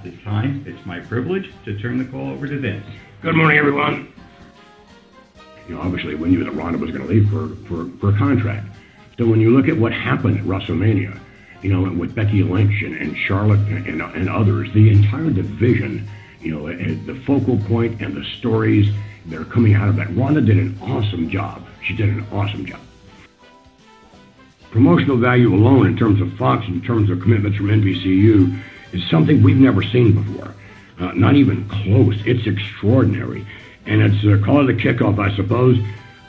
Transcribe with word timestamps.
At 0.00 0.12
this 0.12 0.22
time, 0.24 0.64
it's 0.66 0.86
my 0.86 0.98
privilege 0.98 1.52
to 1.66 1.78
turn 1.78 1.98
the 1.98 2.06
call 2.06 2.30
over 2.30 2.46
to 2.46 2.58
Vince. 2.58 2.86
Good 3.20 3.36
morning, 3.36 3.58
everyone. 3.58 4.10
You 5.68 5.74
know, 5.74 5.82
obviously, 5.82 6.14
we 6.14 6.30
knew 6.30 6.42
that 6.42 6.52
Ronda 6.52 6.78
was 6.78 6.90
going 6.90 7.06
to 7.06 7.06
leave 7.06 7.28
for, 7.28 7.48
for, 7.66 7.90
for 7.98 8.08
a 8.08 8.18
contract. 8.18 8.66
So 9.18 9.26
when 9.26 9.42
you 9.42 9.50
look 9.50 9.68
at 9.68 9.76
what 9.76 9.92
happened 9.92 10.38
at 10.38 10.44
WrestleMania, 10.46 11.20
you 11.60 11.70
know, 11.70 11.82
with 11.92 12.14
Becky 12.14 12.42
Lynch 12.42 12.80
and, 12.80 12.96
and 12.96 13.14
Charlotte 13.14 13.60
and, 13.68 13.86
and, 13.86 14.00
and 14.00 14.30
others, 14.30 14.72
the 14.72 14.88
entire 14.88 15.28
division, 15.28 16.08
you 16.40 16.58
know, 16.58 16.66
the 16.68 17.20
focal 17.26 17.58
point 17.58 18.00
and 18.00 18.16
the 18.16 18.24
stories 18.38 18.90
that 19.26 19.38
are 19.38 19.44
coming 19.44 19.74
out 19.74 19.90
of 19.90 19.96
that. 19.96 20.08
Ronda 20.16 20.40
did 20.40 20.56
an 20.56 20.78
awesome 20.80 21.28
job. 21.28 21.62
She 21.84 21.94
did 21.94 22.08
an 22.08 22.26
awesome 22.32 22.64
job. 22.64 22.80
Promotional 24.70 25.18
value 25.18 25.54
alone, 25.54 25.86
in 25.86 25.98
terms 25.98 26.22
of 26.22 26.32
Fox, 26.38 26.66
in 26.68 26.80
terms 26.80 27.10
of 27.10 27.20
commitments 27.20 27.58
from 27.58 27.66
NBCU, 27.66 28.62
is 28.92 29.08
something 29.10 29.42
we've 29.42 29.56
never 29.56 29.82
seen 29.82 30.12
before. 30.12 30.54
Uh, 30.98 31.12
not 31.12 31.34
even 31.34 31.66
close. 31.68 32.16
It's 32.26 32.46
extraordinary. 32.46 33.46
And 33.86 34.02
it's 34.02 34.24
uh, 34.24 34.44
call 34.44 34.68
it 34.68 34.70
a 34.70 34.78
kickoff, 34.78 35.18
I 35.18 35.34
suppose. 35.34 35.78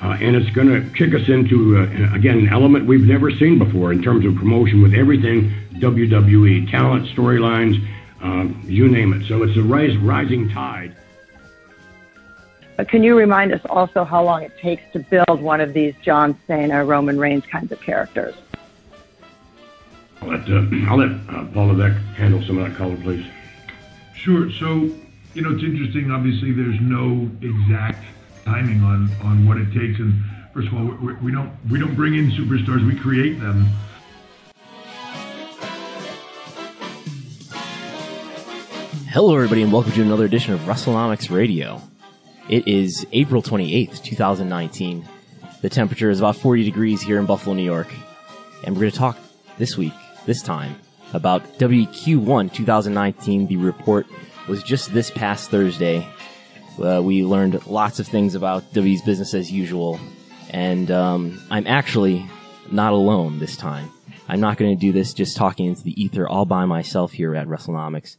Uh, 0.02 0.18
and 0.20 0.36
it's 0.36 0.50
going 0.56 0.68
to 0.68 0.90
kick 0.98 1.14
us 1.14 1.30
into, 1.30 1.78
uh, 1.78 2.16
again, 2.16 2.40
an 2.40 2.50
element 2.50 2.88
we've 2.88 3.06
never 3.06 3.30
seen 3.30 3.60
before 3.60 3.92
in 3.92 4.02
terms 4.02 4.26
of 4.26 4.36
promotion 4.36 4.82
with 4.82 4.96
everything 4.96 5.54
WWE, 5.76 6.72
talent, 6.72 7.08
storylines, 7.10 7.86
um, 8.22 8.60
you 8.66 8.88
name 8.88 9.14
it. 9.14 9.28
So 9.28 9.44
it's 9.44 9.58
a 9.58 9.62
rise, 9.62 9.96
rising 9.98 10.50
tide. 10.50 10.96
But 12.78 12.90
can 12.90 13.04
you 13.04 13.16
remind 13.16 13.54
us 13.54 13.62
also 13.70 14.04
how 14.04 14.24
long 14.24 14.42
it 14.42 14.58
takes 14.58 14.82
to 14.94 15.00
build 15.00 15.42
one 15.42 15.62
of 15.62 15.74
these 15.74 15.94
John 16.02 16.36
Cena, 16.48 16.84
Roman 16.84 17.20
Reigns 17.20 17.46
kinds 17.46 17.72
of 17.72 17.80
characters? 17.82 18.34
I'll 20.24 20.30
let, 20.30 20.50
uh, 20.50 20.62
I'll 20.88 20.98
let 20.98 21.12
uh, 21.30 21.46
Paul 21.46 21.68
Levesque 21.68 22.00
handle 22.16 22.44
some 22.44 22.60
of 22.60 22.70
that 22.70 22.78
color, 22.78 22.96
please. 22.98 23.26
Sure. 24.14 24.52
So, 24.52 24.90
you 25.34 25.42
know, 25.42 25.52
it's 25.52 25.64
interesting. 25.64 26.12
Obviously, 26.12 26.52
there's 26.52 26.80
no 26.80 27.28
exact 27.42 28.04
timing 28.46 28.84
on 28.84 29.10
on 29.24 29.48
what 29.48 29.58
it 29.58 29.74
takes. 29.74 30.00
And 30.00 30.14
first 30.54 30.68
of 30.68 30.76
all, 30.76 30.84
we, 30.84 31.14
we 31.16 31.32
don't 31.32 31.52
we 31.72 31.80
don't 31.80 31.96
bring 31.96 32.14
in 32.14 32.30
superstars; 32.32 32.86
we 32.86 32.96
create 32.96 33.40
them. 33.40 33.66
Hello, 39.10 39.36
everybody, 39.36 39.64
and 39.64 39.74
welcome 39.74 39.92
to 39.94 40.02
another 40.04 40.26
edition 40.26 40.54
of 40.54 40.60
WrestleNomics 40.62 41.30
Radio. 41.30 41.82
It 42.48 42.68
is 42.68 43.08
April 43.12 43.42
28th, 43.42 44.04
2019. 44.04 45.06
The 45.62 45.70
temperature 45.70 46.10
is 46.10 46.20
about 46.20 46.36
40 46.36 46.64
degrees 46.64 47.02
here 47.02 47.20
in 47.20 47.26
Buffalo, 47.26 47.56
New 47.56 47.64
York. 47.64 47.92
And 48.64 48.76
we're 48.76 48.82
going 48.82 48.92
to 48.92 48.98
talk 48.98 49.18
this 49.58 49.78
week, 49.78 49.94
this 50.26 50.42
time, 50.42 50.76
about 51.14 51.44
WQ1 51.60 52.54
2019. 52.54 53.48
The 53.48 53.58
report 53.58 54.08
was 54.48 54.64
just 54.64 54.94
this 54.94 55.12
past 55.12 55.50
Thursday. 55.50 56.08
Uh, 56.82 57.02
we 57.04 57.24
learned 57.24 57.66
lots 57.68 58.00
of 58.00 58.08
things 58.08 58.36
about 58.36 58.74
W's 58.74 59.02
business 59.02 59.34
as 59.34 59.52
usual. 59.52 60.00
And 60.50 60.92
um, 60.92 61.42
I'm 61.50 61.68
actually 61.68 62.26
not 62.72 62.94
alone 62.94 63.40
this 63.40 63.56
time. 63.56 63.90
I'm 64.28 64.40
not 64.40 64.58
going 64.58 64.78
to 64.78 64.80
do 64.80 64.92
this 64.92 65.14
just 65.14 65.36
talking 65.36 65.66
into 65.68 65.84
the 65.84 66.02
ether 66.02 66.28
all 66.28 66.46
by 66.46 66.66
myself 66.66 67.12
here 67.12 67.36
at 67.36 67.48
WrestleNomics. 67.48 68.18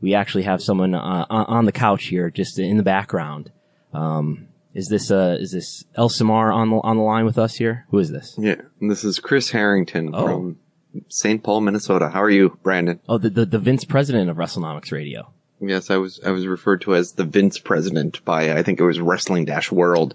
We 0.00 0.14
actually 0.14 0.42
have 0.42 0.62
someone 0.62 0.94
uh, 0.94 1.26
on 1.30 1.64
the 1.64 1.72
couch 1.72 2.06
here, 2.06 2.30
just 2.30 2.58
in 2.58 2.76
the 2.76 2.82
background. 2.82 3.50
Um, 3.94 4.48
is 4.74 4.88
this 4.88 5.10
uh, 5.10 5.36
is 5.40 5.52
this 5.52 5.84
El 5.94 6.08
Samar 6.08 6.52
on 6.52 6.68
the 6.68 6.76
on 6.76 6.96
the 6.96 7.02
line 7.02 7.24
with 7.24 7.38
us 7.38 7.54
here? 7.54 7.86
Who 7.90 7.98
is 7.98 8.10
this? 8.10 8.34
Yeah, 8.36 8.56
this 8.80 9.04
is 9.04 9.18
Chris 9.20 9.50
Harrington 9.50 10.10
oh. 10.12 10.26
from 10.26 10.58
St. 11.08 11.42
Paul, 11.42 11.60
Minnesota. 11.60 12.08
How 12.08 12.22
are 12.22 12.30
you, 12.30 12.58
Brandon? 12.62 13.00
Oh, 13.08 13.18
the, 13.18 13.30
the 13.30 13.44
the 13.46 13.58
Vince 13.58 13.84
president 13.84 14.30
of 14.30 14.36
WrestleNomics 14.36 14.92
Radio. 14.92 15.32
Yes, 15.60 15.90
I 15.90 15.96
was 15.96 16.20
I 16.24 16.30
was 16.30 16.46
referred 16.46 16.82
to 16.82 16.94
as 16.94 17.12
the 17.12 17.24
Vince 17.24 17.58
president 17.58 18.24
by 18.24 18.56
I 18.56 18.62
think 18.62 18.80
it 18.80 18.84
was 18.84 19.00
Wrestling 19.00 19.44
Dash 19.44 19.70
World, 19.72 20.14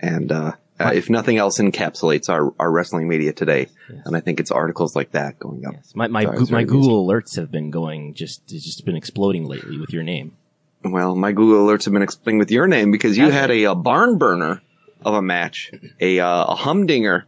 and 0.00 0.30
uh, 0.30 0.52
uh, 0.78 0.90
if 0.92 1.08
nothing 1.08 1.36
else 1.36 1.58
encapsulates 1.58 2.28
our, 2.28 2.52
our 2.58 2.70
wrestling 2.70 3.08
media 3.08 3.32
today, 3.32 3.68
yes. 3.88 4.02
and 4.04 4.16
I 4.16 4.20
think 4.20 4.40
it's 4.40 4.50
articles 4.50 4.96
like 4.96 5.12
that 5.12 5.38
going 5.38 5.64
up. 5.66 5.74
Yes. 5.74 5.92
My 5.94 6.08
my, 6.08 6.24
go- 6.24 6.46
my 6.50 6.64
Google 6.64 7.06
alerts 7.06 7.36
have 7.36 7.50
been 7.50 7.70
going 7.70 8.14
just 8.14 8.46
just 8.48 8.84
been 8.84 8.96
exploding 8.96 9.46
lately 9.46 9.78
with 9.78 9.92
your 9.92 10.02
name. 10.02 10.36
Well, 10.84 11.16
my 11.16 11.32
Google 11.32 11.66
alerts 11.66 11.84
have 11.84 11.94
been 11.94 12.02
exploding 12.02 12.38
with 12.38 12.50
your 12.50 12.66
name 12.66 12.90
because 12.90 13.16
you 13.16 13.30
had 13.30 13.50
a, 13.50 13.64
a, 13.64 13.74
barn 13.74 14.18
burner 14.18 14.60
of 15.02 15.14
a 15.14 15.22
match, 15.22 15.70
a, 15.98 16.20
uh, 16.20 16.44
a 16.44 16.54
humdinger 16.54 17.24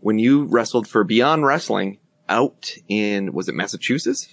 when 0.00 0.18
you 0.18 0.44
wrestled 0.44 0.88
for 0.88 1.04
Beyond 1.04 1.46
Wrestling 1.46 1.98
out 2.28 2.72
in, 2.88 3.32
was 3.32 3.48
it 3.48 3.54
Massachusetts? 3.54 4.28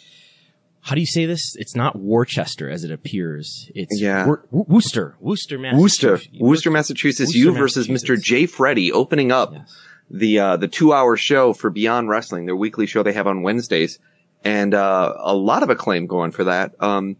How 0.81 0.95
do 0.95 1.01
you 1.01 1.07
say 1.07 1.25
this? 1.25 1.55
It's 1.55 1.75
not 1.75 1.97
Worcester 1.97 2.69
as 2.69 2.83
it 2.83 2.91
appears. 2.91 3.71
It's 3.73 4.01
yeah. 4.01 4.25
Wor- 4.25 4.43
Worcester, 4.51 5.15
Worcester, 5.21 5.57
Massachusetts. 5.57 5.81
Worcester, 5.81 6.43
Worcester, 6.43 6.71
Massachusetts. 6.71 7.29
Worcester, 7.29 7.39
you 7.39 7.53
versus 7.53 7.87
Mr. 7.87 8.21
Jay 8.21 8.45
Freddy 8.45 8.91
opening 8.91 9.31
up 9.31 9.53
yes. 9.53 9.77
the 10.09 10.39
uh, 10.39 10.57
the 10.57 10.67
two 10.67 10.91
hour 10.91 11.15
show 11.15 11.53
for 11.53 11.69
Beyond 11.69 12.09
Wrestling, 12.09 12.47
their 12.47 12.55
weekly 12.57 12.85
show 12.85 13.01
they 13.01 13.13
have 13.13 13.27
on 13.27 13.43
Wednesdays, 13.43 13.97
and 14.43 14.73
uh, 14.73 15.13
a 15.19 15.33
lot 15.33 15.63
of 15.63 15.69
acclaim 15.69 16.05
going 16.05 16.31
for 16.31 16.43
that. 16.43 16.73
Um, 16.81 17.15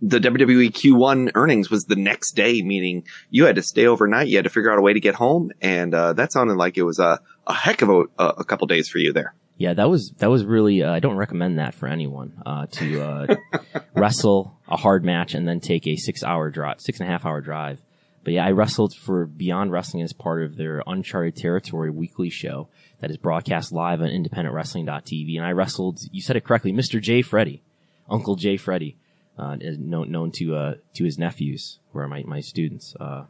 the 0.00 0.18
WWE 0.18 0.70
Q1 0.70 1.32
earnings 1.34 1.70
was 1.70 1.84
the 1.84 1.96
next 1.96 2.32
day, 2.32 2.62
meaning 2.62 3.04
you 3.30 3.46
had 3.46 3.56
to 3.56 3.62
stay 3.62 3.86
overnight. 3.86 4.28
You 4.28 4.36
had 4.36 4.44
to 4.44 4.50
figure 4.50 4.72
out 4.72 4.78
a 4.78 4.82
way 4.82 4.92
to 4.92 5.00
get 5.00 5.16
home. 5.16 5.50
And, 5.60 5.92
uh, 5.92 6.12
that 6.12 6.32
sounded 6.32 6.54
like 6.54 6.78
it 6.78 6.84
was 6.84 6.98
a, 6.98 7.20
a 7.46 7.52
heck 7.52 7.82
of 7.82 7.88
a, 7.90 8.04
a 8.18 8.44
couple 8.44 8.66
days 8.68 8.88
for 8.88 8.98
you 8.98 9.12
there. 9.12 9.34
Yeah, 9.58 9.74
that 9.74 9.90
was, 9.90 10.12
that 10.18 10.30
was 10.30 10.44
really, 10.44 10.82
uh, 10.82 10.90
I 10.90 11.00
don't 11.00 11.16
recommend 11.16 11.58
that 11.58 11.74
for 11.74 11.86
anyone, 11.86 12.40
uh, 12.46 12.66
to, 12.66 13.02
uh, 13.02 13.36
wrestle 13.94 14.56
a 14.66 14.76
hard 14.76 15.04
match 15.04 15.34
and 15.34 15.46
then 15.46 15.60
take 15.60 15.86
a 15.86 15.96
six 15.96 16.22
hour 16.22 16.50
drive, 16.50 16.80
six 16.80 17.00
and 17.00 17.08
a 17.08 17.12
half 17.12 17.26
hour 17.26 17.42
drive. 17.42 17.82
But 18.24 18.34
yeah, 18.34 18.46
I 18.46 18.52
wrestled 18.52 18.94
for 18.94 19.26
Beyond 19.26 19.70
Wrestling 19.70 20.02
as 20.02 20.12
part 20.12 20.42
of 20.42 20.56
their 20.56 20.82
Uncharted 20.86 21.36
Territory 21.36 21.90
weekly 21.90 22.30
show 22.30 22.68
that 23.00 23.10
is 23.10 23.16
broadcast 23.16 23.72
live 23.72 24.00
on 24.00 24.08
independentwrestling.tv. 24.08 25.36
And 25.36 25.44
I 25.44 25.52
wrestled, 25.52 26.00
you 26.12 26.22
said 26.22 26.36
it 26.36 26.44
correctly, 26.44 26.72
Mr. 26.72 27.00
J. 27.00 27.22
Freddy, 27.22 27.62
Uncle 28.08 28.36
J. 28.36 28.56
Freddy 28.56 28.96
uh, 29.38 29.56
known 29.60 30.10
known 30.10 30.32
to 30.32 30.56
uh, 30.56 30.74
to 30.94 31.04
his 31.04 31.18
nephews, 31.18 31.78
who 31.92 32.00
are 32.00 32.08
my 32.08 32.24
my 32.26 32.40
students. 32.40 32.94
Uh, 32.98 33.24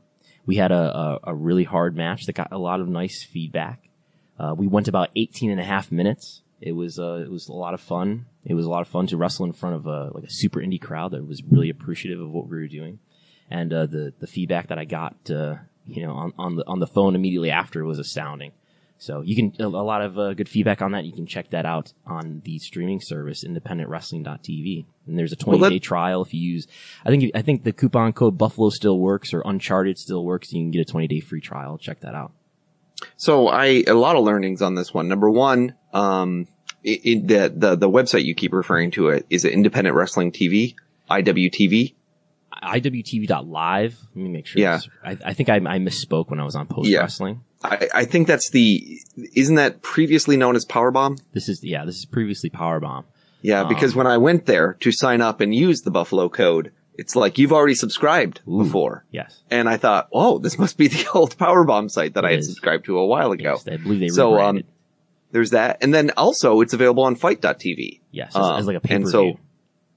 we 0.47 0.57
had 0.57 0.73
a, 0.73 0.97
a, 0.97 1.19
a 1.25 1.35
really 1.35 1.65
hard 1.65 1.95
match 1.95 2.25
that 2.27 2.35
got 2.35 2.51
a 2.51 2.59
lot 2.59 2.81
of 2.81 2.89
nice 2.89 3.23
feedback. 3.23 3.88
Uh, 4.39 4.55
we 4.57 4.67
went 4.67 4.89
about 4.89 5.11
18 5.17 5.51
and 5.51 5.61
a 5.61 5.65
half 5.65 5.91
minutes. 5.91 6.43
It 6.61 6.73
was 6.73 6.99
uh, 6.99 7.23
it 7.25 7.31
was 7.31 7.49
a 7.49 7.53
lot 7.53 7.75
of 7.75 7.81
fun. 7.81 8.27
It 8.45 8.55
was 8.55 8.67
a 8.67 8.71
lot 8.71 8.83
of 8.83 8.89
fun 8.89 9.07
to 9.09 9.17
wrestle 9.17 9.47
in 9.47 9.53
front 9.53 9.77
of 9.77 9.87
a 9.87 10.11
like 10.13 10.25
a 10.25 10.31
super 10.31 10.61
indie 10.61 10.81
crowd 10.81 11.13
that 11.13 11.27
was 11.27 11.43
really 11.43 11.71
appreciative 11.71 12.21
of 12.21 12.31
what 12.31 12.49
we 12.49 12.57
were 12.57 12.67
doing, 12.67 12.99
and 13.51 13.73
uh, 13.73 13.87
the 13.87 14.13
the 14.19 14.27
feedback 14.27 14.69
that 14.69 14.79
I 14.79 14.85
got 14.85 15.15
you 15.29 16.03
know 16.03 16.13
on 16.13 16.33
on 16.37 16.57
the 16.57 16.67
on 16.67 16.81
the 16.81 16.87
phone 16.87 17.15
immediately 17.15 17.51
after 17.51 17.85
was 17.85 17.99
astounding. 17.99 18.53
So 19.01 19.21
you 19.21 19.37
can 19.37 19.55
a 19.65 19.69
lot 19.69 20.03
of 20.03 20.19
uh, 20.19 20.35
good 20.35 20.49
feedback 20.49 20.83
on 20.83 20.91
that. 20.93 21.05
You 21.05 21.13
can 21.13 21.27
check 21.27 21.51
that 21.51 21.65
out 21.65 21.93
on 22.05 22.43
the 22.45 22.59
streaming 22.59 23.01
service 23.01 23.45
independentwrestling.tv. 23.45 24.87
And 25.07 25.19
there's 25.19 25.33
a 25.33 25.37
20 25.37 25.61
well, 25.61 25.71
day 25.71 25.79
trial 25.79 26.23
if 26.23 26.35
you 26.35 26.41
use. 26.41 26.67
I 27.07 27.11
think 27.11 27.31
I 27.35 27.43
think 27.43 27.63
the 27.63 27.73
coupon 27.73 28.13
code 28.13 28.37
Buffalo 28.37 28.71
still 28.71 28.99
works 28.99 29.33
or 29.33 29.43
Uncharted 29.45 29.99
still 29.99 30.25
works. 30.25 30.53
You 30.53 30.63
can 30.63 30.73
get 30.73 30.81
a 30.81 30.85
20 30.85 31.07
day 31.07 31.21
free 31.21 31.41
trial. 31.41 31.79
Check 31.79 32.01
that 32.01 32.17
out. 32.17 32.33
So 33.17 33.49
I 33.49 33.85
a 33.87 33.95
lot 33.95 34.17
of 34.17 34.25
learnings 34.25 34.63
on 34.63 34.75
this 34.75 34.93
one. 34.93 35.09
Number 35.09 35.31
one, 35.31 35.75
um, 35.93 36.47
it, 36.83 37.01
it, 37.05 37.29
the 37.29 37.53
the 37.55 37.77
the 37.77 37.91
website 37.91 38.25
you 38.25 38.35
keep 38.35 38.53
referring 38.53 38.91
to 38.93 39.09
it 39.09 39.27
is 39.31 39.45
it 39.45 39.53
Independent 39.53 39.97
Wrestling 39.97 40.33
TV, 40.33 40.75
IWTV. 41.11 41.95
IWTV.live. 42.63 43.99
Let 44.15 44.17
me 44.17 44.29
make 44.29 44.47
sure. 44.47 44.61
Yeah. 44.61 44.81
I, 45.05 45.17
I 45.25 45.35
think 45.35 45.49
I, 45.49 45.57
I, 45.57 45.79
misspoke 45.79 46.29
when 46.29 46.41
I 46.41 46.45
was 46.45 46.57
on 46.57 46.67
Post 46.67 46.89
yeah. 46.89 47.01
Wrestling. 47.01 47.43
I, 47.63 47.89
I 47.95 48.05
think 48.05 48.27
that's 48.27 48.51
the, 48.51 49.01
isn't 49.35 49.57
that 49.57 49.83
previously 49.83 50.37
known 50.37 50.57
as 50.57 50.65
Powerbomb? 50.65 51.21
This 51.33 51.49
is, 51.49 51.63
yeah, 51.63 51.85
this 51.85 51.97
is 51.97 52.05
previously 52.05 52.51
Powerbomb. 52.51 53.05
Yeah, 53.43 53.63
um, 53.63 53.69
because 53.69 53.95
when 53.95 54.07
I 54.07 54.17
went 54.17 54.47
there 54.47 54.75
to 54.81 54.91
sign 54.91 55.21
up 55.21 55.41
and 55.41 55.55
use 55.55 55.83
the 55.83 55.91
Buffalo 55.91 56.29
code, 56.29 56.73
it's 56.99 57.15
like 57.15 57.39
you've 57.39 57.53
already 57.53 57.77
subscribed 57.77 58.41
ooh, 58.47 58.65
before. 58.65 59.05
Yes. 59.11 59.41
And 59.51 59.69
I 59.69 59.77
thought, 59.77 60.09
oh, 60.13 60.39
this 60.39 60.59
must 60.59 60.77
be 60.77 60.89
the 60.89 61.09
old 61.15 61.39
Powerbomb 61.39 61.91
site 61.91 62.15
that 62.15 62.25
it 62.25 62.27
I 62.27 62.31
had 62.33 62.41
is. 62.41 62.49
subscribed 62.49 62.85
to 62.87 62.99
a 62.99 63.07
while 63.07 63.33
ago. 63.33 63.53
Yes, 63.55 63.69
I 63.69 63.77
believe 63.77 64.01
they 64.01 64.09
so, 64.09 64.39
um, 64.39 64.65
there's 65.31 65.51
that. 65.51 65.79
And 65.81 65.95
then 65.95 66.11
also 66.17 66.61
it's 66.61 66.75
available 66.75 67.05
on 67.05 67.15
fight.tv. 67.15 68.01
Yes, 68.11 68.31
as, 68.31 68.37
um, 68.37 68.59
as 68.59 68.67
like 68.67 68.77
a 68.77 68.81
pay 68.81 68.97
And 68.97 69.09
so, 69.09 69.39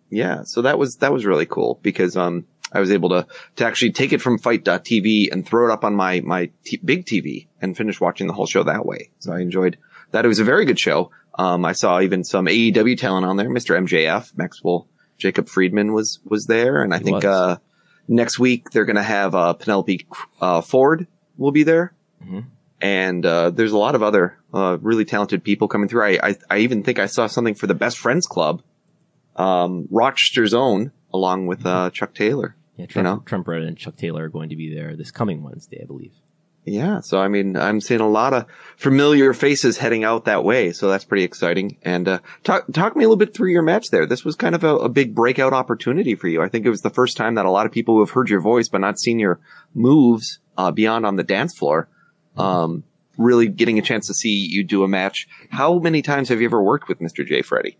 yeah, 0.09 0.43
so 0.43 0.61
that 0.61 0.77
was, 0.77 0.97
that 0.97 1.11
was 1.11 1.25
really 1.25 1.47
cool 1.47 1.79
because, 1.81 2.15
um, 2.15 2.45
I 2.73 2.79
was 2.79 2.91
able 2.91 3.09
to, 3.09 3.27
to 3.57 3.65
actually 3.65 3.91
take 3.91 4.13
it 4.13 4.21
from 4.21 4.37
fight.tv 4.37 5.29
and 5.29 5.45
throw 5.45 5.69
it 5.69 5.73
up 5.73 5.83
on 5.83 5.93
my, 5.93 6.21
my 6.21 6.51
t- 6.63 6.79
big 6.83 7.05
TV 7.05 7.47
and 7.61 7.75
finish 7.75 7.99
watching 7.99 8.27
the 8.27 8.33
whole 8.33 8.45
show 8.45 8.63
that 8.63 8.85
way. 8.85 9.09
So 9.19 9.33
I 9.33 9.41
enjoyed 9.41 9.77
that. 10.11 10.23
It 10.23 10.29
was 10.29 10.39
a 10.39 10.45
very 10.45 10.63
good 10.63 10.79
show. 10.79 11.11
Um, 11.37 11.65
I 11.65 11.73
saw 11.73 11.99
even 11.99 12.23
some 12.23 12.45
AEW 12.45 12.97
talent 12.97 13.25
on 13.25 13.35
there. 13.35 13.49
Mr. 13.49 13.77
MJF, 13.77 14.37
Maxwell, 14.37 14.87
Jacob 15.21 15.47
Friedman 15.47 15.93
was, 15.93 16.19
was 16.25 16.47
there. 16.47 16.81
And 16.83 16.93
I 16.93 16.97
he 16.97 17.03
think, 17.05 17.23
uh, 17.23 17.57
next 18.07 18.39
week 18.39 18.71
they're 18.71 18.85
going 18.85 18.95
to 18.95 19.03
have, 19.03 19.35
uh, 19.35 19.53
Penelope, 19.53 20.07
uh, 20.41 20.61
Ford 20.61 21.05
will 21.37 21.51
be 21.51 21.63
there. 21.63 21.93
Mm-hmm. 22.21 22.39
And, 22.81 23.25
uh, 23.25 23.51
there's 23.51 23.71
a 23.71 23.77
lot 23.77 23.93
of 23.93 24.01
other, 24.01 24.37
uh, 24.51 24.79
really 24.81 25.05
talented 25.05 25.43
people 25.43 25.67
coming 25.67 25.87
through. 25.87 26.03
I, 26.03 26.19
I, 26.29 26.35
I 26.49 26.57
even 26.59 26.83
think 26.83 26.97
I 26.97 27.05
saw 27.05 27.27
something 27.27 27.55
for 27.55 27.67
the 27.67 27.75
Best 27.75 27.99
Friends 27.99 28.25
Club. 28.25 28.63
um, 29.35 29.87
Rochester's 29.89 30.53
own, 30.53 30.91
along 31.13 31.47
with 31.47 31.65
uh, 31.65 31.89
Chuck 31.91 32.13
Taylor. 32.13 32.55
Yeah, 32.77 32.85
Trent, 32.85 33.05
know? 33.05 33.23
Trent 33.25 33.45
Beretta 33.45 33.67
and 33.67 33.77
Chuck 33.77 33.95
Taylor 33.97 34.25
are 34.25 34.29
going 34.29 34.49
to 34.49 34.55
be 34.55 34.73
there 34.73 34.95
this 34.95 35.11
coming 35.11 35.43
Wednesday, 35.43 35.79
I 35.81 35.85
believe. 35.85 36.13
Yeah, 36.63 36.99
so 36.99 37.19
I 37.19 37.27
mean, 37.27 37.57
I'm 37.57 37.81
seeing 37.81 38.01
a 38.01 38.07
lot 38.07 38.33
of 38.33 38.45
familiar 38.77 39.33
faces 39.33 39.77
heading 39.77 40.03
out 40.03 40.25
that 40.25 40.43
way, 40.43 40.71
so 40.71 40.89
that's 40.89 41.03
pretty 41.03 41.23
exciting. 41.23 41.77
And 41.81 42.07
uh, 42.07 42.19
talk 42.43 42.65
talk 42.71 42.95
me 42.95 43.03
a 43.03 43.07
little 43.07 43.17
bit 43.17 43.33
through 43.33 43.49
your 43.49 43.63
match 43.63 43.89
there. 43.89 44.05
This 44.05 44.23
was 44.23 44.35
kind 44.35 44.53
of 44.53 44.63
a, 44.63 44.75
a 44.75 44.89
big 44.89 45.15
breakout 45.15 45.53
opportunity 45.53 46.13
for 46.13 46.27
you. 46.27 46.41
I 46.43 46.49
think 46.49 46.67
it 46.67 46.69
was 46.69 46.81
the 46.81 46.91
first 46.91 47.17
time 47.17 47.33
that 47.35 47.45
a 47.45 47.51
lot 47.51 47.65
of 47.65 47.71
people 47.71 47.95
who 47.95 48.01
have 48.01 48.11
heard 48.11 48.29
your 48.29 48.41
voice 48.41 48.69
but 48.69 48.81
not 48.81 48.99
seen 48.99 49.17
your 49.17 49.39
moves 49.73 50.39
uh, 50.55 50.69
beyond 50.69 51.03
on 51.05 51.15
the 51.15 51.23
dance 51.23 51.57
floor, 51.57 51.89
um, 52.37 52.83
really 53.17 53.47
getting 53.47 53.79
a 53.79 53.81
chance 53.81 54.05
to 54.07 54.13
see 54.13 54.29
you 54.29 54.63
do 54.63 54.83
a 54.83 54.87
match. 54.87 55.27
How 55.49 55.79
many 55.79 56.03
times 56.03 56.29
have 56.29 56.41
you 56.41 56.47
ever 56.47 56.61
worked 56.61 56.87
with 56.87 56.99
Mr. 56.99 57.25
J. 57.25 57.41
Freddy? 57.41 57.79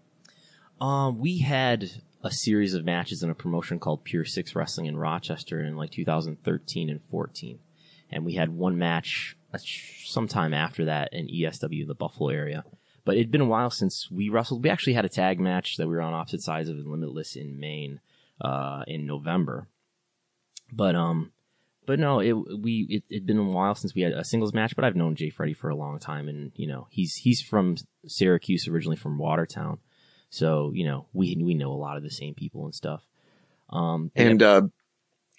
Um, 0.79 1.19
we 1.19 1.39
had 1.39 1.91
a 2.23 2.31
series 2.31 2.73
of 2.73 2.83
matches 2.83 3.21
in 3.21 3.29
a 3.29 3.35
promotion 3.35 3.79
called 3.79 4.03
Pure 4.03 4.25
Six 4.25 4.55
Wrestling 4.55 4.87
in 4.87 4.97
Rochester 4.97 5.61
in 5.61 5.75
like 5.75 5.91
2013 5.91 6.89
and 6.89 7.03
14. 7.03 7.59
And 8.11 8.25
we 8.25 8.35
had 8.35 8.49
one 8.49 8.77
match 8.77 9.35
uh, 9.53 9.57
sometime 10.05 10.53
after 10.53 10.85
that 10.85 11.13
in 11.13 11.27
ESW 11.27 11.81
in 11.81 11.87
the 11.87 11.95
Buffalo 11.95 12.29
area. 12.29 12.63
But 13.03 13.15
it'd 13.15 13.31
been 13.31 13.41
a 13.41 13.45
while 13.45 13.71
since 13.71 14.09
we 14.11 14.29
wrestled. 14.29 14.63
We 14.63 14.69
actually 14.69 14.93
had 14.93 15.05
a 15.05 15.09
tag 15.09 15.39
match 15.39 15.77
that 15.77 15.87
we 15.87 15.95
were 15.95 16.01
on 16.01 16.13
opposite 16.13 16.41
sides 16.41 16.69
of 16.69 16.77
Limitless 16.77 17.35
in 17.35 17.59
Maine, 17.59 17.99
uh, 18.39 18.83
in 18.87 19.07
November. 19.07 19.67
But, 20.71 20.95
um, 20.95 21.31
but 21.85 21.99
no, 21.99 22.19
it, 22.19 22.33
we, 22.33 22.85
it, 22.89 23.03
it'd 23.09 23.25
been 23.25 23.39
a 23.39 23.43
while 23.43 23.73
since 23.73 23.95
we 23.95 24.03
had 24.03 24.13
a 24.13 24.23
singles 24.23 24.53
match, 24.53 24.75
but 24.75 24.85
I've 24.85 24.95
known 24.95 25.15
Jay 25.15 25.29
Freddy 25.31 25.53
for 25.53 25.69
a 25.69 25.75
long 25.75 25.99
time. 25.99 26.29
And, 26.29 26.51
you 26.55 26.67
know, 26.67 26.87
he's, 26.91 27.15
he's 27.15 27.41
from 27.41 27.75
Syracuse, 28.05 28.67
originally 28.67 28.97
from 28.97 29.17
Watertown. 29.17 29.79
So, 30.29 30.71
you 30.73 30.85
know, 30.85 31.07
we, 31.11 31.35
we 31.41 31.55
know 31.55 31.71
a 31.71 31.73
lot 31.73 31.97
of 31.97 32.03
the 32.03 32.11
same 32.11 32.35
people 32.35 32.65
and 32.65 32.75
stuff. 32.75 33.03
Um, 33.69 34.11
And 34.15 34.43
uh, 34.43 34.61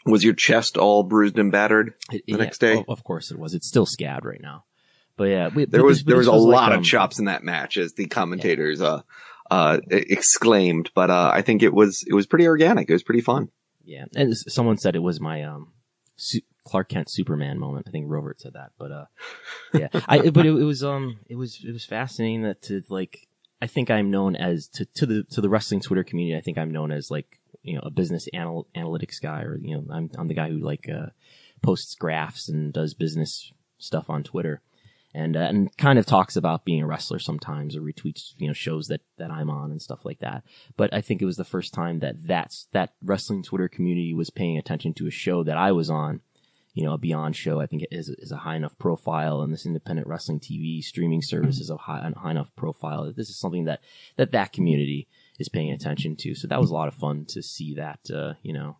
was 0.04 0.24
your 0.24 0.34
chest 0.34 0.76
all 0.76 1.02
bruised 1.02 1.38
and 1.38 1.52
battered 1.52 1.94
the 2.10 2.22
yeah, 2.26 2.36
next 2.36 2.58
day? 2.58 2.78
Of, 2.78 2.84
of 2.88 3.04
course 3.04 3.30
it 3.30 3.38
was. 3.38 3.54
It's 3.54 3.68
still 3.68 3.86
scabbed 3.86 4.24
right 4.24 4.40
now. 4.40 4.64
But 5.16 5.24
yeah, 5.24 5.48
we, 5.48 5.64
There 5.66 5.80
but 5.80 5.86
was 5.86 5.98
this- 5.98 6.06
there 6.06 6.16
this 6.18 6.26
was 6.26 6.42
a 6.42 6.46
like, 6.46 6.54
lot 6.60 6.72
um, 6.72 6.80
of 6.80 6.84
chops 6.84 7.18
in 7.18 7.26
that 7.26 7.44
match, 7.44 7.76
as 7.76 7.92
the 7.94 8.06
commentators 8.06 8.80
uh 8.80 9.02
uh 9.50 9.78
exclaimed. 9.90 10.90
But 10.94 11.10
uh, 11.10 11.30
I 11.32 11.42
think 11.42 11.62
it 11.62 11.72
was 11.72 12.04
it 12.06 12.14
was 12.14 12.26
pretty 12.26 12.46
organic. 12.46 12.88
It 12.88 12.92
was 12.92 13.02
pretty 13.02 13.20
fun. 13.20 13.50
Yeah, 13.84 14.06
and 14.14 14.36
someone 14.36 14.78
said 14.78 14.96
it 14.96 15.02
was 15.02 15.20
my 15.20 15.42
um 15.42 15.72
Su- 16.16 16.40
Clark 16.64 16.88
Kent 16.88 17.08
Superman 17.10 17.58
moment. 17.58 17.86
I 17.88 17.90
think 17.90 18.06
Robert 18.08 18.40
said 18.40 18.54
that, 18.54 18.70
but 18.78 18.92
uh, 18.92 19.04
yeah, 19.74 19.88
I 20.08 20.30
but 20.30 20.46
it, 20.46 20.50
it 20.50 20.64
was 20.64 20.82
um 20.82 21.18
it 21.28 21.36
was 21.36 21.60
it 21.66 21.72
was 21.72 21.84
fascinating 21.84 22.42
that 22.42 22.62
to 22.62 22.82
like 22.88 23.26
I 23.60 23.66
think 23.66 23.90
I'm 23.90 24.10
known 24.10 24.34
as 24.34 24.68
to 24.74 24.86
to 24.96 25.06
the 25.06 25.22
to 25.32 25.40
the 25.40 25.48
wrestling 25.48 25.80
Twitter 25.80 26.04
community. 26.04 26.36
I 26.36 26.40
think 26.40 26.58
I'm 26.58 26.70
known 26.70 26.90
as 26.90 27.10
like 27.10 27.38
you 27.62 27.74
know 27.74 27.82
a 27.84 27.90
business 27.90 28.28
anal- 28.32 28.68
analytics 28.76 29.20
guy, 29.20 29.42
or 29.42 29.58
you 29.58 29.76
know 29.76 29.84
I'm 29.92 30.10
I'm 30.16 30.28
the 30.28 30.34
guy 30.34 30.48
who 30.50 30.58
like 30.58 30.88
uh 30.88 31.10
posts 31.62 31.94
graphs 31.94 32.48
and 32.48 32.72
does 32.72 32.94
business 32.94 33.52
stuff 33.78 34.10
on 34.10 34.22
Twitter. 34.22 34.60
And, 35.14 35.36
uh, 35.36 35.40
and 35.40 35.76
kind 35.76 35.98
of 35.98 36.06
talks 36.06 36.36
about 36.36 36.64
being 36.64 36.82
a 36.82 36.86
wrestler 36.86 37.18
sometimes 37.18 37.76
or 37.76 37.82
retweets, 37.82 38.32
you 38.38 38.46
know, 38.46 38.54
shows 38.54 38.88
that, 38.88 39.02
that 39.18 39.30
I'm 39.30 39.50
on 39.50 39.70
and 39.70 39.82
stuff 39.82 40.06
like 40.06 40.20
that. 40.20 40.42
But 40.78 40.94
I 40.94 41.02
think 41.02 41.20
it 41.20 41.26
was 41.26 41.36
the 41.36 41.44
first 41.44 41.74
time 41.74 41.98
that 41.98 42.26
that's, 42.26 42.66
that 42.72 42.94
wrestling 43.04 43.42
Twitter 43.42 43.68
community 43.68 44.14
was 44.14 44.30
paying 44.30 44.56
attention 44.56 44.94
to 44.94 45.06
a 45.06 45.10
show 45.10 45.42
that 45.42 45.58
I 45.58 45.70
was 45.72 45.90
on, 45.90 46.22
you 46.72 46.82
know, 46.82 46.94
a 46.94 46.98
Beyond 46.98 47.36
show. 47.36 47.60
I 47.60 47.66
think 47.66 47.82
it 47.82 47.90
is, 47.90 48.08
is 48.08 48.32
a 48.32 48.38
high 48.38 48.56
enough 48.56 48.78
profile 48.78 49.42
and 49.42 49.52
this 49.52 49.66
independent 49.66 50.08
wrestling 50.08 50.40
TV 50.40 50.82
streaming 50.82 51.20
service 51.20 51.60
is 51.60 51.68
a 51.68 51.76
high, 51.76 52.08
a 52.08 52.18
high 52.18 52.30
enough 52.30 52.56
profile. 52.56 53.12
This 53.14 53.28
is 53.28 53.38
something 53.38 53.66
that, 53.66 53.80
that 54.16 54.32
that 54.32 54.54
community 54.54 55.08
is 55.42 55.48
paying 55.50 55.70
attention 55.72 56.16
to. 56.20 56.34
So 56.34 56.48
that 56.48 56.60
was 56.60 56.70
a 56.70 56.74
lot 56.74 56.88
of 56.88 56.94
fun 56.94 57.26
to 57.30 57.42
see 57.42 57.74
that, 57.74 58.00
uh, 58.12 58.32
you 58.42 58.52
know, 58.54 58.78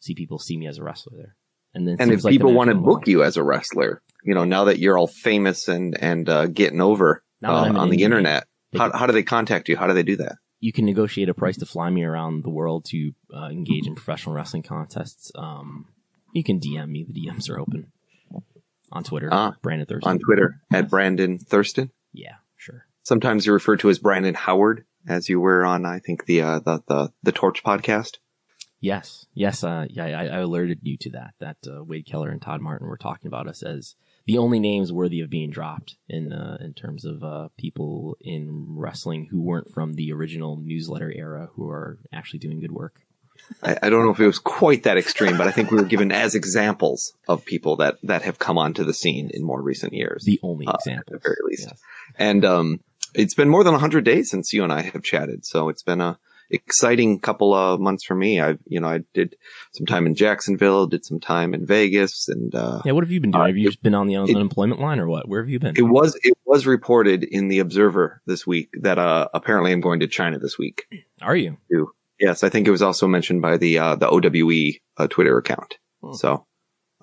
see 0.00 0.14
people 0.14 0.38
see 0.38 0.56
me 0.56 0.66
as 0.68 0.78
a 0.78 0.84
wrestler 0.84 1.16
there. 1.16 1.36
And 1.74 1.88
then 1.88 1.96
And 1.98 2.12
if 2.12 2.22
like 2.24 2.32
people 2.32 2.52
want 2.52 2.68
to 2.70 2.76
book 2.76 3.06
you 3.08 3.24
as 3.24 3.36
a 3.36 3.42
wrestler, 3.42 4.02
you 4.24 4.34
know, 4.34 4.44
now 4.44 4.64
that 4.64 4.78
you're 4.78 4.96
all 4.98 5.06
famous 5.08 5.66
and 5.68 5.96
and 6.00 6.28
uh, 6.28 6.46
getting 6.46 6.80
over 6.80 7.24
uh, 7.44 7.72
on 7.74 7.90
the 7.90 8.02
internet, 8.04 8.46
how 8.76 8.90
can- 8.90 8.98
how 9.00 9.06
do 9.06 9.12
they 9.12 9.22
contact 9.24 9.68
you? 9.68 9.76
How 9.76 9.86
do 9.88 9.94
they 9.94 10.04
do 10.04 10.16
that? 10.16 10.36
you 10.64 10.72
can 10.72 10.84
negotiate 10.86 11.28
a 11.28 11.34
price 11.34 11.56
to 11.56 11.66
fly 11.66 11.90
me 11.90 12.04
around 12.04 12.44
the 12.44 12.48
world 12.48 12.84
to 12.84 13.10
uh, 13.34 13.46
engage 13.46 13.84
in 13.84 13.96
professional 13.96 14.32
wrestling 14.32 14.62
contests. 14.62 15.32
Um, 15.34 15.86
you 16.32 16.44
can 16.44 16.60
DM 16.60 16.88
me. 16.88 17.02
The 17.02 17.12
DMs 17.12 17.50
are 17.50 17.58
open 17.58 17.90
on 18.92 19.02
Twitter. 19.02 19.28
Ah, 19.32 19.56
Brandon 19.60 19.86
Thurston 19.86 20.08
On 20.08 20.18
Twitter 20.20 20.60
at 20.72 20.88
Brandon 20.88 21.40
Thurston. 21.40 21.90
Yeah, 22.12 22.36
sure. 22.56 22.86
Sometimes 23.02 23.44
you're 23.44 23.54
referred 23.56 23.80
to 23.80 23.90
as 23.90 23.98
Brandon 23.98 24.34
Howard, 24.34 24.84
as 25.06 25.28
you 25.28 25.40
were 25.40 25.64
on 25.64 25.84
I 25.86 25.98
think 25.98 26.26
the 26.26 26.40
uh, 26.42 26.58
the 26.60 26.82
the 26.86 27.12
the 27.22 27.32
Torch 27.32 27.62
podcast. 27.62 28.18
Yes, 28.80 29.26
yes. 29.32 29.62
Uh, 29.62 29.86
yeah, 29.88 30.06
I, 30.06 30.26
I 30.26 30.38
alerted 30.40 30.80
you 30.82 30.96
to 30.98 31.10
that. 31.10 31.34
That 31.38 31.58
uh, 31.68 31.84
Wade 31.84 32.04
Keller 32.04 32.30
and 32.30 32.42
Todd 32.42 32.60
Martin 32.60 32.88
were 32.88 32.96
talking 32.96 33.28
about 33.28 33.46
us 33.46 33.62
as 33.62 33.94
the 34.26 34.38
only 34.38 34.58
names 34.58 34.92
worthy 34.92 35.20
of 35.20 35.30
being 35.30 35.50
dropped 35.50 35.96
in 36.08 36.32
uh, 36.32 36.58
in 36.60 36.74
terms 36.74 37.04
of 37.04 37.22
uh, 37.22 37.48
people 37.56 38.16
in 38.20 38.66
wrestling 38.76 39.28
who 39.30 39.40
weren't 39.40 39.72
from 39.72 39.94
the 39.94 40.12
original 40.12 40.56
newsletter 40.56 41.12
era 41.14 41.48
who 41.54 41.68
are 41.68 41.98
actually 42.12 42.40
doing 42.40 42.60
good 42.60 42.72
work. 42.72 43.02
I, 43.62 43.76
I 43.84 43.90
don't 43.90 44.04
know 44.04 44.12
if 44.12 44.20
it 44.20 44.26
was 44.26 44.38
quite 44.38 44.82
that 44.84 44.98
extreme, 44.98 45.36
but 45.36 45.46
I 45.46 45.52
think 45.52 45.70
we 45.70 45.76
were 45.76 45.84
given 45.84 46.12
as 46.12 46.34
examples 46.34 47.12
of 47.28 47.44
people 47.44 47.76
that 47.76 47.98
that 48.02 48.22
have 48.22 48.38
come 48.38 48.58
onto 48.58 48.82
the 48.84 48.94
scene 48.94 49.30
in 49.32 49.44
more 49.44 49.62
recent 49.62 49.92
years. 49.92 50.24
The 50.24 50.40
only 50.42 50.66
Uh, 50.66 50.72
example, 50.74 51.14
at 51.14 51.22
the 51.22 51.28
very 51.28 51.36
least. 51.44 51.68
Yes. 51.68 51.80
And 52.18 52.44
um, 52.44 52.80
it's 53.14 53.34
been 53.34 53.48
more 53.48 53.64
than 53.64 53.72
100 53.72 54.04
days 54.04 54.30
since 54.30 54.52
you 54.52 54.62
and 54.64 54.72
I 54.72 54.82
have 54.82 55.02
chatted, 55.02 55.44
so 55.44 55.68
it's 55.68 55.82
been 55.82 56.00
a 56.00 56.18
exciting 56.50 57.18
couple 57.18 57.54
of 57.54 57.80
months 57.80 58.04
for 58.04 58.14
me. 58.14 58.40
I, 58.40 58.58
you 58.66 58.78
know, 58.80 58.88
I 58.88 59.00
did 59.14 59.36
some 59.72 59.86
time 59.86 60.04
in 60.06 60.14
Jacksonville, 60.14 60.86
did 60.86 61.04
some 61.04 61.18
time 61.18 61.54
in 61.54 61.64
Vegas, 61.66 62.28
and 62.28 62.54
uh, 62.54 62.82
Yeah, 62.84 62.92
what 62.92 63.04
have 63.04 63.10
you 63.10 63.20
been 63.20 63.30
doing? 63.30 63.42
Uh, 63.42 63.46
have 63.46 63.56
you 63.56 63.64
it- 63.68 63.70
just 63.70 63.82
been 63.82 63.94
on 63.94 64.06
the 64.06 64.14
it- 64.16 64.36
unemployment 64.36 64.80
line 64.80 64.98
or 65.00 65.08
what? 65.08 65.28
Where 65.28 65.40
have 65.42 65.48
you 65.48 65.58
been? 65.58 65.74
it 65.76 65.82
was 65.82 66.18
it 66.22 66.34
was 66.44 66.66
reported 66.66 67.24
in 67.24 67.48
the 67.48 67.60
Observer 67.60 68.20
this 68.26 68.46
week 68.46 68.68
that 68.82 68.98
uh, 68.98 69.28
apparently 69.32 69.72
I'm 69.72 69.80
going 69.80 70.00
to 70.00 70.06
China 70.06 70.38
this 70.38 70.58
week. 70.58 70.84
Are 71.22 71.36
you? 71.36 71.56
Yes, 72.20 72.44
I 72.44 72.50
think 72.50 72.68
it 72.68 72.70
was 72.70 72.82
also 72.82 73.08
mentioned 73.08 73.40
by 73.42 73.56
the 73.56 73.78
uh, 73.78 73.96
the 73.96 74.08
OWE 74.08 74.78
uh, 74.98 75.08
Twitter 75.08 75.36
account. 75.38 75.78
Hmm. 76.02 76.12
So 76.12 76.46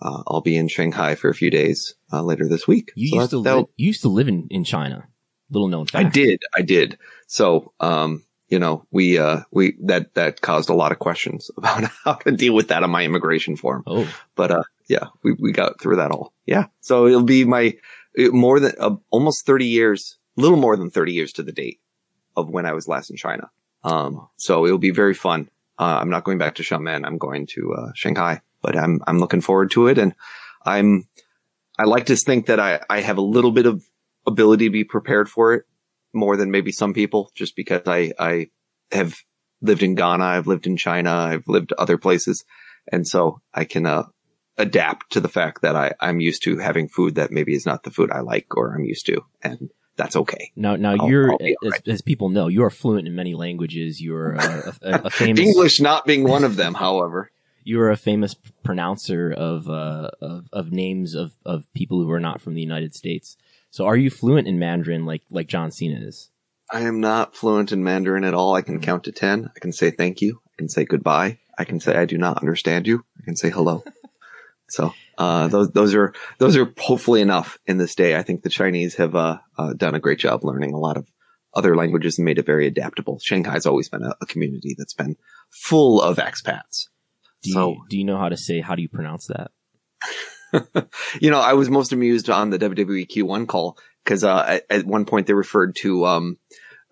uh, 0.02 0.24
I'll 0.28 0.42
be 0.42 0.56
in 0.56 0.68
Shanghai 0.68 1.16
for 1.16 1.30
a 1.30 1.34
few 1.34 1.50
days 1.50 1.96
uh, 2.14 2.22
later 2.22 2.48
this 2.48 2.68
week. 2.68 2.92
You 2.96 3.10
So 3.10 3.16
used 3.16 3.30
to 3.32 3.38
li- 3.40 3.66
you 3.78 3.88
used 3.88 4.02
to 4.04 4.10
live 4.10 4.28
in, 4.28 4.48
in 4.52 4.64
China. 4.64 5.08
Little 5.52 5.68
known 5.68 5.86
fact. 5.86 6.06
I 6.06 6.10
did, 6.10 6.42
I 6.56 6.62
did. 6.62 6.98
So, 7.28 7.74
um, 7.80 8.24
you 8.50 8.60
know, 8.60 8.86
we, 8.92 9.18
uh, 9.18 9.42
we, 9.52 9.76
that, 9.84 10.14
that 10.16 10.42
caused 10.42 10.70
a 10.70 10.74
lot 10.74 10.92
of 10.92 11.00
questions 11.00 11.52
about 11.58 11.84
how 12.04 12.14
to 12.14 12.32
deal 12.32 12.54
with 12.54 12.70
that 12.70 12.84
on 12.84 12.90
my 12.90 13.04
immigration 13.04 13.56
form. 13.56 13.84
Oh, 13.86 14.12
But, 14.36 14.52
uh, 14.52 14.64
yeah, 14.88 15.08
we, 15.24 15.34
we 15.34 15.52
got 15.52 15.80
through 15.80 15.98
that 15.98 16.12
all. 16.12 16.34
Yeah. 16.46 16.66
So 16.82 17.08
it'll 17.08 17.24
be 17.24 17.46
my, 17.46 17.76
more 18.18 18.60
than, 18.60 18.74
uh, 18.80 18.96
almost 19.12 19.46
30 19.46 19.66
years, 19.66 20.18
little 20.36 20.58
more 20.58 20.76
than 20.76 20.90
30 20.90 21.14
years 21.14 21.34
to 21.34 21.44
the 21.44 21.52
date 21.52 21.80
of 22.36 22.50
when 22.50 22.66
I 22.66 22.74
was 22.74 22.88
last 22.88 23.10
in 23.10 23.18
China. 23.18 23.50
Um, 23.84 24.28
so 24.38 24.66
it'll 24.66 24.78
be 24.78 24.92
very 24.92 25.14
fun. 25.14 25.50
Uh, 25.78 26.00
I'm 26.02 26.10
not 26.10 26.24
going 26.24 26.38
back 26.38 26.56
to 26.56 26.64
Xiamen. 26.64 27.06
I'm 27.06 27.18
going 27.18 27.48
to, 27.48 27.74
uh, 27.74 27.92
Shanghai, 27.96 28.42
but 28.62 28.76
I'm, 28.76 29.00
I'm 29.08 29.20
looking 29.20 29.42
forward 29.42 29.72
to 29.72 29.88
it. 29.88 29.98
And 29.98 30.14
I'm, 30.66 31.08
I 31.78 31.84
like 31.86 32.08
to 32.08 32.16
think 32.18 32.48
that 32.48 32.60
I, 32.60 32.82
I 32.90 33.00
have 33.00 33.18
a 33.18 33.22
little 33.22 33.52
bit 33.52 33.66
of 33.66 33.89
ability 34.30 34.66
to 34.66 34.72
be 34.72 34.84
prepared 34.84 35.28
for 35.30 35.54
it 35.54 35.64
more 36.14 36.38
than 36.38 36.52
maybe 36.52 36.72
some 36.72 36.94
people, 36.94 37.32
just 37.36 37.56
because 37.56 37.82
I, 37.88 38.14
I 38.18 38.48
have 38.92 39.16
lived 39.62 39.84
in 39.84 39.96
Ghana. 39.96 40.24
I've 40.24 40.48
lived 40.48 40.66
in 40.68 40.78
China. 40.78 41.12
I've 41.12 41.48
lived 41.48 41.74
other 41.78 41.98
places. 41.98 42.46
And 42.92 43.08
so 43.08 43.42
I 43.54 43.66
can, 43.66 43.86
uh, 43.86 44.04
adapt 44.58 45.12
to 45.14 45.22
the 45.22 45.30
fact 45.30 45.62
that 45.62 45.76
I, 45.76 45.94
I'm 46.02 46.20
used 46.20 46.44
to 46.44 46.58
having 46.58 46.90
food 46.90 47.16
that 47.16 47.32
maybe 47.32 47.54
is 47.56 47.66
not 47.66 47.84
the 47.84 47.92
food 47.92 48.12
I 48.12 48.20
like 48.20 48.58
or 48.58 48.76
I'm 48.76 48.84
used 48.84 49.06
to. 49.06 49.22
And 49.42 49.70
that's 49.96 50.16
okay. 50.18 50.52
now 50.56 50.76
now 50.76 50.96
I'll- 51.00 51.10
you're 51.10 51.32
I'll 51.32 51.40
as, 51.66 51.82
as 51.88 52.02
people 52.02 52.28
know 52.30 52.48
you 52.50 52.64
are 52.64 52.70
fluent 52.70 53.08
in 53.08 53.16
many 53.16 53.36
languages. 53.36 54.02
You're 54.02 54.34
a, 54.34 54.74
a, 54.82 55.02
a 55.06 55.10
famous 55.22 55.40
English 55.48 55.80
not 55.80 56.06
being 56.06 56.24
one 56.28 56.44
of 56.44 56.56
them, 56.58 56.74
however. 56.74 57.32
you're 57.64 57.90
a 57.90 57.96
famous 57.98 58.34
pronouncer 58.64 59.32
of 59.32 59.70
uh 59.70 60.10
of, 60.22 60.50
of 60.52 60.72
names 60.74 61.16
of 61.16 61.36
of 61.46 61.66
people 61.74 61.98
who 62.04 62.12
are 62.12 62.20
not 62.20 62.42
from 62.42 62.54
the 62.54 62.62
United 62.62 62.94
States. 62.96 63.38
So 63.72 63.86
are 63.86 63.98
you 63.98 64.10
fluent 64.10 64.48
in 64.48 64.60
Mandarin 64.60 65.06
like 65.06 65.24
like 65.30 65.48
John 65.48 65.72
Cena 65.72 66.00
is? 66.00 66.30
I 66.72 66.82
am 66.82 67.00
not 67.00 67.36
fluent 67.36 67.72
in 67.72 67.84
Mandarin 67.84 68.24
at 68.24 68.34
all. 68.34 68.56
I 68.56 68.62
can 68.62 68.80
count 68.80 69.06
to 69.06 69.12
10. 69.12 69.50
I 69.56 69.60
can 69.60 69.72
say 69.72 69.90
thank 69.92 70.22
you. 70.22 70.40
I 70.48 70.56
can 70.58 70.70
say 70.70 70.86
goodbye. 70.86 71.40
I 71.58 71.64
can 71.64 71.80
say 71.80 71.96
I 71.96 72.06
do 72.06 72.18
not 72.18 72.38
understand 72.40 72.86
you. 72.86 73.04
I 73.20 73.24
can 73.24 73.36
say 73.36 73.50
hello. 73.50 73.84
so, 74.70 74.94
uh, 75.18 75.48
those, 75.48 75.72
those 75.72 75.96
are, 75.96 76.14
those 76.38 76.56
are 76.56 76.72
hopefully 76.78 77.22
enough 77.22 77.58
in 77.66 77.78
this 77.78 77.96
day. 77.96 78.16
I 78.16 78.22
think 78.22 78.44
the 78.44 78.50
Chinese 78.50 78.96
have, 78.96 79.16
uh, 79.16 79.40
uh, 79.58 79.74
done 79.74 79.96
a 79.96 80.00
great 80.00 80.20
job 80.20 80.44
learning 80.44 80.74
a 80.74 80.78
lot 80.78 80.96
of 80.96 81.08
other 81.56 81.76
languages 81.76 82.20
and 82.20 82.26
made 82.26 82.38
it 82.38 82.46
very 82.46 82.68
adaptable. 82.68 83.20
Shanghai's 83.20 83.66
always 83.66 83.90
been 83.90 84.04
a, 84.04 84.14
a 84.22 84.28
community 84.28 84.76
that's 84.78 84.94
been 84.94 85.16
full 85.52 86.00
of 86.02 86.18
expats. 86.18 86.86
Do 87.42 87.50
you, 87.50 87.54
So- 87.56 87.76
do 87.90 87.98
you 87.98 88.04
know 88.06 88.18
how 88.20 88.30
to 88.30 88.38
say 88.38 88.62
how 88.62 88.76
do 88.76 88.84
you 88.84 88.90
pronounce 88.90 89.26
that? 89.26 89.50
you 91.22 91.32
know, 91.32 91.40
I 91.40 91.54
was 91.54 91.70
most 91.70 91.92
amused 91.92 92.30
on 92.30 92.50
the 92.50 92.60
WWE 92.60 93.08
Q1 93.08 93.48
call 93.48 93.78
because 94.04 94.24
uh, 94.24 94.60
at, 94.70 94.86
one 94.86 95.06
point 95.06 95.28
they 95.28 95.34
referred 95.34 95.76
to 95.78 96.06
um, 96.06 96.38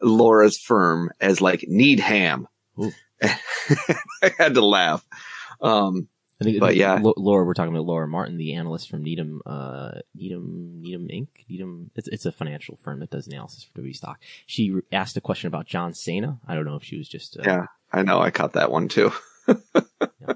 Laura's 0.01 0.57
firm 0.57 1.11
as 1.19 1.41
like 1.41 1.65
Needham 1.67 2.47
Ooh. 2.79 2.91
I 3.23 4.31
had 4.37 4.53
to 4.53 4.65
laugh. 4.65 5.05
Um, 5.61 6.07
I 6.39 6.43
think, 6.43 6.59
But 6.59 6.75
yeah. 6.75 6.99
Laura, 7.01 7.45
we're 7.45 7.55
talking 7.55 7.73
about 7.73 7.85
Laura 7.85 8.07
Martin, 8.07 8.37
the 8.37 8.53
analyst 8.53 8.89
from 8.89 9.03
Needham, 9.03 9.41
uh, 9.45 9.91
Needham, 10.13 10.81
Needham 10.81 11.07
Inc. 11.07 11.29
Needham, 11.49 11.89
it's, 11.95 12.07
it's 12.09 12.25
a 12.27 12.31
financial 12.31 12.77
firm 12.77 12.99
that 12.99 13.09
does 13.09 13.27
analysis 13.27 13.63
for 13.63 13.73
W 13.79 13.93
stock. 13.93 14.19
She 14.45 14.69
re- 14.69 14.81
asked 14.91 15.17
a 15.17 15.21
question 15.21 15.47
about 15.47 15.65
John 15.65 15.93
Cena. 15.93 16.39
I 16.47 16.53
don't 16.53 16.65
know 16.65 16.75
if 16.75 16.83
she 16.83 16.97
was 16.97 17.09
just, 17.09 17.37
uh, 17.37 17.43
yeah, 17.43 17.65
I 17.91 18.03
know. 18.03 18.19
I 18.19 18.29
caught 18.29 18.53
that 18.53 18.71
one 18.71 18.87
too. 18.87 19.11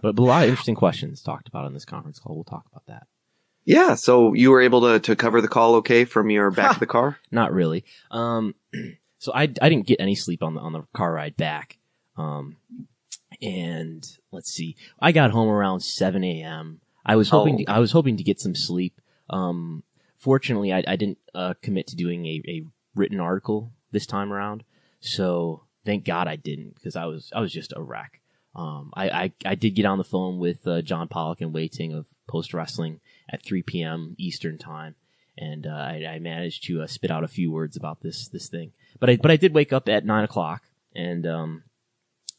but 0.01 0.17
a 0.17 0.21
lot 0.21 0.43
of 0.43 0.49
interesting 0.49 0.75
questions 0.75 1.21
talked 1.21 1.47
about 1.47 1.65
on 1.65 1.73
this 1.73 1.85
conference 1.85 2.19
call. 2.19 2.35
We'll 2.35 2.43
talk 2.43 2.65
about 2.71 2.85
that. 2.87 3.07
Yeah. 3.65 3.95
So 3.95 4.33
you 4.33 4.49
were 4.51 4.61
able 4.61 4.81
to, 4.81 4.99
to 5.01 5.15
cover 5.15 5.41
the 5.41 5.47
call 5.47 5.75
okay 5.75 6.05
from 6.05 6.29
your 6.29 6.49
back 6.51 6.73
of 6.73 6.79
the 6.79 6.87
car? 6.87 7.17
Not 7.31 7.53
really. 7.53 7.83
Um, 8.09 8.55
so 9.19 9.31
I, 9.33 9.43
I 9.43 9.69
didn't 9.69 9.85
get 9.87 9.99
any 10.01 10.15
sleep 10.15 10.41
on 10.41 10.55
the, 10.55 10.61
on 10.61 10.73
the 10.73 10.83
car 10.93 11.13
ride 11.13 11.37
back. 11.37 11.77
Um, 12.17 12.57
and 13.41 14.05
let's 14.31 14.51
see, 14.51 14.75
I 14.99 15.11
got 15.11 15.31
home 15.31 15.49
around 15.49 15.81
7 15.81 16.23
a.m. 16.23 16.81
I 17.05 17.15
was 17.15 17.29
hoping, 17.29 17.55
Oh. 17.55 17.57
to, 17.59 17.71
I 17.71 17.79
was 17.79 17.91
hoping 17.91 18.17
to 18.17 18.23
get 18.23 18.39
some 18.39 18.55
sleep. 18.55 18.99
Um, 19.29 19.83
fortunately, 20.17 20.73
I, 20.73 20.83
I 20.87 20.95
didn't, 20.95 21.17
uh, 21.33 21.53
commit 21.61 21.87
to 21.87 21.95
doing 21.95 22.25
a, 22.25 22.41
a 22.47 22.63
written 22.95 23.19
article 23.19 23.71
this 23.91 24.05
time 24.05 24.31
around. 24.33 24.63
So 24.99 25.63
thank 25.85 26.03
God 26.05 26.27
I 26.27 26.35
didn't 26.35 26.75
because 26.75 26.95
I 26.95 27.05
was, 27.05 27.31
I 27.33 27.39
was 27.41 27.51
just 27.51 27.73
a 27.75 27.81
wreck. 27.81 28.20
Um, 28.55 28.91
I, 28.93 29.09
I, 29.09 29.31
I 29.45 29.55
did 29.55 29.75
get 29.75 29.85
on 29.85 29.97
the 29.97 30.03
phone 30.03 30.37
with, 30.37 30.67
uh, 30.67 30.81
John 30.81 31.07
Pollock 31.07 31.41
and 31.41 31.53
Wai 31.53 31.67
Ting 31.67 31.93
of 31.93 32.07
Post 32.27 32.53
Wrestling 32.53 32.99
at 33.29 33.43
3 33.43 33.63
p.m. 33.63 34.15
Eastern 34.17 34.57
time. 34.57 34.95
And, 35.37 35.65
uh, 35.65 35.69
I, 35.69 36.05
I 36.15 36.19
managed 36.19 36.65
to 36.65 36.81
uh, 36.81 36.87
spit 36.87 37.11
out 37.11 37.23
a 37.23 37.29
few 37.29 37.51
words 37.51 37.77
about 37.77 38.01
this, 38.01 38.27
this 38.27 38.49
thing. 38.49 38.73
But 38.99 39.09
I, 39.09 39.15
but 39.15 39.31
I 39.31 39.37
did 39.37 39.53
wake 39.53 39.71
up 39.71 39.87
at 39.87 40.05
nine 40.05 40.25
o'clock 40.25 40.63
and, 40.93 41.25
um, 41.25 41.63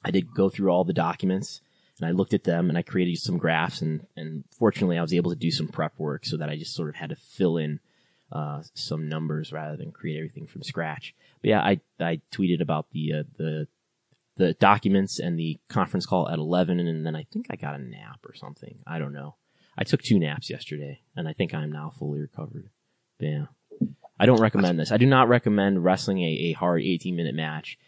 I 0.05 0.11
did 0.11 0.35
go 0.35 0.51
through 0.51 0.71
all 0.71 0.85
the 0.85 0.93
documents 0.93 1.61
and 1.99 2.07
I 2.07 2.13
looked 2.13 2.35
at 2.35 2.45
them 2.45 2.69
and 2.69 2.77
I 2.77 2.83
created 2.83 3.19
some 3.19 3.39
graphs 3.39 3.81
and, 3.81 4.07
and 4.15 4.45
fortunately 4.59 4.99
I 4.99 5.03
was 5.03 5.15
able 5.15 5.31
to 5.31 5.37
do 5.37 5.51
some 5.51 5.69
prep 5.69 5.99
work 5.99 6.27
so 6.27 6.37
that 6.37 6.51
I 6.51 6.57
just 6.57 6.75
sort 6.75 6.91
of 6.91 6.97
had 6.97 7.11
to 7.11 7.17
fill 7.17 7.57
in, 7.57 7.81
uh, 8.31 8.63
some 8.75 9.09
numbers 9.09 9.53
rather 9.53 9.77
than 9.77 9.93
create 9.93 10.19
everything 10.19 10.47
from 10.47 10.63
scratch. 10.63 11.15
But 11.41 11.49
yeah, 11.49 11.61
I, 11.61 11.81
I 11.99 12.21
tweeted 12.31 12.61
about 12.61 12.91
the, 12.91 13.13
uh, 13.13 13.23
the, 13.39 13.69
the 14.37 14.55
documents 14.55 15.19
and 15.19 15.39
the 15.39 15.61
conference 15.69 16.07
call 16.07 16.29
at 16.29 16.39
11 16.39 16.81
and 16.81 17.07
then 17.07 17.15
I 17.15 17.27
think 17.33 17.47
I 17.51 17.57
got 17.57 17.75
a 17.75 17.83
nap 17.83 18.21
or 18.25 18.35
something. 18.35 18.79
I 18.87 18.99
don't 18.99 19.13
know. 19.13 19.37
I 19.77 19.85
took 19.85 20.03
two 20.03 20.19
naps 20.19 20.51
yesterday 20.51 21.03
and 21.17 21.29
I 21.29 21.33
think 21.33 21.55
I'm 21.55 21.73
now 21.73 21.91
fully 21.91 22.21
recovered. 22.21 22.71
But 23.19 23.27
yeah. 23.27 23.45
I 24.19 24.27
don't 24.27 24.41
recommend 24.41 24.79
this. 24.79 24.93
I 24.93 24.99
do 24.99 25.07
not 25.07 25.29
recommend 25.29 25.85
wrestling 25.85 26.21
a, 26.21 26.51
a 26.51 26.53
hard 26.53 26.83
18 26.83 27.17
minute 27.17 27.35
match, 27.35 27.79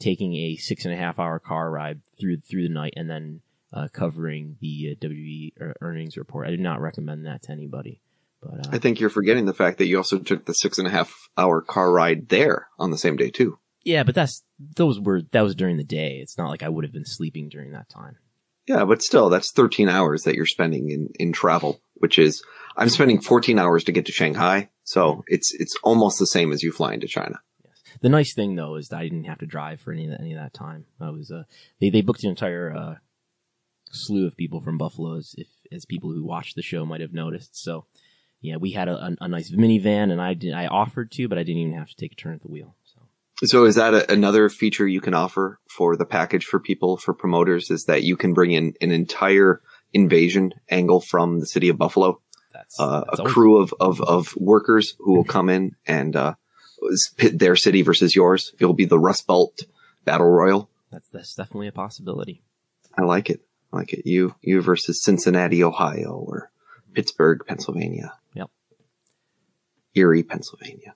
taking 0.00 0.34
a 0.34 0.56
six 0.56 0.84
and 0.84 0.94
a 0.94 0.96
half 0.96 1.18
hour 1.18 1.38
car 1.38 1.70
ride 1.70 2.00
through, 2.18 2.38
through 2.38 2.62
the 2.62 2.74
night 2.74 2.94
and 2.96 3.10
then, 3.10 3.40
uh, 3.72 3.86
covering 3.92 4.56
the 4.60 4.96
uh, 4.96 5.06
WWE 5.06 5.52
earnings 5.82 6.16
report. 6.16 6.46
I 6.46 6.50
do 6.50 6.56
not 6.56 6.80
recommend 6.80 7.26
that 7.26 7.42
to 7.42 7.52
anybody. 7.52 8.00
But, 8.40 8.66
uh, 8.66 8.70
I 8.72 8.78
think 8.78 8.98
you're 8.98 9.10
forgetting 9.10 9.44
the 9.44 9.52
fact 9.52 9.78
that 9.78 9.86
you 9.86 9.98
also 9.98 10.18
took 10.18 10.46
the 10.46 10.54
six 10.54 10.78
and 10.78 10.86
a 10.86 10.90
half 10.90 11.28
hour 11.36 11.60
car 11.60 11.92
ride 11.92 12.28
there 12.28 12.68
on 12.78 12.90
the 12.90 12.98
same 12.98 13.16
day 13.16 13.30
too. 13.30 13.58
Yeah, 13.88 14.02
but 14.02 14.14
that's, 14.14 14.42
those 14.58 15.00
were, 15.00 15.22
that 15.32 15.40
was 15.40 15.54
during 15.54 15.78
the 15.78 15.82
day. 15.82 16.18
It's 16.20 16.36
not 16.36 16.50
like 16.50 16.62
I 16.62 16.68
would 16.68 16.84
have 16.84 16.92
been 16.92 17.06
sleeping 17.06 17.48
during 17.48 17.72
that 17.72 17.88
time. 17.88 18.18
Yeah, 18.66 18.84
but 18.84 19.00
still, 19.00 19.30
that's 19.30 19.50
13 19.50 19.88
hours 19.88 20.24
that 20.24 20.34
you're 20.34 20.44
spending 20.44 20.90
in, 20.90 21.08
in 21.18 21.32
travel, 21.32 21.80
which 21.94 22.18
is, 22.18 22.42
I'm 22.76 22.90
spending 22.90 23.18
14 23.18 23.58
hours 23.58 23.84
to 23.84 23.92
get 23.92 24.04
to 24.04 24.12
Shanghai. 24.12 24.68
So 24.84 25.24
it's, 25.26 25.54
it's 25.54 25.74
almost 25.82 26.18
the 26.18 26.26
same 26.26 26.52
as 26.52 26.62
you 26.62 26.70
flying 26.70 27.00
to 27.00 27.06
China. 27.06 27.40
The 28.02 28.10
nice 28.10 28.34
thing 28.34 28.56
though 28.56 28.74
is 28.74 28.88
that 28.88 28.98
I 28.98 29.04
didn't 29.04 29.24
have 29.24 29.38
to 29.38 29.46
drive 29.46 29.80
for 29.80 29.92
any 29.92 30.04
of 30.04 30.10
that, 30.10 30.20
any 30.20 30.34
of 30.34 30.38
that 30.38 30.52
time. 30.52 30.84
I 31.00 31.08
was, 31.08 31.30
uh, 31.30 31.44
they, 31.80 31.88
they 31.88 32.02
booked 32.02 32.24
an 32.24 32.30
entire, 32.30 32.70
uh, 32.76 32.94
slew 33.90 34.26
of 34.26 34.36
people 34.36 34.60
from 34.60 34.76
Buffalo 34.76 35.16
as 35.16 35.34
if, 35.38 35.48
as 35.72 35.86
people 35.86 36.12
who 36.12 36.22
watched 36.22 36.56
the 36.56 36.62
show 36.62 36.84
might 36.84 37.00
have 37.00 37.14
noticed. 37.14 37.56
So 37.56 37.86
yeah, 38.42 38.56
we 38.56 38.72
had 38.72 38.88
a, 38.88 38.96
a, 38.96 39.16
a 39.22 39.28
nice 39.28 39.50
minivan 39.50 40.12
and 40.12 40.20
I 40.20 40.34
did, 40.34 40.52
I 40.52 40.66
offered 40.66 41.10
to, 41.12 41.26
but 41.26 41.38
I 41.38 41.42
didn't 41.42 41.62
even 41.62 41.78
have 41.78 41.88
to 41.88 41.96
take 41.96 42.12
a 42.12 42.16
turn 42.16 42.34
at 42.34 42.42
the 42.42 42.48
wheel. 42.48 42.76
So 43.44 43.64
is 43.64 43.76
that 43.76 43.94
a, 43.94 44.12
another 44.12 44.48
feature 44.48 44.86
you 44.86 45.00
can 45.00 45.14
offer 45.14 45.60
for 45.68 45.96
the 45.96 46.04
package 46.04 46.44
for 46.44 46.58
people, 46.58 46.96
for 46.96 47.14
promoters, 47.14 47.70
is 47.70 47.84
that 47.84 48.02
you 48.02 48.16
can 48.16 48.34
bring 48.34 48.52
in 48.52 48.74
an 48.80 48.90
entire 48.90 49.62
invasion 49.92 50.52
angle 50.70 51.00
from 51.00 51.40
the 51.40 51.46
city 51.46 51.68
of 51.68 51.78
Buffalo, 51.78 52.20
that's, 52.52 52.78
uh, 52.80 53.04
that's 53.06 53.18
a 53.18 53.22
always- 53.22 53.34
crew 53.34 53.62
of, 53.62 53.74
of, 53.80 54.00
of 54.00 54.36
workers 54.36 54.94
who 54.98 55.14
will 55.14 55.24
come 55.24 55.48
in 55.48 55.76
and, 55.86 56.16
uh, 56.16 56.34
pit 57.16 57.38
their 57.38 57.56
city 57.56 57.82
versus 57.82 58.14
yours. 58.14 58.52
It'll 58.60 58.74
be 58.74 58.84
the 58.84 58.98
Rust 58.98 59.26
Belt 59.26 59.62
Battle 60.04 60.28
Royal. 60.28 60.70
that's, 60.90 61.08
that's 61.08 61.34
definitely 61.34 61.68
a 61.68 61.72
possibility. 61.72 62.42
I 62.96 63.02
like 63.02 63.30
it. 63.30 63.40
I 63.72 63.76
like 63.76 63.92
it. 63.92 64.06
You, 64.06 64.34
you 64.40 64.60
versus 64.62 65.02
Cincinnati, 65.02 65.62
Ohio 65.62 66.12
or 66.12 66.50
Pittsburgh, 66.94 67.40
Pennsylvania. 67.46 68.14
Yep. 68.34 68.50
Erie, 69.94 70.22
Pennsylvania. 70.22 70.94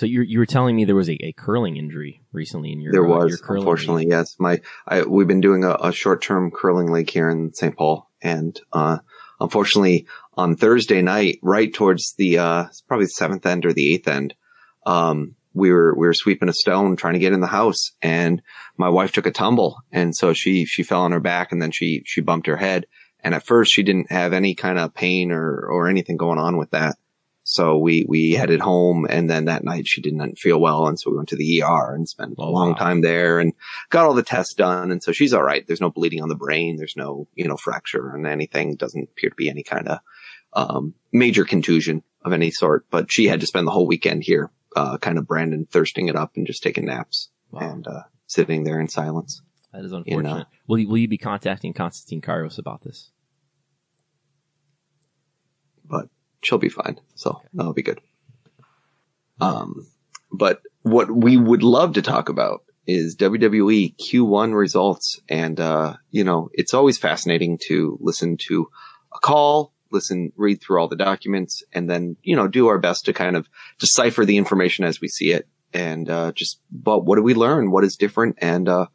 So 0.00 0.06
you 0.06 0.22
you 0.22 0.38
were 0.38 0.46
telling 0.46 0.76
me 0.76 0.86
there 0.86 0.96
was 0.96 1.10
a, 1.10 1.18
a 1.22 1.34
curling 1.34 1.76
injury 1.76 2.22
recently 2.32 2.72
in 2.72 2.80
your 2.80 2.90
There 2.90 3.04
uh, 3.04 3.08
your 3.08 3.18
was, 3.18 3.40
curling 3.42 3.60
unfortunately, 3.60 4.06
yes. 4.08 4.34
My, 4.38 4.62
I, 4.88 5.02
we've 5.02 5.28
been 5.28 5.42
doing 5.42 5.62
a, 5.62 5.74
a 5.74 5.92
short-term 5.92 6.52
curling 6.52 6.90
league 6.90 7.10
here 7.10 7.28
in 7.28 7.52
St. 7.52 7.76
Paul, 7.76 8.08
and 8.22 8.58
uh, 8.72 9.00
unfortunately, 9.40 10.06
on 10.32 10.56
Thursday 10.56 11.02
night, 11.02 11.38
right 11.42 11.70
towards 11.70 12.14
the 12.16 12.38
uh, 12.38 12.64
probably 12.88 13.04
the 13.04 13.10
seventh 13.10 13.44
end 13.44 13.66
or 13.66 13.74
the 13.74 13.92
eighth 13.92 14.08
end, 14.08 14.32
um, 14.86 15.34
we 15.52 15.70
were 15.70 15.94
we 15.94 16.06
were 16.06 16.14
sweeping 16.14 16.48
a 16.48 16.54
stone 16.54 16.96
trying 16.96 17.12
to 17.12 17.20
get 17.20 17.34
in 17.34 17.40
the 17.40 17.46
house, 17.46 17.90
and 18.00 18.40
my 18.78 18.88
wife 18.88 19.12
took 19.12 19.26
a 19.26 19.30
tumble, 19.30 19.82
and 19.92 20.16
so 20.16 20.32
she 20.32 20.64
she 20.64 20.82
fell 20.82 21.02
on 21.02 21.12
her 21.12 21.20
back, 21.20 21.52
and 21.52 21.60
then 21.60 21.72
she 21.72 22.02
she 22.06 22.22
bumped 22.22 22.46
her 22.46 22.56
head, 22.56 22.86
and 23.22 23.34
at 23.34 23.44
first 23.44 23.70
she 23.70 23.82
didn't 23.82 24.10
have 24.10 24.32
any 24.32 24.54
kind 24.54 24.78
of 24.78 24.94
pain 24.94 25.30
or 25.30 25.68
or 25.70 25.88
anything 25.88 26.16
going 26.16 26.38
on 26.38 26.56
with 26.56 26.70
that. 26.70 26.96
So 27.52 27.76
we, 27.78 28.06
we 28.08 28.30
headed 28.34 28.60
home 28.60 29.08
and 29.10 29.28
then 29.28 29.46
that 29.46 29.64
night 29.64 29.88
she 29.88 30.00
didn't 30.00 30.38
feel 30.38 30.60
well. 30.60 30.86
And 30.86 31.00
so 31.00 31.10
we 31.10 31.16
went 31.16 31.30
to 31.30 31.36
the 31.36 31.62
ER 31.64 31.92
and 31.96 32.08
spent 32.08 32.34
a 32.38 32.42
Oh, 32.42 32.52
long 32.52 32.70
wow. 32.70 32.76
time 32.76 33.00
there 33.00 33.40
and 33.40 33.52
got 33.88 34.06
all 34.06 34.14
the 34.14 34.22
tests 34.22 34.54
done. 34.54 34.92
And 34.92 35.02
so 35.02 35.10
she's 35.10 35.34
all 35.34 35.42
right. 35.42 35.66
There's 35.66 35.80
no 35.80 35.90
bleeding 35.90 36.22
on 36.22 36.28
the 36.28 36.36
brain. 36.36 36.76
There's 36.76 36.94
no, 36.96 37.26
you 37.34 37.48
know, 37.48 37.56
fracture 37.56 38.14
and 38.14 38.24
anything. 38.24 38.76
Doesn't 38.76 39.02
appear 39.10 39.30
to 39.30 39.34
be 39.36 39.48
any 39.50 39.64
kind 39.64 39.88
of, 39.88 39.98
um, 40.52 40.94
major 41.12 41.44
contusion 41.44 42.04
of 42.24 42.32
any 42.32 42.52
sort, 42.52 42.86
but 42.88 43.10
she 43.10 43.26
had 43.26 43.40
to 43.40 43.46
spend 43.48 43.66
the 43.66 43.72
whole 43.72 43.88
weekend 43.88 44.22
here, 44.22 44.52
uh, 44.76 44.98
kind 44.98 45.18
of 45.18 45.26
Brandon 45.26 45.66
thirsting 45.68 46.06
it 46.06 46.14
up 46.14 46.36
and 46.36 46.46
just 46.46 46.62
taking 46.62 46.84
naps 46.84 47.30
Wow. 47.50 47.68
and, 47.72 47.84
uh, 47.88 48.02
sitting 48.28 48.62
there 48.62 48.78
in 48.80 48.86
silence. 48.86 49.42
That 49.72 49.84
is 49.84 49.90
unfortunate. 49.92 50.46
Will 50.68 50.78
you 50.78 50.88
will 50.88 50.98
you 50.98 51.08
be 51.08 51.18
contacting 51.18 51.72
Constantine 51.72 52.20
Kairos 52.20 52.58
about 52.58 52.82
this? 52.82 53.10
but 55.84 56.08
she'll 56.42 56.58
be 56.58 56.68
fine. 56.68 57.00
So 57.14 57.40
that'll 57.54 57.72
be 57.72 57.82
good. 57.82 58.00
Um, 59.40 59.86
but 60.32 60.62
what 60.82 61.10
we 61.10 61.36
would 61.36 61.62
love 61.62 61.94
to 61.94 62.02
talk 62.02 62.28
about 62.28 62.62
is 62.86 63.16
WWE 63.16 63.94
Q1 63.96 64.54
results. 64.54 65.20
And, 65.28 65.60
uh, 65.60 65.94
you 66.10 66.24
know, 66.24 66.50
it's 66.52 66.74
always 66.74 66.98
fascinating 66.98 67.58
to 67.68 67.98
listen 68.00 68.36
to 68.48 68.68
a 69.14 69.18
call, 69.18 69.72
listen, 69.92 70.32
read 70.36 70.60
through 70.60 70.80
all 70.80 70.88
the 70.88 70.96
documents 70.96 71.62
and 71.72 71.88
then, 71.88 72.16
you 72.22 72.36
know, 72.36 72.48
do 72.48 72.68
our 72.68 72.78
best 72.78 73.04
to 73.04 73.12
kind 73.12 73.36
of 73.36 73.48
decipher 73.78 74.24
the 74.24 74.36
information 74.36 74.84
as 74.84 75.00
we 75.00 75.08
see 75.08 75.32
it. 75.32 75.48
And, 75.72 76.08
uh, 76.10 76.32
just, 76.32 76.60
but 76.70 77.04
what 77.04 77.16
do 77.16 77.22
we 77.22 77.34
learn? 77.34 77.70
What 77.70 77.84
is 77.84 77.96
different? 77.96 78.38
And, 78.40 78.68
uh, 78.68 78.86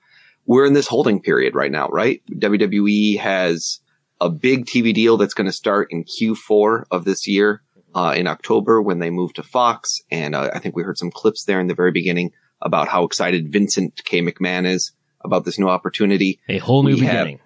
we're 0.46 0.66
in 0.66 0.74
this 0.74 0.88
holding 0.88 1.22
period 1.22 1.56
right 1.56 1.72
now, 1.72 1.88
right? 1.88 2.22
WWE 2.32 3.18
has 3.20 3.80
a 4.22 4.30
big 4.30 4.66
TV 4.66 4.94
deal 4.94 5.18
that's 5.18 5.34
going 5.34 5.48
to 5.48 5.52
start 5.54 5.90
in 5.92 6.04
Q4 6.06 6.86
of 6.92 7.06
this 7.06 7.28
year, 7.28 7.62
uh, 7.94 8.14
in 8.16 8.28
October 8.28 8.82
when 8.82 9.00
they 9.00 9.10
move 9.10 9.34
to 9.34 9.44
Fox. 9.44 10.02
And 10.12 10.36
uh, 10.36 10.52
I 10.54 10.60
think 10.60 10.76
we 10.76 10.84
heard 10.84 10.98
some 10.98 11.12
clips 11.12 11.44
there 11.46 11.60
in 11.60 11.68
the 11.68 11.76
very 11.76 11.92
beginning 11.92 12.32
about 12.62 12.88
how 12.88 13.04
excited 13.04 13.52
Vincent 13.52 14.02
K. 14.06 14.22
McMahon 14.22 14.66
is 14.66 14.92
about 15.22 15.44
this 15.46 15.58
new 15.60 15.68
opportunity, 15.70 16.40
A 16.48 16.58
whole 16.60 16.84
new 16.84 16.96
We 16.96 17.02
beginning. 17.02 17.40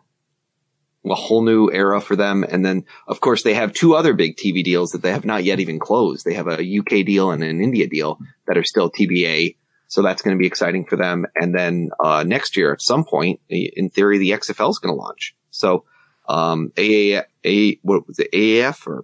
a 1.06 1.16
whole 1.16 1.42
new 1.44 1.72
era 1.72 2.02
for 2.02 2.16
them. 2.16 2.44
And 2.44 2.64
then, 2.66 2.86
of 3.08 3.20
course, 3.22 3.42
they 3.44 3.54
have 3.54 3.74
two 3.74 3.96
other 3.96 4.14
big 4.14 4.36
TV 4.38 4.64
deals 4.64 4.92
that 4.92 5.02
they 5.02 5.12
have 5.12 5.26
not 5.26 5.44
yet 5.44 5.60
even 5.60 5.80
closed. 5.80 6.26
They 6.26 6.34
have 6.34 6.48
a 6.48 6.62
UK 6.80 7.06
deal 7.06 7.32
and 7.32 7.42
an 7.44 7.62
India 7.62 7.88
deal 7.88 8.20
that 8.48 8.58
are 8.58 8.64
still 8.64 8.92
TBA. 8.92 9.56
So 9.88 10.02
that's 10.04 10.22
going 10.22 10.36
to 10.36 10.40
be 10.40 10.46
exciting 10.46 10.86
for 10.86 10.98
them. 10.98 11.26
And 11.36 11.56
then, 11.58 11.90
uh, 12.04 12.24
next 12.24 12.56
year 12.58 12.72
at 12.74 12.82
some 12.82 13.04
point, 13.06 13.40
in 13.50 13.90
theory, 13.90 14.18
the 14.20 14.32
XFL 14.32 14.70
is 14.70 14.78
going 14.78 14.94
to 14.94 15.00
launch. 15.00 15.36
So, 15.52 15.86
um, 16.29 16.71
AA, 16.77 17.24
A, 17.43 17.75
what 17.81 18.07
was 18.07 18.19
it, 18.19 18.31
AAF 18.31 18.88
or 18.88 19.03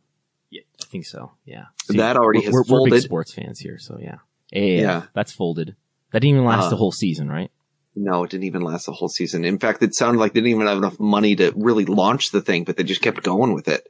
Yeah, 0.51 0.61
I 0.81 0.85
think 0.85 1.05
so. 1.05 1.31
Yeah. 1.43 1.65
That 1.89 2.15
already 2.15 2.39
we're, 2.39 2.45
has 2.45 2.53
we're, 2.53 2.59
we're 2.59 2.63
big 2.85 2.91
folded. 2.91 3.03
sports 3.03 3.33
fans 3.33 3.59
here, 3.59 3.77
so 3.79 3.97
yeah. 3.99 4.17
AAF, 4.53 4.79
Yeah. 4.81 5.01
that's 5.13 5.33
folded. 5.33 5.75
That 6.11 6.19
didn't 6.21 6.35
even 6.35 6.45
last 6.45 6.67
Uh, 6.67 6.69
the 6.69 6.75
whole 6.77 6.91
season, 6.93 7.27
right? 7.29 7.51
No, 7.95 8.23
it 8.23 8.29
didn't 8.31 8.43
even 8.45 8.61
last 8.61 8.85
the 8.85 8.91
whole 8.91 9.09
season. 9.09 9.43
In 9.45 9.57
fact, 9.57 9.81
it 9.81 9.95
sounded 9.95 10.19
like 10.19 10.33
they 10.33 10.39
didn't 10.41 10.55
even 10.55 10.67
have 10.67 10.77
enough 10.77 10.99
money 10.99 11.35
to 11.37 11.51
really 11.55 11.85
launch 11.85 12.31
the 12.31 12.41
thing, 12.41 12.63
but 12.63 12.77
they 12.77 12.83
just 12.83 13.01
kept 13.01 13.23
going 13.23 13.53
with 13.53 13.67
it. 13.67 13.87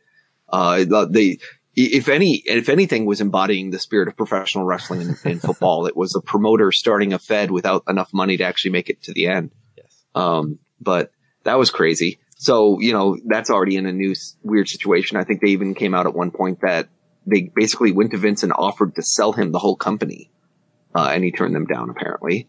Uh, 0.48 0.86
they, 1.10 1.40
if 1.76 2.08
any, 2.08 2.44
if 2.46 2.70
anything 2.70 3.06
was 3.06 3.20
embodying 3.20 3.72
the 3.72 3.80
spirit 3.80 4.08
of 4.08 4.16
professional 4.16 4.64
wrestling 4.64 5.02
in, 5.02 5.32
in 5.32 5.40
football, 5.40 5.88
it 5.88 5.98
was 5.98 6.16
a 6.16 6.22
promoter 6.22 6.72
starting 6.72 7.14
a 7.14 7.20
fed 7.20 7.50
without 7.52 7.84
enough 7.88 8.14
money 8.14 8.38
to 8.38 8.44
actually 8.44 8.72
make 8.72 8.90
it 8.90 9.02
to 9.04 9.12
the 9.14 9.26
end. 9.28 9.52
Yes. 9.76 10.04
Um, 10.14 10.60
but 10.80 11.12
that 11.44 11.58
was 11.58 11.72
crazy. 11.72 12.20
So, 12.46 12.80
you 12.80 12.94
know, 12.94 13.18
that's 13.26 13.50
already 13.50 13.76
in 13.76 13.88
a 13.88 13.92
new 13.92 14.14
weird 14.44 14.70
situation. 14.70 15.18
I 15.18 15.24
think 15.24 15.42
they 15.42 15.48
even 15.50 15.74
came 15.74 15.96
out 15.96 16.06
at 16.06 16.14
one 16.14 16.30
point 16.30 16.62
that 16.62 16.88
they 17.26 17.50
basically 17.56 17.92
went 17.92 18.12
to 18.12 18.18
Vince 18.18 18.44
and 18.44 18.54
offered 18.54 18.94
to 18.96 19.02
sell 19.02 19.32
him 19.32 19.52
the 19.52 19.58
whole 19.58 19.76
company. 19.76 20.30
Uh, 20.94 21.10
and 21.14 21.24
he 21.24 21.32
turned 21.32 21.56
them 21.56 21.66
down 21.66 21.90
apparently. 21.90 22.48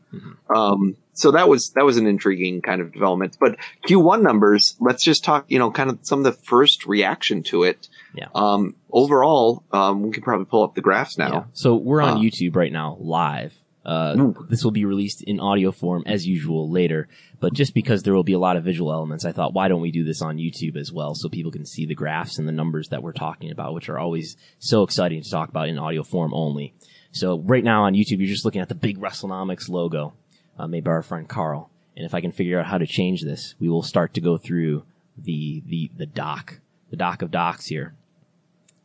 Um, 0.55 0.97
so 1.15 1.31
that 1.31 1.49
was, 1.49 1.71
that 1.77 1.85
was 1.87 1.97
an 1.97 2.07
intriguing 2.07 2.61
kind 2.61 2.83
of 2.83 2.93
development, 2.93 3.39
but 3.41 3.57
Q1 3.89 4.21
numbers, 4.23 4.77
let's 4.81 5.03
just 5.03 5.25
talk, 5.25 5.47
you 5.49 5.59
know, 5.59 5.71
kind 5.71 5.89
of 5.89 6.01
some 6.03 6.19
of 6.21 6.25
the 6.25 6.33
first 6.45 6.85
reaction 6.87 7.43
to 7.45 7.63
it. 7.65 7.89
Yeah. 8.15 8.27
Um, 8.35 8.77
overall, 8.93 9.65
um, 9.73 10.03
we 10.03 10.11
can 10.13 10.23
probably 10.23 10.45
pull 10.45 10.63
up 10.63 10.75
the 10.75 10.83
graphs 10.83 11.17
now. 11.17 11.33
Yeah. 11.33 11.45
So 11.55 11.75
we're 11.75 12.03
on 12.03 12.19
Uh, 12.19 12.21
YouTube 12.21 12.55
right 12.55 12.71
now, 12.71 12.99
live. 13.01 13.55
Uh, 13.87 14.33
this 14.49 14.65
will 14.65 14.73
be 14.73 14.85
released 14.85 15.23
in 15.23 15.39
audio 15.39 15.71
form 15.71 16.03
as 16.07 16.27
usual 16.27 16.69
later, 16.69 17.07
but 17.39 17.53
just 17.53 17.73
because 17.73 18.03
there 18.03 18.15
will 18.15 18.25
be 18.25 18.33
a 18.33 18.39
lot 18.39 18.57
of 18.57 18.65
visual 18.65 18.93
elements, 18.93 19.25
I 19.25 19.31
thought, 19.31 19.55
why 19.55 19.69
don't 19.69 19.81
we 19.81 19.93
do 19.93 20.03
this 20.03 20.21
on 20.21 20.39
YouTube 20.39 20.77
as 20.77 20.93
well 20.93 21.15
so 21.15 21.29
people 21.29 21.53
can 21.53 21.65
see 21.65 21.87
the 21.87 21.95
graphs 21.95 22.37
and 22.37 22.49
the 22.49 22.53
numbers 22.53 22.89
that 22.89 23.05
we're 23.05 23.13
talking 23.13 23.53
about, 23.53 23.75
which 23.75 23.89
are 23.89 23.99
always 23.99 24.37
so 24.59 24.83
exciting 24.83 25.23
to 25.23 25.31
talk 25.31 25.51
about 25.51 25.69
in 25.69 25.79
audio 25.79 26.03
form 26.03 26.35
only. 26.35 26.75
So 27.13 27.39
right 27.39 27.63
now 27.63 27.85
on 27.85 27.95
YouTube, 27.95 28.19
you're 28.19 28.27
just 28.27 28.45
looking 28.45 28.61
at 28.61 28.69
the 28.69 28.75
big 28.75 28.99
WrestleNomics 28.99 29.69
logo, 29.69 30.15
uh, 30.59 30.67
made 30.67 30.83
by 30.83 30.91
our 30.91 31.03
friend 31.03 31.29
Carl. 31.29 31.71
And 31.97 32.05
if 32.05 32.13
I 32.13 32.21
can 32.21 32.33
figure 32.33 32.59
out 32.59 32.67
how 32.67 32.79
to 32.79 32.89
change 32.89 33.23
this, 33.23 33.55
we 33.61 33.69
will 33.69 33.85
start 33.85 34.15
to 34.15 34.21
go 34.21 34.37
through 34.37 34.83
the, 35.17 35.63
the, 35.65 35.93
the 35.97 36.07
doc, 36.07 36.59
the 36.91 36.97
doc 36.97 37.23
of 37.23 37.31
docs 37.31 37.67
here. 37.67 37.95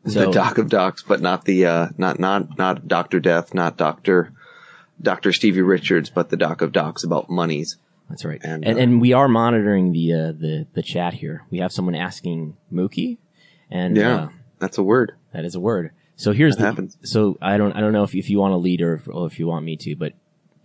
the 0.03 0.31
doc 0.31 0.60
of 0.60 0.70
docs, 0.70 1.01
but 1.01 1.22
not 1.22 1.46
the, 1.46 1.65
uh, 1.65 1.88
not, 1.98 2.20
not, 2.20 2.60
not 2.60 2.88
Dr. 2.88 3.20
Death, 3.20 3.55
not 3.55 3.77
Dr. 3.77 4.31
Dr. 5.01 5.34
Stevie 5.34 5.62
Richards, 5.62 6.10
but 6.10 6.29
the 6.29 6.38
doc 6.38 6.62
of 6.62 6.72
docs 6.72 7.03
about 7.03 7.29
monies. 7.29 7.77
That's 8.10 8.25
right. 8.25 8.41
And, 8.43 8.65
And 8.65 8.77
uh, 8.77 8.81
and, 8.81 9.01
we 9.01 9.13
are 9.13 9.27
monitoring 9.27 9.93
the 9.93 10.13
uh, 10.13 10.31
the 10.34 10.67
the 10.74 10.84
chat 10.84 11.13
here. 11.13 11.46
We 11.50 11.60
have 11.60 11.72
someone 11.72 11.96
asking 11.96 12.58
Mookie, 12.72 13.17
and 13.70 13.96
Yeah, 13.96 14.15
uh, 14.15 14.29
that's 14.60 14.77
a 14.77 14.84
word. 14.84 15.13
that 15.34 15.46
is 15.46 15.55
a 15.55 15.60
word. 15.60 15.91
So 16.17 16.34
here's 16.34 16.55
That 16.58 16.62
the 16.62 16.67
happens. 16.67 16.98
so 17.03 17.38
I 17.41 17.58
don't 17.58 17.72
I 17.74 17.79
don't 17.79 17.93
know 17.93 18.03
if 18.03 18.13
if 18.13 18.29
you 18.29 18.38
want 18.39 18.51
to 18.51 18.58
lead 18.58 18.81
or 18.81 18.96
if, 18.96 19.08
or 19.08 19.27
if 19.27 19.39
you 19.39 19.48
want 19.48 19.65
me 19.65 19.77
to, 19.77 19.96
but 19.96 20.13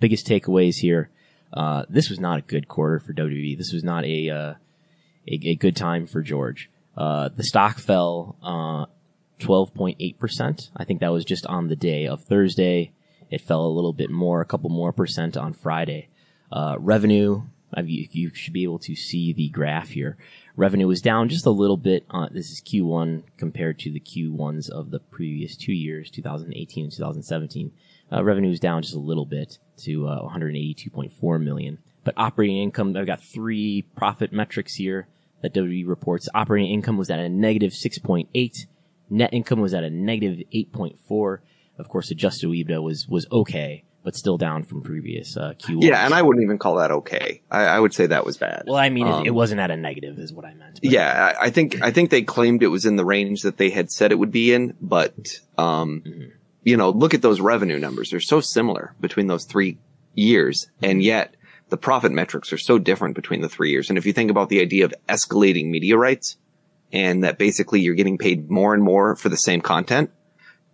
biggest 0.00 0.26
takeaways 0.26 0.76
here. 0.76 1.08
Uh, 1.52 1.84
this 1.88 2.10
was 2.10 2.18
not 2.18 2.38
a 2.40 2.42
good 2.42 2.66
quarter 2.68 2.98
for 2.98 3.12
WWE. 3.14 3.56
This 3.56 3.72
was 3.72 3.84
not 3.84 4.04
a 4.04 4.28
uh, 4.28 4.54
a, 5.28 5.48
a 5.50 5.54
good 5.54 5.76
time 5.76 6.06
for 6.06 6.20
George. 6.22 6.68
Uh, 6.96 7.28
the 7.34 7.44
stock 7.44 7.78
fell 7.78 8.36
uh, 8.42 8.86
12.8%. 9.40 10.70
I 10.76 10.84
think 10.84 11.00
that 11.00 11.12
was 11.12 11.24
just 11.24 11.46
on 11.46 11.68
the 11.68 11.76
day 11.76 12.06
of 12.06 12.24
Thursday. 12.24 12.92
It 13.30 13.40
fell 13.40 13.64
a 13.64 13.68
little 13.68 13.92
bit 13.92 14.10
more, 14.10 14.40
a 14.40 14.46
couple 14.46 14.70
more 14.70 14.92
percent 14.92 15.36
on 15.36 15.52
Friday. 15.52 16.08
Uh, 16.50 16.76
revenue, 16.78 17.42
uh, 17.76 17.82
you, 17.82 18.30
should 18.32 18.52
be 18.52 18.62
able 18.62 18.78
to 18.78 18.94
see 18.94 19.32
the 19.32 19.48
graph 19.48 19.90
here. 19.90 20.16
Revenue 20.54 20.86
was 20.86 21.02
down 21.02 21.28
just 21.28 21.46
a 21.46 21.50
little 21.50 21.76
bit. 21.76 22.06
Uh, 22.10 22.28
this 22.30 22.50
is 22.50 22.60
Q1 22.60 23.24
compared 23.36 23.78
to 23.80 23.90
the 23.90 24.00
Q1s 24.00 24.70
of 24.70 24.90
the 24.90 25.00
previous 25.00 25.56
two 25.56 25.72
years, 25.72 26.10
2018 26.10 26.84
and 26.84 26.92
2017. 26.92 27.72
Uh, 28.12 28.22
revenue 28.22 28.50
was 28.50 28.60
down 28.60 28.82
just 28.82 28.94
a 28.94 29.00
little 29.00 29.26
bit 29.26 29.58
to 29.78 30.06
uh, 30.06 30.22
182.4 30.30 31.42
million. 31.42 31.78
But 32.04 32.14
operating 32.16 32.58
income, 32.58 32.96
I've 32.96 33.06
got 33.06 33.20
three 33.20 33.82
profit 33.96 34.32
metrics 34.32 34.74
here 34.74 35.08
that 35.42 35.52
WWE 35.52 35.86
reports. 35.88 36.28
Operating 36.34 36.70
income 36.70 36.96
was 36.96 37.10
at 37.10 37.18
a 37.18 37.28
negative 37.28 37.72
6.8. 37.72 38.66
Net 39.10 39.30
income 39.32 39.60
was 39.60 39.74
at 39.74 39.84
a 39.84 39.90
negative 39.90 40.46
8.4. 40.54 41.38
Of 41.78 41.88
course, 41.88 42.10
adjusted 42.10 42.48
EBITDA 42.48 42.82
was, 42.82 43.06
was 43.08 43.26
okay, 43.30 43.84
but 44.02 44.14
still 44.16 44.38
down 44.38 44.62
from 44.62 44.82
previous, 44.82 45.36
uh, 45.36 45.54
Q1. 45.58 45.82
Yeah, 45.82 46.04
and 46.04 46.14
I 46.14 46.22
wouldn't 46.22 46.42
even 46.44 46.58
call 46.58 46.76
that 46.76 46.90
okay. 46.90 47.42
I, 47.50 47.64
I 47.64 47.80
would 47.80 47.92
say 47.92 48.06
that 48.06 48.24
was 48.24 48.36
bad. 48.36 48.64
well, 48.66 48.76
I 48.76 48.88
mean, 48.88 49.06
Um, 49.06 49.22
it, 49.24 49.28
it 49.28 49.30
wasn't 49.34 49.60
at 49.60 49.70
a 49.70 49.76
negative 49.76 50.18
is 50.18 50.32
what 50.32 50.44
I 50.44 50.54
meant. 50.54 50.80
but- 50.82 50.90
yeah, 50.90 51.34
I, 51.40 51.46
I 51.46 51.50
think 51.50 51.82
I 51.82 51.90
think 51.90 52.10
they 52.10 52.22
claimed 52.22 52.62
it 52.62 52.68
was 52.68 52.86
in 52.86 52.96
the 52.96 53.04
range 53.04 53.42
that 53.42 53.56
they 53.58 53.70
had 53.70 53.90
said 53.90 54.12
it 54.12 54.18
would 54.18 54.32
be 54.32 54.52
in, 54.54 54.74
but 54.80 55.14
um, 55.58 56.02
Mm-hmm. 56.06 56.24
you 56.64 56.76
know, 56.76 56.90
look 56.90 57.14
at 57.14 57.22
those 57.22 57.40
revenue 57.40 57.78
numbers; 57.78 58.10
they're 58.10 58.20
so 58.20 58.40
similar 58.40 58.94
between 59.00 59.26
those 59.26 59.44
three 59.44 59.78
years, 60.14 60.68
and 60.82 61.02
yet 61.02 61.34
the 61.68 61.76
profit 61.76 62.12
metrics 62.12 62.52
are 62.52 62.58
so 62.58 62.78
different 62.78 63.14
between 63.16 63.40
the 63.42 63.48
three 63.48 63.70
years. 63.70 63.88
And 63.90 63.98
if 63.98 64.06
you 64.06 64.12
think 64.12 64.30
about 64.30 64.48
the 64.48 64.60
idea 64.60 64.84
of 64.84 64.94
escalating 65.08 65.66
media 65.68 65.98
rights, 65.98 66.36
and 66.92 67.24
that 67.24 67.38
basically 67.38 67.80
you're 67.80 67.94
getting 67.96 68.16
paid 68.18 68.48
more 68.48 68.72
and 68.72 68.82
more 68.82 69.16
for 69.16 69.28
the 69.28 69.36
same 69.36 69.60
content, 69.60 70.10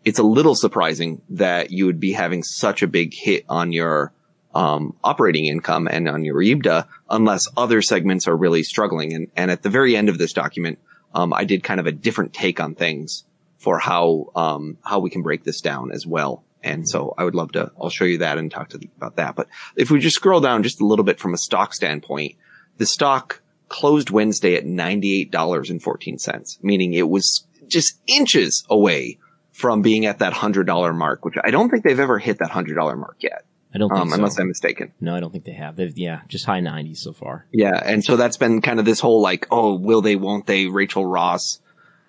it's 0.05 0.19
a 0.19 0.25
little 0.25 0.55
surprising 0.55 1.23
that 1.31 1.71
you 1.71 1.87
would 1.87 2.01
be 2.01 2.13
having 2.13 2.43
such 2.43 2.83
a 2.83 2.87
big 2.87 3.15
hit 3.15 3.45
on 3.49 3.73
your 3.73 4.13
um, 4.55 4.95
operating 5.03 5.47
income 5.47 5.89
and 5.91 6.09
on 6.09 6.25
your 6.25 6.37
EBITDA 6.37 6.87
unless 7.09 7.49
other 7.57 7.81
segments 7.81 8.29
are 8.29 8.37
really 8.37 8.63
struggling. 8.63 9.13
And, 9.15 9.29
and 9.37 9.51
at 9.51 9.63
the 9.63 9.71
very 9.71 9.97
end 9.97 10.09
of 10.09 10.19
this 10.19 10.33
document, 10.33 10.79
um, 11.15 11.33
I 11.33 11.45
did 11.45 11.63
kind 11.63 11.81
of 11.81 11.87
a 11.87 11.93
different 11.93 12.33
take 12.33 12.61
on 12.61 12.75
things 12.75 13.25
for 13.59 13.79
how 13.79 14.31
um, 14.35 14.79
how 14.83 14.99
we 14.99 15.11
can 15.11 15.23
break 15.23 15.45
this 15.45 15.61
down 15.61 15.93
as 15.93 16.07
well. 16.07 16.45
And 16.65 16.89
so 16.89 17.15
I 17.19 17.25
would 17.25 17.35
love 17.35 17.53
to. 17.53 17.73
I'll 17.81 17.91
show 17.91 18.05
you 18.05 18.19
that 18.19 18.39
and 18.39 18.51
talk 18.51 18.69
to 18.71 18.81
about 18.97 19.17
that. 19.17 19.35
But 19.35 19.49
if 19.77 19.91
we 19.91 20.01
just 20.01 20.17
scroll 20.17 20.41
down 20.41 20.63
just 20.63 20.81
a 20.81 20.87
little 20.87 21.05
bit 21.05 21.19
from 21.19 21.35
a 21.35 21.39
stock 21.39 21.75
standpoint, 21.75 22.37
the 22.79 22.87
stock 22.87 23.41
closed 23.69 24.11
Wednesday 24.11 24.55
at 24.57 24.67
ninety 24.67 25.21
eight 25.21 25.31
dollars 25.31 25.71
and 25.71 25.83
fourteen 25.83 26.19
cents, 26.19 26.59
meaning 26.63 26.93
it 26.93 27.09
was 27.09 27.47
just 27.67 28.01
inches 28.07 28.65
away 28.69 29.19
from 29.53 29.83
being 29.83 30.07
at 30.07 30.19
that 30.19 30.33
hundred 30.33 30.67
dollar 30.67 30.93
mark, 30.93 31.25
which 31.25 31.35
I 31.43 31.51
don't 31.51 31.71
think 31.71 31.85
they've 31.85 32.01
ever 32.01 32.19
hit 32.19 32.39
that 32.39 32.51
hundred 32.51 32.75
dollar 32.75 32.97
mark 32.97 33.17
yet, 33.21 33.45
I 33.75 33.79
don't 33.79 33.89
think 33.89 34.01
um, 34.01 34.09
so. 34.11 34.15
unless 34.17 34.39
I'm 34.39 34.49
mistaken. 34.49 34.93
no, 35.01 35.15
I 35.15 35.21
don't 35.21 35.31
think 35.31 35.45
they 35.45 35.53
have. 35.53 35.77
They've, 35.77 35.97
yeah, 35.97 36.23
just 36.29 36.45
high 36.45 36.61
90s 36.61 36.99
so 36.99 37.13
far. 37.13 37.47
Yeah, 37.53 37.81
and 37.83 38.05
so 38.05 38.17
that's 38.17 38.37
been 38.37 38.61
kind 38.61 38.79
of 38.79 38.85
this 38.85 39.01
whole 39.01 39.23
like, 39.23 39.47
oh, 39.51 39.75
will 39.75 40.03
they, 40.03 40.17
won't 40.17 40.47
they, 40.47 40.67
Rachel 40.67 41.07
Ross 41.07 41.61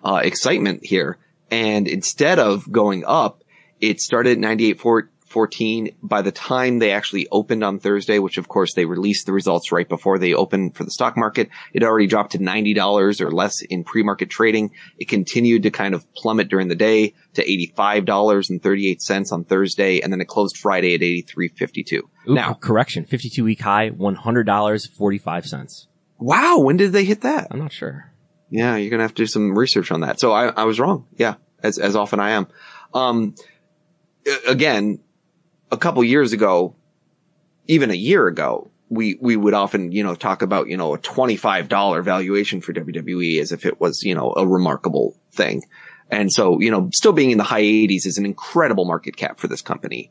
uh, 0.04 0.20
excitement 0.22 0.84
here. 0.84 1.18
And 1.50 1.88
instead 1.88 2.38
of 2.38 2.70
going 2.70 3.04
up, 3.06 3.42
it 3.80 4.00
started 4.00 4.38
at 4.38 4.56
98.14. 5.34 5.94
By 6.02 6.22
the 6.22 6.32
time 6.32 6.78
they 6.78 6.90
actually 6.92 7.26
opened 7.30 7.62
on 7.64 7.78
Thursday, 7.78 8.18
which 8.18 8.38
of 8.38 8.48
course 8.48 8.74
they 8.74 8.84
released 8.84 9.26
the 9.26 9.32
results 9.32 9.72
right 9.72 9.88
before 9.88 10.18
they 10.18 10.32
opened 10.34 10.76
for 10.76 10.84
the 10.84 10.90
stock 10.90 11.16
market, 11.16 11.48
it 11.72 11.82
already 11.82 12.06
dropped 12.06 12.32
to 12.32 12.38
$90 12.38 13.20
or 13.20 13.30
less 13.30 13.62
in 13.62 13.84
pre-market 13.84 14.30
trading. 14.30 14.70
It 14.98 15.08
continued 15.08 15.62
to 15.64 15.70
kind 15.70 15.94
of 15.94 16.12
plummet 16.14 16.48
during 16.48 16.68
the 16.68 16.74
day 16.74 17.14
to 17.34 17.44
$85.38 17.76 19.32
on 19.32 19.44
Thursday, 19.44 20.00
and 20.00 20.12
then 20.12 20.20
it 20.20 20.28
closed 20.28 20.56
Friday 20.56 20.94
at 20.94 21.00
83.52. 21.00 21.92
Ooh, 21.98 22.34
Now, 22.34 22.54
correction, 22.54 23.04
52 23.04 23.44
week 23.44 23.60
high, 23.60 23.90
$100.45. 23.90 25.86
wow, 26.18 26.58
when 26.58 26.76
did 26.76 26.92
they 26.92 27.04
hit 27.04 27.20
that? 27.22 27.48
I'm 27.50 27.58
not 27.58 27.72
sure. 27.72 28.10
Yeah, 28.50 28.76
you're 28.76 28.90
gonna 28.90 29.02
have 29.02 29.14
to 29.14 29.22
do 29.22 29.26
some 29.26 29.58
research 29.58 29.90
on 29.90 30.00
that. 30.02 30.20
So 30.20 30.30
I, 30.32 30.46
I 30.48 30.64
was 30.64 30.78
wrong. 30.78 31.06
Yeah, 31.16 31.34
as 31.62 31.78
as 31.78 31.96
often 31.96 32.20
I 32.20 32.30
am. 32.32 32.46
Um, 32.92 33.34
again, 34.46 35.00
a 35.74 35.78
couple 35.78 36.02
years 36.02 36.32
ago, 36.32 36.74
even 37.66 37.90
a 37.90 37.94
year 37.94 38.26
ago, 38.26 38.70
we 38.88 39.18
we 39.20 39.36
would 39.36 39.54
often 39.54 39.92
you 39.92 40.02
know 40.04 40.14
talk 40.14 40.42
about 40.42 40.68
you 40.68 40.76
know 40.76 40.94
a 40.94 40.98
twenty 40.98 41.36
five 41.36 41.68
dollar 41.68 42.00
valuation 42.02 42.60
for 42.60 42.72
WWE 42.72 43.40
as 43.40 43.52
if 43.52 43.66
it 43.66 43.80
was 43.80 44.02
you 44.02 44.14
know 44.14 44.32
a 44.36 44.46
remarkable 44.46 45.18
thing. 45.32 45.62
And 46.10 46.32
so 46.32 46.60
you 46.60 46.70
know, 46.70 46.88
still 46.92 47.12
being 47.12 47.30
in 47.30 47.38
the 47.38 47.44
high 47.44 47.60
eighties 47.60 48.06
is 48.06 48.18
an 48.18 48.24
incredible 48.24 48.84
market 48.84 49.16
cap 49.16 49.38
for 49.38 49.48
this 49.48 49.62
company. 49.62 50.10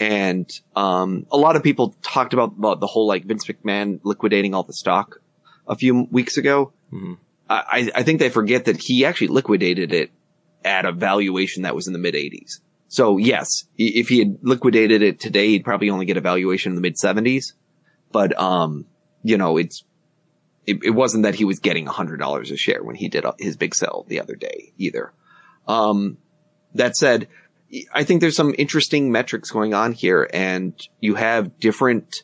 And 0.00 0.50
um, 0.74 1.26
a 1.30 1.36
lot 1.36 1.54
of 1.54 1.62
people 1.62 1.94
talked 2.02 2.32
about, 2.32 2.54
about 2.58 2.80
the 2.80 2.86
whole 2.88 3.06
like 3.06 3.24
Vince 3.24 3.46
McMahon 3.46 4.00
liquidating 4.02 4.52
all 4.52 4.64
the 4.64 4.72
stock 4.72 5.20
a 5.68 5.76
few 5.76 6.08
weeks 6.10 6.36
ago. 6.36 6.72
Mhm. 6.92 7.18
I, 7.48 7.90
I 7.94 8.02
think 8.02 8.20
they 8.20 8.30
forget 8.30 8.64
that 8.64 8.78
he 8.78 9.04
actually 9.04 9.28
liquidated 9.28 9.92
it 9.92 10.10
at 10.64 10.86
a 10.86 10.92
valuation 10.92 11.62
that 11.62 11.74
was 11.74 11.86
in 11.86 11.92
the 11.92 11.98
mid 11.98 12.14
80s. 12.14 12.60
So 12.94 13.16
yes, 13.16 13.64
if 13.76 14.08
he 14.08 14.20
had 14.20 14.38
liquidated 14.42 15.02
it 15.02 15.18
today, 15.18 15.48
he'd 15.48 15.64
probably 15.64 15.90
only 15.90 16.06
get 16.06 16.16
a 16.16 16.20
valuation 16.20 16.70
in 16.70 16.76
the 16.76 16.80
mid 16.80 16.94
70s. 16.94 17.46
But, 18.12 18.38
um, 18.40 18.86
you 19.24 19.36
know, 19.36 19.56
it's, 19.56 19.82
it, 20.64 20.78
it 20.84 20.90
wasn't 20.90 21.24
that 21.24 21.34
he 21.34 21.44
was 21.44 21.58
getting 21.58 21.86
$100 21.86 22.52
a 22.52 22.56
share 22.56 22.84
when 22.84 22.94
he 22.94 23.08
did 23.08 23.24
uh, 23.24 23.32
his 23.36 23.56
big 23.56 23.74
sell 23.74 24.04
the 24.06 24.20
other 24.20 24.36
day 24.36 24.72
either. 24.78 25.12
Um, 25.66 26.18
that 26.74 26.94
said, 26.94 27.26
I 27.92 28.04
think 28.04 28.20
there's 28.20 28.36
some 28.36 28.54
interesting 28.56 29.10
metrics 29.10 29.50
going 29.50 29.74
on 29.74 29.90
here 29.90 30.30
and 30.32 30.80
you 31.00 31.16
have 31.16 31.58
different, 31.58 32.22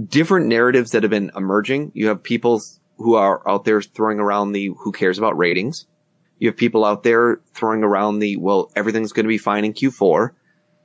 different 0.00 0.46
narratives 0.46 0.92
that 0.92 1.02
have 1.02 1.10
been 1.10 1.32
emerging. 1.34 1.90
You 1.96 2.06
have 2.10 2.22
people 2.22 2.62
who 2.98 3.16
are 3.16 3.42
out 3.48 3.64
there 3.64 3.82
throwing 3.82 4.20
around 4.20 4.52
the 4.52 4.66
who 4.66 4.92
cares 4.92 5.18
about 5.18 5.36
ratings. 5.36 5.86
You 6.44 6.50
have 6.50 6.58
people 6.58 6.84
out 6.84 7.04
there 7.04 7.40
throwing 7.54 7.82
around 7.82 8.18
the, 8.18 8.36
well, 8.36 8.70
everything's 8.76 9.12
going 9.12 9.24
to 9.24 9.30
be 9.30 9.38
fine 9.38 9.64
in 9.64 9.72
Q4. 9.72 10.32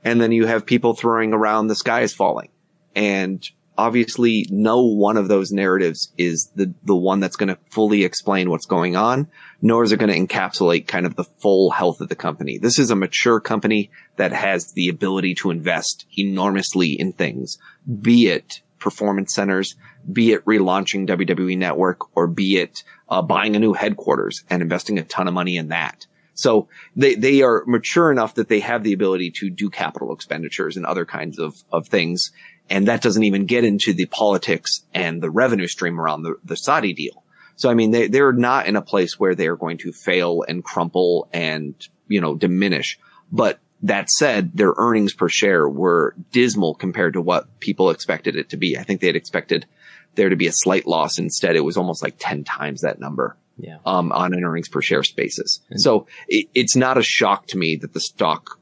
And 0.06 0.22
then 0.22 0.32
you 0.32 0.46
have 0.46 0.66
people 0.66 0.94
throwing 0.94 1.34
around 1.34 1.68
the 1.68 1.76
sky 1.76 2.00
is 2.00 2.14
falling. 2.14 2.48
And 2.96 3.46
obviously 3.78 4.48
no 4.50 4.84
one 4.84 5.18
of 5.18 5.28
those 5.28 5.52
narratives 5.52 6.14
is 6.18 6.50
the, 6.56 6.74
the 6.86 6.96
one 6.96 7.20
that's 7.20 7.36
going 7.36 7.50
to 7.50 7.60
fully 7.72 8.06
explain 8.06 8.50
what's 8.50 8.68
going 8.68 8.96
on, 8.96 9.28
nor 9.62 9.84
is 9.84 9.92
it 9.92 10.00
going 10.00 10.10
to 10.10 10.34
encapsulate 10.34 10.88
kind 10.88 11.06
of 11.06 11.18
the 11.18 11.26
full 11.26 11.72
health 11.72 12.00
of 12.00 12.08
the 12.08 12.16
company. 12.16 12.58
This 12.58 12.80
is 12.80 12.90
a 12.90 12.96
mature 12.96 13.42
company 13.42 13.92
that 14.16 14.32
has 14.32 14.72
the 14.72 14.88
ability 14.88 15.36
to 15.36 15.52
invest 15.52 16.06
enormously 16.18 16.98
in 16.98 17.12
things, 17.12 17.58
be 18.02 18.28
it 18.28 18.62
performance 18.80 19.36
centers, 19.36 19.76
be 20.12 20.32
it 20.32 20.46
relaunching 20.46 21.08
WWE 21.08 21.58
Network 21.58 22.16
or 22.16 22.28
be 22.28 22.58
it 22.58 22.84
uh, 23.10 23.22
buying 23.22 23.56
a 23.56 23.60
new 23.60 23.74
headquarters 23.74 24.44
and 24.50 24.62
investing 24.62 24.98
a 24.98 25.04
ton 25.04 25.28
of 25.28 25.34
money 25.34 25.58
in 25.58 25.70
that. 25.70 26.06
So 26.34 26.70
they, 26.96 27.16
they 27.16 27.42
are 27.42 27.64
mature 27.68 28.12
enough 28.12 28.36
that 28.36 28.48
they 28.48 28.62
have 28.62 28.84
the 28.84 28.94
ability 28.94 29.32
to 29.40 29.50
do 29.50 29.70
capital 29.70 30.14
expenditures 30.14 30.78
and 30.78 30.86
other 30.86 31.06
kinds 31.06 31.38
of, 31.38 31.56
of 31.72 31.88
things. 31.88 32.32
And 32.70 32.88
that 32.88 33.02
doesn't 33.02 33.24
even 33.24 33.46
get 33.46 33.66
into 33.66 33.94
the 33.94 34.06
politics 34.06 34.86
and 34.94 35.22
the 35.22 35.30
revenue 35.30 35.68
stream 35.68 36.00
around 36.00 36.24
the, 36.24 36.36
the 36.46 36.56
Saudi 36.56 36.94
deal. 36.94 37.24
So, 37.58 37.70
I 37.70 37.74
mean, 37.74 37.92
they, 37.92 38.08
they're 38.08 38.32
not 38.32 38.68
in 38.68 38.78
a 38.78 38.82
place 38.82 39.20
where 39.20 39.36
they 39.36 39.48
are 39.48 39.58
going 39.58 39.80
to 39.80 39.92
fail 39.92 40.46
and 40.48 40.64
crumple 40.64 41.28
and, 41.34 41.76
you 42.08 42.22
know, 42.22 42.36
diminish. 42.36 42.98
But 43.34 43.60
that 43.84 44.10
said, 44.10 44.52
their 44.54 44.74
earnings 44.78 45.14
per 45.14 45.28
share 45.28 45.68
were 45.68 46.16
dismal 46.32 46.76
compared 46.76 47.14
to 47.14 47.22
what 47.22 47.60
people 47.60 47.90
expected 47.90 48.38
it 48.38 48.50
to 48.52 48.58
be. 48.58 48.78
I 48.78 48.84
think 48.84 49.02
they 49.02 49.08
had 49.08 49.18
expected 49.18 49.66
there 50.16 50.30
to 50.30 50.36
be 50.36 50.48
a 50.48 50.54
slight 50.54 50.88
loss. 50.88 51.18
Instead, 51.18 51.56
it 51.56 51.64
was 51.64 51.78
almost 51.78 52.04
like 52.04 52.16
10 52.20 52.44
times 52.44 52.82
that 52.82 53.00
number. 53.00 53.38
Yeah. 53.58 53.80
Um, 53.86 54.12
on 54.14 54.34
an 54.34 54.44
earnings 54.44 54.70
per 54.70 54.82
share 54.82 55.04
basis. 55.18 55.60
So 55.76 56.08
it, 56.30 56.48
it's 56.54 56.78
not 56.78 56.98
a 56.98 57.04
shock 57.04 57.48
to 57.48 57.58
me 57.58 57.76
that 57.82 57.94
the 57.94 58.00
stock, 58.00 58.60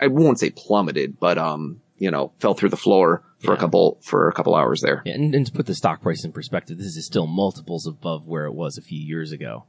I 0.00 0.06
won't 0.06 0.40
say 0.40 0.50
plummeted, 0.50 1.20
but, 1.20 1.36
um, 1.36 1.82
you 1.98 2.10
know, 2.10 2.32
fell 2.38 2.54
through 2.54 2.70
the 2.70 2.78
floor 2.78 3.22
for 3.40 3.52
a 3.52 3.58
couple, 3.58 4.00
for 4.02 4.28
a 4.28 4.32
couple 4.32 4.54
hours 4.54 4.80
there. 4.80 5.02
Yeah, 5.04 5.14
and, 5.14 5.34
and 5.34 5.46
to 5.46 5.52
put 5.52 5.66
the 5.66 5.74
stock 5.74 6.00
price 6.00 6.24
in 6.24 6.32
perspective, 6.32 6.78
this 6.78 6.96
is 6.96 7.04
still 7.04 7.26
multiples 7.26 7.86
above 7.86 8.26
where 8.26 8.46
it 8.46 8.54
was 8.54 8.78
a 8.78 8.82
few 8.82 8.98
years 8.98 9.32
ago. 9.32 9.64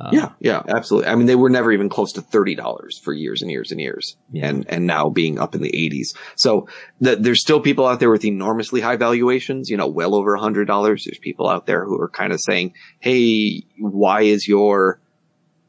Uh, 0.00 0.10
Yeah, 0.12 0.30
yeah, 0.40 0.62
absolutely. 0.68 1.08
I 1.10 1.14
mean, 1.14 1.26
they 1.26 1.36
were 1.36 1.50
never 1.50 1.70
even 1.70 1.88
close 1.88 2.12
to 2.14 2.22
thirty 2.22 2.54
dollars 2.54 2.98
for 2.98 3.12
years 3.12 3.40
and 3.42 3.50
years 3.50 3.70
and 3.70 3.80
years, 3.80 4.16
Yeah. 4.32 4.48
and 4.48 4.66
and 4.68 4.86
now 4.86 5.08
being 5.10 5.38
up 5.38 5.54
in 5.54 5.62
the 5.62 5.74
eighties. 5.76 6.14
So 6.34 6.66
the, 7.00 7.14
there's 7.16 7.40
still 7.40 7.60
people 7.60 7.86
out 7.86 8.00
there 8.00 8.10
with 8.10 8.24
enormously 8.24 8.80
high 8.80 8.96
valuations. 8.96 9.68
You 9.70 9.76
know, 9.76 9.86
well 9.86 10.14
over 10.14 10.34
a 10.34 10.40
hundred 10.40 10.66
dollars. 10.66 11.04
There's 11.04 11.18
people 11.18 11.48
out 11.48 11.66
there 11.66 11.84
who 11.84 12.00
are 12.00 12.08
kind 12.08 12.32
of 12.32 12.40
saying, 12.40 12.74
"Hey, 13.00 13.64
why 13.78 14.22
is 14.22 14.48
your 14.48 15.00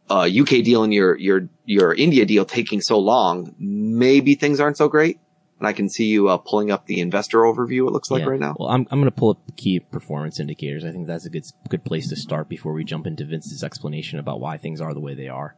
uh, 0.10 0.28
UK 0.42 0.64
deal 0.64 0.84
and 0.84 0.94
your 0.94 1.16
your 1.18 1.50
your 1.66 1.94
India 1.94 2.26
deal 2.26 2.46
taking 2.46 2.82
so 2.82 2.98
long? 3.00 3.54
Maybe 3.60 4.36
things 4.36 4.60
aren't 4.60 4.78
so 4.78 4.88
great." 4.88 5.20
And 5.64 5.70
I 5.70 5.72
can 5.72 5.88
see 5.88 6.08
you 6.08 6.28
uh, 6.28 6.36
pulling 6.40 6.72
up 6.72 6.88
the 6.88 7.00
investor 7.00 7.38
overview. 7.38 7.88
It 7.88 7.94
looks 7.94 8.12
like 8.12 8.24
Yeah. 8.24 8.32
right 8.32 8.40
now. 8.40 8.54
Well, 8.60 8.68
I'm, 8.68 8.86
I'm 8.92 9.00
going 9.00 9.06
to 9.10 9.12
pull 9.18 9.30
up 9.30 9.46
the 9.46 9.54
key 9.54 9.80
performance 9.80 10.38
indicators. 10.38 10.84
I 10.84 10.92
think 10.92 11.08
that's 11.08 11.26
a 11.26 11.30
good 11.30 11.46
good 11.70 11.86
place 11.86 12.10
to 12.10 12.18
start 12.18 12.50
before 12.50 12.74
we 12.74 12.84
jump 12.84 13.08
into 13.08 13.24
Vince's 13.24 13.64
explanation 13.64 14.20
about 14.20 14.42
why 14.42 14.58
things 14.58 14.82
are 14.82 14.94
the 14.94 15.00
way 15.00 15.14
they 15.16 15.30
are. 15.30 15.56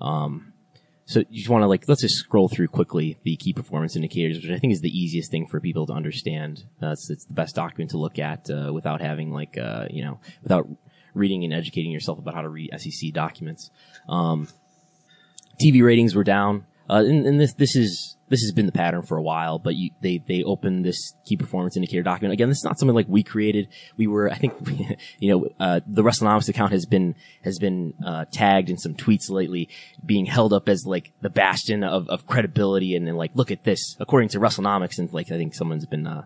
Um, 0.00 0.52
so 1.06 1.24
you 1.28 1.38
just 1.38 1.48
want 1.48 1.62
to 1.62 1.66
like 1.66 1.88
let's 1.88 2.02
just 2.02 2.14
scroll 2.18 2.48
through 2.48 2.68
quickly 2.68 3.18
the 3.24 3.34
key 3.34 3.52
performance 3.52 3.96
indicators, 3.96 4.36
which 4.40 4.48
I 4.52 4.60
think 4.60 4.72
is 4.74 4.80
the 4.80 4.96
easiest 4.96 5.32
thing 5.32 5.48
for 5.48 5.58
people 5.58 5.86
to 5.88 5.92
understand. 5.92 6.62
Uh, 6.80 6.92
it's, 6.92 7.10
it's 7.10 7.24
the 7.24 7.34
best 7.34 7.56
document 7.56 7.90
to 7.90 7.98
look 7.98 8.20
at 8.20 8.48
uh, 8.48 8.72
without 8.72 9.00
having 9.00 9.32
like 9.32 9.58
uh, 9.58 9.86
you 9.90 10.04
know 10.04 10.20
without 10.44 10.68
reading 11.14 11.42
and 11.42 11.52
educating 11.52 11.90
yourself 11.90 12.20
about 12.20 12.34
how 12.34 12.42
to 12.42 12.48
read 12.48 12.70
SEC 12.78 13.12
documents. 13.12 13.70
Um, 14.08 14.46
TV 15.60 15.82
ratings 15.82 16.14
were 16.14 16.22
down. 16.22 16.64
Uh, 16.88 17.04
and, 17.06 17.26
and 17.26 17.40
this, 17.40 17.54
this 17.54 17.76
is, 17.76 18.16
this 18.28 18.40
has 18.40 18.52
been 18.52 18.66
the 18.66 18.72
pattern 18.72 19.02
for 19.02 19.16
a 19.16 19.22
while, 19.22 19.58
but 19.58 19.74
you, 19.74 19.90
they, 20.00 20.22
they 20.26 20.42
opened 20.42 20.84
this 20.84 21.14
key 21.24 21.36
performance 21.36 21.76
indicator 21.76 22.02
document. 22.02 22.32
Again, 22.32 22.48
this 22.48 22.58
is 22.58 22.64
not 22.64 22.78
something 22.78 22.94
like 22.94 23.06
we 23.08 23.22
created. 23.22 23.68
We 23.96 24.06
were, 24.06 24.30
I 24.30 24.36
think, 24.36 24.54
you 25.18 25.30
know, 25.30 25.48
uh, 25.60 25.80
the 25.86 26.02
WrestleNomics 26.02 26.48
account 26.48 26.72
has 26.72 26.86
been, 26.86 27.14
has 27.44 27.58
been, 27.58 27.94
uh, 28.04 28.24
tagged 28.30 28.70
in 28.70 28.78
some 28.78 28.94
tweets 28.94 29.30
lately 29.30 29.68
being 30.04 30.26
held 30.26 30.52
up 30.52 30.68
as 30.68 30.84
like 30.86 31.12
the 31.20 31.30
bastion 31.30 31.84
of, 31.84 32.08
of 32.08 32.26
credibility 32.26 32.96
and 32.96 33.06
then 33.06 33.16
like, 33.16 33.32
look 33.34 33.50
at 33.50 33.64
this, 33.64 33.96
according 34.00 34.28
to 34.30 34.40
WrestleNomics. 34.40 34.98
And 34.98 35.12
like, 35.12 35.30
I 35.30 35.36
think 35.36 35.54
someone's 35.54 35.86
been, 35.86 36.06
uh, 36.06 36.24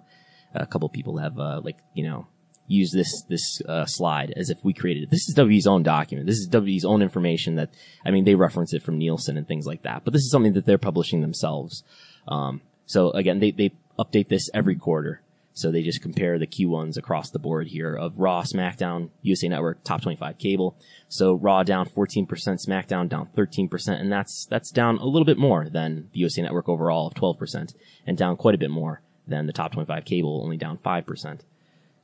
a 0.55 0.66
couple 0.66 0.88
people 0.88 1.19
have, 1.19 1.38
uh, 1.38 1.61
like, 1.62 1.79
you 1.92 2.05
know, 2.05 2.27
use 2.68 2.92
this 2.92 3.22
this 3.29 3.61
uh, 3.68 3.87
slide 3.87 4.33
as 4.37 4.50
if 4.50 4.59
we 4.64 4.72
created 4.72 5.05
it. 5.05 5.11
This 5.11 5.29
is 5.29 5.35
WWE's 5.35 5.66
own 5.66 5.83
document. 5.83 6.26
This 6.26 6.38
is 6.38 6.48
WWE's 6.48 6.85
own 6.85 7.02
information 7.02 7.57
that 7.57 7.70
I 8.05 8.11
mean 8.11 8.24
they 8.24 8.35
reference 8.35 8.72
it 8.72 8.83
from 8.83 8.98
Nielsen 8.98 9.37
and 9.37 9.46
things 9.46 9.66
like 9.66 9.83
that. 9.83 10.05
But 10.05 10.12
this 10.12 10.22
is 10.22 10.31
something 10.31 10.55
that 10.55 10.66
they're 10.66 10.79
publishing 10.79 11.20
themselves. 11.20 11.83
Um, 12.29 12.61
so 12.87 13.11
again, 13.11 13.40
they 13.40 13.50
they 13.50 13.72
update 13.98 14.29
this 14.29 14.50
every 14.55 14.76
quarter. 14.76 15.22
So 15.52 15.70
they 15.70 15.81
just 15.81 16.02
compare 16.02 16.38
the 16.38 16.46
Q1s 16.46 16.98
across 16.98 17.31
the 17.31 17.38
board 17.38 17.68
here 17.68 17.94
of 17.94 18.18
Raw, 18.20 18.42
SmackDown, 18.42 19.09
USA 19.22 19.48
Network, 19.48 19.83
Top 19.85 20.02
25 20.02 20.37
cable. 20.37 20.76
So 21.09 21.33
Raw 21.33 21.62
down 21.62 21.88
14%, 21.88 22.26
SmackDown 22.29 23.09
down 23.09 23.31
13%, 23.35 23.98
and 23.98 24.12
that's 24.12 24.44
that's 24.50 24.70
down 24.70 24.98
a 24.98 25.07
little 25.07 25.24
bit 25.24 25.38
more 25.38 25.70
than 25.70 26.11
the 26.12 26.20
USA 26.20 26.42
Network 26.42 26.68
overall 26.68 27.07
of 27.07 27.14
12%, 27.14 27.74
and 28.07 28.18
down 28.18 28.37
quite 28.37 28.55
a 28.55 28.59
bit 28.59 28.70
more 28.70 29.00
than 29.26 29.46
the 29.46 29.52
Top 29.55 29.72
25 29.72 30.05
cable, 30.05 30.42
only 30.44 30.59
down 30.59 30.76
5%. 30.76 31.40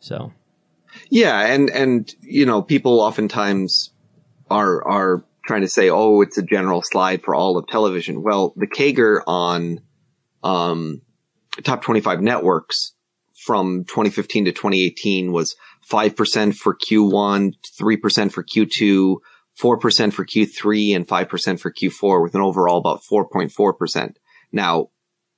So 0.00 0.32
Yeah, 1.10 1.40
and 1.40 1.70
and 1.70 2.14
you 2.20 2.46
know, 2.46 2.62
people 2.62 3.00
oftentimes 3.00 3.92
are 4.50 4.86
are 4.86 5.24
trying 5.44 5.62
to 5.62 5.68
say, 5.68 5.90
"Oh, 5.90 6.20
it's 6.20 6.38
a 6.38 6.42
general 6.42 6.82
slide 6.82 7.22
for 7.22 7.34
all 7.34 7.56
of 7.56 7.66
television." 7.66 8.22
Well, 8.22 8.52
the 8.56 8.66
CAGR 8.66 9.22
on 9.26 9.80
um, 10.42 11.02
top 11.62 11.82
25 11.82 12.20
networks 12.20 12.92
from 13.44 13.84
2015 13.84 14.46
to 14.46 14.52
2018 14.52 15.32
was 15.32 15.56
5% 15.90 16.54
for 16.54 16.76
Q1, 16.76 17.54
3% 17.80 18.32
for 18.32 18.44
Q2, 18.44 19.16
4% 19.60 20.12
for 20.12 20.24
Q3, 20.24 20.96
and 20.96 21.08
5% 21.08 21.60
for 21.60 21.72
Q4 21.72 22.22
with 22.22 22.34
an 22.34 22.40
overall 22.40 22.78
about 22.78 23.02
4.4%. 23.02 24.14
Now, 24.52 24.90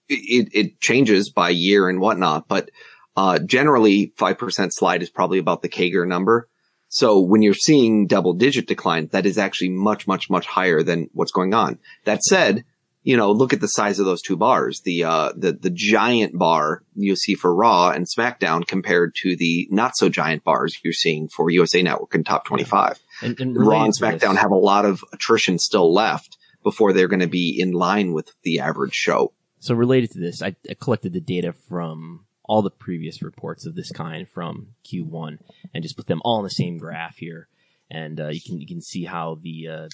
it, 0.08 0.48
it 0.52 0.80
changes 0.80 1.30
by 1.30 1.48
year 1.48 1.88
and 1.88 1.98
whatnot, 2.00 2.46
but 2.46 2.70
uh, 3.16 3.38
generally 3.38 4.12
5% 4.18 4.68
slide 4.72 5.02
is 5.02 5.10
probably 5.10 5.38
about 5.38 5.62
the 5.62 5.68
CAGR 5.68 6.06
number. 6.06 6.48
So 6.88 7.20
when 7.20 7.42
you're 7.42 7.54
seeing 7.54 8.06
double 8.06 8.34
digit 8.34 8.66
declines, 8.66 9.10
that 9.10 9.26
is 9.26 9.38
actually 9.38 9.70
much, 9.70 10.06
much, 10.06 10.30
much 10.30 10.46
higher 10.46 10.82
than 10.82 11.10
what's 11.12 11.32
going 11.32 11.52
on. 11.52 11.78
That 12.04 12.22
said, 12.22 12.64
you 13.02 13.16
know, 13.16 13.32
look 13.32 13.52
at 13.52 13.60
the 13.60 13.66
size 13.66 13.98
of 13.98 14.06
those 14.06 14.22
two 14.22 14.36
bars. 14.36 14.80
The, 14.82 15.04
uh, 15.04 15.32
the, 15.36 15.52
the 15.52 15.70
giant 15.70 16.38
bar 16.38 16.82
you 16.94 17.16
see 17.16 17.34
for 17.34 17.54
Raw 17.54 17.90
and 17.90 18.06
SmackDown 18.06 18.66
compared 18.66 19.14
to 19.22 19.36
the 19.36 19.68
not 19.70 19.96
so 19.96 20.08
giant 20.08 20.44
bars 20.44 20.78
you're 20.82 20.92
seeing 20.92 21.28
for 21.28 21.50
USA 21.50 21.82
Network 21.82 22.14
and 22.14 22.24
Top 22.24 22.44
25. 22.46 23.00
and, 23.22 23.40
and 23.40 23.56
Raw 23.56 23.84
and 23.84 23.92
SmackDown 23.92 24.36
have 24.36 24.52
a 24.52 24.56
lot 24.56 24.84
of 24.84 25.04
attrition 25.12 25.58
still 25.58 25.92
left 25.92 26.38
before 26.62 26.92
they're 26.92 27.08
going 27.08 27.20
to 27.20 27.26
be 27.26 27.54
in 27.60 27.72
line 27.72 28.12
with 28.12 28.32
the 28.42 28.60
average 28.60 28.94
show. 28.94 29.32
So 29.60 29.74
related 29.74 30.12
to 30.12 30.20
this, 30.20 30.42
I, 30.42 30.56
I 30.68 30.74
collected 30.74 31.12
the 31.12 31.20
data 31.20 31.52
from 31.52 32.24
all 32.44 32.62
the 32.62 32.70
previous 32.70 33.22
reports 33.22 33.66
of 33.66 33.74
this 33.74 33.90
kind 33.90 34.28
from 34.28 34.74
Q1 34.84 35.38
and 35.72 35.82
just 35.82 35.96
put 35.96 36.06
them 36.06 36.20
all 36.24 36.38
in 36.38 36.44
the 36.44 36.50
same 36.50 36.78
graph 36.78 37.16
here. 37.16 37.48
And 37.90 38.20
uh, 38.20 38.28
you 38.28 38.40
can 38.40 38.60
you 38.60 38.66
can 38.66 38.80
see 38.80 39.04
how 39.04 39.38
the 39.40 39.68
uh, 39.68 39.88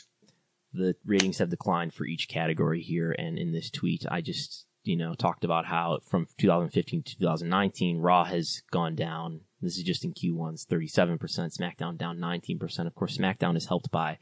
the 0.73 0.95
ratings 1.05 1.39
have 1.39 1.51
declined 1.51 1.93
for 1.93 2.05
each 2.05 2.29
category 2.29 2.83
here. 2.83 3.15
And 3.17 3.39
in 3.39 3.53
this 3.53 3.71
tweet, 3.71 4.05
I 4.11 4.21
just 4.21 4.67
you 4.83 4.97
know 4.97 5.15
talked 5.15 5.45
about 5.45 5.67
how 5.67 5.99
from 6.09 6.27
2015 6.39 7.03
to 7.03 7.19
2019, 7.19 7.99
Raw 7.99 8.25
has 8.25 8.63
gone 8.71 8.95
down. 8.95 9.41
This 9.61 9.77
is 9.77 9.85
just 9.85 10.05
in 10.05 10.15
Q1's 10.15 10.65
37%, 10.65 11.19
SmackDown 11.21 11.99
down 11.99 12.17
19%. 12.17 12.87
Of 12.87 12.95
course, 12.95 13.19
SmackDown 13.19 13.57
is 13.59 13.67
helped 13.67 13.91
by 13.91 14.17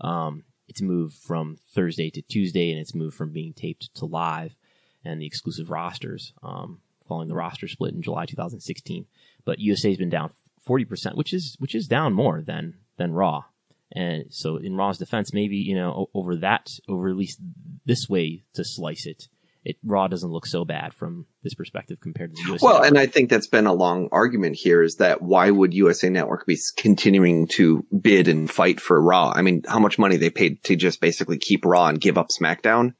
um, 0.00 0.42
its 0.66 0.82
move 0.82 1.14
from 1.14 1.58
Thursday 1.72 2.10
to 2.10 2.22
Tuesday 2.22 2.72
and 2.72 2.80
its 2.80 2.94
move 2.94 3.14
from 3.14 3.32
being 3.32 3.52
taped 3.52 3.94
to 3.94 4.06
live 4.06 4.56
and 5.04 5.20
the 5.20 5.26
exclusive 5.26 5.70
rosters 5.70 6.32
um, 6.42 6.80
following 7.06 7.28
the 7.28 7.34
roster 7.34 7.68
split 7.68 7.94
in 7.94 8.02
July 8.02 8.26
2016. 8.26 9.06
But 9.44 9.58
USA's 9.58 9.98
been 9.98 10.10
down 10.10 10.30
40%, 10.68 11.16
which 11.16 11.32
is 11.32 11.56
which 11.58 11.74
is 11.74 11.86
down 11.86 12.12
more 12.12 12.40
than 12.42 12.74
than 12.96 13.12
Raw. 13.12 13.44
And 13.92 14.24
so 14.30 14.56
in 14.56 14.76
Raw's 14.76 14.98
defense, 14.98 15.32
maybe 15.32 15.56
you 15.56 15.74
know 15.74 16.08
over 16.14 16.36
that, 16.36 16.70
over 16.88 17.08
at 17.08 17.16
least 17.16 17.38
this 17.84 18.08
way 18.08 18.44
to 18.54 18.64
slice 18.64 19.06
it, 19.06 19.28
it 19.64 19.76
Raw 19.84 20.08
doesn't 20.08 20.30
look 20.30 20.46
so 20.46 20.64
bad 20.64 20.92
from 20.94 21.26
this 21.42 21.54
perspective 21.54 21.98
compared 22.00 22.34
to 22.34 22.42
the 22.42 22.48
USA. 22.48 22.66
Well, 22.66 22.82
and 22.82 22.98
I 22.98 23.06
think 23.06 23.30
that's 23.30 23.46
been 23.46 23.66
a 23.66 23.72
long 23.72 24.08
argument 24.10 24.56
here 24.56 24.82
is 24.82 24.96
that 24.96 25.22
why 25.22 25.50
would 25.50 25.74
USA 25.74 26.08
Network 26.08 26.46
be 26.46 26.58
continuing 26.76 27.46
to 27.48 27.86
bid 27.98 28.26
and 28.28 28.50
fight 28.50 28.80
for 28.80 29.00
Raw? 29.00 29.32
I 29.34 29.42
mean, 29.42 29.62
how 29.68 29.78
much 29.78 29.98
money 29.98 30.16
they 30.16 30.30
paid 30.30 30.62
to 30.64 30.76
just 30.76 31.00
basically 31.00 31.38
keep 31.38 31.64
Raw 31.64 31.86
and 31.86 32.00
give 32.00 32.18
up 32.18 32.28
SmackDown 32.28 32.94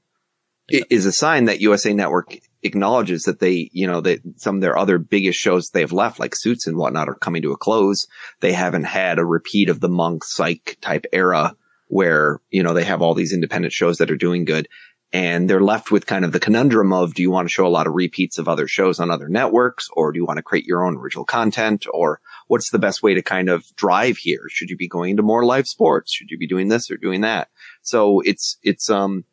i- 0.73 0.85
is 0.91 1.07
a 1.07 1.13
sign 1.13 1.47
that 1.47 1.61
USA 1.61 1.93
Network 1.93 2.39
acknowledges 2.65 3.25
that 3.25 3.39
they, 3.39 3.71
you 3.73 3.87
know, 3.87 4.01
that 4.01 4.21
some 4.37 4.57
of 4.57 4.61
their 4.63 4.77
other 4.77 4.99
biggest 4.99 5.39
shows 5.39 5.69
they 5.69 5.83
have 5.83 5.93
left, 5.93 6.19
like 6.19 6.35
Suits 6.35 6.67
and 6.67 6.77
whatnot, 6.77 7.09
are 7.09 7.15
coming 7.15 7.43
to 7.43 7.53
a 7.53 7.57
close. 7.57 8.07
They 8.41 8.53
haven't 8.53 8.85
had 8.85 9.19
a 9.19 9.25
repeat 9.25 9.69
of 9.69 9.81
the 9.81 9.89
Monk 9.89 10.25
Psych 10.25 10.79
type 10.81 11.05
era 11.13 11.55
where, 11.89 12.41
you 12.51 12.63
know, 12.63 12.75
they 12.75 12.85
have 12.85 13.03
all 13.03 13.15
these 13.15 13.33
independent 13.33 13.73
shows 13.73 13.99
that 13.99 14.11
are 14.11 14.17
doing 14.17 14.45
good. 14.45 14.67
And 15.13 15.49
they're 15.49 15.61
left 15.61 15.93
with 15.93 16.07
kind 16.07 16.25
of 16.25 16.33
the 16.33 16.41
conundrum 16.41 16.93
of 16.93 17.15
do 17.15 17.23
you 17.23 17.31
want 17.31 17.47
to 17.47 17.53
show 17.53 17.65
a 17.65 17.69
lot 17.69 17.87
of 17.87 17.95
repeats 17.95 18.37
of 18.37 18.49
other 18.49 18.67
shows 18.67 18.99
on 18.99 19.13
other 19.13 19.29
networks 19.29 19.87
or 19.93 20.11
do 20.11 20.19
you 20.19 20.25
want 20.25 20.39
to 20.39 20.43
create 20.43 20.67
your 20.67 20.85
own 20.85 20.97
original 20.97 21.25
content 21.25 21.87
or 21.95 22.21
what's 22.49 22.71
the 22.71 22.81
best 22.81 23.01
way 23.01 23.15
to 23.15 23.23
kind 23.23 23.49
of 23.49 23.65
drive 23.77 24.17
here? 24.17 24.41
Should 24.49 24.71
you 24.71 24.77
be 24.77 24.89
going 24.89 25.13
into 25.13 25.23
more 25.23 25.45
live 25.45 25.69
sports? 25.69 26.13
Should 26.13 26.31
you 26.31 26.39
be 26.39 26.49
doing 26.49 26.67
this 26.67 26.91
or 26.91 26.97
doing 26.97 27.21
that? 27.21 27.49
So 27.83 28.23
it's 28.25 28.59
it's 28.65 28.91
um 28.91 29.25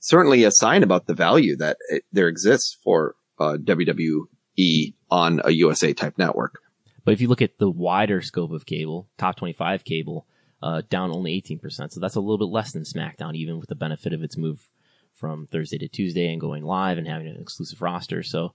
certainly 0.00 0.44
a 0.44 0.50
sign 0.50 0.82
about 0.82 1.06
the 1.06 1.14
value 1.14 1.56
that 1.56 1.78
it, 1.88 2.04
there 2.12 2.28
exists 2.28 2.76
for 2.82 3.14
uh, 3.38 3.56
WWE 3.62 4.94
on 5.10 5.40
a 5.44 5.50
USA 5.50 5.92
type 5.92 6.18
network 6.18 6.60
But 7.04 7.12
if 7.12 7.20
you 7.20 7.28
look 7.28 7.42
at 7.42 7.58
the 7.58 7.70
wider 7.70 8.22
scope 8.22 8.50
of 8.50 8.66
cable, 8.66 9.08
top 9.18 9.36
25 9.36 9.84
cable, 9.84 10.26
uh, 10.62 10.82
down 10.88 11.14
only 11.14 11.40
18%. 11.40 11.92
So 11.92 12.00
that's 12.00 12.16
a 12.16 12.20
little 12.20 12.38
bit 12.38 12.52
less 12.52 12.72
than 12.72 12.82
SmackDown, 12.82 13.34
even 13.34 13.58
with 13.58 13.68
the 13.68 13.74
benefit 13.74 14.12
of 14.12 14.22
its 14.22 14.36
move 14.36 14.68
from 15.14 15.46
Thursday 15.46 15.78
to 15.78 15.88
Tuesday 15.88 16.30
and 16.30 16.40
going 16.40 16.64
live 16.64 16.98
and 16.98 17.06
having 17.06 17.28
an 17.28 17.40
exclusive 17.40 17.80
roster. 17.80 18.22
So, 18.22 18.54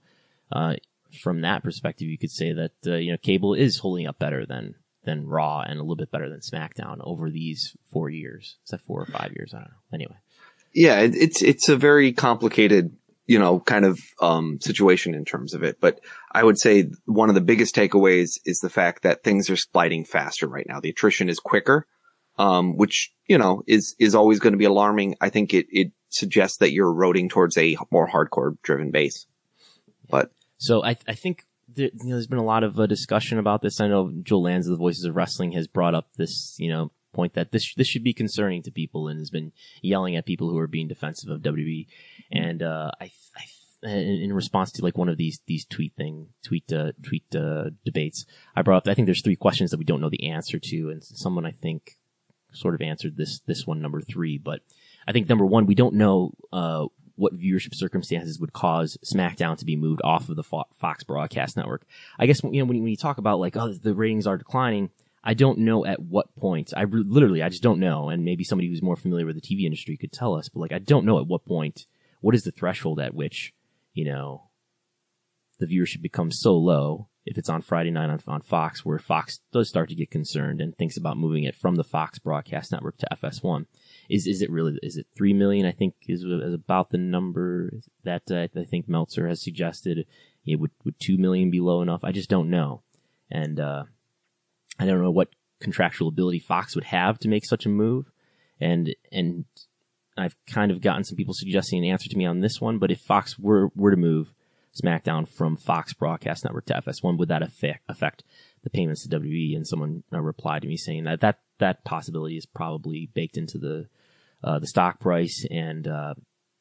uh, 0.50 0.76
from 1.22 1.42
that 1.42 1.62
perspective, 1.62 2.08
you 2.08 2.18
could 2.18 2.30
say 2.30 2.52
that, 2.52 2.72
uh, 2.86 2.96
you 2.96 3.12
know, 3.12 3.18
cable 3.18 3.54
is 3.54 3.78
holding 3.78 4.06
up 4.06 4.18
better 4.18 4.46
than, 4.46 4.76
than 5.04 5.26
Raw 5.26 5.60
and 5.60 5.78
a 5.78 5.82
little 5.82 5.96
bit 5.96 6.10
better 6.10 6.30
than 6.30 6.40
SmackDown 6.40 6.98
over 7.00 7.30
these 7.30 7.76
four 7.90 8.08
years. 8.08 8.56
Is 8.64 8.70
that 8.70 8.80
four 8.80 9.02
or 9.02 9.06
five 9.06 9.32
years? 9.34 9.52
I 9.54 9.58
don't 9.58 9.68
know. 9.68 9.76
Anyway. 9.92 10.16
Yeah, 10.74 11.00
it, 11.00 11.14
it's 11.14 11.42
it's 11.42 11.68
a 11.68 11.76
very 11.76 12.12
complicated, 12.12 12.96
you 13.26 13.38
know, 13.38 13.60
kind 13.60 13.84
of 13.84 13.98
um, 14.20 14.58
situation 14.60 15.14
in 15.14 15.24
terms 15.24 15.54
of 15.54 15.62
it. 15.62 15.78
But 15.80 16.00
I 16.30 16.42
would 16.42 16.58
say 16.58 16.90
one 17.04 17.28
of 17.28 17.34
the 17.34 17.40
biggest 17.40 17.74
takeaways 17.74 18.38
is 18.44 18.58
the 18.60 18.70
fact 18.70 19.02
that 19.02 19.22
things 19.22 19.50
are 19.50 19.56
sliding 19.56 20.04
faster 20.04 20.46
right 20.46 20.66
now. 20.68 20.80
The 20.80 20.90
attrition 20.90 21.28
is 21.28 21.38
quicker, 21.38 21.86
um, 22.38 22.76
which 22.76 23.12
you 23.26 23.38
know 23.38 23.62
is 23.66 23.94
is 23.98 24.14
always 24.14 24.40
going 24.40 24.54
to 24.54 24.58
be 24.58 24.64
alarming. 24.64 25.16
I 25.20 25.28
think 25.28 25.54
it 25.54 25.66
it 25.70 25.92
suggests 26.08 26.58
that 26.58 26.72
you're 26.72 26.88
eroding 26.88 27.28
towards 27.28 27.56
a 27.56 27.76
more 27.90 28.08
hardcore 28.08 28.56
driven 28.62 28.90
base. 28.90 29.26
But 30.08 30.30
So 30.58 30.84
I, 30.84 30.96
I 31.08 31.14
think 31.14 31.44
you 31.74 31.90
know, 31.94 32.14
there's 32.14 32.26
been 32.26 32.38
a 32.38 32.44
lot 32.44 32.64
of 32.64 32.78
uh, 32.78 32.86
discussion 32.86 33.38
about 33.38 33.62
this. 33.62 33.80
I 33.80 33.88
know 33.88 34.12
Joel 34.22 34.44
Lanza, 34.44 34.70
the 34.70 34.76
Voices 34.76 35.04
of 35.04 35.16
Wrestling, 35.16 35.52
has 35.52 35.66
brought 35.66 35.94
up 35.94 36.08
this, 36.16 36.56
you 36.58 36.68
know, 36.68 36.92
point 37.12 37.34
that 37.34 37.52
this 37.52 37.74
this 37.74 37.86
should 37.86 38.04
be 38.04 38.12
concerning 38.12 38.62
to 38.62 38.70
people 38.70 39.08
and 39.08 39.18
has 39.18 39.30
been 39.30 39.52
yelling 39.80 40.16
at 40.16 40.26
people 40.26 40.48
who 40.50 40.58
are 40.58 40.66
being 40.66 40.88
defensive 40.88 41.30
of 41.30 41.40
WWE. 41.42 41.86
And 42.30 42.62
uh, 42.62 42.90
I, 43.00 43.10
I 43.36 43.44
in, 43.88 44.32
response 44.32 44.70
to 44.72 44.82
like 44.82 44.96
one 44.96 45.08
of 45.08 45.16
these 45.16 45.40
these 45.46 45.64
tweet 45.64 45.94
thing 45.96 46.28
tweet 46.42 46.72
uh, 46.72 46.92
tweet 47.02 47.24
uh, 47.34 47.70
debates, 47.84 48.26
I 48.54 48.62
brought 48.62 48.78
up. 48.78 48.88
I 48.88 48.94
think 48.94 49.06
there's 49.06 49.22
three 49.22 49.36
questions 49.36 49.70
that 49.70 49.78
we 49.78 49.84
don't 49.84 50.00
know 50.00 50.10
the 50.10 50.28
answer 50.28 50.58
to, 50.58 50.90
and 50.90 51.02
someone 51.02 51.46
I 51.46 51.52
think 51.52 51.96
sort 52.52 52.74
of 52.74 52.82
answered 52.82 53.16
this 53.16 53.40
this 53.40 53.66
one 53.66 53.80
number 53.80 54.00
three, 54.00 54.38
but 54.38 54.60
I 55.06 55.12
think 55.12 55.28
number 55.28 55.44
one, 55.44 55.66
we 55.66 55.74
don't 55.74 55.94
know 55.94 56.32
uh, 56.52 56.86
what 57.16 57.38
viewership 57.38 57.74
circumstances 57.74 58.38
would 58.38 58.52
cause 58.52 58.98
SmackDown 59.04 59.58
to 59.58 59.64
be 59.64 59.76
moved 59.76 60.00
off 60.04 60.28
of 60.28 60.36
the 60.36 60.42
Fox 60.42 61.04
broadcast 61.04 61.56
network. 61.56 61.84
I 62.18 62.26
guess 62.26 62.42
you 62.42 62.60
know 62.60 62.64
when, 62.64 62.78
when 62.78 62.88
you 62.88 62.96
talk 62.96 63.18
about 63.18 63.40
like 63.40 63.56
oh 63.56 63.72
the 63.72 63.94
ratings 63.94 64.26
are 64.26 64.38
declining, 64.38 64.90
I 65.24 65.34
don't 65.34 65.58
know 65.60 65.84
at 65.84 66.00
what 66.00 66.34
point. 66.36 66.72
I 66.76 66.82
re- 66.82 67.04
literally 67.06 67.42
I 67.42 67.48
just 67.48 67.62
don't 67.62 67.80
know, 67.80 68.08
and 68.08 68.24
maybe 68.24 68.44
somebody 68.44 68.68
who's 68.68 68.82
more 68.82 68.96
familiar 68.96 69.26
with 69.26 69.40
the 69.40 69.40
TV 69.40 69.64
industry 69.64 69.96
could 69.96 70.12
tell 70.12 70.34
us. 70.34 70.48
But 70.48 70.60
like 70.60 70.72
I 70.72 70.78
don't 70.78 71.06
know 71.06 71.18
at 71.18 71.26
what 71.26 71.44
point. 71.44 71.86
What 72.20 72.34
is 72.34 72.44
the 72.44 72.52
threshold 72.52 73.00
at 73.00 73.14
which 73.14 73.52
you 73.94 74.04
know 74.04 74.48
the 75.58 75.66
viewership 75.66 76.02
becomes 76.02 76.40
so 76.40 76.54
low 76.54 77.08
if 77.24 77.38
it's 77.38 77.48
on 77.48 77.62
Friday 77.62 77.90
night 77.90 78.10
on, 78.10 78.20
on 78.26 78.40
Fox, 78.40 78.84
where 78.84 78.98
Fox 78.98 79.40
does 79.52 79.68
start 79.68 79.88
to 79.88 79.94
get 79.94 80.10
concerned 80.10 80.60
and 80.60 80.76
thinks 80.76 80.96
about 80.96 81.16
moving 81.16 81.44
it 81.44 81.54
from 81.54 81.76
the 81.76 81.84
Fox 81.84 82.18
broadcast 82.18 82.72
network 82.72 82.96
to 82.98 83.06
FS1. 83.12 83.66
Is 84.08 84.26
is 84.26 84.42
it 84.42 84.50
really? 84.50 84.78
Is 84.82 84.96
it 84.96 85.06
three 85.16 85.32
million? 85.32 85.64
I 85.64 85.72
think 85.72 85.94
is, 86.08 86.24
is 86.24 86.54
about 86.54 86.90
the 86.90 86.98
number 86.98 87.72
that 88.02 88.22
uh, 88.30 88.48
I 88.58 88.64
think 88.64 88.88
Meltzer 88.88 89.28
has 89.28 89.42
suggested. 89.42 90.06
Would 90.46 90.72
would 90.84 90.98
two 90.98 91.16
million 91.18 91.50
be 91.52 91.60
low 91.60 91.82
enough? 91.82 92.02
I 92.02 92.10
just 92.10 92.28
don't 92.28 92.50
know, 92.50 92.82
and 93.30 93.60
uh, 93.60 93.84
I 94.82 94.86
don't 94.86 95.00
know 95.00 95.12
what 95.12 95.28
contractual 95.60 96.08
ability 96.08 96.40
Fox 96.40 96.74
would 96.74 96.84
have 96.84 97.16
to 97.20 97.28
make 97.28 97.44
such 97.44 97.66
a 97.66 97.68
move, 97.68 98.10
and 98.60 98.92
and 99.12 99.44
I've 100.16 100.34
kind 100.46 100.72
of 100.72 100.80
gotten 100.80 101.04
some 101.04 101.16
people 101.16 101.34
suggesting 101.34 101.78
an 101.78 101.90
answer 101.90 102.08
to 102.08 102.16
me 102.16 102.26
on 102.26 102.40
this 102.40 102.60
one. 102.60 102.78
But 102.78 102.90
if 102.90 103.00
Fox 103.00 103.38
were 103.38 103.68
were 103.76 103.92
to 103.92 103.96
move 103.96 104.34
SmackDown 104.82 105.28
from 105.28 105.56
Fox 105.56 105.92
Broadcast 105.92 106.44
Network 106.44 106.66
to 106.66 106.74
FS1, 106.74 107.16
would 107.16 107.28
that 107.28 107.42
affect 107.42 107.84
affect 107.88 108.24
the 108.64 108.70
payments 108.70 109.06
to 109.06 109.20
WWE? 109.20 109.54
And 109.54 109.66
someone 109.66 110.02
uh, 110.12 110.20
replied 110.20 110.62
to 110.62 110.68
me 110.68 110.76
saying 110.76 111.04
that 111.04 111.20
that 111.20 111.38
that 111.60 111.84
possibility 111.84 112.36
is 112.36 112.46
probably 112.46 113.08
baked 113.14 113.36
into 113.36 113.58
the 113.58 113.86
uh, 114.42 114.58
the 114.58 114.66
stock 114.66 114.98
price, 114.98 115.46
and 115.48 115.86
uh, 115.86 116.14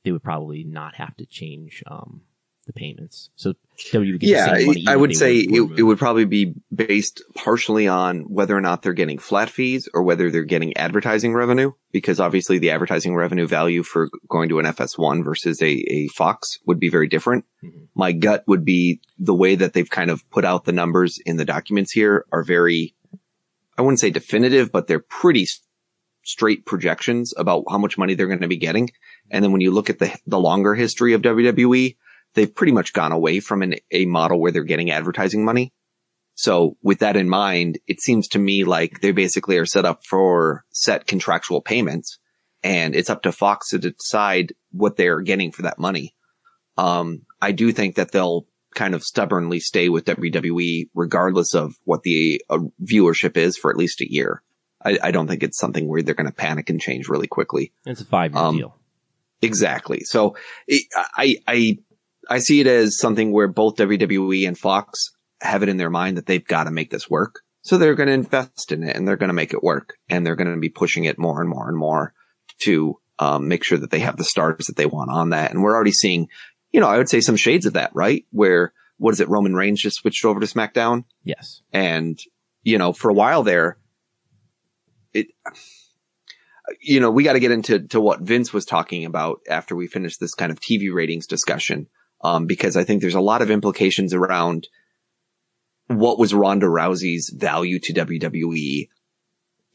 they 0.04 0.12
would 0.12 0.24
probably 0.24 0.64
not 0.64 0.94
have 0.96 1.18
to 1.18 1.26
change 1.26 1.82
um, 1.88 2.22
the 2.74 2.80
payments. 2.80 3.30
So 3.36 3.54
WWE 3.78 4.14
would 4.14 4.24
yeah, 4.24 4.54
the 4.54 4.56
same 4.60 4.68
money. 4.68 4.86
I 4.88 4.96
would 4.96 5.16
say 5.16 5.38
it, 5.38 5.80
it 5.80 5.84
would 5.84 5.98
probably 5.98 6.26
be 6.26 6.54
based 6.74 7.24
partially 7.36 7.88
on 7.88 8.22
whether 8.22 8.56
or 8.56 8.62
not 8.62 8.82
they're 8.82 8.94
getting 8.94 9.18
flat 9.18 9.50
fees 9.50 9.90
or 9.94 10.04
whether 10.04 10.30
they're 10.32 10.44
getting 10.44 10.76
advertising 10.78 11.34
revenue, 11.34 11.72
because 11.92 12.20
obviously 12.20 12.60
the 12.60 12.72
advertising 12.72 13.16
revenue 13.16 13.48
value 13.48 13.84
for 13.84 14.10
going 14.28 14.50
to 14.50 14.60
an 14.60 14.66
FS1 14.66 15.24
versus 15.24 15.62
a, 15.62 15.72
a 15.92 16.08
Fox 16.10 16.60
would 16.66 16.80
be 16.80 16.90
very 16.90 17.08
different. 17.08 17.46
Mhm. 17.64 17.88
My 17.96 18.12
gut 18.12 18.44
would 18.48 18.66
be 18.66 19.02
the 19.18 19.36
way 19.36 19.56
that 19.56 19.74
they've 19.74 19.90
kind 19.90 20.10
of 20.10 20.28
put 20.30 20.46
out 20.46 20.66
the 20.66 20.72
numbers 20.72 21.20
in 21.26 21.38
the 21.38 21.46
documents 21.46 21.92
here 21.92 22.26
are 22.32 22.44
very, 22.44 22.96
I 23.78 23.82
wouldn't 23.82 24.00
say 24.00 24.10
definitive, 24.10 24.72
but 24.72 24.88
they're 24.88 25.00
pretty 25.00 25.48
straight 26.24 26.66
projections 26.66 27.34
about 27.36 27.64
how 27.70 27.80
much 27.80 27.98
money 27.98 28.14
they're 28.14 28.28
going 28.28 28.42
to 28.42 28.48
be 28.48 28.58
getting. 28.58 28.90
And 29.32 29.44
then 29.44 29.52
when 29.52 29.62
you 29.62 29.72
look 29.72 29.90
at 29.90 29.98
the, 29.98 30.16
the 30.28 30.40
longer 30.40 30.76
history 30.76 31.14
of 31.14 31.22
WWE, 31.22 31.96
they've 32.34 32.54
pretty 32.54 32.74
much 32.74 32.94
gone 32.94 33.12
away 33.12 33.40
from 33.40 33.62
an, 33.62 33.76
a 33.92 34.06
model 34.06 34.40
where 34.40 34.52
they're 34.52 34.64
getting 34.64 34.92
advertising 34.92 35.44
money. 35.44 35.74
So 36.36 36.78
with 36.82 37.00
that 37.00 37.18
in 37.18 37.30
mind, 37.30 37.80
it 37.88 38.02
seems 38.02 38.28
to 38.30 38.40
me 38.40 38.64
like 38.64 39.02
they 39.02 39.12
basically 39.12 39.58
are 39.58 39.66
set 39.66 39.86
up 39.86 40.06
for 40.06 40.64
set 40.72 41.06
contractual 41.06 41.62
payments 41.62 42.20
and 42.64 42.96
it's 42.96 43.10
up 43.10 43.24
to 43.24 43.32
Fox 43.32 43.70
to 43.70 43.80
decide 43.80 44.54
what 44.72 44.96
they're 44.96 45.22
getting 45.22 45.52
for 45.52 45.64
that 45.64 45.80
money. 45.80 46.16
Um, 46.78 47.26
I 47.42 47.52
do 47.52 47.72
think 47.72 47.96
that 47.96 48.12
they'll 48.12 48.48
kind 48.74 48.96
of 48.96 49.04
stubbornly 49.04 49.60
stay 49.60 49.90
with 49.90 50.06
WWE 50.06 50.90
regardless 50.94 51.54
of 51.54 51.76
what 51.84 52.04
the 52.04 52.42
uh, 52.50 52.60
viewership 52.82 53.36
is 53.36 53.58
for 53.58 53.70
at 53.70 53.78
least 53.78 54.02
a 54.02 54.12
year. 54.12 54.42
I, 54.84 54.98
I 55.04 55.12
don't 55.12 55.28
think 55.28 55.44
it's 55.44 55.60
something 55.60 55.88
where 55.88 56.02
they're 56.02 56.16
going 56.16 56.30
to 56.30 56.34
panic 56.34 56.70
and 56.70 56.80
change 56.80 57.08
really 57.10 57.28
quickly. 57.28 57.74
It's 57.86 58.02
a 58.02 58.06
five 58.06 58.34
year 58.34 58.44
um, 58.44 58.58
deal. 58.58 58.78
Exactly. 59.42 60.02
So 60.02 60.36
it, 60.68 60.86
I, 60.96 61.38
I, 61.48 61.78
I 62.30 62.40
see 62.40 62.62
it 62.62 62.68
as 62.68 62.98
something 63.00 63.32
where 63.32 63.48
both 63.48 63.76
WWE 63.78 64.48
and 64.48 64.58
Fox 64.58 65.12
have 65.42 65.64
it 65.64 65.70
in 65.70 65.78
their 65.78 65.90
mind 65.90 66.18
that 66.18 66.26
they've 66.28 66.46
got 66.46 66.66
to 66.66 66.72
make 66.72 66.92
this 66.92 67.10
work. 67.10 67.42
So 67.64 67.78
they're 67.78 67.96
going 67.96 68.08
to 68.08 68.14
invest 68.14 68.72
in 68.72 68.84
it 68.84 68.96
and 68.96 69.08
they're 69.08 69.18
going 69.18 69.30
to 69.30 69.34
make 69.34 69.54
it 69.54 69.64
work 69.64 69.96
and 70.10 70.26
they're 70.26 70.36
going 70.36 70.54
to 70.54 70.60
be 70.60 70.70
pushing 70.70 71.04
it 71.06 71.20
more 71.20 71.42
and 71.42 71.50
more 71.50 71.68
and 71.68 71.78
more 71.78 72.14
to 72.62 73.00
um, 73.20 73.48
make 73.48 73.64
sure 73.64 73.78
that 73.78 73.92
they 73.92 74.00
have 74.00 74.18
the 74.18 74.24
stars 74.24 74.68
that 74.68 74.76
they 74.78 74.86
want 74.86 75.12
on 75.12 75.30
that. 75.32 75.52
And 75.52 75.62
we're 75.62 75.76
already 75.76 75.92
seeing, 75.92 76.28
you 76.72 76.80
know, 76.80 76.88
I 76.88 76.98
would 76.98 77.10
say 77.10 77.22
some 77.22 77.36
shades 77.36 77.66
of 77.66 77.74
that, 77.74 77.92
right? 77.94 78.26
Where 78.32 78.74
what 78.98 79.14
is 79.14 79.20
it? 79.20 79.30
Roman 79.30 79.56
Reigns 79.56 79.82
just 79.82 79.98
switched 79.98 80.26
over 80.26 80.40
to 80.40 80.46
SmackDown 80.46 81.06
Yes. 81.24 81.62
and 81.74 82.20
you 82.64 82.78
know 82.78 82.94
for 82.94 83.10
a 83.10 83.14
while 83.16 83.42
there 83.42 83.80
it 85.14 85.28
you 86.80 87.00
know 87.00 87.10
we 87.10 87.24
got 87.24 87.34
to 87.34 87.40
get 87.40 87.52
into 87.52 87.80
to 87.88 88.00
what 88.00 88.22
vince 88.22 88.54
was 88.54 88.66
talking 88.66 89.06
about 89.06 89.40
after 89.50 89.76
we 89.76 89.88
finish 89.88 90.18
this 90.18 90.36
kind 90.36 90.52
of 90.52 90.60
tv 90.60 90.94
ratings 90.94 91.26
discussion 91.26 91.88
um 92.24 92.46
because 92.46 92.76
i 92.76 92.84
think 92.84 93.02
there's 93.02 93.16
a 93.16 93.22
lot 93.22 93.42
of 93.42 93.52
implications 93.52 94.14
around 94.14 94.68
what 95.88 96.20
was 96.20 96.34
ronda 96.34 96.66
rousey's 96.66 97.30
value 97.30 97.80
to 97.80 97.94
wwe 97.94 98.88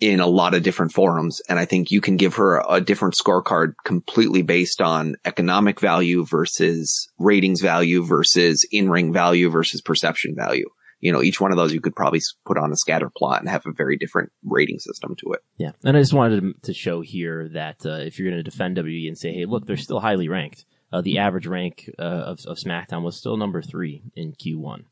in 0.01 0.21
a 0.21 0.27
lot 0.27 0.55
of 0.55 0.63
different 0.63 0.93
forums. 0.93 1.41
And 1.49 1.59
i 1.59 1.65
think 1.65 1.91
you 1.91 2.01
can 2.01 2.17
give 2.17 2.35
her 2.35 2.63
a 2.69 2.81
different 2.81 3.15
scorecard 3.15 3.75
completely 3.85 4.43
based 4.43 4.81
on 4.81 5.17
economic 5.25 5.81
value 5.81 6.25
versus 6.25 7.09
ratings 7.19 7.61
value 7.61 8.05
versus 8.05 8.67
in-ring 8.71 9.13
value 9.13 9.49
versus 9.49 9.81
perception 9.81 10.35
value. 10.37 10.69
You 11.01 11.13
know, 11.13 11.23
each 11.23 11.41
one 11.41 11.51
of 11.51 11.59
those 11.59 11.75
you 11.75 11.81
could 11.81 11.95
probably 11.95 12.23
put 12.47 12.57
on 12.57 12.73
a 12.73 12.77
scatter 12.77 13.11
plot 13.15 13.41
and 13.41 13.51
have 13.51 13.67
a 13.67 13.73
very 13.73 13.97
different 13.99 14.33
rating 14.43 14.79
system 14.79 15.15
to 15.17 15.33
it. 15.35 15.41
Yeah, 15.59 15.73
and 15.85 15.95
I 15.97 16.01
just 16.01 16.15
wanted 16.15 16.63
to, 16.63 16.73
show 16.73 17.03
here 17.03 17.51
that 17.51 17.85
uh, 17.85 18.01
if 18.01 18.19
you're 18.19 18.31
going 18.31 18.43
to 18.43 18.51
defend 18.51 18.79
WWE 18.79 19.07
and 19.07 19.17
say, 19.17 19.33
"Hey, 19.33 19.45
look, 19.45 19.67
they're 19.67 19.77
still 19.77 20.01
highly 20.01 20.29
ranked," 20.29 20.65
uh, 20.97 21.03
the 21.03 21.19
average 21.19 21.47
rank 21.47 21.91
uh, 21.99 22.03
of, 22.03 22.41
of 22.47 22.57
SmackDown 22.57 23.03
was 23.03 23.17
still 23.17 23.37
number 23.37 23.61
three 23.61 24.03
in 24.15 24.33
Q1. 24.33 24.85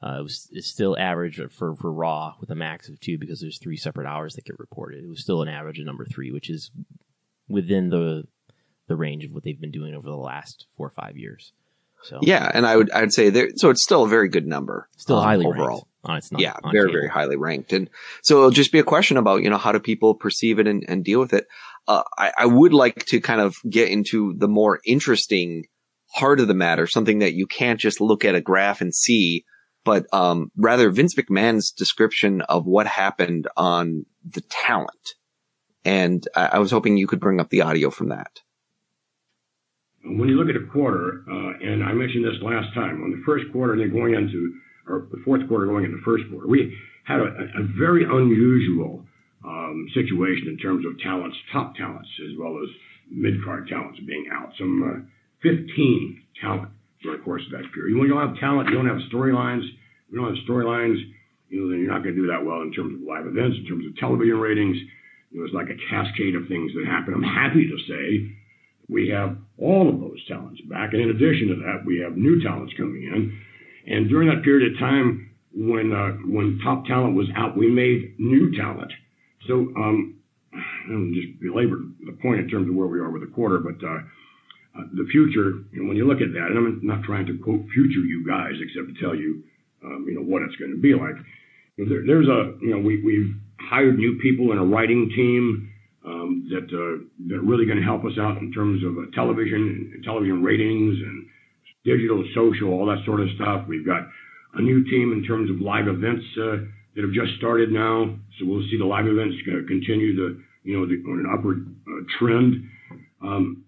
Uh, 0.00 0.18
it 0.20 0.22
was 0.22 0.48
it's 0.52 0.68
still 0.68 0.96
average 0.96 1.40
for 1.50 1.74
for 1.74 1.92
Raw 1.92 2.34
with 2.40 2.50
a 2.50 2.54
max 2.54 2.88
of 2.88 3.00
two 3.00 3.18
because 3.18 3.40
there's 3.40 3.58
three 3.58 3.76
separate 3.76 4.06
hours 4.06 4.34
that 4.34 4.44
get 4.44 4.58
reported. 4.60 5.02
It 5.02 5.08
was 5.08 5.20
still 5.20 5.42
an 5.42 5.48
average 5.48 5.80
of 5.80 5.86
number 5.86 6.04
three, 6.04 6.30
which 6.30 6.48
is 6.48 6.70
within 7.48 7.90
the 7.90 8.28
the 8.86 8.94
range 8.94 9.24
of 9.24 9.32
what 9.32 9.42
they've 9.42 9.60
been 9.60 9.72
doing 9.72 9.94
over 9.94 10.08
the 10.08 10.16
last 10.16 10.66
four 10.76 10.86
or 10.86 10.90
five 10.90 11.16
years. 11.16 11.52
So 12.04 12.20
Yeah, 12.22 12.48
and 12.54 12.64
I 12.64 12.76
would 12.76 12.92
I 12.92 13.00
would 13.00 13.12
say 13.12 13.28
there. 13.30 13.48
So 13.56 13.70
it's 13.70 13.82
still 13.82 14.04
a 14.04 14.08
very 14.08 14.28
good 14.28 14.46
number. 14.46 14.88
still 14.96 15.16
um, 15.16 15.24
highly 15.24 15.46
overall. 15.46 15.88
ranked 16.06 16.32
on 16.32 16.38
yeah, 16.38 16.54
on 16.62 16.70
very 16.70 16.86
cable. 16.86 16.92
very 16.92 17.08
highly 17.08 17.36
ranked, 17.36 17.72
and 17.72 17.90
so 18.22 18.36
it'll 18.36 18.50
just 18.52 18.70
be 18.70 18.78
a 18.78 18.84
question 18.84 19.16
about 19.16 19.42
you 19.42 19.50
know 19.50 19.58
how 19.58 19.72
do 19.72 19.80
people 19.80 20.14
perceive 20.14 20.60
it 20.60 20.68
and, 20.68 20.84
and 20.86 21.04
deal 21.04 21.18
with 21.18 21.32
it. 21.32 21.48
Uh, 21.88 22.02
I, 22.18 22.32
I 22.40 22.46
would 22.46 22.74
like 22.74 23.06
to 23.06 23.20
kind 23.20 23.40
of 23.40 23.56
get 23.68 23.88
into 23.88 24.34
the 24.36 24.46
more 24.46 24.78
interesting 24.84 25.64
heart 26.12 26.38
of 26.38 26.46
the 26.46 26.54
matter, 26.54 26.86
something 26.86 27.20
that 27.20 27.34
you 27.34 27.46
can't 27.46 27.80
just 27.80 28.00
look 28.00 28.24
at 28.24 28.34
a 28.34 28.40
graph 28.40 28.80
and 28.80 28.94
see, 28.94 29.44
but 29.84 30.06
um, 30.12 30.52
rather 30.56 30.90
Vince 30.90 31.14
McMahon's 31.14 31.70
description 31.70 32.42
of 32.42 32.66
what 32.66 32.86
happened 32.86 33.48
on 33.56 34.04
the 34.22 34.42
talent. 34.42 35.14
And 35.84 36.26
I, 36.36 36.50
I 36.52 36.58
was 36.58 36.70
hoping 36.70 36.98
you 36.98 37.06
could 37.06 37.20
bring 37.20 37.40
up 37.40 37.48
the 37.48 37.62
audio 37.62 37.90
from 37.90 38.10
that. 38.10 38.40
when 40.04 40.28
you 40.28 40.36
look 40.36 40.54
at 40.54 40.60
a 40.60 40.66
quarter, 40.70 41.24
uh, 41.30 41.52
and 41.62 41.82
I 41.82 41.92
mentioned 41.94 42.24
this 42.24 42.40
last 42.42 42.72
time, 42.74 43.02
on 43.02 43.10
the 43.10 43.22
first 43.24 43.50
quarter, 43.50 43.76
they're 43.76 43.88
going 43.88 44.14
into 44.14 44.52
or 44.88 45.08
the 45.10 45.20
fourth 45.24 45.46
quarter 45.48 45.66
going 45.66 45.84
into 45.84 45.96
the 45.96 46.02
first 46.02 46.24
quarter, 46.30 46.46
we 46.46 46.76
had 47.04 47.20
a, 47.20 47.24
a 47.24 47.62
very 47.78 48.04
unusual 48.04 49.04
um, 49.44 49.86
situation 49.94 50.48
in 50.48 50.58
terms 50.58 50.84
of 50.86 50.98
talents, 51.00 51.36
top 51.52 51.76
talents, 51.76 52.08
as 52.30 52.38
well 52.38 52.58
as 52.62 52.68
mid-card 53.10 53.68
talents 53.68 54.00
being 54.06 54.26
out. 54.32 54.50
Some 54.58 54.82
uh, 54.82 55.00
15 55.42 56.22
talent 56.40 56.70
during 57.02 57.18
the 57.18 57.24
course 57.24 57.42
of 57.46 57.52
that 57.52 57.72
period. 57.72 57.96
When 57.96 58.08
you 58.08 58.14
don't 58.14 58.28
have 58.28 58.38
talent, 58.38 58.68
you 58.68 58.74
don't 58.74 58.88
have 58.88 59.00
storylines. 59.12 59.62
You 60.10 60.18
don't 60.18 60.34
have 60.34 60.44
storylines, 60.48 60.96
you 61.48 61.60
know, 61.60 61.70
then 61.70 61.80
you're 61.80 61.92
not 61.92 62.02
going 62.02 62.14
to 62.14 62.20
do 62.20 62.28
that 62.28 62.44
well 62.44 62.62
in 62.62 62.72
terms 62.72 62.94
of 62.94 63.06
live 63.06 63.26
events, 63.26 63.56
in 63.60 63.66
terms 63.66 63.86
of 63.86 63.96
television 63.96 64.38
ratings. 64.38 64.76
It 65.32 65.38
was 65.38 65.50
like 65.52 65.68
a 65.68 65.76
cascade 65.90 66.34
of 66.34 66.48
things 66.48 66.72
that 66.74 66.86
happened. 66.86 67.16
I'm 67.16 67.22
happy 67.22 67.68
to 67.68 67.78
say 67.84 68.32
we 68.88 69.08
have 69.10 69.36
all 69.58 69.88
of 69.88 70.00
those 70.00 70.24
talents 70.26 70.60
back. 70.62 70.92
And 70.92 71.02
in 71.02 71.10
addition 71.10 71.48
to 71.48 71.56
that, 71.56 71.84
we 71.84 72.00
have 72.00 72.16
new 72.16 72.42
talents 72.42 72.72
coming 72.76 73.02
in. 73.02 73.38
And 73.86 74.08
during 74.08 74.28
that 74.28 74.42
period 74.42 74.72
of 74.72 74.78
time 74.78 75.30
when 75.54 75.92
uh, 75.92 76.12
when 76.28 76.60
top 76.62 76.86
talent 76.86 77.16
was 77.16 77.28
out, 77.36 77.56
we 77.56 77.70
made 77.70 78.14
new 78.18 78.56
talent. 78.56 78.92
So 79.48 79.72
um, 79.76 80.20
just 81.14 81.40
belabor 81.40 81.80
the 82.04 82.16
point 82.22 82.40
in 82.40 82.48
terms 82.48 82.68
of 82.68 82.74
where 82.74 82.86
we 82.86 83.00
are 83.00 83.10
with 83.10 83.22
the 83.22 83.32
quarter, 83.34 83.58
but 83.58 83.82
uh, 83.82 84.00
uh, 84.78 84.84
the 84.94 85.06
future. 85.10 85.64
When 85.74 85.96
you 85.96 86.06
look 86.06 86.20
at 86.20 86.32
that, 86.32 86.46
and 86.52 86.58
I'm 86.58 86.80
not 86.84 87.02
trying 87.02 87.26
to 87.26 87.38
quote 87.38 87.64
future 87.72 88.04
you 88.04 88.24
guys, 88.28 88.52
except 88.60 88.94
to 88.94 89.00
tell 89.02 89.16
you, 89.16 89.42
um, 89.84 90.06
what 90.28 90.42
it's 90.42 90.56
going 90.56 90.70
to 90.70 90.80
be 90.80 90.94
like. 90.94 91.16
We've 91.78 93.34
hired 93.60 93.98
new 93.98 94.18
people 94.22 94.52
in 94.52 94.58
a 94.58 94.64
writing 94.64 95.10
team 95.14 95.72
um, 96.04 96.48
that 96.50 96.68
uh, 96.68 97.04
that 97.28 97.36
are 97.36 97.46
really 97.46 97.66
going 97.66 97.78
to 97.78 97.84
help 97.84 98.04
us 98.04 98.18
out 98.20 98.38
in 98.38 98.52
terms 98.52 98.82
of 98.84 98.94
television 99.14 100.42
ratings 100.42 100.96
and 101.00 101.26
digital, 101.84 102.24
social, 102.34 102.68
all 102.70 102.86
that 102.86 103.04
sort 103.06 103.20
of 103.20 103.28
stuff. 103.36 103.64
We've 103.68 103.86
got 103.86 104.02
a 104.54 104.62
new 104.62 104.84
team 104.84 105.12
in 105.12 105.24
terms 105.24 105.50
of 105.50 105.60
live 105.60 105.88
events 105.88 106.24
that 106.98 107.06
have 107.06 107.14
just 107.14 107.38
started 107.38 107.70
now, 107.70 108.10
so 108.38 108.46
we'll 108.46 108.66
see 108.66 108.76
the 108.76 108.84
live 108.84 109.06
events 109.06 109.38
uh, 109.46 109.62
continue 109.70 110.18
to 110.18 110.42
you 110.66 110.74
know 110.74 110.82
the, 110.82 110.98
on 111.06 111.22
an 111.22 111.30
upward 111.30 111.62
uh, 111.86 112.02
trend. 112.18 112.66
Um, 113.22 113.62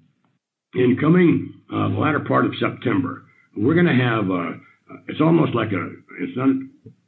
in 0.75 0.99
coming 1.01 1.62
uh, 1.71 1.95
the 1.95 1.99
latter 1.99 2.19
part 2.19 2.45
of 2.45 2.51
September, 2.59 3.23
we're 3.57 3.75
going 3.75 3.87
to 3.87 3.95
have 3.95 4.27
uh, 4.27 4.59
it's 5.07 5.21
almost 5.21 5.55
like 5.55 5.71
a 5.71 5.95
it's 6.19 6.35
not 6.35 6.51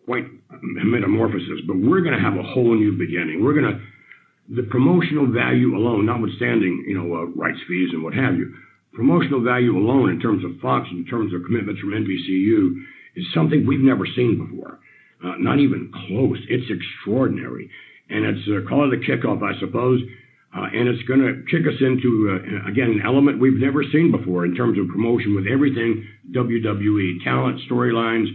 quite 0.07 0.23
a 0.23 0.87
metamorphosis, 0.87 1.67
but 1.67 1.75
we're 1.75 2.07
going 2.07 2.15
to 2.15 2.23
have 2.23 2.39
a 2.39 2.47
whole 2.55 2.71
new 2.71 2.95
beginning. 2.95 3.43
We're 3.43 3.59
going 3.59 3.75
to 3.75 3.83
the 4.55 4.63
promotional 4.71 5.27
value 5.27 5.75
alone, 5.75 6.07
notwithstanding, 6.07 6.87
you 6.87 6.95
know, 6.95 7.19
uh, 7.19 7.27
rights 7.35 7.59
fees 7.67 7.91
and 7.93 8.03
what 8.03 8.15
have 8.15 8.39
you, 8.39 8.55
promotional 8.95 9.43
value 9.43 9.75
alone 9.77 10.11
in 10.11 10.21
terms 10.21 10.45
of 10.45 10.61
Fox, 10.61 10.87
in 10.93 11.05
terms 11.07 11.35
of 11.35 11.43
commitments 11.47 11.81
from 11.81 11.91
NBCU, 11.91 12.79
is 13.17 13.27
something 13.35 13.67
we've 13.67 13.83
never 13.83 14.07
seen 14.07 14.39
before. 14.39 14.79
Uh, 15.25 15.35
not 15.39 15.59
even 15.59 15.93
close. 16.09 16.39
It's 16.49 16.71
extraordinary. 16.71 17.71
And 18.11 18.27
it's 18.27 18.49
uh, 18.49 18.69
call 18.69 18.93
it 18.93 19.01
kickoff, 19.09 19.43
I 19.43 19.59
suppose. 19.61 20.01
Uh, 20.55 20.67
and 20.75 20.89
it's 20.89 21.03
going 21.09 21.21
to 21.21 21.43
kick 21.51 21.67
us 21.67 21.81
into, 21.81 22.29
uh, 22.29 22.69
again, 22.69 22.91
an 22.91 23.03
element 23.05 23.41
we've 23.41 23.59
never 23.59 23.83
seen 23.91 24.13
before 24.13 24.45
in 24.45 24.55
terms 24.55 24.79
of 24.79 24.87
promotion 24.89 25.35
with 25.35 25.47
everything 25.47 26.05
WWE, 26.35 27.25
talent, 27.25 27.59
storylines, 27.71 28.27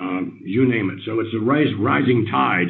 um, 0.00 0.40
you 0.42 0.66
name 0.66 0.88
it. 0.90 1.04
So 1.04 1.20
it's 1.20 1.34
a 1.34 1.44
rise, 1.44 1.68
rising 1.78 2.26
tide 2.30 2.68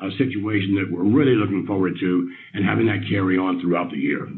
a 0.00 0.10
situation 0.12 0.76
that 0.76 0.90
we're 0.90 1.04
really 1.04 1.34
looking 1.34 1.66
forward 1.66 1.94
to 2.00 2.32
and 2.54 2.64
having 2.64 2.86
that 2.86 3.02
carry 3.10 3.36
on 3.36 3.60
throughout 3.60 3.90
the 3.90 3.96
year. 3.98 4.28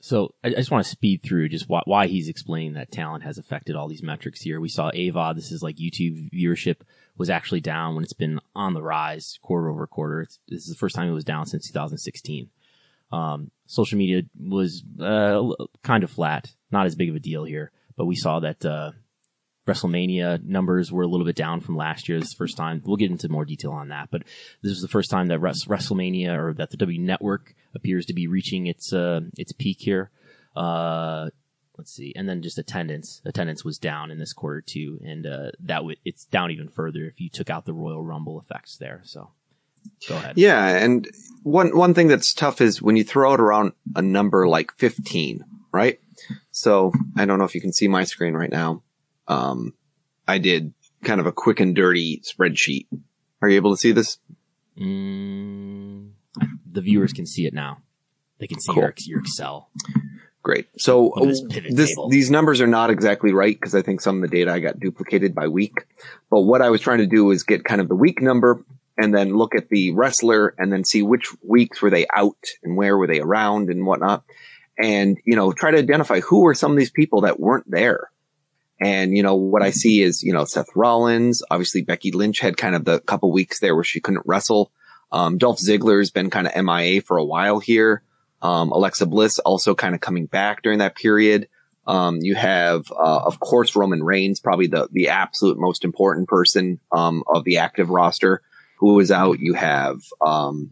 So 0.00 0.34
I 0.44 0.50
just 0.50 0.70
want 0.70 0.84
to 0.84 0.90
speed 0.90 1.22
through 1.24 1.48
just 1.48 1.68
why, 1.68 1.82
why, 1.84 2.06
he's 2.06 2.28
explaining 2.28 2.74
that 2.74 2.92
talent 2.92 3.24
has 3.24 3.36
affected 3.36 3.74
all 3.74 3.88
these 3.88 4.02
metrics 4.02 4.40
here. 4.40 4.60
We 4.60 4.68
saw 4.68 4.92
AVOD. 4.92 5.34
This 5.34 5.50
is 5.50 5.62
like 5.62 5.76
YouTube 5.76 6.30
viewership 6.32 6.76
was 7.16 7.28
actually 7.28 7.60
down 7.60 7.94
when 7.94 8.04
it's 8.04 8.12
been 8.12 8.38
on 8.54 8.74
the 8.74 8.82
rise 8.82 9.38
quarter 9.42 9.68
over 9.68 9.86
quarter. 9.88 10.22
It's, 10.22 10.38
this 10.46 10.62
is 10.62 10.68
the 10.68 10.78
first 10.78 10.94
time 10.94 11.08
it 11.08 11.14
was 11.14 11.24
down 11.24 11.46
since 11.46 11.66
2016. 11.68 12.48
Um, 13.10 13.50
social 13.66 13.98
media 13.98 14.22
was 14.38 14.84
uh, 15.00 15.42
kind 15.82 16.04
of 16.04 16.10
flat, 16.10 16.52
not 16.70 16.86
as 16.86 16.94
big 16.94 17.08
of 17.08 17.16
a 17.16 17.20
deal 17.20 17.42
here, 17.42 17.72
but 17.96 18.06
we 18.06 18.14
saw 18.14 18.38
that 18.40 18.64
uh, 18.64 18.92
WrestleMania 19.68 20.42
numbers 20.44 20.90
were 20.90 21.02
a 21.02 21.06
little 21.06 21.26
bit 21.26 21.36
down 21.36 21.60
from 21.60 21.76
last 21.76 22.08
year. 22.08 22.18
This 22.18 22.32
first 22.32 22.56
time. 22.56 22.82
We'll 22.84 22.96
get 22.96 23.10
into 23.10 23.28
more 23.28 23.44
detail 23.44 23.72
on 23.72 23.88
that, 23.88 24.08
but 24.10 24.22
this 24.62 24.72
is 24.72 24.80
the 24.82 24.88
first 24.88 25.10
time 25.10 25.28
that 25.28 25.40
WrestleMania 25.40 26.36
or 26.36 26.54
that 26.54 26.70
the 26.70 26.76
W 26.78 26.98
Network 26.98 27.54
appears 27.74 28.06
to 28.06 28.14
be 28.14 28.26
reaching 28.26 28.66
its 28.66 28.92
uh, 28.92 29.20
its 29.36 29.52
peak 29.52 29.78
here. 29.80 30.10
Uh, 30.56 31.28
let's 31.76 31.92
see, 31.92 32.12
and 32.16 32.28
then 32.28 32.42
just 32.42 32.58
attendance. 32.58 33.20
Attendance 33.24 33.64
was 33.64 33.78
down 33.78 34.10
in 34.10 34.18
this 34.18 34.32
quarter 34.32 34.62
too, 34.62 35.00
and 35.04 35.26
uh, 35.26 35.50
that 35.60 35.78
w- 35.78 35.96
it's 36.04 36.24
down 36.24 36.50
even 36.50 36.68
further 36.68 37.04
if 37.04 37.20
you 37.20 37.28
took 37.28 37.50
out 37.50 37.66
the 37.66 37.74
Royal 37.74 38.02
Rumble 38.02 38.40
effects 38.40 38.76
there. 38.76 39.02
So. 39.04 39.30
Go 40.08 40.16
ahead. 40.16 40.36
Yeah, 40.36 40.66
and 40.76 41.08
one 41.44 41.74
one 41.74 41.94
thing 41.94 42.08
that's 42.08 42.34
tough 42.34 42.60
is 42.60 42.82
when 42.82 42.96
you 42.96 43.04
throw 43.04 43.32
out 43.32 43.40
around 43.40 43.72
a 43.94 44.02
number 44.02 44.46
like 44.46 44.72
15, 44.72 45.44
right? 45.72 45.98
So 46.50 46.92
I 47.16 47.24
don't 47.24 47.38
know 47.38 47.44
if 47.44 47.54
you 47.54 47.60
can 47.60 47.72
see 47.72 47.88
my 47.88 48.04
screen 48.04 48.34
right 48.34 48.50
now 48.50 48.82
um, 49.28 49.74
I 50.26 50.38
did 50.38 50.74
kind 51.04 51.20
of 51.20 51.26
a 51.26 51.32
quick 51.32 51.60
and 51.60 51.74
dirty 51.74 52.22
spreadsheet. 52.24 52.86
Are 53.40 53.48
you 53.48 53.56
able 53.56 53.72
to 53.72 53.76
see 53.76 53.92
this? 53.92 54.18
Mm, 54.76 56.10
the 56.70 56.80
viewers 56.80 57.12
can 57.12 57.26
see 57.26 57.46
it 57.46 57.54
now. 57.54 57.78
They 58.38 58.46
can 58.46 58.60
see 58.60 58.72
cool. 58.72 58.82
your, 58.82 58.94
your 59.06 59.20
Excel. 59.20 59.70
Great. 60.42 60.68
So 60.78 61.12
this, 61.70 61.94
these 62.08 62.30
numbers 62.30 62.60
are 62.60 62.66
not 62.66 62.90
exactly 62.90 63.32
right 63.32 63.54
because 63.54 63.74
I 63.74 63.82
think 63.82 64.00
some 64.00 64.22
of 64.22 64.30
the 64.30 64.36
data 64.36 64.52
I 64.52 64.60
got 64.60 64.80
duplicated 64.80 65.34
by 65.34 65.48
week. 65.48 65.74
But 66.30 66.42
what 66.42 66.62
I 66.62 66.70
was 66.70 66.80
trying 66.80 66.98
to 66.98 67.06
do 67.06 67.30
is 67.32 67.42
get 67.42 67.64
kind 67.64 67.80
of 67.80 67.88
the 67.88 67.96
week 67.96 68.22
number 68.22 68.64
and 68.96 69.14
then 69.14 69.36
look 69.36 69.54
at 69.54 69.68
the 69.68 69.90
wrestler 69.92 70.54
and 70.56 70.72
then 70.72 70.84
see 70.84 71.02
which 71.02 71.28
weeks 71.42 71.82
were 71.82 71.90
they 71.90 72.06
out 72.14 72.38
and 72.62 72.76
where 72.76 72.96
were 72.96 73.06
they 73.06 73.20
around 73.20 73.68
and 73.68 73.84
whatnot. 73.84 74.24
And, 74.78 75.18
you 75.24 75.36
know, 75.36 75.52
try 75.52 75.72
to 75.72 75.78
identify 75.78 76.20
who 76.20 76.42
were 76.42 76.54
some 76.54 76.72
of 76.72 76.78
these 76.78 76.90
people 76.90 77.22
that 77.22 77.40
weren't 77.40 77.70
there. 77.70 78.10
And, 78.80 79.16
you 79.16 79.22
know, 79.22 79.34
what 79.34 79.62
I 79.62 79.70
see 79.70 80.02
is, 80.02 80.22
you 80.22 80.32
know, 80.32 80.44
Seth 80.44 80.68
Rollins, 80.76 81.42
obviously 81.50 81.82
Becky 81.82 82.12
Lynch 82.12 82.40
had 82.40 82.56
kind 82.56 82.76
of 82.76 82.84
the 82.84 83.00
couple 83.00 83.32
weeks 83.32 83.58
there 83.60 83.74
where 83.74 83.84
she 83.84 84.00
couldn't 84.00 84.22
wrestle. 84.24 84.70
Um, 85.10 85.38
Dolph 85.38 85.58
Ziggler's 85.58 86.10
been 86.10 86.30
kind 86.30 86.46
of 86.46 86.64
MIA 86.64 87.02
for 87.02 87.16
a 87.16 87.24
while 87.24 87.58
here. 87.58 88.02
Um, 88.40 88.70
Alexa 88.70 89.06
Bliss 89.06 89.38
also 89.40 89.74
kind 89.74 89.94
of 89.94 90.00
coming 90.00 90.26
back 90.26 90.62
during 90.62 90.78
that 90.78 90.94
period. 90.94 91.48
Um, 91.86 92.18
you 92.20 92.34
have, 92.34 92.84
uh, 92.92 93.20
of 93.24 93.40
course, 93.40 93.74
Roman 93.74 94.04
Reigns, 94.04 94.40
probably 94.40 94.66
the, 94.66 94.88
the 94.92 95.08
absolute 95.08 95.58
most 95.58 95.84
important 95.84 96.28
person, 96.28 96.78
um, 96.92 97.24
of 97.26 97.44
the 97.44 97.58
active 97.58 97.88
roster 97.88 98.42
who 98.78 98.94
was 98.94 99.10
out. 99.10 99.40
You 99.40 99.54
have, 99.54 99.96
um, 100.24 100.70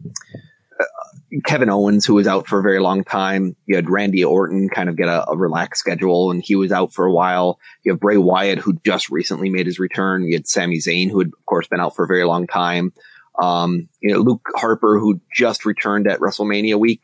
Kevin 1.43 1.69
Owens, 1.69 2.05
who 2.05 2.13
was 2.13 2.27
out 2.27 2.47
for 2.47 2.59
a 2.59 2.63
very 2.63 2.79
long 2.79 3.03
time. 3.03 3.55
You 3.65 3.75
had 3.75 3.89
Randy 3.89 4.23
Orton 4.23 4.69
kind 4.69 4.89
of 4.89 4.95
get 4.95 5.09
a, 5.09 5.29
a, 5.29 5.37
relaxed 5.37 5.79
schedule 5.79 6.31
and 6.31 6.41
he 6.41 6.55
was 6.55 6.71
out 6.71 6.93
for 6.93 7.05
a 7.05 7.11
while. 7.11 7.59
You 7.83 7.91
have 7.91 7.99
Bray 7.99 8.17
Wyatt, 8.17 8.59
who 8.59 8.79
just 8.85 9.09
recently 9.09 9.49
made 9.49 9.65
his 9.65 9.79
return. 9.79 10.23
You 10.23 10.35
had 10.35 10.47
Sami 10.47 10.77
Zayn, 10.77 11.09
who 11.09 11.19
had, 11.19 11.27
of 11.27 11.45
course, 11.45 11.67
been 11.67 11.81
out 11.81 11.95
for 11.95 12.05
a 12.05 12.07
very 12.07 12.23
long 12.23 12.47
time. 12.47 12.93
Um, 13.37 13.89
you 14.01 14.13
know, 14.13 14.21
Luke 14.21 14.47
Harper, 14.55 14.99
who 14.99 15.19
just 15.33 15.65
returned 15.65 16.07
at 16.07 16.19
WrestleMania 16.19 16.79
week. 16.79 17.01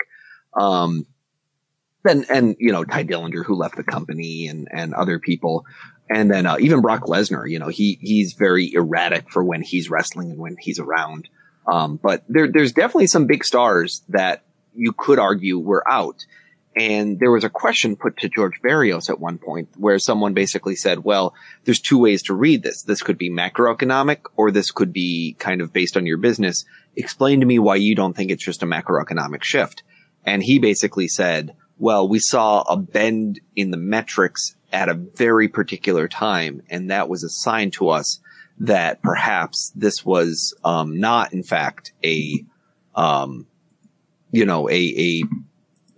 Um, 0.58 1.06
and, 2.06 2.26
and, 2.30 2.56
you 2.60 2.72
know, 2.72 2.84
Tye 2.84 3.04
Dillinger, 3.04 3.46
who 3.46 3.56
left 3.56 3.76
the 3.76 3.84
company 3.84 4.48
and, 4.48 4.68
and 4.72 4.94
other 4.94 5.20
people. 5.20 5.66
And 6.10 6.32
then, 6.32 6.46
uh, 6.46 6.58
even 6.60 6.82
Brock 6.82 7.04
Lesnar, 7.04 7.50
you 7.50 7.60
know, 7.60 7.70
he, 7.70 7.98
he's 8.02 8.34
very 8.34 8.74
erratic 8.74 9.32
for 9.32 9.44
when 9.44 9.62
he's 9.62 9.90
wrestling 9.90 10.32
and 10.32 10.40
when 10.40 10.56
he's 10.60 10.80
around. 10.80 11.30
Um, 11.72 11.98
but 12.02 12.24
there, 12.28 12.52
there's 12.52 12.74
definitely 12.74 13.08
some 13.08 13.26
big 13.26 13.46
stars 13.46 14.04
that 14.10 14.44
you 14.76 14.92
could 14.92 15.20
argue 15.20 15.60
were 15.60 15.88
out. 15.90 16.26
And 16.76 17.20
there 17.20 17.32
was 17.32 17.44
a 17.44 17.50
question 17.50 17.96
put 17.96 18.18
to 18.18 18.30
George 18.30 18.62
Barrios 18.62 19.10
at 19.10 19.20
one 19.20 19.38
point 19.38 19.70
where 19.78 20.00
someone 20.00 20.34
basically 20.34 20.76
said, 20.76 21.04
well, 21.04 21.36
there's 21.66 21.80
two 21.80 22.00
ways 22.00 22.24
to 22.24 22.34
read 22.34 22.64
this. 22.64 22.82
This 22.82 23.04
could 23.04 23.18
be 23.18 23.30
macroeconomic 23.30 24.22
or 24.36 24.50
this 24.50 24.72
could 24.72 24.92
be 24.92 25.36
kind 25.38 25.62
of 25.62 25.72
based 25.72 25.96
on 25.96 26.08
your 26.08 26.18
business. 26.18 26.66
Explain 26.96 27.42
to 27.42 27.46
me 27.46 27.60
why 27.60 27.76
you 27.76 27.96
don't 27.96 28.16
think 28.16 28.32
it's 28.32 28.44
just 28.44 28.64
a 28.64 28.68
macroeconomic 28.68 29.44
shift. 29.44 29.84
And 30.26 30.42
he 30.42 30.58
basically 30.58 31.08
said, 31.08 31.56
well, 31.78 32.08
we 32.08 32.20
saw 32.20 32.62
a 32.62 32.78
bend 32.78 33.40
in 33.56 33.70
the 33.70 33.78
metrics 33.78 34.56
at 34.72 34.90
a 34.90 34.96
very 34.96 35.48
particular 35.48 36.08
time. 36.08 36.64
And 36.70 36.90
that 36.90 37.08
was 37.08 37.24
a 37.24 37.30
sign 37.30 37.70
to 37.72 37.90
us 37.90 38.20
that 38.64 39.02
perhaps 39.02 39.74
this 39.76 40.06
was 40.06 40.54
um, 40.64 40.98
not, 40.98 41.34
in 41.34 41.44
fact, 41.44 41.92
a 42.04 42.44
um, 42.96 43.46
you 44.32 44.46
know 44.46 44.70
a, 44.70 44.74
a 44.74 45.24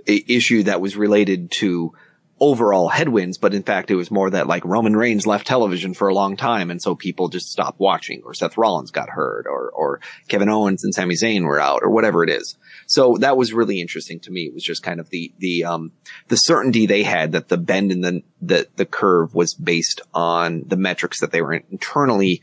a 0.08 0.24
issue 0.28 0.64
that 0.64 0.82
was 0.82 0.98
related 0.98 1.52
to 1.52 1.94
overall 2.40 2.90
headwinds, 2.90 3.38
but 3.38 3.54
in 3.54 3.64
fact 3.64 3.90
it 3.90 3.96
was 3.96 4.12
more 4.12 4.30
that 4.30 4.48
like 4.48 4.66
Roman 4.66 4.96
Reigns 4.96 5.26
left 5.26 5.48
television 5.48 5.94
for 5.94 6.10
a 6.10 6.14
long 6.14 6.36
time 6.36 6.70
and 6.70 6.82
so 6.82 6.94
people 6.94 7.30
just 7.30 7.50
stopped 7.50 7.80
watching 7.80 8.22
or 8.26 8.34
Seth 8.34 8.58
Rollins 8.58 8.92
got 8.92 9.10
hurt 9.10 9.46
or, 9.48 9.70
or 9.70 10.02
Kevin 10.28 10.50
Owens 10.50 10.84
and 10.84 10.94
Sami 10.94 11.16
Zayn 11.16 11.46
were 11.46 11.60
out 11.60 11.80
or 11.82 11.90
whatever 11.90 12.24
it 12.24 12.30
is. 12.30 12.58
So 12.88 13.16
that 13.18 13.38
was 13.38 13.54
really 13.54 13.80
interesting 13.80 14.20
to 14.22 14.32
me. 14.32 14.42
It 14.42 14.54
was 14.54 14.64
just 14.64 14.84
kind 14.84 15.00
of 15.00 15.10
the, 15.10 15.34
the, 15.38 15.64
um, 15.64 15.92
the 16.28 16.36
certainty 16.36 16.86
they 16.86 17.04
had 17.04 17.32
that 17.32 17.48
the 17.48 17.58
bend 17.58 17.92
in 17.92 18.02
the, 18.02 18.22
the, 18.42 18.68
the 18.76 18.86
curve 18.86 19.34
was 19.34 19.54
based 19.54 20.02
on 20.14 20.64
the 20.68 20.78
metrics 20.78 21.22
that 21.22 21.32
they 21.32 21.42
were 21.42 21.54
internally 21.54 22.42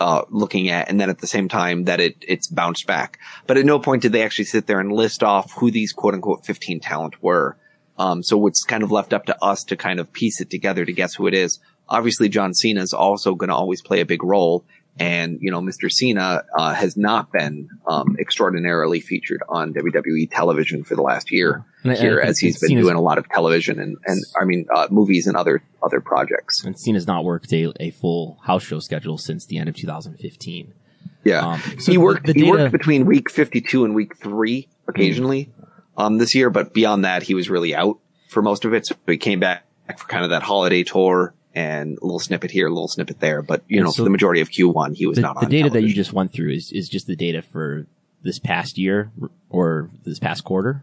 uh, 0.00 0.22
looking 0.30 0.70
at, 0.70 0.88
and 0.88 1.00
then 1.00 1.10
at 1.10 1.18
the 1.18 1.26
same 1.26 1.48
time 1.48 1.84
that 1.84 2.00
it 2.00 2.16
it's 2.26 2.48
bounced 2.48 2.86
back. 2.86 3.18
But 3.46 3.56
at 3.56 3.64
no 3.64 3.78
point 3.78 4.02
did 4.02 4.12
they 4.12 4.22
actually 4.22 4.46
sit 4.46 4.66
there 4.66 4.80
and 4.80 4.92
list 4.92 5.22
off 5.22 5.52
who 5.52 5.70
these 5.70 5.92
quote 5.92 6.14
unquote 6.14 6.44
15 6.44 6.80
talent 6.80 7.22
were. 7.22 7.56
Um, 7.98 8.22
so 8.22 8.46
it's 8.46 8.64
kind 8.64 8.82
of 8.82 8.90
left 8.90 9.12
up 9.12 9.26
to 9.26 9.44
us 9.44 9.64
to 9.64 9.76
kind 9.76 10.00
of 10.00 10.12
piece 10.12 10.40
it 10.40 10.50
together 10.50 10.84
to 10.84 10.92
guess 10.92 11.14
who 11.14 11.26
it 11.26 11.34
is. 11.34 11.60
Obviously, 11.88 12.28
John 12.28 12.54
Cena 12.54 12.80
is 12.82 12.92
also 12.92 13.34
going 13.34 13.50
to 13.50 13.54
always 13.54 13.82
play 13.82 14.00
a 14.00 14.06
big 14.06 14.22
role. 14.24 14.64
And, 14.96 15.38
you 15.40 15.50
know, 15.50 15.60
Mr. 15.60 15.90
Cena, 15.90 16.44
uh, 16.56 16.72
has 16.72 16.96
not 16.96 17.32
been, 17.32 17.68
um, 17.88 18.16
extraordinarily 18.20 19.00
featured 19.00 19.42
on 19.48 19.72
WWE 19.74 20.30
television 20.30 20.84
for 20.84 20.94
the 20.94 21.02
last 21.02 21.32
year 21.32 21.64
I- 21.84 21.90
I 21.90 21.94
here 21.96 22.16
think 22.18 22.28
as 22.28 22.38
he's 22.38 22.60
been 22.60 22.68
Cena's- 22.68 22.84
doing 22.84 22.94
a 22.96 23.00
lot 23.00 23.18
of 23.18 23.28
television 23.28 23.80
and, 23.80 23.96
and, 24.06 24.22
I 24.40 24.44
mean, 24.44 24.66
uh, 24.72 24.86
movies 24.92 25.26
and 25.26 25.36
other, 25.36 25.62
other 25.82 26.00
projects. 26.00 26.62
And 26.64 26.78
Cena's 26.78 27.08
not 27.08 27.24
worked 27.24 27.52
a, 27.52 27.72
a 27.80 27.90
full 27.90 28.38
house 28.44 28.62
show 28.62 28.78
schedule 28.78 29.18
since 29.18 29.44
the 29.46 29.58
end 29.58 29.68
of 29.68 29.74
2015. 29.74 30.72
Yeah. 31.24 31.40
Um, 31.44 31.60
so 31.80 31.90
he 31.90 31.96
the- 31.96 31.98
worked, 31.98 32.26
the 32.26 32.32
he 32.32 32.40
data- 32.42 32.50
worked 32.52 32.72
between 32.72 33.04
week 33.04 33.30
52 33.30 33.84
and 33.84 33.96
week 33.96 34.16
three 34.16 34.68
occasionally, 34.86 35.50
um, 35.96 36.18
this 36.18 36.34
year, 36.34 36.50
but 36.50 36.72
beyond 36.74 37.04
that, 37.04 37.22
he 37.22 37.34
was 37.34 37.48
really 37.50 37.74
out 37.74 37.98
for 38.28 38.42
most 38.42 38.64
of 38.64 38.74
it. 38.74 38.86
So 38.86 38.96
he 39.06 39.16
came 39.16 39.40
back 39.40 39.64
for 39.96 40.06
kind 40.06 40.24
of 40.24 40.30
that 40.30 40.42
holiday 40.42 40.82
tour 40.82 41.34
and 41.54 41.98
a 41.98 42.04
little 42.04 42.18
snippet 42.18 42.50
here, 42.50 42.66
a 42.66 42.70
little 42.70 42.88
snippet 42.88 43.20
there. 43.20 43.42
But, 43.42 43.62
you 43.68 43.80
know, 43.80 43.90
so 43.90 43.98
for 43.98 44.02
the 44.04 44.10
majority 44.10 44.40
of 44.40 44.50
Q1, 44.50 44.96
he 44.96 45.06
was 45.06 45.16
The, 45.16 45.22
not 45.22 45.40
the 45.40 45.46
data 45.46 45.70
that 45.70 45.82
you 45.82 45.94
just 45.94 46.12
went 46.12 46.32
through 46.32 46.50
is, 46.50 46.72
is 46.72 46.88
just 46.88 47.06
the 47.06 47.14
data 47.16 47.42
for 47.42 47.86
this 48.22 48.38
past 48.38 48.76
year 48.78 49.12
or 49.50 49.90
this 50.04 50.18
past 50.18 50.42
quarter. 50.44 50.82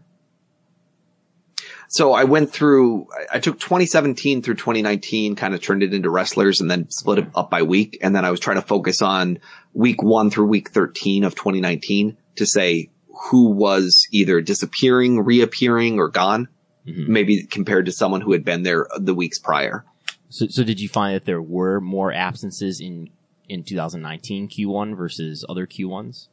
So 1.88 2.14
I 2.14 2.24
went 2.24 2.50
through, 2.50 3.06
I- 3.12 3.36
I 3.36 3.38
took 3.38 3.60
2017 3.60 4.40
through 4.40 4.54
2019, 4.54 5.36
kind 5.36 5.54
of 5.54 5.60
turned 5.60 5.82
it 5.82 5.92
into 5.92 6.08
wrestlers 6.08 6.60
and 6.60 6.70
then 6.70 6.88
split 6.90 7.18
it 7.18 7.26
up 7.34 7.50
by 7.50 7.62
week. 7.62 7.98
And 8.00 8.16
then 8.16 8.24
I 8.24 8.30
was 8.30 8.40
trying 8.40 8.56
to 8.56 8.66
focus 8.66 9.02
on 9.02 9.40
week 9.74 10.02
one 10.02 10.30
through 10.30 10.46
week 10.46 10.70
13 10.70 11.24
of 11.24 11.34
2019 11.34 12.16
to 12.36 12.46
say 12.46 12.88
who 13.30 13.50
was 13.50 14.06
either 14.10 14.40
disappearing, 14.40 15.20
reappearing 15.20 15.98
or 15.98 16.08
gone, 16.08 16.48
maybe 16.84 17.44
compared 17.44 17.86
to 17.86 17.92
someone 17.92 18.20
who 18.20 18.32
had 18.32 18.44
been 18.44 18.62
there 18.62 18.86
the 18.98 19.14
weeks 19.14 19.38
prior. 19.38 19.84
So, 20.28 20.48
so 20.48 20.64
did 20.64 20.80
you 20.80 20.88
find 20.88 21.14
that 21.14 21.24
there 21.24 21.42
were 21.42 21.80
more 21.80 22.12
absences 22.12 22.80
in, 22.80 23.10
in 23.48 23.62
2019 23.62 24.48
Q1 24.48 24.96
versus 24.96 25.44
other 25.48 25.66
Q1s? 25.66 26.28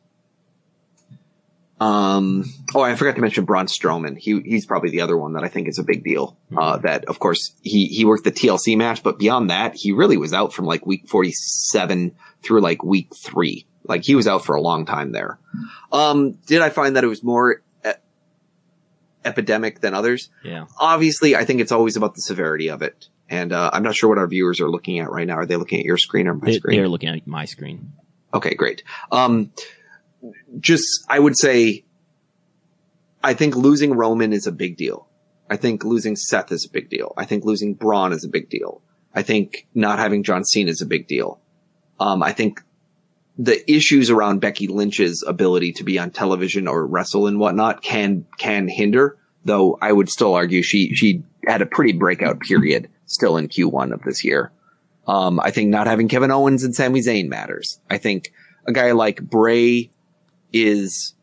Um, 1.80 2.46
oh, 2.76 2.82
I 2.82 2.96
forgot 2.96 3.16
to 3.16 3.22
mention 3.22 3.46
Braun 3.46 3.68
Strowman. 3.68 4.18
He, 4.18 4.42
he's 4.42 4.66
probably 4.66 4.90
the 4.90 5.02
other 5.02 5.18
one 5.18 5.34
that 5.34 5.44
I 5.44 5.48
think 5.48 5.68
is 5.68 5.80
a 5.80 5.84
big 5.84 6.04
deal. 6.04 6.38
Uh, 6.56 6.78
that 6.78 7.06
of 7.06 7.20
course 7.20 7.54
he, 7.62 7.86
he 7.86 8.04
worked 8.04 8.26
the 8.26 8.32
TLC 8.32 8.78
match, 8.78 9.04
but 9.04 9.20
beyond 9.20 9.50
that, 9.50 9.76
he 9.76 9.92
really 9.92 10.18
was 10.18 10.34
out 10.34 10.54
from 10.54 10.66
like 10.66 10.86
week 10.86 11.08
47 11.08 12.16
through 12.42 12.62
like 12.62 12.84
week 12.84 13.16
three. 13.16 13.66
Like 13.90 14.06
he 14.06 14.16
was 14.16 14.28
out 14.28 14.46
for 14.46 14.56
a 14.56 14.62
long 14.62 14.86
time 14.86 15.12
there. 15.12 15.40
Um, 15.92 16.34
did 16.46 16.62
I 16.62 16.70
find 16.70 16.96
that 16.96 17.04
it 17.04 17.08
was 17.08 17.24
more 17.24 17.62
e- 17.86 17.90
epidemic 19.26 19.82
than 19.82 19.94
others? 19.94 20.30
Yeah. 20.44 20.66
Obviously, 20.80 21.36
I 21.36 21.44
think 21.44 21.60
it's 21.60 21.72
always 21.72 21.98
about 21.98 22.16
the 22.16 22.22
severity 22.22 22.70
of 22.70 22.82
it. 22.82 23.08
And, 23.30 23.52
uh, 23.54 23.70
I'm 23.74 23.84
not 23.84 23.96
sure 23.96 24.10
what 24.10 24.18
our 24.18 24.28
viewers 24.28 24.60
are 24.60 24.70
looking 24.70 25.00
at 25.00 25.10
right 25.12 25.28
now. 25.28 25.36
Are 25.36 25.46
they 25.46 25.56
looking 25.56 25.80
at 25.80 25.86
your 25.86 25.98
screen 25.98 26.28
or 26.28 26.34
my 26.36 26.46
They, 26.46 26.54
screen? 26.58 26.78
they're 26.78 26.88
looking 26.88 27.10
at 27.10 27.28
my 27.28 27.46
screen. 27.46 27.92
Okay, 28.34 28.56
great. 28.56 28.84
Um, 29.12 29.52
just, 30.60 30.86
I 31.10 31.20
would 31.20 31.38
say, 31.38 31.84
I 33.24 33.34
think 33.34 33.56
losing 33.56 33.94
Roman 33.94 34.34
is 34.34 34.48
a 34.48 34.52
big 34.52 34.78
deal. 34.78 35.08
I 35.50 35.58
think 35.58 35.84
losing 35.84 36.16
Seth 36.16 36.52
is 36.52 36.66
a 36.66 36.70
big 36.72 36.90
deal. 36.90 37.14
I 37.18 37.26
think 37.26 37.44
losing 37.44 37.74
Braun 37.74 38.14
is 38.14 38.24
a 38.24 38.30
big 38.30 38.50
deal. 38.50 38.82
I 39.16 39.24
think 39.24 39.68
not 39.74 39.98
having 40.00 40.24
John 40.24 40.44
Cena 40.46 40.70
is 40.70 40.82
a 40.82 40.86
big 40.86 41.08
deal. 41.08 41.40
Um, 42.00 42.22
I 42.24 42.32
think 42.34 42.62
the 43.40 43.72
issues 43.72 44.10
around 44.10 44.42
Becky 44.42 44.68
Lynch's 44.68 45.24
ability 45.26 45.72
to 45.74 45.86
be 45.86 45.98
on 45.98 46.12
television 46.12 46.68
or 46.68 46.86
wrestle 46.86 47.26
and 47.26 47.40
whatnot 47.40 47.82
can, 47.82 48.26
can 48.38 48.68
hinder, 48.68 49.18
though 49.46 49.78
I 49.82 49.94
would 49.94 50.10
still 50.10 50.34
argue 50.34 50.62
she, 50.62 50.94
she 50.94 51.24
had 51.48 51.62
a 51.62 51.66
pretty 51.66 51.94
breakout 51.94 52.42
period 52.42 52.90
still 53.06 53.38
in 53.38 53.48
Q1 53.48 53.94
of 53.94 54.04
this 54.04 54.26
year. 54.26 54.52
Um, 55.08 55.40
I 55.40 55.52
think 55.52 55.70
not 55.70 55.88
having 55.88 56.10
Kevin 56.10 56.32
Owens 56.32 56.66
and 56.66 56.76
Sami 56.76 57.00
Zayn 57.00 57.30
matters. 57.30 57.80
I 57.90 57.98
think 57.98 58.34
a 58.68 58.74
guy 58.74 58.92
like 58.92 59.22
Bray 59.22 59.90
is 60.52 61.16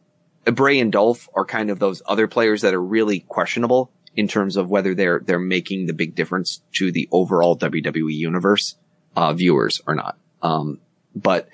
Bray 0.44 0.80
and 0.80 0.90
Dolph 0.90 1.28
are 1.34 1.44
kind 1.44 1.70
of 1.70 1.78
those 1.78 2.02
other 2.06 2.26
players 2.26 2.62
that 2.62 2.72
are 2.72 2.82
really 2.82 3.20
questionable 3.20 3.92
in 4.16 4.26
terms 4.26 4.56
of 4.56 4.70
whether 4.70 4.94
they're 4.94 5.20
they're 5.20 5.38
making 5.38 5.86
the 5.86 5.92
big 5.92 6.14
difference 6.14 6.62
to 6.72 6.90
the 6.90 7.08
overall 7.12 7.56
WWE 7.56 8.12
universe 8.12 8.76
uh, 9.14 9.34
viewers 9.34 9.80
or 9.86 9.94
not. 9.94 10.18
Um, 10.42 10.80
but 11.14 11.48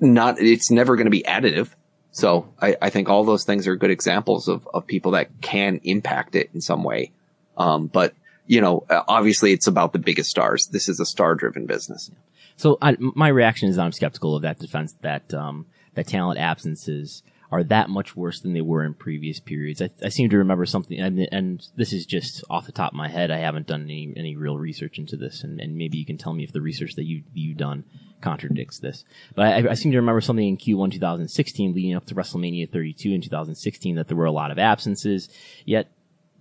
not 0.00 0.40
it's 0.40 0.70
never 0.70 0.96
going 0.96 1.06
to 1.06 1.10
be 1.10 1.22
additive. 1.22 1.70
So 2.12 2.52
I, 2.60 2.76
I 2.82 2.90
think 2.90 3.08
all 3.08 3.24
those 3.24 3.44
things 3.44 3.66
are 3.66 3.76
good 3.76 3.90
examples 3.90 4.48
of 4.48 4.68
of 4.72 4.86
people 4.86 5.12
that 5.12 5.40
can 5.40 5.80
impact 5.84 6.34
it 6.34 6.50
in 6.54 6.60
some 6.60 6.82
way. 6.82 7.12
Um, 7.56 7.86
but 7.86 8.14
you 8.46 8.60
know, 8.60 8.84
obviously 8.90 9.52
it's 9.52 9.68
about 9.68 9.92
the 9.92 9.98
biggest 9.98 10.30
stars. 10.30 10.66
This 10.72 10.88
is 10.88 10.98
a 10.98 11.06
star 11.06 11.36
driven 11.36 11.66
business. 11.66 12.10
So 12.56 12.78
I, 12.82 12.96
my 12.98 13.28
reaction 13.28 13.68
is 13.68 13.78
I'm 13.78 13.92
skeptical 13.92 14.34
of 14.34 14.42
that 14.42 14.58
defense 14.58 14.94
that 15.02 15.32
um, 15.32 15.66
that 15.94 16.08
talent 16.08 16.38
absences 16.38 17.22
are 17.52 17.64
that 17.64 17.88
much 17.88 18.14
worse 18.14 18.40
than 18.40 18.52
they 18.52 18.60
were 18.60 18.84
in 18.84 18.94
previous 18.94 19.40
periods. 19.40 19.82
I, 19.82 19.90
I 20.04 20.08
seem 20.08 20.30
to 20.30 20.38
remember 20.38 20.66
something, 20.66 20.98
and, 20.98 21.28
and 21.32 21.66
this 21.76 21.92
is 21.92 22.06
just 22.06 22.44
off 22.48 22.66
the 22.66 22.72
top 22.72 22.92
of 22.92 22.96
my 22.96 23.08
head. 23.08 23.30
I 23.30 23.38
haven't 23.38 23.66
done 23.66 23.82
any 23.82 24.12
any 24.16 24.36
real 24.36 24.58
research 24.58 24.98
into 24.98 25.16
this, 25.16 25.42
and, 25.42 25.60
and 25.60 25.76
maybe 25.76 25.98
you 25.98 26.06
can 26.06 26.18
tell 26.18 26.32
me 26.32 26.44
if 26.44 26.52
the 26.52 26.60
research 26.60 26.94
that 26.96 27.04
you 27.04 27.22
you've 27.32 27.56
done 27.56 27.84
contradicts 28.20 28.78
this. 28.78 29.04
But 29.34 29.46
I, 29.46 29.70
I 29.70 29.74
seem 29.74 29.92
to 29.92 29.98
remember 29.98 30.20
something 30.20 30.46
in 30.46 30.56
Q1 30.56 30.92
2016 30.92 31.74
leading 31.74 31.94
up 31.94 32.06
to 32.06 32.14
WrestleMania 32.14 32.68
32 32.68 33.10
in 33.10 33.20
2016 33.20 33.96
that 33.96 34.08
there 34.08 34.16
were 34.16 34.24
a 34.24 34.32
lot 34.32 34.50
of 34.50 34.58
absences, 34.58 35.28
yet 35.64 35.90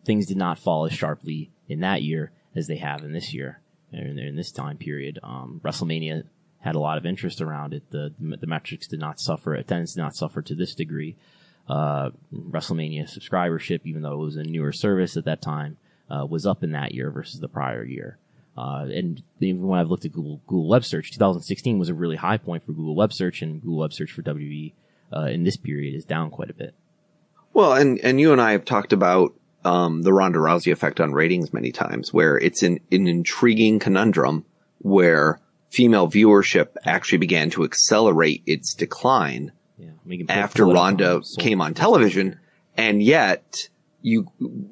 things 0.05 0.25
did 0.25 0.37
not 0.37 0.59
fall 0.59 0.85
as 0.85 0.93
sharply 0.93 1.51
in 1.67 1.81
that 1.81 2.01
year 2.01 2.31
as 2.55 2.67
they 2.67 2.77
have 2.77 3.03
in 3.03 3.13
this 3.13 3.33
year 3.33 3.61
in, 3.91 4.17
in 4.19 4.35
this 4.35 4.51
time 4.51 4.77
period. 4.77 5.19
Um, 5.23 5.61
WrestleMania 5.63 6.23
had 6.61 6.75
a 6.75 6.79
lot 6.79 6.97
of 6.97 7.05
interest 7.05 7.41
around 7.41 7.73
it. 7.73 7.89
The 7.91 8.13
the 8.19 8.47
metrics 8.47 8.87
did 8.87 8.99
not 8.99 9.19
suffer. 9.19 9.53
Attendance 9.53 9.93
did 9.93 10.01
not 10.01 10.15
suffer 10.15 10.41
to 10.41 10.55
this 10.55 10.75
degree. 10.75 11.15
Uh, 11.67 12.09
WrestleMania 12.33 13.03
subscribership, 13.03 13.81
even 13.83 14.01
though 14.01 14.13
it 14.13 14.25
was 14.25 14.35
a 14.35 14.43
newer 14.43 14.71
service 14.71 15.15
at 15.15 15.25
that 15.25 15.41
time, 15.41 15.77
uh, 16.09 16.25
was 16.25 16.45
up 16.45 16.63
in 16.63 16.71
that 16.71 16.93
year 16.93 17.11
versus 17.11 17.39
the 17.39 17.47
prior 17.47 17.83
year. 17.83 18.17
Uh, 18.59 18.87
and 18.93 19.23
even 19.39 19.65
when 19.65 19.79
I've 19.79 19.89
looked 19.89 20.03
at 20.03 20.11
Google, 20.11 20.41
Google 20.45 20.67
Web 20.67 20.83
Search, 20.83 21.11
2016 21.11 21.79
was 21.79 21.87
a 21.87 21.93
really 21.93 22.17
high 22.17 22.35
point 22.35 22.65
for 22.65 22.73
Google 22.73 22.93
Web 22.93 23.13
Search, 23.13 23.41
and 23.41 23.61
Google 23.61 23.77
Web 23.77 23.93
Search 23.93 24.11
for 24.11 24.21
WWE 24.21 24.73
uh, 25.15 25.27
in 25.27 25.43
this 25.43 25.55
period 25.55 25.95
is 25.95 26.03
down 26.03 26.29
quite 26.29 26.49
a 26.49 26.53
bit. 26.53 26.75
Well, 27.53 27.71
and, 27.71 27.99
and 27.99 28.19
you 28.19 28.33
and 28.33 28.41
I 28.41 28.51
have 28.51 28.65
talked 28.65 28.91
about 28.91 29.33
um, 29.63 30.01
the 30.01 30.11
Ronda 30.11 30.39
Rousey 30.39 30.73
effect 30.73 30.99
on 30.99 31.13
ratings 31.13 31.53
many 31.53 31.71
times, 31.71 32.13
where 32.13 32.37
it's 32.37 32.61
an, 32.61 32.81
an 32.91 33.07
intriguing 33.07 33.79
conundrum 33.79 34.43
where 34.79 35.39
female 35.69 36.09
viewership 36.09 36.75
actually 36.83 37.19
began 37.19 37.49
to 37.51 37.63
accelerate 37.63 38.43
its 38.45 38.73
decline 38.73 39.53
Yeah, 39.77 39.91
we 40.05 40.25
after 40.27 40.63
pull 40.63 40.71
it 40.71 40.75
up 40.75 40.83
Ronda 40.83 41.21
came 41.37 41.61
on 41.61 41.73
television, 41.73 42.39
and 42.75 43.01
yet 43.01 43.69
you 44.01 44.27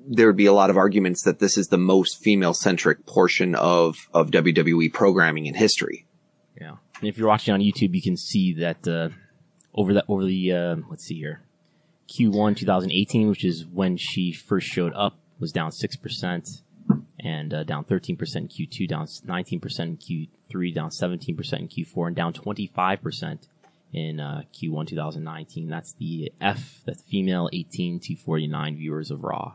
there 0.07 0.28
would 0.28 0.38
be 0.38 0.45
a 0.45 0.53
lot 0.53 0.69
of 0.69 0.78
arguments 0.78 1.23
that 1.23 1.39
this 1.39 1.57
is 1.57 1.67
the 1.67 1.78
most 1.78 2.21
female 2.23 2.53
centric 2.53 3.05
portion 3.05 3.55
of 3.55 4.07
of 4.13 4.32
WWE 4.32 4.91
programming 4.93 5.45
in 5.45 5.53
history. 5.53 6.05
Yeah. 6.59 6.75
And 6.99 7.09
if 7.09 7.17
you're 7.17 7.28
watching 7.28 7.53
on 7.53 7.59
YouTube, 7.59 7.93
you 7.93 8.01
can 8.01 8.17
see 8.17 8.53
that 8.53 8.88
uh, 8.88 9.09
over 9.73 9.93
the 9.93 10.03
over 10.07 10.25
the 10.25 10.51
uh, 10.51 10.75
let's 10.89 11.05
see 11.05 11.17
here, 11.17 11.41
Q1 12.09 12.55
2018, 12.57 13.30
which 13.30 13.45
is 13.45 13.65
when 13.65 13.97
she 13.97 14.32
first 14.32 14.67
showed 14.67 14.93
up, 14.93 15.17
was 15.39 15.51
down 15.51 15.71
six 15.71 15.95
percent, 15.95 16.47
and 17.19 17.53
uh, 17.53 17.63
down 17.63 17.84
13 17.84 18.15
percent 18.15 18.51
in 18.57 18.67
Q2, 18.67 18.88
down 18.88 19.07
19 19.25 19.59
percent 19.59 19.89
in 20.09 20.28
Q3, 20.51 20.73
down 20.73 20.91
17 20.91 21.36
percent 21.36 21.61
in 21.63 21.67
Q4, 21.67 22.07
and 22.07 22.15
down 22.15 22.34
25 22.34 23.01
percent 23.01 23.47
in 23.93 24.19
uh, 24.19 24.43
Q1 24.53 24.88
2019. 24.88 25.69
That's 25.69 25.93
the 25.93 26.31
F, 26.41 26.81
that's 26.85 27.01
female 27.03 27.49
18 27.53 27.99
to 28.01 28.15
49 28.15 28.77
viewers 28.77 29.11
of 29.11 29.23
Raw. 29.23 29.53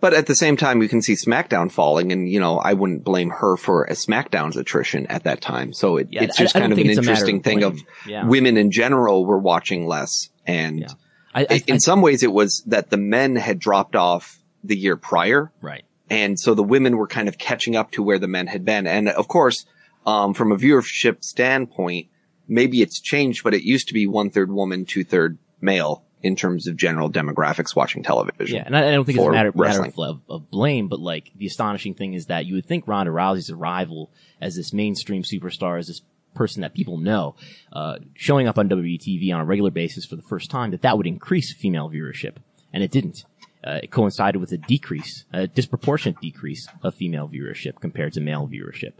But 0.00 0.14
at 0.14 0.26
the 0.26 0.34
same 0.34 0.56
time, 0.56 0.80
you 0.80 0.88
can 0.88 1.02
see 1.02 1.12
SmackDown 1.14 1.70
falling, 1.70 2.10
and 2.10 2.28
you 2.30 2.40
know 2.40 2.56
I 2.58 2.72
wouldn't 2.72 3.04
blame 3.04 3.28
her 3.30 3.56
for 3.58 3.84
a 3.84 3.92
SmackDown's 3.92 4.56
attrition 4.56 5.06
at 5.08 5.24
that 5.24 5.42
time. 5.42 5.74
So 5.74 5.98
it, 5.98 6.08
Yeah, 6.10 6.22
it's 6.22 6.36
just 6.38 6.56
I 6.56 6.60
kind 6.60 6.70
don't 6.70 6.72
of 6.72 6.78
an 6.78 6.84
think 6.86 6.98
it's 6.98 7.06
a 7.06 7.10
matter 7.10 7.10
interesting 7.30 7.36
of 7.38 7.44
thing 7.44 7.62
of 7.62 7.78
Yeah. 8.06 8.26
women 8.26 8.56
in 8.56 8.70
general 8.70 9.26
were 9.26 9.38
watching 9.38 9.86
less, 9.86 10.30
and 10.46 10.80
Yeah. 10.80 10.86
I, 11.34 11.40
I, 11.50 11.62
in 11.66 11.74
I- 11.74 11.78
some 11.78 12.00
ways 12.00 12.22
it 12.22 12.32
was 12.32 12.62
that 12.66 12.88
the 12.88 12.96
men 12.96 13.36
had 13.36 13.58
dropped 13.58 13.96
off 13.96 14.38
the 14.64 14.76
year 14.76 14.96
prior, 14.96 15.52
right. 15.60 15.84
and 16.08 16.40
so 16.40 16.54
the 16.54 16.62
women 16.62 16.96
were 16.96 17.06
kind 17.06 17.28
of 17.28 17.36
catching 17.36 17.76
up 17.76 17.90
to 17.92 18.02
where 18.02 18.18
the 18.18 18.28
men 18.28 18.46
had 18.46 18.64
been. 18.64 18.86
And 18.86 19.10
of 19.10 19.28
course, 19.28 19.66
um, 20.06 20.32
from 20.32 20.52
a 20.52 20.56
viewership 20.56 21.22
standpoint, 21.22 22.06
maybe 22.48 22.82
it's 22.82 23.00
changed, 23.00 23.44
but 23.44 23.54
it 23.54 23.62
used 23.62 23.88
to 23.88 23.94
be 23.94 24.06
one 24.06 24.30
third 24.30 24.50
woman, 24.50 24.84
two 24.84 25.04
third 25.04 25.38
male 25.60 26.04
in 26.22 26.34
terms 26.34 26.66
of 26.66 26.76
general 26.76 27.10
demographics 27.10 27.76
watching 27.76 28.02
television. 28.02 28.56
Yeah, 28.56 28.62
and 28.66 28.76
I, 28.76 28.88
I 28.88 28.90
don't 28.92 29.04
think 29.04 29.18
it's 29.18 29.26
a 29.26 29.30
matter, 29.30 29.52
matter 29.54 29.84
of, 29.84 29.98
of, 29.98 30.20
of 30.28 30.50
blame, 30.50 30.88
but 30.88 30.98
like 30.98 31.30
the 31.36 31.46
astonishing 31.46 31.94
thing 31.94 32.14
is 32.14 32.26
that 32.26 32.46
you 32.46 32.54
would 32.54 32.66
think 32.66 32.88
Ronda 32.88 33.12
Rousey's 33.12 33.50
arrival 33.50 34.10
as 34.40 34.56
this 34.56 34.72
mainstream 34.72 35.22
superstar, 35.22 35.78
as 35.78 35.88
this 35.88 36.02
person 36.34 36.62
that 36.62 36.74
people 36.74 36.98
know, 36.98 37.36
uh, 37.72 37.98
showing 38.14 38.46
up 38.46 38.58
on 38.58 38.68
WWE 38.68 38.98
TV 38.98 39.32
on 39.32 39.40
a 39.40 39.44
regular 39.44 39.70
basis 39.70 40.04
for 40.04 40.16
the 40.16 40.22
first 40.22 40.50
time, 40.50 40.70
that 40.70 40.82
that 40.82 40.96
would 40.96 41.06
increase 41.06 41.52
female 41.52 41.90
viewership. 41.90 42.36
And 42.72 42.82
it 42.82 42.90
didn't. 42.90 43.24
Uh, 43.66 43.80
it 43.82 43.90
coincided 43.90 44.38
with 44.38 44.52
a 44.52 44.58
decrease, 44.58 45.24
a 45.32 45.46
disproportionate 45.46 46.20
decrease 46.20 46.68
of 46.82 46.94
female 46.94 47.28
viewership 47.28 47.80
compared 47.80 48.12
to 48.12 48.20
male 48.20 48.46
viewership. 48.46 48.92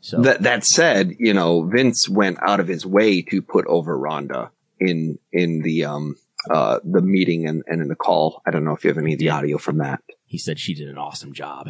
So 0.00 0.20
That 0.22 0.42
that 0.42 0.64
said, 0.64 1.16
you 1.18 1.34
know, 1.34 1.62
Vince 1.62 2.08
went 2.08 2.38
out 2.42 2.60
of 2.60 2.68
his 2.68 2.86
way 2.86 3.22
to 3.22 3.42
put 3.42 3.66
over 3.66 3.98
Ronda 3.98 4.50
in 4.78 5.18
in 5.32 5.62
the 5.62 5.84
um 5.84 6.16
uh 6.50 6.78
the 6.84 7.02
meeting 7.02 7.46
and, 7.48 7.64
and 7.66 7.82
in 7.82 7.88
the 7.88 7.96
call. 7.96 8.40
I 8.46 8.50
don't 8.50 8.64
know 8.64 8.74
if 8.74 8.84
you 8.84 8.90
have 8.90 8.98
any 8.98 9.14
of 9.14 9.18
the 9.18 9.30
audio 9.30 9.58
from 9.58 9.78
that. 9.78 10.00
he 10.24 10.38
said 10.38 10.58
she 10.60 10.74
did 10.74 10.88
an 10.88 10.98
awesome 10.98 11.32
job. 11.32 11.68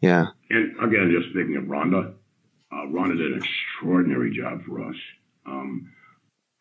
Yeah. 0.00 0.26
And 0.50 0.72
again, 0.82 1.14
just 1.16 1.30
speaking 1.32 1.56
of 1.56 1.68
Ronda, 1.68 2.12
uh, 2.72 2.86
Ronda 2.88 3.16
did 3.16 3.32
an 3.32 3.40
extraordinary 3.42 4.36
job 4.36 4.60
for 4.66 4.82
us. 4.82 4.96
Um, 5.46 5.92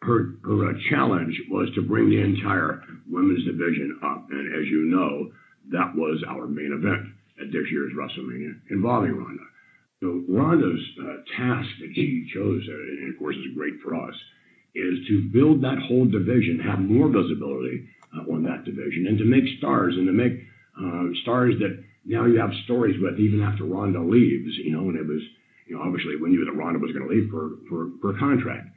her 0.03 0.35
her 0.43 0.69
uh, 0.69 0.73
challenge 0.89 1.33
was 1.49 1.69
to 1.75 1.81
bring 1.81 2.09
the 2.09 2.21
entire 2.21 2.81
women's 3.09 3.45
division 3.45 3.99
up, 4.03 4.27
and 4.29 4.53
as 4.55 4.67
you 4.69 4.85
know, 4.93 5.31
that 5.71 5.95
was 5.95 6.23
our 6.27 6.45
main 6.47 6.71
event 6.73 7.07
at 7.41 7.51
this 7.51 7.65
year's 7.71 7.93
WrestleMania 7.97 8.59
involving 8.69 9.15
Ronda. 9.15 9.43
So 10.03 10.21
Ronda's 10.27 10.83
uh, 10.99 11.23
task 11.39 11.69
that 11.79 11.95
she 11.95 12.27
chose, 12.33 12.61
uh, 12.67 12.73
and 12.75 13.13
of 13.13 13.19
course 13.19 13.37
is 13.37 13.55
great 13.55 13.79
for 13.81 13.95
us, 13.95 14.13
is 14.75 14.99
to 15.07 15.29
build 15.31 15.63
that 15.63 15.79
whole 15.87 16.03
division, 16.03 16.59
have 16.59 16.79
more 16.79 17.07
visibility 17.07 17.87
uh, 18.11 18.27
on 18.27 18.43
that 18.43 18.65
division, 18.65 19.07
and 19.07 19.17
to 19.17 19.23
make 19.23 19.47
stars 19.59 19.95
and 19.95 20.05
to 20.05 20.11
make 20.11 20.43
uh, 20.75 21.07
stars 21.21 21.55
that 21.63 21.81
now 22.03 22.25
you 22.25 22.37
have 22.37 22.51
stories 22.65 22.99
with 22.99 23.17
even 23.17 23.41
after 23.41 23.63
Ronda 23.63 24.01
leaves. 24.01 24.51
You 24.59 24.75
know, 24.75 24.89
and 24.91 24.99
it 24.99 25.07
was, 25.07 25.23
you 25.67 25.77
know, 25.77 25.81
obviously 25.81 26.17
we 26.19 26.31
knew 26.31 26.43
that 26.43 26.51
Ronda 26.51 26.79
was 26.79 26.91
going 26.91 27.07
to 27.07 27.13
leave 27.15 27.31
for, 27.31 27.55
for 27.69 27.87
for 28.01 28.11
a 28.11 28.19
contract. 28.19 28.67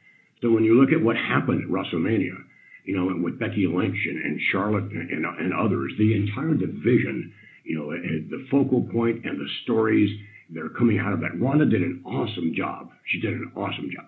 So 0.43 0.53
when 0.53 0.62
you 0.62 0.79
look 0.79 0.93
at 0.93 1.03
what 1.03 1.16
happened 1.16 1.64
at 1.64 1.68
WrestleMania, 1.68 2.39
you 2.85 2.95
know, 2.95 3.11
with 3.18 3.41
Becky 3.41 3.66
Lynch 3.66 3.99
and, 4.07 4.22
and 4.22 4.41
Charlotte 4.53 4.95
and, 4.95 5.11
and, 5.11 5.27
and 5.27 5.53
others, 5.53 5.91
the 5.99 6.14
entire 6.14 6.55
division, 6.55 7.35
you 7.64 7.74
know, 7.74 7.91
the 7.91 8.47
focal 8.49 8.87
point 8.95 9.24
and 9.24 9.41
the 9.41 9.49
stories 9.64 10.09
that 10.51 10.62
are 10.62 10.68
coming 10.70 10.99
out 10.99 11.12
of 11.12 11.20
that. 11.20 11.38
Ronda 11.38 11.66
did 11.66 11.82
an 11.82 12.03
awesome 12.05 12.55
job. 12.55 12.90
She 13.07 13.20
did 13.20 13.32
an 13.32 13.53
awesome 13.57 13.90
job. 13.92 14.07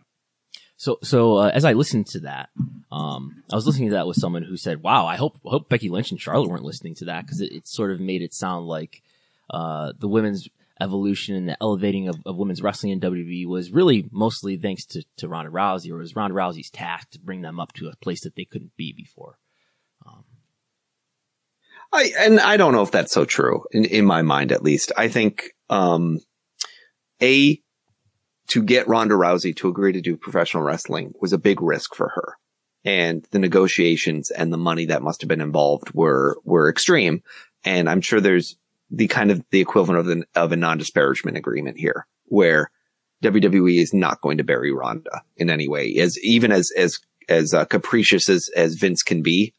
So, 0.76 0.98
so 1.02 1.38
uh, 1.38 1.50
as 1.52 1.64
I 1.64 1.72
listened 1.72 2.06
to 2.08 2.20
that, 2.20 2.50
um, 2.92 3.42
I 3.52 3.56
was 3.56 3.66
listening 3.66 3.88
to 3.88 3.94
that 3.96 4.06
with 4.06 4.16
someone 4.16 4.44
who 4.44 4.56
said, 4.56 4.82
"Wow, 4.82 5.06
I 5.06 5.16
hope 5.16 5.38
I 5.44 5.50
hope 5.50 5.68
Becky 5.68 5.88
Lynch 5.88 6.10
and 6.10 6.20
Charlotte 6.20 6.48
weren't 6.48 6.64
listening 6.64 6.94
to 6.96 7.06
that 7.06 7.26
because 7.26 7.40
it, 7.40 7.52
it 7.52 7.66
sort 7.66 7.90
of 7.90 8.00
made 8.00 8.22
it 8.22 8.32
sound 8.32 8.66
like 8.66 9.02
uh, 9.50 9.92
the 9.98 10.08
women's 10.08 10.48
evolution 10.80 11.34
and 11.34 11.48
the 11.48 11.56
elevating 11.60 12.08
of, 12.08 12.16
of 12.24 12.36
women's 12.36 12.62
wrestling 12.62 12.92
in 12.92 13.00
WWE 13.00 13.48
was 13.48 13.72
really 13.72 14.08
mostly 14.12 14.56
thanks 14.56 14.84
to, 14.84 15.02
to 15.16 15.26
Ronda 15.28 15.50
Rousey, 15.50 15.90
or 15.90 15.96
it 15.96 16.02
was 16.02 16.14
Ronda 16.14 16.36
Rousey's 16.36 16.70
task 16.70 17.10
to 17.10 17.18
bring 17.18 17.42
them 17.42 17.58
up 17.58 17.72
to 17.72 17.88
a 17.88 17.96
place 17.96 18.20
that 18.22 18.36
they 18.36 18.44
couldn't 18.44 18.76
be 18.76 18.92
before." 18.92 19.38
I 21.92 22.12
and 22.18 22.40
I 22.40 22.56
don't 22.56 22.72
know 22.72 22.82
if 22.82 22.90
that's 22.90 23.12
so 23.12 23.24
true 23.24 23.64
in, 23.70 23.84
in 23.84 24.04
my 24.04 24.22
mind 24.22 24.52
at 24.52 24.62
least. 24.62 24.92
I 24.96 25.08
think 25.08 25.54
um 25.70 26.20
a 27.22 27.60
to 28.48 28.62
get 28.62 28.88
Ronda 28.88 29.14
Rousey 29.14 29.54
to 29.56 29.68
agree 29.68 29.92
to 29.92 30.00
do 30.00 30.16
professional 30.16 30.62
wrestling 30.62 31.12
was 31.20 31.32
a 31.32 31.38
big 31.38 31.60
risk 31.60 31.94
for 31.94 32.08
her. 32.08 32.36
And 32.84 33.26
the 33.30 33.38
negotiations 33.38 34.30
and 34.30 34.52
the 34.52 34.58
money 34.58 34.86
that 34.86 35.02
must 35.02 35.20
have 35.20 35.28
been 35.28 35.40
involved 35.40 35.92
were 35.92 36.38
were 36.44 36.70
extreme. 36.70 37.22
And 37.64 37.88
I'm 37.90 38.00
sure 38.00 38.20
there's 38.20 38.56
the 38.90 39.08
kind 39.08 39.30
of 39.30 39.44
the 39.50 39.60
equivalent 39.60 40.00
of 40.00 40.06
the, 40.06 40.24
of 40.34 40.52
a 40.52 40.56
non-disparagement 40.56 41.36
agreement 41.36 41.78
here 41.78 42.06
where 42.26 42.70
WWE 43.22 43.80
is 43.80 43.92
not 43.92 44.20
going 44.20 44.38
to 44.38 44.44
bury 44.44 44.72
Ronda 44.72 45.22
in 45.36 45.50
any 45.50 45.68
way 45.68 45.96
as 45.96 46.18
even 46.22 46.52
as 46.52 46.70
as 46.76 46.98
as 47.28 47.52
uh, 47.52 47.64
capricious 47.64 48.28
as 48.28 48.48
as 48.56 48.74
Vince 48.76 49.02
can 49.02 49.22
be. 49.22 49.54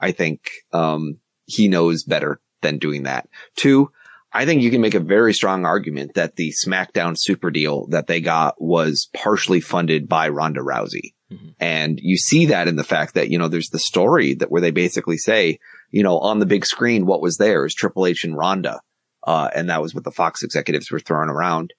I 0.00 0.12
think 0.12 0.50
um 0.72 1.20
he 1.46 1.68
knows 1.68 2.02
better 2.02 2.40
than 2.62 2.78
doing 2.78 3.04
that. 3.04 3.28
Two, 3.54 3.90
I 4.36 4.44
think 4.44 4.60
you 4.60 4.70
can 4.70 4.82
make 4.82 4.94
a 4.94 5.00
very 5.00 5.32
strong 5.32 5.64
argument 5.64 6.12
that 6.14 6.36
the 6.36 6.52
SmackDown 6.52 7.16
super 7.18 7.50
deal 7.50 7.86
that 7.88 8.06
they 8.06 8.20
got 8.20 8.60
was 8.60 9.08
partially 9.14 9.62
funded 9.62 10.10
by 10.10 10.28
Ronda 10.28 10.60
Rousey. 10.60 11.14
Mhm. 11.32 11.54
And 11.58 11.98
you 12.02 12.18
see 12.18 12.44
that 12.46 12.68
in 12.68 12.76
the 12.76 12.84
fact 12.84 13.14
that, 13.14 13.30
you 13.30 13.38
know, 13.38 13.48
there's 13.48 13.70
the 13.70 13.78
story 13.78 14.34
that 14.34 14.50
where 14.50 14.60
they 14.60 14.72
basically 14.72 15.16
say, 15.16 15.58
you 15.90 16.02
know, 16.02 16.18
on 16.18 16.38
the 16.38 16.44
big 16.44 16.66
screen, 16.66 17.06
what 17.06 17.22
was 17.22 17.38
there 17.38 17.64
is 17.64 17.74
Triple 17.74 18.04
H 18.04 18.24
and 18.24 18.36
Ronda. 18.36 18.82
Uh, 19.26 19.48
and 19.54 19.70
that 19.70 19.80
was 19.80 19.94
what 19.94 20.04
the 20.04 20.12
Fox 20.12 20.42
executives 20.42 20.90
were 20.90 21.00
throwing 21.00 21.30
around. 21.30 21.72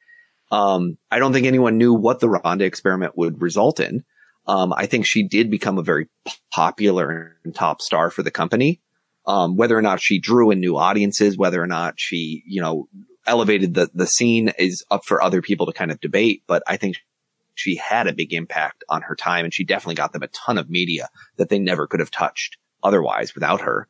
Um, 0.52 0.98
I 1.12 1.20
don't 1.20 1.34
think 1.34 1.46
anyone 1.46 1.78
knew 1.78 1.94
what 1.94 2.20
the 2.20 2.30
Ronda 2.30 2.66
experiment 2.66 3.18
would 3.18 3.40
result 3.40 3.80
in. 3.80 4.04
Um, 4.48 4.74
I 4.74 4.88
think 4.88 5.06
she 5.06 5.28
did 5.28 5.52
become 5.52 5.78
a 5.78 5.84
very 5.84 6.08
popular 6.52 7.38
and 7.44 7.54
top 7.54 7.82
star 7.82 8.10
for 8.10 8.24
the 8.24 8.32
company. 8.32 8.82
Um, 9.28 9.58
whether 9.58 9.78
or 9.78 9.82
not 9.82 10.02
she 10.02 10.20
drew 10.20 10.52
in 10.52 10.62
new 10.62 10.78
audiences, 10.78 11.38
whether 11.38 11.62
or 11.62 11.68
not 11.68 11.96
she, 11.98 12.44
you 12.48 12.62
know, 12.62 12.88
elevated 13.26 13.74
the, 13.74 13.90
the 13.94 14.08
scene 14.08 14.54
is 14.58 14.86
up 14.90 15.06
for 15.06 15.22
other 15.22 15.42
people 15.42 15.66
to 15.66 15.74
kind 15.74 15.92
of 15.92 16.00
debate. 16.00 16.44
But 16.48 16.64
I 16.66 16.78
think 16.78 16.96
she 17.54 17.76
had 17.76 18.08
a 18.08 18.14
big 18.14 18.34
impact 18.34 18.84
on 18.88 19.02
her 19.02 19.16
time 19.16 19.44
and 19.44 19.54
she 19.54 19.66
definitely 19.66 19.96
got 19.96 20.14
them 20.14 20.24
a 20.24 20.28
ton 20.28 20.58
of 20.58 20.70
media 20.70 21.10
that 21.38 21.50
they 21.50 21.60
never 21.60 21.88
could 21.88 22.00
have 22.00 22.12
touched 22.12 22.58
otherwise 22.84 23.36
without 23.36 23.62
her. 23.62 23.88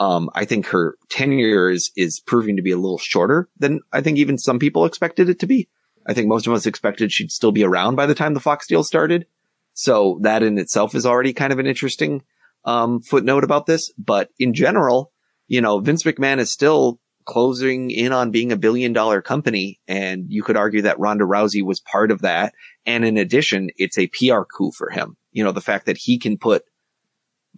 Um, 0.00 0.28
I 0.34 0.44
think 0.44 0.66
her 0.66 0.96
tenure 1.08 1.70
is, 1.70 1.92
is 1.96 2.20
proving 2.20 2.56
to 2.56 2.62
be 2.62 2.72
a 2.72 2.76
little 2.76 2.98
shorter 2.98 3.48
than 3.58 3.80
I 3.92 4.00
think 4.00 4.18
even 4.18 4.38
some 4.38 4.58
people 4.58 4.84
expected 4.84 5.28
it 5.28 5.38
to 5.38 5.46
be. 5.46 5.68
I 6.06 6.12
think 6.12 6.28
most 6.28 6.46
of 6.46 6.52
us 6.52 6.66
expected 6.66 7.12
she'd 7.12 7.30
still 7.30 7.52
be 7.52 7.64
around 7.64 7.94
by 7.94 8.06
the 8.06 8.14
time 8.14 8.34
the 8.34 8.40
Fox 8.40 8.66
deal 8.66 8.82
started. 8.82 9.26
So 9.72 10.18
that 10.22 10.42
in 10.42 10.58
itself 10.58 10.94
is 10.94 11.06
already 11.06 11.32
kind 11.32 11.52
of 11.52 11.58
an 11.58 11.66
interesting, 11.66 12.22
um, 12.64 13.00
footnote 13.00 13.44
about 13.44 13.66
this. 13.66 13.92
But 13.98 14.30
in 14.38 14.54
general, 14.54 15.12
you 15.46 15.60
know, 15.60 15.78
Vince 15.78 16.02
McMahon 16.02 16.38
is 16.38 16.52
still 16.52 17.00
closing 17.24 17.90
in 17.90 18.12
on 18.12 18.30
being 18.30 18.52
a 18.52 18.56
billion 18.56 18.92
dollar 18.92 19.22
company. 19.22 19.80
And 19.88 20.26
you 20.28 20.42
could 20.42 20.56
argue 20.56 20.82
that 20.82 20.98
Ronda 20.98 21.24
Rousey 21.24 21.64
was 21.64 21.80
part 21.80 22.10
of 22.10 22.22
that. 22.22 22.54
And 22.84 23.04
in 23.04 23.16
addition, 23.16 23.70
it's 23.76 23.98
a 23.98 24.08
PR 24.08 24.42
coup 24.42 24.72
for 24.72 24.90
him. 24.90 25.16
You 25.32 25.44
know, 25.44 25.52
the 25.52 25.60
fact 25.60 25.86
that 25.86 25.96
he 25.98 26.18
can 26.18 26.38
put, 26.38 26.64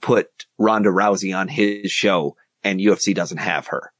put 0.00 0.28
Ronda 0.58 0.90
Rousey 0.90 1.36
on 1.36 1.48
his 1.48 1.90
show 1.90 2.36
and 2.62 2.80
UFC 2.80 3.14
doesn't 3.14 3.38
have 3.38 3.68
her. 3.68 3.92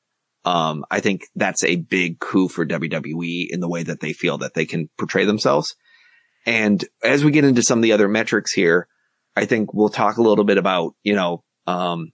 Um, 0.45 0.85
I 0.91 1.01
think 1.01 1.23
that's 1.35 1.65
a 1.65 1.77
big 1.77 2.21
coup 2.21 2.49
for 2.49 2.65
WWE 2.65 3.49
in 3.51 3.59
the 3.59 3.69
way 3.69 3.83
that 3.83 4.01
they 4.01 4.13
feel 4.13 4.39
that 4.39 4.55
they 4.55 4.65
can 4.65 4.89
portray 4.97 5.25
themselves. 5.25 5.75
And 6.47 6.85
as 7.03 7.25
we 7.25 7.33
get 7.33 7.45
into 7.45 7.63
some 7.63 7.81
of 7.81 7.83
the 7.83 7.93
other 7.93 8.07
metrics 8.07 8.53
here, 8.53 8.87
I 9.37 9.45
think 9.45 9.75
we'll 9.75 9.91
talk 9.91 10.17
a 10.17 10.23
little 10.23 10.45
bit 10.45 10.59
about, 10.59 10.95
you 11.03 11.15
know, 11.15 11.45
um, 11.67 12.13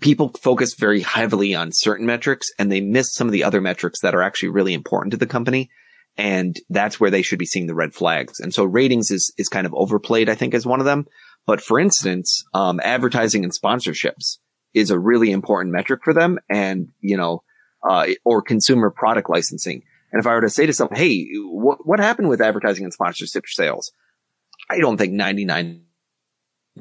people 0.00 0.30
focus 0.42 0.74
very 0.74 1.00
heavily 1.00 1.54
on 1.54 1.70
certain 1.72 2.06
metrics 2.06 2.48
and 2.58 2.70
they 2.70 2.80
miss 2.80 3.14
some 3.14 3.28
of 3.28 3.32
the 3.32 3.44
other 3.44 3.60
metrics 3.60 4.00
that 4.00 4.14
are 4.14 4.22
actually 4.22 4.50
really 4.50 4.74
important 4.74 5.12
to 5.12 5.16
the 5.16 5.26
company. 5.26 5.70
And 6.16 6.56
that's 6.68 6.98
where 6.98 7.10
they 7.10 7.22
should 7.22 7.38
be 7.38 7.46
seeing 7.46 7.66
the 7.66 7.74
red 7.74 7.94
flags. 7.94 8.40
And 8.40 8.52
so 8.52 8.64
ratings 8.64 9.10
is, 9.10 9.32
is 9.38 9.48
kind 9.48 9.66
of 9.66 9.74
overplayed, 9.74 10.28
I 10.28 10.34
think, 10.34 10.52
as 10.52 10.66
one 10.66 10.80
of 10.80 10.86
them. 10.86 11.06
But 11.46 11.60
for 11.60 11.78
instance, 11.78 12.44
um, 12.52 12.80
advertising 12.82 13.44
and 13.44 13.52
sponsorships 13.52 14.38
is 14.74 14.90
a 14.90 14.98
really 14.98 15.30
important 15.30 15.72
metric 15.72 16.00
for 16.02 16.12
them 16.12 16.38
and, 16.50 16.88
you 17.00 17.16
know, 17.16 17.42
uh, 17.88 18.08
or 18.24 18.42
consumer 18.42 18.90
product 18.90 19.30
licensing. 19.30 19.82
And 20.12 20.20
if 20.20 20.26
I 20.26 20.34
were 20.34 20.40
to 20.40 20.50
say 20.50 20.66
to 20.66 20.72
someone, 20.72 20.98
Hey, 20.98 21.28
what, 21.44 21.86
what 21.86 22.00
happened 22.00 22.28
with 22.28 22.40
advertising 22.40 22.84
and 22.84 22.92
sponsorship 22.92 23.44
sales? 23.46 23.92
I 24.68 24.80
don't 24.80 24.96
think 24.96 25.12
99 25.12 25.82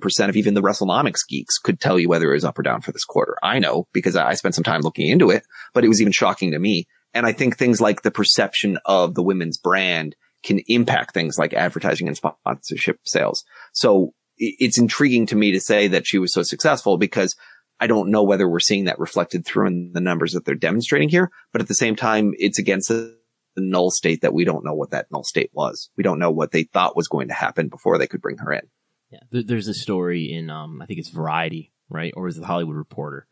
percent 0.02 0.30
of 0.30 0.36
even 0.36 0.54
the 0.54 0.62
WrestleNomics 0.62 1.28
geeks 1.28 1.58
could 1.58 1.80
tell 1.80 2.00
you 2.00 2.10
whether 2.10 2.30
it 2.30 2.36
was 2.36 2.46
up 2.46 2.58
or 2.58 2.64
down 2.64 2.82
for 2.82 2.92
this 2.92 3.06
quarter. 3.06 3.36
I 3.44 3.60
know 3.60 3.88
because 3.94 4.16
I 4.16 4.34
spent 4.34 4.56
some 4.56 4.64
time 4.64 4.82
looking 4.82 5.08
into 5.08 5.30
it, 5.30 5.44
but 5.74 5.84
it 5.84 5.90
was 5.90 6.02
even 6.02 6.14
shocking 6.14 6.52
to 6.52 6.60
me. 6.60 6.88
And 7.14 7.26
I 7.26 7.34
think 7.34 7.58
things 7.58 7.82
like 7.82 8.02
the 8.02 8.12
perception 8.12 8.78
of 8.86 9.16
the 9.16 9.24
women's 9.24 9.58
brand 9.58 10.16
can 10.44 10.60
impact 10.68 11.14
things 11.14 11.38
like 11.38 11.54
advertising 11.54 12.08
and 12.08 12.18
sponsorship 12.18 13.00
sales. 13.06 13.44
So 13.74 14.14
it's 14.38 14.78
intriguing 14.78 15.26
to 15.28 15.36
me 15.36 15.52
to 15.52 15.60
say 15.60 15.88
that 15.88 16.06
she 16.06 16.20
was 16.20 16.34
so 16.34 16.44
successful 16.44 16.98
because 16.98 17.36
I 17.80 17.88
don't 17.88 18.12
know 18.12 18.24
whether 18.24 18.48
we're 18.48 18.60
seeing 18.60 18.86
that 18.86 19.00
reflected 19.00 19.46
through 19.46 19.68
in 19.68 19.92
the 19.94 20.02
numbers 20.02 20.34
that 20.34 20.46
they're 20.46 20.56
demonstrating 20.56 21.10
here, 21.10 21.32
but 21.52 21.62
at 21.62 21.68
the 21.68 21.76
same 21.76 21.96
time, 21.96 22.34
it's 22.38 22.60
against 22.60 22.90
the 22.90 23.16
null 23.56 23.92
state 23.92 24.22
that 24.22 24.34
we 24.34 24.46
don't 24.46 24.66
know 24.66 24.74
what 24.74 24.92
that 24.92 25.08
null 25.12 25.24
state 25.24 25.50
was. 25.54 25.90
We 25.98 26.04
don't 26.04 26.20
know 26.20 26.32
what 26.32 26.52
they 26.52 26.64
thought 26.64 26.96
was 26.96 27.08
going 27.08 27.28
to 27.28 27.34
happen 27.34 27.68
before 27.68 27.98
they 27.98 28.08
could 28.08 28.22
bring 28.22 28.38
her 28.38 28.54
in. 28.54 28.62
Yeah, 29.10 29.20
there's 29.32 29.68
a 29.68 29.74
story 29.74 30.34
in 30.34 30.50
um, 30.50 30.82
I 30.82 30.86
think 30.86 31.00
it's 31.00 31.10
Variety, 31.10 31.72
right, 31.90 32.14
or 32.18 32.28
is 32.28 32.38
it 32.38 32.42
the 32.42 32.48
Hollywood 32.48 32.76
Reporter, 32.76 33.26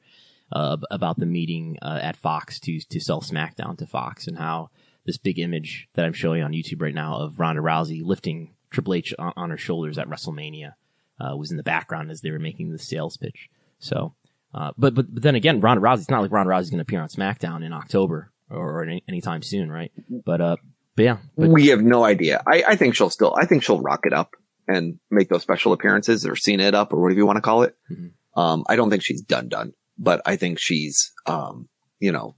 uh, 0.51 0.77
about 0.89 1.19
the 1.19 1.25
meeting 1.25 1.77
uh, 1.81 1.99
at 2.01 2.15
Fox 2.15 2.59
to 2.61 2.79
to 2.79 2.99
sell 2.99 3.21
SmackDown 3.21 3.77
to 3.79 3.85
Fox 3.85 4.27
and 4.27 4.37
how 4.37 4.69
this 5.05 5.17
big 5.17 5.37
image 5.37 5.89
that 5.93 6.05
I'm 6.05 6.13
showing 6.13 6.43
on 6.43 6.53
YouTube 6.53 6.81
right 6.81 6.95
now 6.95 7.17
of 7.17 7.39
Ronda 7.39 7.61
Rousey 7.61 8.03
lifting 8.03 8.53
Triple 8.71 8.95
H 8.95 9.13
on, 9.19 9.33
on 9.35 9.49
her 9.49 9.57
shoulders 9.57 9.97
at 9.97 10.07
WrestleMania 10.09 10.73
uh, 11.19 11.35
was 11.35 11.51
in 11.51 11.57
the 11.57 11.63
background 11.63 12.09
as 12.09 12.21
they 12.21 12.31
were 12.31 12.39
making 12.39 12.71
the 12.71 12.79
sales 12.79 13.17
pitch. 13.17 13.49
So, 13.79 14.15
uh, 14.53 14.71
but 14.77 14.95
but 14.95 15.13
but 15.13 15.23
then 15.23 15.35
again, 15.35 15.59
Ronda 15.59 15.81
Rousey. 15.81 15.99
It's 15.99 16.09
not 16.09 16.21
like 16.21 16.31
Ronda 16.31 16.51
Rousey's 16.51 16.69
going 16.69 16.77
to 16.77 16.83
appear 16.83 17.01
on 17.01 17.09
SmackDown 17.09 17.65
in 17.65 17.73
October 17.73 18.31
or, 18.49 18.79
or 18.79 18.83
any, 18.83 19.03
anytime 19.09 19.41
soon, 19.41 19.69
right? 19.69 19.91
But 20.09 20.39
uh, 20.41 20.55
But 20.95 21.03
yeah, 21.03 21.17
but 21.37 21.49
we 21.49 21.67
have 21.67 21.81
no 21.81 22.05
idea. 22.05 22.41
I, 22.47 22.63
I 22.69 22.75
think 22.75 22.95
she'll 22.95 23.09
still, 23.09 23.35
I 23.37 23.45
think 23.45 23.63
she'll 23.63 23.81
rock 23.81 24.05
it 24.05 24.13
up 24.13 24.35
and 24.67 24.99
make 25.11 25.29
those 25.29 25.41
special 25.41 25.73
appearances 25.73 26.25
or 26.25 26.35
scene 26.35 26.59
it 26.59 26.73
up 26.73 26.91
or 26.93 27.01
whatever 27.01 27.19
you 27.19 27.25
want 27.25 27.37
to 27.37 27.41
call 27.41 27.63
it. 27.63 27.75
Mhm. 27.91 28.11
Um, 28.35 28.63
I 28.67 28.75
don't 28.75 28.89
think 28.89 29.03
she's 29.03 29.21
done 29.21 29.47
done, 29.47 29.73
but 29.97 30.21
I 30.25 30.35
think 30.35 30.59
she's, 30.59 31.11
um, 31.25 31.69
you 31.99 32.11
know, 32.11 32.35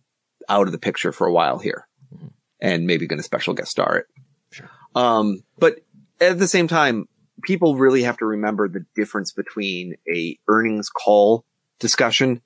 out 0.50 0.68
of 0.68 0.72
the 0.72 0.78
picture 0.78 1.12
for 1.12 1.28
a 1.28 1.34
while 1.34 1.60
here 1.60 1.88
Mhm. 2.14 2.32
and 2.62 2.88
maybe 2.88 3.08
going 3.08 3.18
to 3.20 3.24
special 3.24 3.54
guest 3.54 3.72
star 3.72 3.98
it. 3.98 4.06
Sure. 4.52 4.70
Um, 4.96 5.44
but 5.58 5.80
at 6.22 6.40
the 6.40 6.48
same 6.48 6.68
time, 6.68 7.08
people 7.44 7.76
really 7.76 8.04
have 8.04 8.18
to 8.18 8.26
remember 8.26 8.68
the 8.68 8.86
difference 8.96 9.32
between 9.32 9.96
a 10.14 10.38
earnings 10.48 10.90
call 10.90 11.46
discussion 11.80 12.42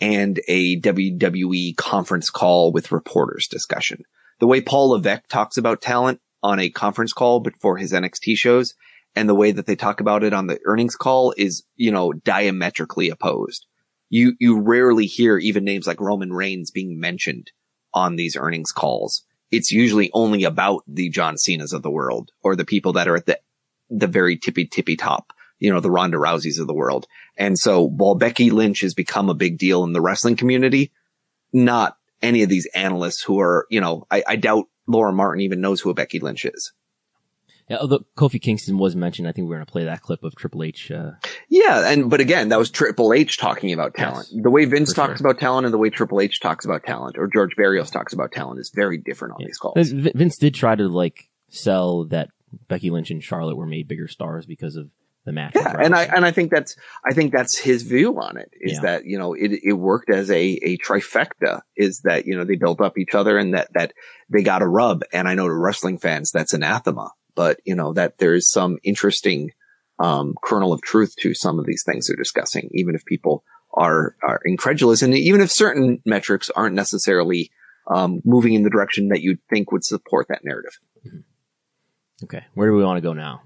and 0.00 0.40
a 0.48 0.76
WWE 0.80 1.72
conference 1.76 2.28
call 2.30 2.72
with 2.72 2.92
reporters 2.92 3.46
discussion. 3.48 4.02
The 4.40 4.46
way 4.46 4.60
Paul 4.60 4.90
Levesque 4.90 5.28
talks 5.28 5.56
about 5.56 5.80
talent 5.80 6.20
on 6.42 6.58
a 6.58 6.68
conference 6.68 7.12
call 7.12 7.40
before 7.40 7.78
his 7.78 7.92
NXT 7.92 8.36
shows 8.36 8.74
and 9.16 9.28
the 9.28 9.34
way 9.34 9.52
that 9.52 9.66
they 9.66 9.76
talk 9.76 10.00
about 10.00 10.24
it 10.24 10.32
on 10.32 10.46
the 10.46 10.58
earnings 10.64 10.96
call 10.96 11.34
is, 11.36 11.64
you 11.76 11.90
know, 11.90 12.12
diametrically 12.12 13.10
opposed. 13.10 13.66
You, 14.10 14.34
you 14.38 14.60
rarely 14.60 15.06
hear 15.06 15.38
even 15.38 15.64
names 15.64 15.86
like 15.86 16.00
Roman 16.00 16.32
Reigns 16.32 16.70
being 16.70 16.98
mentioned 16.98 17.50
on 17.92 18.16
these 18.16 18.36
earnings 18.36 18.72
calls. 18.72 19.24
It's 19.50 19.70
usually 19.70 20.10
only 20.12 20.44
about 20.44 20.82
the 20.86 21.10
John 21.10 21.36
Cena's 21.36 21.72
of 21.72 21.82
the 21.82 21.90
world 21.90 22.30
or 22.42 22.56
the 22.56 22.64
people 22.64 22.92
that 22.94 23.08
are 23.08 23.16
at 23.16 23.26
the, 23.26 23.38
the 23.88 24.06
very 24.06 24.36
tippy 24.36 24.66
tippy 24.66 24.96
top, 24.96 25.32
you 25.58 25.72
know, 25.72 25.80
the 25.80 25.90
Ronda 25.90 26.16
Rouseys 26.16 26.58
of 26.58 26.66
the 26.66 26.74
world. 26.74 27.06
And 27.36 27.58
so 27.58 27.86
while 27.86 28.16
Becky 28.16 28.50
Lynch 28.50 28.80
has 28.80 28.94
become 28.94 29.28
a 29.28 29.34
big 29.34 29.58
deal 29.58 29.84
in 29.84 29.92
the 29.92 30.00
wrestling 30.00 30.36
community, 30.36 30.92
not 31.52 31.96
any 32.20 32.42
of 32.42 32.48
these 32.48 32.66
analysts 32.74 33.22
who 33.22 33.40
are, 33.40 33.66
you 33.70 33.80
know, 33.80 34.06
I, 34.10 34.24
I 34.26 34.36
doubt 34.36 34.66
Laura 34.88 35.12
Martin 35.12 35.42
even 35.42 35.60
knows 35.60 35.80
who 35.80 35.94
Becky 35.94 36.18
Lynch 36.18 36.44
is. 36.44 36.72
Yeah, 37.68 37.78
although 37.78 38.04
Kofi 38.16 38.40
Kingston 38.40 38.78
was 38.78 38.94
mentioned, 38.94 39.26
I 39.26 39.32
think 39.32 39.48
we're 39.48 39.56
going 39.56 39.66
to 39.66 39.72
play 39.72 39.84
that 39.84 40.02
clip 40.02 40.22
of 40.22 40.34
Triple 40.36 40.62
H. 40.62 40.90
Uh, 40.90 41.12
Yeah, 41.48 41.90
and 41.90 42.10
but 42.10 42.20
again, 42.20 42.50
that 42.50 42.58
was 42.58 42.70
Triple 42.70 43.14
H 43.14 43.38
talking 43.38 43.72
about 43.72 43.94
talent. 43.94 44.28
Yes, 44.30 44.42
the 44.42 44.50
way 44.50 44.66
Vince 44.66 44.92
talks 44.92 45.20
sure. 45.20 45.26
about 45.26 45.40
talent 45.40 45.64
and 45.64 45.72
the 45.72 45.78
way 45.78 45.88
Triple 45.88 46.20
H 46.20 46.40
talks 46.40 46.64
about 46.64 46.84
talent, 46.84 47.16
or 47.18 47.26
George 47.26 47.56
Barrios 47.56 47.90
talks 47.90 48.12
about 48.12 48.32
talent, 48.32 48.60
is 48.60 48.70
very 48.74 48.98
different 48.98 49.34
on 49.34 49.40
yeah. 49.40 49.46
these 49.46 49.58
calls. 49.58 49.90
Vince 49.90 50.36
did 50.36 50.54
try 50.54 50.74
to 50.74 50.88
like 50.88 51.30
sell 51.48 52.04
that 52.06 52.28
Becky 52.68 52.90
Lynch 52.90 53.10
and 53.10 53.22
Charlotte 53.22 53.56
were 53.56 53.66
made 53.66 53.88
bigger 53.88 54.08
stars 54.08 54.44
because 54.44 54.76
of 54.76 54.90
the 55.24 55.32
match. 55.32 55.52
Yeah, 55.54 55.74
and 55.78 55.94
I 55.94 56.04
and 56.04 56.26
I 56.26 56.32
think 56.32 56.50
that's 56.50 56.76
I 57.02 57.14
think 57.14 57.32
that's 57.32 57.58
his 57.58 57.82
view 57.82 58.20
on 58.20 58.36
it 58.36 58.50
is 58.60 58.74
Yeah. 58.74 58.80
that 58.80 59.06
you 59.06 59.18
know 59.18 59.32
it 59.32 59.52
it 59.64 59.72
worked 59.72 60.10
as 60.10 60.30
a 60.30 60.42
a 60.62 60.76
trifecta 60.76 61.62
is 61.76 62.00
that 62.04 62.26
you 62.26 62.36
know 62.36 62.44
they 62.44 62.56
built 62.56 62.82
up 62.82 62.98
each 62.98 63.14
other 63.14 63.38
and 63.38 63.54
that 63.54 63.72
that 63.72 63.94
they 64.28 64.42
got 64.42 64.60
a 64.60 64.66
rub 64.66 65.02
and 65.14 65.26
I 65.26 65.34
know 65.34 65.48
to 65.48 65.54
wrestling 65.54 65.96
fans 65.96 66.30
that's 66.30 66.52
anathema 66.52 67.12
but 67.34 67.60
you 67.64 67.74
know 67.74 67.92
that 67.92 68.18
there 68.18 68.34
is 68.34 68.50
some 68.50 68.78
interesting 68.82 69.50
um 69.98 70.34
kernel 70.42 70.72
of 70.72 70.82
truth 70.82 71.14
to 71.20 71.34
some 71.34 71.58
of 71.58 71.66
these 71.66 71.82
things 71.84 72.06
they're 72.06 72.16
discussing 72.16 72.68
even 72.72 72.94
if 72.94 73.04
people 73.04 73.44
are 73.74 74.16
are 74.22 74.40
incredulous 74.44 75.02
and 75.02 75.14
even 75.14 75.40
if 75.40 75.50
certain 75.50 76.00
metrics 76.04 76.50
aren't 76.50 76.74
necessarily 76.74 77.50
um 77.94 78.20
moving 78.24 78.54
in 78.54 78.62
the 78.62 78.70
direction 78.70 79.08
that 79.08 79.20
you'd 79.20 79.38
think 79.50 79.70
would 79.72 79.84
support 79.84 80.26
that 80.28 80.44
narrative. 80.44 80.78
okay, 82.22 82.44
where 82.54 82.68
do 82.68 82.74
we 82.76 82.84
want 82.84 82.96
to 82.96 83.00
go 83.02 83.12
now? 83.12 83.42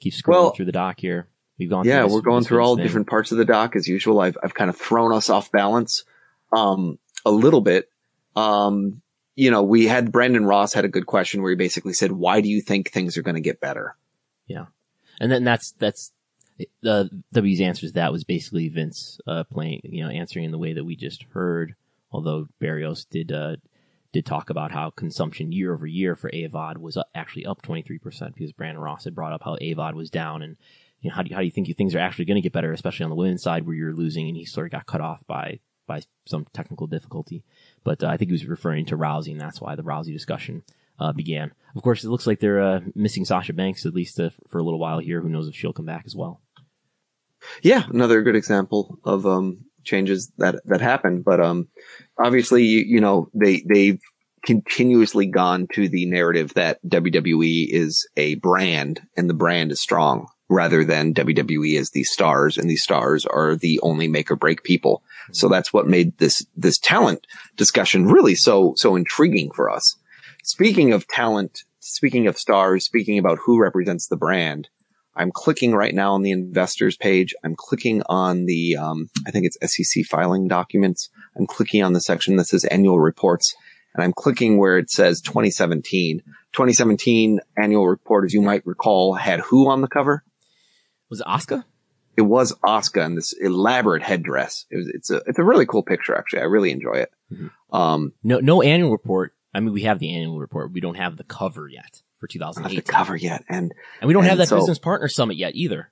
Keep 0.00 0.14
scrolling 0.14 0.28
Well, 0.28 0.50
through 0.52 0.64
the 0.66 0.72
doc 0.72 0.98
here. 0.98 1.28
We've 1.58 1.68
gone. 1.70 1.84
Yeah, 1.84 2.00
through 2.00 2.04
this- 2.08 2.14
we're 2.14 2.20
going 2.22 2.44
through 2.44 2.60
all 2.64 2.76
thing. 2.76 2.84
different 2.84 3.06
parts 3.08 3.30
of 3.32 3.38
the 3.38 3.44
doc 3.44 3.76
as 3.76 3.86
usual. 3.86 4.20
I've 4.20 4.36
I've 4.42 4.54
kind 4.54 4.70
of 4.70 4.76
thrown 4.76 5.12
us 5.12 5.28
off 5.30 5.52
balance 5.52 6.04
um 6.52 6.98
a 7.24 7.30
little 7.30 7.60
bit. 7.60 7.88
Um 8.34 9.01
you 9.34 9.50
know, 9.50 9.62
we 9.62 9.86
had 9.86 10.12
Brandon 10.12 10.44
Ross 10.44 10.72
had 10.72 10.84
a 10.84 10.88
good 10.88 11.06
question 11.06 11.42
where 11.42 11.50
he 11.50 11.56
basically 11.56 11.92
said, 11.92 12.12
"Why 12.12 12.40
do 12.40 12.48
you 12.48 12.60
think 12.60 12.90
things 12.90 13.16
are 13.16 13.22
going 13.22 13.34
to 13.34 13.40
get 13.40 13.60
better?" 13.60 13.96
Yeah. 14.46 14.66
And 15.20 15.30
then 15.30 15.44
that's 15.44 15.72
that's 15.78 16.12
the 16.82 17.10
W's 17.32 17.60
answer 17.60 17.86
to 17.86 17.92
that 17.94 18.12
was 18.12 18.24
basically 18.24 18.68
Vince 18.68 19.18
uh, 19.26 19.44
playing, 19.44 19.80
you 19.84 20.04
know, 20.04 20.10
answering 20.10 20.44
in 20.44 20.50
the 20.50 20.58
way 20.58 20.74
that 20.74 20.84
we 20.84 20.96
just 20.96 21.24
heard. 21.32 21.74
Although 22.10 22.48
Barrios 22.60 23.06
did 23.06 23.32
uh, 23.32 23.56
did 24.12 24.26
talk 24.26 24.50
about 24.50 24.72
how 24.72 24.90
consumption 24.90 25.52
year 25.52 25.72
over 25.72 25.86
year 25.86 26.14
for 26.14 26.30
AVOD 26.30 26.78
was 26.78 26.96
uh, 26.96 27.04
actually 27.14 27.46
up 27.46 27.62
twenty 27.62 27.82
three 27.82 27.98
percent 27.98 28.34
because 28.34 28.52
Brandon 28.52 28.82
Ross 28.82 29.04
had 29.04 29.14
brought 29.14 29.32
up 29.32 29.42
how 29.44 29.56
AVOD 29.56 29.94
was 29.94 30.10
down 30.10 30.42
and 30.42 30.56
you 31.00 31.08
know 31.08 31.16
how 31.16 31.22
do 31.22 31.30
you, 31.30 31.34
how 31.34 31.40
do 31.40 31.46
you 31.46 31.52
think 31.52 31.74
things 31.74 31.94
are 31.94 32.00
actually 32.00 32.26
going 32.26 32.36
to 32.36 32.42
get 32.42 32.52
better, 32.52 32.72
especially 32.72 33.04
on 33.04 33.10
the 33.10 33.16
women's 33.16 33.42
side 33.42 33.66
where 33.66 33.74
you're 33.74 33.94
losing 33.94 34.28
and 34.28 34.36
he 34.36 34.44
sort 34.44 34.66
of 34.66 34.72
got 34.72 34.86
cut 34.86 35.00
off 35.00 35.26
by 35.26 35.60
by 35.86 36.02
some 36.26 36.46
technical 36.52 36.86
difficulty. 36.86 37.42
But 37.84 38.02
uh, 38.02 38.08
I 38.08 38.16
think 38.16 38.30
he 38.30 38.32
was 38.32 38.46
referring 38.46 38.86
to 38.86 38.96
Rousey 38.96 39.32
and 39.32 39.40
that's 39.40 39.60
why 39.60 39.74
the 39.74 39.82
Rousey 39.82 40.12
discussion 40.12 40.62
uh, 40.98 41.12
began. 41.12 41.52
Of 41.74 41.82
course, 41.82 42.04
it 42.04 42.10
looks 42.10 42.26
like 42.26 42.40
they're 42.40 42.62
uh, 42.62 42.80
missing 42.94 43.24
Sasha 43.24 43.52
Banks 43.52 43.86
at 43.86 43.94
least 43.94 44.20
uh, 44.20 44.30
for 44.48 44.58
a 44.58 44.62
little 44.62 44.78
while 44.78 44.98
here. 44.98 45.20
Who 45.20 45.28
knows 45.28 45.48
if 45.48 45.54
she'll 45.54 45.72
come 45.72 45.86
back 45.86 46.04
as 46.06 46.14
well? 46.14 46.40
Yeah, 47.62 47.84
another 47.88 48.22
good 48.22 48.36
example 48.36 48.98
of 49.04 49.26
um 49.26 49.64
changes 49.84 50.30
that 50.38 50.56
that 50.66 50.80
happened, 50.80 51.24
but 51.24 51.40
um 51.40 51.68
obviously 52.18 52.64
you, 52.64 52.84
you 52.86 53.00
know 53.00 53.28
they 53.34 53.64
they've 53.68 54.00
continuously 54.44 55.26
gone 55.26 55.66
to 55.72 55.88
the 55.88 56.06
narrative 56.06 56.54
that 56.54 56.78
WWE 56.86 57.68
is 57.70 58.08
a 58.16 58.34
brand 58.36 59.00
and 59.16 59.30
the 59.30 59.34
brand 59.34 59.72
is 59.72 59.80
strong 59.80 60.26
rather 60.48 60.84
than 60.84 61.14
WWE 61.14 61.78
as 61.78 61.90
these 61.90 62.10
stars 62.10 62.58
and 62.58 62.68
these 62.68 62.82
stars 62.82 63.24
are 63.24 63.56
the 63.56 63.80
only 63.82 64.08
make 64.08 64.30
or 64.30 64.36
break 64.36 64.62
people. 64.62 65.02
So 65.32 65.48
that's 65.48 65.72
what 65.72 65.86
made 65.86 66.18
this 66.18 66.44
this 66.56 66.78
talent 66.78 67.26
discussion 67.56 68.06
really 68.06 68.34
so 68.34 68.74
so 68.76 68.96
intriguing 68.96 69.52
for 69.52 69.70
us. 69.70 69.96
Speaking 70.44 70.92
of 70.92 71.06
talent, 71.06 71.64
speaking 71.80 72.26
of 72.26 72.38
stars, 72.38 72.84
speaking 72.84 73.18
about 73.18 73.38
who 73.44 73.60
represents 73.60 74.08
the 74.08 74.16
brand, 74.16 74.68
I'm 75.14 75.30
clicking 75.32 75.72
right 75.72 75.94
now 75.94 76.14
on 76.14 76.22
the 76.22 76.30
investors 76.30 76.96
page. 76.96 77.34
I'm 77.44 77.54
clicking 77.56 78.02
on 78.06 78.46
the, 78.46 78.76
um, 78.76 79.10
I 79.26 79.30
think 79.30 79.46
it's 79.46 79.76
SEC 79.76 80.04
filing 80.06 80.48
documents. 80.48 81.10
I'm 81.36 81.46
clicking 81.46 81.82
on 81.82 81.92
the 81.92 82.00
section 82.00 82.36
that 82.36 82.46
says 82.46 82.64
annual 82.64 82.98
reports 82.98 83.54
and 83.94 84.02
I'm 84.02 84.12
clicking 84.12 84.58
where 84.58 84.78
it 84.78 84.90
says 84.90 85.20
2017. 85.20 86.22
2017 86.52 87.40
annual 87.56 87.88
report, 87.88 88.24
as 88.24 88.32
you 88.32 88.42
might 88.42 88.66
recall, 88.66 89.14
had 89.14 89.40
who 89.40 89.68
on 89.68 89.80
the 89.80 89.88
cover? 89.88 90.24
Was 91.10 91.20
it 91.20 91.26
Asuka? 91.26 91.64
It 92.16 92.22
was 92.22 92.52
Asuka 92.64 93.04
in 93.06 93.14
this 93.14 93.32
elaborate 93.32 94.02
headdress. 94.02 94.66
It 94.70 94.76
was, 94.76 94.88
it's 94.88 95.10
a, 95.10 95.22
it's 95.26 95.38
a 95.38 95.44
really 95.44 95.66
cool 95.66 95.82
picture, 95.82 96.14
actually. 96.16 96.40
I 96.40 96.44
really 96.44 96.70
enjoy 96.70 96.94
it. 96.94 97.12
Mhm. 97.32 97.50
Um, 97.72 98.12
No, 98.22 98.38
no 98.40 98.60
annual 98.62 98.90
report. 98.90 99.34
I 99.54 99.60
mean, 99.60 99.72
we 99.72 99.82
have 99.82 99.98
the 99.98 100.14
annual 100.14 100.38
report. 100.38 100.72
We 100.72 100.80
don't 100.80 100.96
have 100.96 101.16
the 101.16 101.24
cover 101.24 101.68
yet 101.68 102.02
for 102.18 102.26
not 102.26 102.30
2008, 102.54 102.76
the 102.86 102.92
cover 102.92 103.16
yet. 103.16 103.44
And 103.48 103.72
and 104.00 104.08
we 104.08 104.14
don't 104.14 104.24
have 104.24 104.38
that 104.38 104.48
so- 104.48 104.56
business 104.58 104.78
partner 104.78 105.08
summit 105.08 105.36
yet 105.36 105.54
either. 105.54 105.90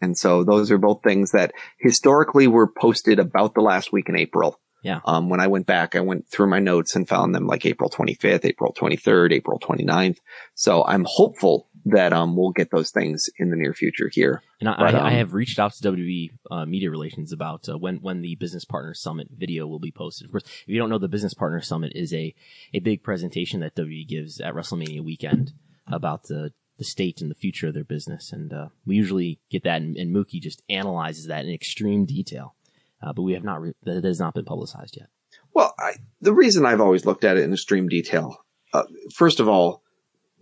And 0.00 0.16
so 0.16 0.44
those 0.44 0.70
are 0.70 0.78
both 0.78 1.02
things 1.02 1.32
that 1.32 1.52
historically 1.78 2.46
were 2.46 2.66
posted 2.66 3.18
about 3.18 3.54
the 3.54 3.60
last 3.60 3.92
week 3.92 4.08
in 4.08 4.16
April. 4.16 4.58
Yeah. 4.82 5.00
Um, 5.04 5.28
when 5.28 5.40
I 5.40 5.46
went 5.46 5.66
back, 5.66 5.94
I 5.94 6.00
went 6.00 6.26
through 6.26 6.48
my 6.48 6.58
notes 6.58 6.96
and 6.96 7.06
found 7.08 7.34
them 7.34 7.46
like 7.46 7.64
April 7.66 7.88
25th, 7.88 8.44
April 8.44 8.74
23rd, 8.76 9.32
April 9.32 9.60
29th. 9.60 10.18
So 10.54 10.82
I'm 10.84 11.04
hopeful 11.06 11.68
that, 11.84 12.12
um, 12.12 12.36
we'll 12.36 12.50
get 12.50 12.70
those 12.70 12.90
things 12.90 13.28
in 13.38 13.50
the 13.50 13.56
near 13.56 13.74
future 13.74 14.08
here. 14.12 14.42
And 14.60 14.68
I, 14.68 14.76
But, 14.78 14.94
I, 14.94 14.98
I 14.98 15.12
um, 15.12 15.18
have 15.18 15.34
reached 15.34 15.58
out 15.58 15.72
to 15.74 15.82
WWE 15.82 16.30
uh, 16.50 16.66
Media 16.66 16.90
Relations 16.90 17.32
about 17.32 17.68
uh, 17.68 17.78
when 17.78 17.96
when 17.96 18.22
the 18.22 18.36
Business 18.36 18.64
Partner 18.64 18.94
Summit 18.94 19.28
video 19.36 19.66
will 19.66 19.80
be 19.80 19.92
posted. 19.92 20.26
Of 20.26 20.32
course, 20.32 20.44
if 20.44 20.68
you 20.68 20.78
don't 20.78 20.90
know, 20.90 20.98
the 20.98 21.08
Business 21.08 21.34
Partner 21.34 21.60
Summit 21.60 21.92
is 21.94 22.12
a 22.14 22.34
a 22.72 22.80
big 22.80 23.02
presentation 23.02 23.60
that 23.60 23.74
WWE 23.74 24.06
gives 24.08 24.40
at 24.40 24.54
WrestleMania 24.54 25.02
weekend 25.02 25.52
about 25.86 26.24
the 26.24 26.52
the 26.78 26.84
state 26.84 27.20
and 27.20 27.30
the 27.30 27.36
future 27.36 27.68
of 27.68 27.74
their 27.74 27.84
business, 27.84 28.32
and 28.32 28.52
uh, 28.52 28.68
we 28.86 28.96
usually 28.96 29.38
get 29.50 29.62
that, 29.64 29.82
and, 29.82 29.96
and 29.96 30.14
Mookie 30.14 30.40
just 30.40 30.62
analyzes 30.68 31.26
that 31.26 31.44
in 31.44 31.52
extreme 31.52 32.04
detail. 32.06 32.54
Uh, 33.02 33.12
but 33.12 33.22
we 33.22 33.32
have 33.32 33.44
not 33.44 33.60
re- 33.60 33.74
that 33.82 34.04
has 34.04 34.20
not 34.20 34.34
been 34.34 34.44
publicized 34.44 34.96
yet. 34.96 35.08
Well, 35.54 35.74
I, 35.78 35.94
the 36.20 36.32
reason 36.32 36.64
I've 36.64 36.80
always 36.80 37.04
looked 37.04 37.24
at 37.24 37.36
it 37.36 37.42
in 37.42 37.52
extreme 37.52 37.88
detail, 37.88 38.44
uh, 38.72 38.84
first 39.14 39.40
of 39.40 39.48
all, 39.48 39.81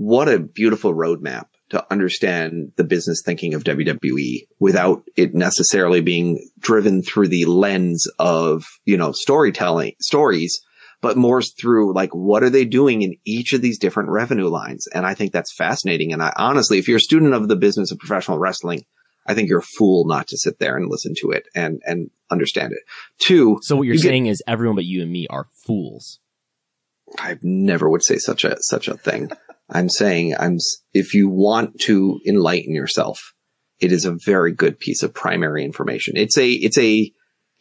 what 0.01 0.29
a 0.31 0.39
beautiful 0.39 0.95
roadmap 0.95 1.45
to 1.69 1.85
understand 1.93 2.73
the 2.77 2.85
business 2.85 3.21
thinking 3.23 3.53
of 3.53 3.65
WWE 3.65 4.47
without 4.59 5.03
it 5.15 5.35
necessarily 5.35 6.01
being 6.01 6.49
driven 6.59 7.03
through 7.03 7.29
the 7.29 7.45
lens 7.45 8.07
of, 8.19 8.65
you 8.87 8.97
know, 8.97 9.13
storytelling 9.13 9.93
stories, 10.01 10.59
but 11.03 11.19
more 11.19 11.43
through 11.43 11.93
like, 11.95 12.15
what 12.15 12.43
are 12.43 12.49
they 12.49 12.65
doing 12.65 13.03
in 13.03 13.15
each 13.27 13.53
of 13.53 13.61
these 13.61 13.79
different 13.79 14.09
revenue 14.09 14.49
lines? 14.49 14.89
And 14.95 15.05
I 15.05 15.13
think 15.13 15.33
that's 15.33 15.55
fascinating. 15.55 16.15
And 16.15 16.23
I 16.23 16.33
honestly, 16.37 16.79
if 16.79 16.89
you're 16.89 16.97
a 16.97 17.01
student 17.01 17.35
of 17.35 17.49
the 17.49 17.57
business 17.57 17.93
of 17.93 17.99
professional 17.99 18.39
wrestling, 18.39 18.87
I 19.27 19.35
think 19.35 19.51
you're 19.51 19.59
a 19.59 19.63
fool 19.79 20.07
not 20.09 20.29
to 20.29 20.39
sit 20.39 20.61
there 20.61 20.79
and 20.79 20.91
listen 20.91 21.13
to 21.21 21.31
it 21.31 21.45
and, 21.55 21.83
and 21.85 22.11
understand 22.31 22.73
it. 22.73 22.81
Two, 23.19 23.59
So 23.61 23.77
what 23.77 23.83
you're 23.83 23.97
You 23.97 24.03
get- 24.03 24.09
saying 24.09 24.27
is 24.27 24.43
everyone 24.49 24.77
but 24.77 24.87
you 24.87 25.03
and 25.03 25.13
me 25.13 25.27
are 25.29 25.47
fools. 25.67 26.21
I 27.19 27.39
never 27.43 27.89
would 27.91 28.03
say 28.03 28.17
such 28.19 28.45
a 28.45 28.57
such 28.63 28.89
a 28.89 28.97
thing. 28.97 29.31
I'm 29.71 29.89
saying 29.89 30.35
I'm 30.39 30.59
if 30.93 31.15
you 31.15 31.29
want 31.29 31.81
to 31.83 32.21
enlighten 32.27 32.75
yourself, 32.75 33.35
it 33.79 33.93
is 33.93 34.05
a 34.05 34.17
very 34.25 34.53
good 34.53 34.79
piece 34.79 35.03
of 35.03 35.15
primary 35.15 35.65
information. 35.65 36.15
It's 36.17 36.37
a 36.39 36.51
it's 36.51 36.79
a 36.79 37.13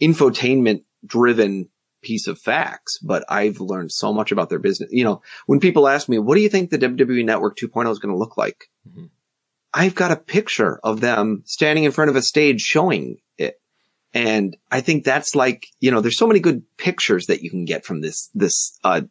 infotainment 0.02 0.84
driven 1.06 1.70
piece 2.02 2.28
of 2.28 2.40
facts, 2.40 2.98
but 3.00 3.24
I've 3.30 3.60
learned 3.60 3.92
so 3.92 4.14
much 4.14 4.32
about 4.32 4.50
their 4.50 4.60
business. 4.60 4.90
You 4.92 5.04
know, 5.04 5.22
when 5.46 5.60
people 5.60 5.88
ask 5.88 6.08
me, 6.08 6.20
what 6.20 6.36
do 6.36 6.42
you 6.42 6.50
think 6.50 6.70
the 6.70 6.78
WWE 6.78 7.26
Network 7.26 7.58
2.0 7.58 7.92
is 7.92 8.00
going 8.00 8.14
to 8.14 8.20
look 8.20 8.38
like? 8.38 8.70
Mm-hmm. 8.88 9.06
I've 9.74 9.96
got 9.96 10.12
a 10.12 10.16
picture 10.16 10.80
of 10.84 11.02
them 11.02 11.44
standing 11.46 11.84
in 11.84 11.92
front 11.92 12.10
of 12.10 12.16
a 12.16 12.22
stage 12.22 12.62
showing 12.62 13.18
it. 13.38 13.62
And 14.14 14.58
I 14.72 14.82
think 14.82 15.04
that's 15.04 15.36
like, 15.36 15.68
you 15.80 15.92
know, 15.92 16.02
there's 16.02 16.18
so 16.18 16.26
many 16.26 16.40
good 16.40 16.64
pictures 16.78 17.28
that 17.28 17.44
you 17.44 17.52
can 17.52 17.66
get 17.66 17.86
from 17.86 18.02
this, 18.02 18.30
this, 18.34 18.80
uh, 18.84 19.02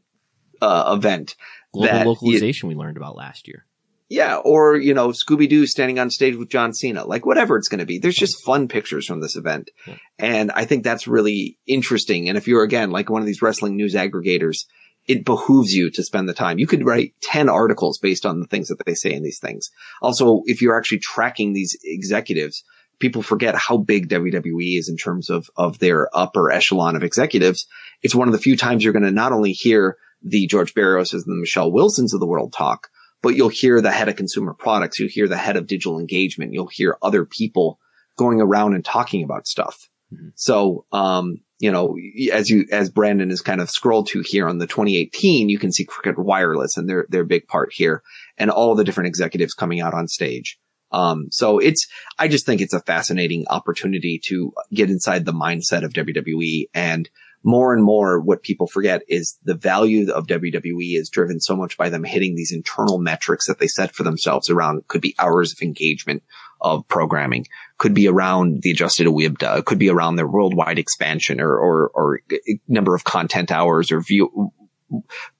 uh, 0.60 0.94
event. 0.96 1.36
Global 1.72 1.92
that 1.92 2.06
localization 2.06 2.68
we 2.68 2.74
learned 2.74 2.96
about 2.96 3.16
last 3.16 3.46
year. 3.48 3.64
Yeah, 4.10 4.36
or 4.36 4.76
you 4.76 4.94
know, 4.94 5.08
Scooby 5.10 5.48
Doo 5.48 5.66
standing 5.66 5.98
on 5.98 6.08
stage 6.10 6.34
with 6.34 6.48
John 6.48 6.72
Cena, 6.72 7.04
like 7.04 7.26
whatever 7.26 7.58
it's 7.58 7.68
going 7.68 7.80
to 7.80 7.86
be. 7.86 7.98
There's 7.98 8.16
just 8.16 8.42
fun 8.42 8.66
pictures 8.68 9.06
from 9.06 9.20
this 9.20 9.36
event, 9.36 9.70
Yeah. 9.86 9.96
and 10.18 10.50
I 10.50 10.64
think 10.64 10.82
that's 10.82 11.06
really 11.06 11.58
interesting. 11.66 12.28
And 12.28 12.38
if 12.38 12.48
you're 12.48 12.62
again 12.62 12.90
like 12.90 13.10
one 13.10 13.20
of 13.20 13.26
these 13.26 13.42
wrestling 13.42 13.76
news 13.76 13.94
aggregators, 13.94 14.64
it 15.06 15.26
behooves 15.26 15.74
you 15.74 15.90
to 15.90 16.02
spend 16.02 16.26
the 16.26 16.32
time. 16.34 16.58
You 16.58 16.66
could 16.66 16.86
write 16.86 17.14
ten 17.20 17.50
articles 17.50 17.98
based 17.98 18.24
on 18.24 18.40
the 18.40 18.46
things 18.46 18.68
that 18.68 18.78
they 18.86 18.94
say 18.94 19.12
in 19.12 19.22
these 19.22 19.40
things. 19.40 19.70
Also, 20.00 20.40
if 20.46 20.62
you're 20.62 20.78
actually 20.78 21.00
tracking 21.00 21.52
these 21.52 21.76
executives, 21.84 22.64
people 23.00 23.20
forget 23.22 23.54
how 23.56 23.76
big 23.76 24.08
WWE 24.08 24.78
is 24.78 24.88
in 24.88 24.96
terms 24.96 25.28
of 25.28 25.50
of 25.54 25.80
their 25.80 26.08
upper 26.16 26.50
echelon 26.50 26.96
of 26.96 27.02
executives. 27.02 27.66
It's 28.02 28.14
one 28.14 28.28
of 28.28 28.32
the 28.32 28.40
few 28.40 28.56
times 28.56 28.84
you're 28.84 28.94
going 28.94 29.02
to 29.04 29.10
not 29.10 29.32
only 29.32 29.52
hear 29.52 29.98
the 30.22 30.46
George 30.46 30.74
Barrioses 30.74 31.24
and 31.26 31.36
the 31.36 31.40
Michelle 31.40 31.72
Wilsons 31.72 32.14
of 32.14 32.20
the 32.20 32.26
world 32.26 32.52
talk, 32.52 32.88
but 33.22 33.34
you'll 33.36 33.48
hear 33.48 33.80
the 33.80 33.90
head 33.90 34.08
of 34.08 34.16
consumer 34.16 34.54
products. 34.54 34.98
You'll 34.98 35.08
hear 35.08 35.28
the 35.28 35.36
head 35.36 35.56
of 35.56 35.66
digital 35.66 35.98
engagement. 35.98 36.52
You'll 36.52 36.70
hear 36.72 36.96
other 37.02 37.24
people 37.24 37.78
going 38.16 38.40
around 38.40 38.74
and 38.74 38.84
talking 38.84 39.22
about 39.22 39.46
stuff. 39.46 39.88
Mhm. 40.12 40.32
So, 40.34 40.84
um, 40.92 41.38
you 41.58 41.70
know, 41.70 41.96
as 42.32 42.48
you, 42.48 42.66
as 42.70 42.90
Brandon 42.90 43.30
has 43.30 43.40
kind 43.40 43.60
of 43.60 43.70
scrolled 43.70 44.08
to 44.08 44.22
here 44.24 44.48
on 44.48 44.58
the 44.58 44.66
2018, 44.66 45.48
you 45.48 45.58
can 45.58 45.72
see 45.72 45.84
Cricket 45.84 46.24
Wireless 46.24 46.76
and 46.76 46.88
their, 46.88 47.06
their 47.08 47.24
big 47.24 47.46
part 47.48 47.72
here 47.72 48.02
and 48.36 48.50
all 48.50 48.74
the 48.74 48.84
different 48.84 49.08
executives 49.08 49.54
coming 49.54 49.80
out 49.80 49.94
on 49.94 50.06
stage. 50.06 50.58
Um, 50.90 51.26
so 51.30 51.58
it's, 51.58 51.86
I 52.18 52.28
just 52.28 52.46
think 52.46 52.60
it's 52.60 52.72
a 52.72 52.80
fascinating 52.80 53.44
opportunity 53.48 54.20
to 54.28 54.52
get 54.72 54.88
inside 54.88 55.24
the 55.24 55.32
mindset 55.32 55.84
of 55.84 55.92
WWE 55.92 56.68
and 56.72 57.10
more 57.48 57.72
and 57.72 57.82
more 57.82 58.20
what 58.20 58.42
people 58.42 58.66
forget 58.66 59.02
is 59.08 59.38
the 59.42 59.54
value 59.54 60.12
of 60.12 60.26
WWE 60.26 60.98
is 60.98 61.08
driven 61.08 61.40
so 61.40 61.56
much 61.56 61.78
by 61.78 61.88
them 61.88 62.04
hitting 62.04 62.34
these 62.34 62.52
internal 62.52 62.98
metrics 62.98 63.46
that 63.46 63.58
they 63.58 63.66
set 63.66 63.94
for 63.94 64.02
themselves 64.02 64.50
around 64.50 64.86
could 64.86 65.00
be 65.00 65.14
hours 65.18 65.52
of 65.52 65.62
engagement 65.62 66.22
of 66.60 66.86
programming, 66.88 67.46
could 67.78 67.94
be 67.94 68.06
around 68.06 68.62
the 68.62 68.70
adjusted 68.70 69.06
OIBDA, 69.06 69.64
could 69.64 69.78
be 69.78 69.88
around 69.88 70.16
their 70.16 70.26
worldwide 70.26 70.78
expansion 70.78 71.40
or, 71.40 71.56
or, 71.56 71.88
or 71.94 72.20
number 72.68 72.94
of 72.94 73.04
content 73.04 73.50
hours 73.50 73.90
or 73.90 74.02
view 74.02 74.52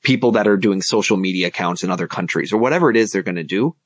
people 0.02 0.32
that 0.32 0.48
are 0.48 0.56
doing 0.56 0.80
social 0.80 1.18
media 1.18 1.48
accounts 1.48 1.82
in 1.82 1.90
other 1.90 2.09
countries 2.09 2.54
or 2.54 2.59
whatever 2.59 2.88
it 2.88 2.96
is 2.96 3.11
they're 3.11 3.22
going 3.22 3.34
to 3.34 3.44
do. 3.44 3.76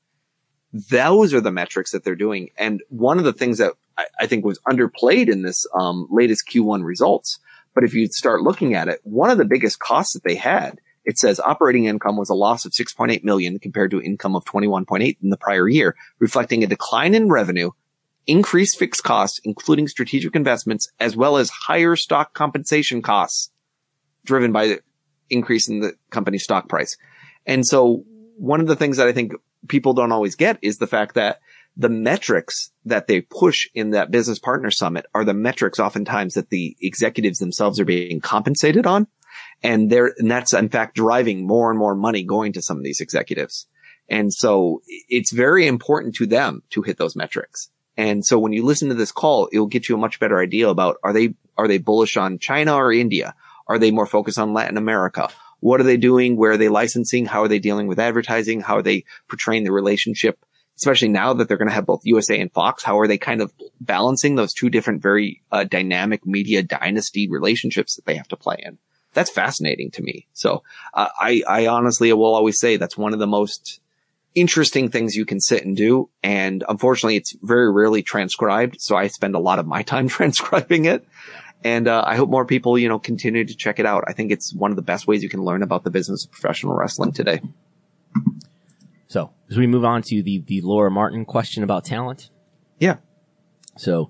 Those 0.89 1.33
are 1.33 1.41
the 1.41 1.51
metrics 1.51 1.91
that 1.91 2.05
they're 2.05 2.15
doing. 2.15 2.51
And 2.57 2.81
one 2.87 3.17
of 3.17 3.25
the 3.25 3.33
things 3.33 3.57
that 3.57 3.73
I, 3.97 4.05
I 4.21 4.27
think 4.27 4.45
was 4.45 4.59
underplayed 4.59 5.29
in 5.29 5.41
this 5.41 5.65
um, 5.77 6.07
latest 6.09 6.47
Q1 6.47 6.85
results 6.85 7.39
but 7.73 7.83
if 7.83 7.93
you 7.93 8.07
start 8.07 8.41
looking 8.41 8.73
at 8.73 8.87
it, 8.87 8.99
one 9.03 9.29
of 9.29 9.37
the 9.37 9.45
biggest 9.45 9.79
costs 9.79 10.13
that 10.13 10.23
they 10.23 10.35
had, 10.35 10.79
it 11.05 11.17
says 11.17 11.39
operating 11.39 11.85
income 11.85 12.17
was 12.17 12.29
a 12.29 12.35
loss 12.35 12.65
of 12.65 12.71
6.8 12.71 13.23
million 13.23 13.59
compared 13.59 13.91
to 13.91 14.01
income 14.01 14.35
of 14.35 14.45
21.8 14.45 15.17
in 15.21 15.29
the 15.29 15.37
prior 15.37 15.67
year, 15.67 15.95
reflecting 16.19 16.63
a 16.63 16.67
decline 16.67 17.13
in 17.13 17.29
revenue, 17.29 17.71
increased 18.25 18.79
fixed 18.79 19.03
costs, 19.03 19.39
including 19.43 19.87
strategic 19.87 20.35
investments, 20.35 20.89
as 20.99 21.15
well 21.15 21.37
as 21.37 21.49
higher 21.49 21.95
stock 21.95 22.33
compensation 22.33 23.01
costs 23.01 23.51
driven 24.25 24.51
by 24.51 24.67
the 24.67 24.79
increase 25.29 25.67
in 25.67 25.79
the 25.79 25.93
company's 26.09 26.43
stock 26.43 26.69
price. 26.69 26.95
And 27.45 27.65
so 27.65 28.05
one 28.37 28.61
of 28.61 28.67
the 28.67 28.75
things 28.75 28.97
that 28.97 29.07
I 29.07 29.11
think 29.11 29.33
people 29.67 29.93
don't 29.93 30.11
always 30.11 30.35
get 30.35 30.57
is 30.61 30.77
the 30.77 30.87
fact 30.87 31.15
that 31.15 31.39
the 31.75 31.89
metrics 31.89 32.71
that 32.85 33.07
they 33.07 33.21
push 33.21 33.67
in 33.73 33.91
that 33.91 34.11
business 34.11 34.39
partner 34.39 34.69
summit 34.69 35.05
are 35.13 35.25
the 35.25 35.33
metrics 35.33 35.79
oftentimes 35.79 36.35
that 36.35 36.49
the 36.49 36.75
executives 36.81 37.39
themselves 37.39 37.79
are 37.79 37.85
being 37.85 38.21
compensated 38.21 38.85
on. 38.85 39.07
And 39.63 39.89
they're, 39.89 40.13
and 40.17 40.29
that's 40.29 40.53
in 40.53 40.69
fact 40.69 40.95
driving 40.95 41.47
more 41.47 41.69
and 41.69 41.79
more 41.79 41.95
money 41.95 42.23
going 42.23 42.53
to 42.53 42.61
some 42.61 42.77
of 42.77 42.83
these 42.83 43.01
executives. 43.01 43.67
And 44.09 44.33
so 44.33 44.81
it's 45.09 45.31
very 45.31 45.65
important 45.65 46.15
to 46.15 46.27
them 46.27 46.61
to 46.71 46.81
hit 46.81 46.97
those 46.97 47.15
metrics. 47.15 47.69
And 47.97 48.25
so 48.25 48.37
when 48.37 48.53
you 48.53 48.63
listen 48.63 48.89
to 48.89 48.95
this 48.95 49.11
call, 49.11 49.49
it'll 49.51 49.67
get 49.67 49.87
you 49.87 49.95
a 49.95 49.99
much 49.99 50.19
better 50.19 50.39
idea 50.39 50.67
about 50.67 50.97
are 51.03 51.13
they, 51.13 51.35
are 51.57 51.67
they 51.67 51.77
bullish 51.77 52.17
on 52.17 52.39
China 52.39 52.75
or 52.75 52.91
India? 52.91 53.33
Are 53.67 53.79
they 53.79 53.91
more 53.91 54.05
focused 54.05 54.39
on 54.39 54.53
Latin 54.53 54.77
America? 54.77 55.29
What 55.59 55.79
are 55.79 55.85
they 55.85 55.97
doing? 55.97 56.35
Where 56.35 56.51
are 56.51 56.57
they 56.57 56.69
licensing? 56.69 57.25
How 57.25 57.43
are 57.43 57.47
they 57.47 57.59
dealing 57.59 57.87
with 57.87 57.99
advertising? 57.99 58.61
How 58.61 58.77
are 58.77 58.81
they 58.81 59.05
portraying 59.29 59.63
the 59.63 59.71
relationship? 59.71 60.43
Especially 60.83 61.07
now 61.07 61.33
that 61.33 61.47
they're 61.47 61.57
going 61.57 61.69
to 61.69 61.73
have 61.73 61.85
both 61.85 62.01
USA 62.03 62.37
and 62.37 62.51
Fox, 62.51 62.83
how 62.83 62.99
are 62.99 63.07
they 63.07 63.17
kind 63.17 63.41
of 63.41 63.53
balancing 63.79 64.35
those 64.35 64.53
two 64.53 64.69
different 64.69 65.01
very 65.01 65.41
uh, 65.49 65.63
dynamic 65.63 66.25
media 66.25 66.61
dynasty 66.61 67.29
relationships 67.29 67.95
that 67.95 68.03
they 68.05 68.15
have 68.15 68.27
to 68.27 68.35
play 68.35 68.57
in? 68.59 68.77
That's 69.13 69.29
fascinating 69.29 69.91
to 69.91 70.01
me. 70.01 70.27
So 70.33 70.63
uh, 70.93 71.07
I, 71.17 71.41
I 71.47 71.67
honestly 71.67 72.11
will 72.11 72.35
always 72.35 72.59
say 72.59 72.75
that's 72.75 72.97
one 72.97 73.13
of 73.13 73.19
the 73.19 73.27
most 73.27 73.79
interesting 74.35 74.89
things 74.89 75.15
you 75.15 75.25
can 75.25 75.39
sit 75.39 75.63
and 75.63 75.77
do. 75.77 76.09
And 76.21 76.65
unfortunately, 76.67 77.15
it's 77.15 77.33
very 77.41 77.71
rarely 77.71 78.03
transcribed. 78.03 78.81
So 78.81 78.97
I 78.97 79.07
spend 79.07 79.35
a 79.35 79.39
lot 79.39 79.59
of 79.59 79.65
my 79.65 79.83
time 79.83 80.07
transcribing 80.09 80.83
it. 80.83 81.07
And 81.63 81.87
uh, 81.87 82.03
I 82.05 82.17
hope 82.17 82.29
more 82.29 82.45
people, 82.45 82.77
you 82.77 82.89
know, 82.89 82.99
continue 82.99 83.45
to 83.45 83.55
check 83.55 83.79
it 83.79 83.85
out. 83.85 84.03
I 84.05 84.11
think 84.11 84.33
it's 84.33 84.53
one 84.53 84.71
of 84.71 84.75
the 84.75 84.81
best 84.81 85.07
ways 85.07 85.23
you 85.23 85.29
can 85.29 85.45
learn 85.45 85.63
about 85.63 85.85
the 85.85 85.91
business 85.91 86.25
of 86.25 86.31
professional 86.31 86.75
wrestling 86.75 87.13
today. 87.13 87.39
So 89.13 89.29
as 89.47 89.57
we 89.57 89.67
move 89.67 89.85
on 89.85 90.01
to 90.07 90.23
the, 90.23 90.39
the 90.39 90.61
Laura 90.61 90.89
Martin 90.89 91.23
question 91.23 91.61
about 91.61 91.85
talent. 91.85 92.31
Yeah. 92.79 92.97
So 93.77 94.09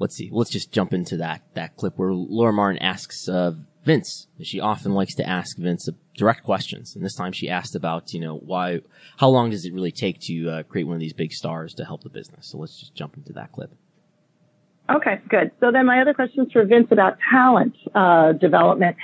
let's 0.00 0.16
see. 0.16 0.28
Let's 0.32 0.50
just 0.50 0.72
jump 0.72 0.92
into 0.92 1.16
that, 1.18 1.42
that 1.54 1.76
clip 1.76 1.96
where 1.98 2.12
Laura 2.12 2.52
Martin 2.52 2.82
asks, 2.82 3.28
uh, 3.28 3.52
Vince. 3.84 4.26
She 4.42 4.58
often 4.58 4.92
likes 4.92 5.14
to 5.14 5.28
ask 5.28 5.56
Vince 5.56 5.88
uh, 5.88 5.92
direct 6.16 6.42
questions. 6.42 6.96
And 6.96 7.04
this 7.04 7.14
time 7.14 7.30
she 7.30 7.48
asked 7.48 7.76
about, 7.76 8.12
you 8.12 8.18
know, 8.18 8.38
why, 8.38 8.80
how 9.18 9.28
long 9.28 9.50
does 9.50 9.64
it 9.64 9.72
really 9.72 9.92
take 9.92 10.18
to 10.22 10.50
uh, 10.50 10.62
create 10.64 10.88
one 10.88 10.94
of 10.94 11.00
these 11.00 11.12
big 11.12 11.32
stars 11.32 11.72
to 11.74 11.84
help 11.84 12.02
the 12.02 12.10
business? 12.10 12.48
So 12.48 12.58
let's 12.58 12.80
just 12.80 12.96
jump 12.96 13.16
into 13.16 13.32
that 13.34 13.52
clip. 13.52 13.70
Okay, 14.90 15.20
good. 15.28 15.52
So 15.60 15.70
then 15.70 15.86
my 15.86 16.00
other 16.00 16.12
question 16.12 16.46
is 16.46 16.50
for 16.50 16.64
Vince 16.64 16.88
about 16.90 17.18
talent 17.30 17.76
uh, 17.94 18.32
development. 18.32 18.96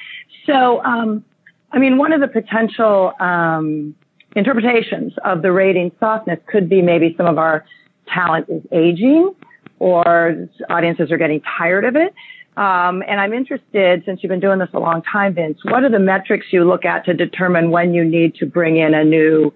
So, 0.44 0.82
um, 0.82 1.24
I 1.70 1.78
mean, 1.78 1.98
one 1.98 2.12
of 2.12 2.20
the 2.20 2.26
potential 2.26 3.12
um, 3.20 3.94
interpretations 4.36 5.12
of 5.24 5.42
the 5.42 5.52
rating 5.52 5.90
softness 5.98 6.38
could 6.46 6.68
be 6.68 6.82
maybe 6.82 7.14
some 7.16 7.26
of 7.26 7.38
our 7.38 7.64
talent 8.12 8.46
is 8.48 8.62
aging 8.72 9.34
or 9.78 10.48
audiences 10.70 11.10
are 11.10 11.18
getting 11.18 11.40
tired 11.58 11.84
of 11.84 11.96
it. 11.96 12.14
Um, 12.56 13.04
and 13.06 13.20
I'm 13.20 13.32
interested, 13.32 14.02
since 14.04 14.20
you've 14.22 14.30
been 14.30 14.40
doing 14.40 14.58
this 14.58 14.70
a 14.74 14.80
long 14.80 15.02
time, 15.02 15.34
Vince, 15.34 15.60
what 15.62 15.84
are 15.84 15.90
the 15.90 16.00
metrics 16.00 16.46
you 16.50 16.64
look 16.64 16.84
at 16.84 17.04
to 17.04 17.14
determine 17.14 17.70
when 17.70 17.94
you 17.94 18.04
need 18.04 18.34
to 18.36 18.46
bring 18.46 18.76
in 18.76 18.94
a 18.94 19.04
new, 19.04 19.54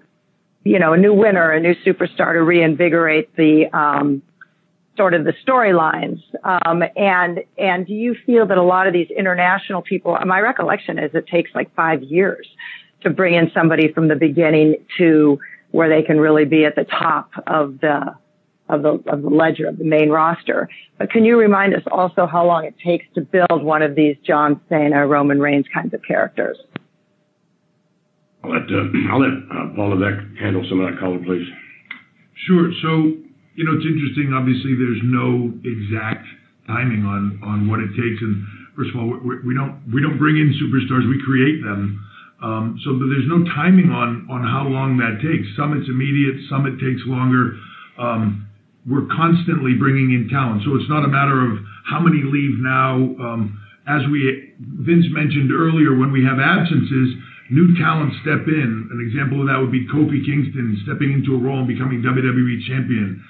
you 0.63 0.79
know, 0.79 0.93
a 0.93 0.97
new 0.97 1.13
winner, 1.13 1.51
a 1.51 1.59
new 1.59 1.75
superstar 1.85 2.33
to 2.33 2.41
reinvigorate 2.41 3.35
the, 3.35 3.65
um, 3.77 4.21
sort 4.95 5.13
of 5.13 5.25
the 5.25 5.33
storylines. 5.45 6.21
Um, 6.43 6.83
and, 6.95 7.41
and 7.57 7.85
do 7.85 7.93
you 7.93 8.15
feel 8.25 8.45
that 8.45 8.57
a 8.57 8.63
lot 8.63 8.87
of 8.87 8.93
these 8.93 9.09
international 9.09 9.81
people, 9.81 10.17
my 10.25 10.39
recollection 10.39 10.97
is 10.97 11.11
it 11.13 11.27
takes 11.27 11.51
like 11.53 11.73
five 11.75 12.03
years 12.03 12.47
to 13.03 13.09
bring 13.09 13.33
in 13.33 13.51
somebody 13.53 13.91
from 13.91 14.07
the 14.07 14.15
beginning 14.15 14.75
to 14.97 15.39
where 15.71 15.89
they 15.89 16.05
can 16.05 16.19
really 16.19 16.45
be 16.45 16.65
at 16.65 16.75
the 16.75 16.83
top 16.83 17.31
of 17.47 17.79
the, 17.81 18.15
of 18.69 18.83
the, 18.83 19.03
of 19.07 19.21
the 19.21 19.29
ledger 19.29 19.67
of 19.67 19.77
the 19.77 19.83
main 19.83 20.09
roster. 20.09 20.69
But 20.97 21.09
can 21.09 21.25
you 21.25 21.37
remind 21.37 21.73
us 21.73 21.81
also 21.91 22.27
how 22.27 22.45
long 22.45 22.65
it 22.65 22.75
takes 22.83 23.05
to 23.15 23.21
build 23.21 23.63
one 23.63 23.81
of 23.81 23.95
these 23.95 24.15
John 24.25 24.61
Cena, 24.69 25.07
Roman 25.07 25.39
Reigns 25.39 25.65
kinds 25.73 25.93
of 25.93 26.01
characters? 26.07 26.57
I'll 28.43 28.51
let, 28.51 28.63
uh, 28.63 29.11
I'll 29.11 29.19
let 29.19 29.33
uh, 29.49 29.75
Paul 29.75 29.95
Levesque 29.95 30.37
handle 30.39 30.65
some 30.69 30.79
of 30.81 30.91
that 30.91 30.99
color, 30.99 31.17
please. 31.23 31.47
Sure. 32.45 32.71
So, 32.81 32.89
you 33.55 33.63
know, 33.63 33.73
it's 33.79 33.87
interesting. 33.87 34.33
Obviously, 34.33 34.75
there's 34.75 35.01
no 35.03 35.53
exact 35.63 36.27
timing 36.67 37.05
on, 37.05 37.39
on 37.43 37.67
what 37.67 37.79
it 37.79 37.89
takes. 37.95 38.21
And 38.21 38.43
first 38.75 38.91
of 38.91 38.99
all, 38.99 39.07
we, 39.23 39.39
we 39.47 39.53
don't, 39.55 39.79
we 39.93 40.01
don't 40.01 40.19
bring 40.19 40.37
in 40.37 40.51
superstars. 40.59 41.07
We 41.07 41.21
create 41.23 41.63
them. 41.63 42.03
Um, 42.43 42.75
so 42.83 42.99
but 42.99 43.07
there's 43.07 43.25
no 43.31 43.39
timing 43.55 43.87
on, 43.87 44.27
on 44.27 44.43
how 44.43 44.67
long 44.67 44.99
that 44.99 45.23
takes. 45.23 45.47
Some 45.55 45.71
it's 45.79 45.87
immediate, 45.87 46.43
some 46.51 46.67
it 46.67 46.75
takes 46.75 46.99
longer. 47.07 47.55
Um, 47.95 48.51
we're 48.83 49.07
constantly 49.15 49.79
bringing 49.79 50.11
in 50.11 50.27
talent. 50.27 50.67
So 50.67 50.75
it's 50.75 50.91
not 50.91 51.07
a 51.07 51.11
matter 51.11 51.39
of 51.39 51.63
how 51.87 52.03
many 52.03 52.19
leave 52.19 52.59
now. 52.59 52.99
Um, 53.15 53.55
as 53.87 54.03
we, 54.11 54.51
Vince 54.59 55.07
mentioned 55.15 55.55
earlier, 55.55 55.95
when 55.95 56.11
we 56.11 56.19
have 56.27 56.39
absences, 56.43 57.15
new 57.47 57.75
talent 57.79 58.11
step 58.19 58.43
in. 58.47 58.91
An 58.91 58.99
example 58.99 59.39
of 59.39 59.47
that 59.47 59.59
would 59.63 59.71
be 59.71 59.87
Kofi 59.87 60.19
Kingston 60.27 60.83
stepping 60.83 61.15
into 61.15 61.35
a 61.35 61.39
role 61.39 61.63
and 61.63 61.67
becoming 61.67 62.03
WWE 62.03 62.59
champion. 62.67 63.23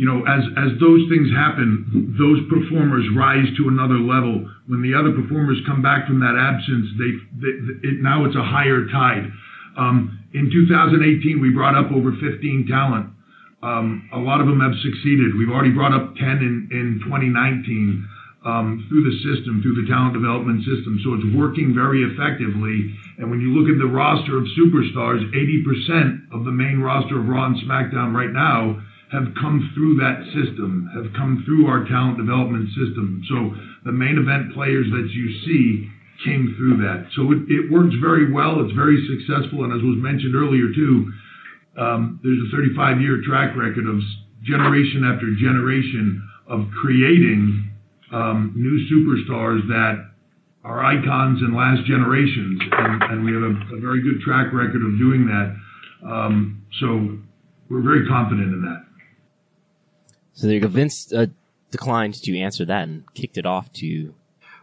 You 0.00 0.08
know, 0.08 0.24
as 0.24 0.40
as 0.56 0.80
those 0.80 1.04
things 1.12 1.28
happen, 1.28 2.16
those 2.16 2.40
performers 2.48 3.04
rise 3.12 3.44
to 3.60 3.68
another 3.68 4.00
level. 4.00 4.48
When 4.64 4.80
the 4.80 4.96
other 4.96 5.12
performers 5.12 5.60
come 5.68 5.84
back 5.84 6.08
from 6.08 6.24
that 6.24 6.40
absence, 6.40 6.88
they, 6.96 7.12
they 7.36 7.52
it, 7.84 8.00
now 8.00 8.24
it's 8.24 8.32
a 8.32 8.40
higher 8.40 8.88
tide. 8.88 9.28
Um, 9.76 10.24
in 10.32 10.48
2018, 10.48 11.36
we 11.36 11.52
brought 11.52 11.76
up 11.76 11.92
over 11.92 12.16
15 12.16 12.32
talent. 12.64 13.12
Um, 13.60 14.08
a 14.16 14.18
lot 14.24 14.40
of 14.40 14.48
them 14.48 14.64
have 14.64 14.72
succeeded. 14.80 15.36
We've 15.36 15.52
already 15.52 15.76
brought 15.76 15.92
up 15.92 16.16
10 16.16 16.24
in, 16.48 16.72
in 16.72 17.04
2019 17.04 18.00
um, 18.48 18.88
through 18.88 19.04
the 19.04 19.16
system, 19.20 19.60
through 19.60 19.84
the 19.84 19.86
talent 19.92 20.16
development 20.16 20.64
system. 20.64 20.96
So 21.04 21.12
it's 21.12 21.28
working 21.36 21.76
very 21.76 22.08
effectively. 22.08 22.88
And 23.20 23.28
when 23.28 23.44
you 23.44 23.52
look 23.52 23.68
at 23.68 23.76
the 23.76 23.84
roster 23.84 24.40
of 24.40 24.48
superstars, 24.56 25.20
80% 25.28 26.32
of 26.32 26.48
the 26.48 26.56
main 26.56 26.80
roster 26.80 27.20
of 27.20 27.28
Raw 27.28 27.52
and 27.52 27.60
SmackDown 27.68 28.16
right 28.16 28.32
now 28.32 28.80
have 29.12 29.34
come 29.34 29.70
through 29.74 29.98
that 29.98 30.22
system, 30.30 30.86
have 30.94 31.12
come 31.18 31.42
through 31.44 31.66
our 31.66 31.84
talent 31.90 32.16
development 32.16 32.68
system. 32.78 33.22
So 33.26 33.54
the 33.84 33.92
main 33.92 34.18
event 34.18 34.54
players 34.54 34.86
that 34.90 35.10
you 35.10 35.26
see 35.42 35.90
came 36.24 36.54
through 36.56 36.78
that. 36.78 37.10
So 37.16 37.32
it, 37.32 37.50
it 37.50 37.72
works 37.72 37.94
very 37.98 38.30
well. 38.30 38.62
It's 38.62 38.74
very 38.76 39.02
successful. 39.10 39.64
And 39.64 39.72
as 39.74 39.82
was 39.82 39.98
mentioned 39.98 40.36
earlier 40.36 40.70
too, 40.70 41.10
um, 41.78 42.20
there's 42.22 42.38
a 42.38 42.50
35 42.54 43.00
year 43.00 43.22
track 43.26 43.56
record 43.56 43.86
of 43.86 43.98
generation 44.44 45.02
after 45.02 45.26
generation 45.34 46.22
of 46.46 46.66
creating 46.80 47.70
um, 48.12 48.52
new 48.54 48.78
superstars 48.90 49.66
that 49.68 50.10
are 50.62 50.84
icons 50.84 51.40
and 51.40 51.56
last 51.56 51.86
generations. 51.86 52.60
And, 52.62 53.02
and 53.02 53.24
we 53.24 53.32
have 53.32 53.42
a, 53.42 53.76
a, 53.76 53.80
very 53.80 54.02
good 54.02 54.20
track 54.20 54.52
record 54.52 54.82
of 54.82 54.98
doing 54.98 55.26
that. 55.26 55.56
Um, 56.04 56.66
so 56.80 57.18
we're 57.70 57.82
very 57.82 58.06
confident 58.06 58.52
in 58.52 58.62
that. 58.62 58.89
So 60.40 60.46
there 60.46 60.54
you 60.54 60.62
go. 60.62 60.68
Vince 60.68 61.12
uh, 61.12 61.26
declined 61.70 62.14
to 62.14 62.38
answer 62.38 62.64
that 62.64 62.88
and 62.88 63.04
kicked 63.12 63.36
it 63.36 63.44
off 63.44 63.70
to 63.74 64.14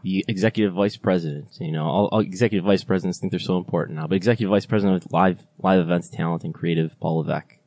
the 0.02 0.26
executive 0.28 0.74
vice 0.74 0.98
president. 0.98 1.50
You 1.60 1.72
know, 1.72 1.86
all, 1.86 2.08
all, 2.12 2.20
executive 2.20 2.66
vice 2.66 2.84
presidents 2.84 3.20
think 3.20 3.30
they're 3.30 3.40
so 3.40 3.58
important 3.58 4.00
now, 4.00 4.08
but 4.08 4.16
executive 4.16 4.50
vice 4.50 4.66
president 4.66 5.06
of 5.06 5.12
live 5.12 5.46
live 5.60 5.80
events, 5.80 6.10
talent, 6.10 6.44
and 6.44 6.52
creative, 6.52 7.00
Paul 7.00 7.18
Levesque. 7.18 7.60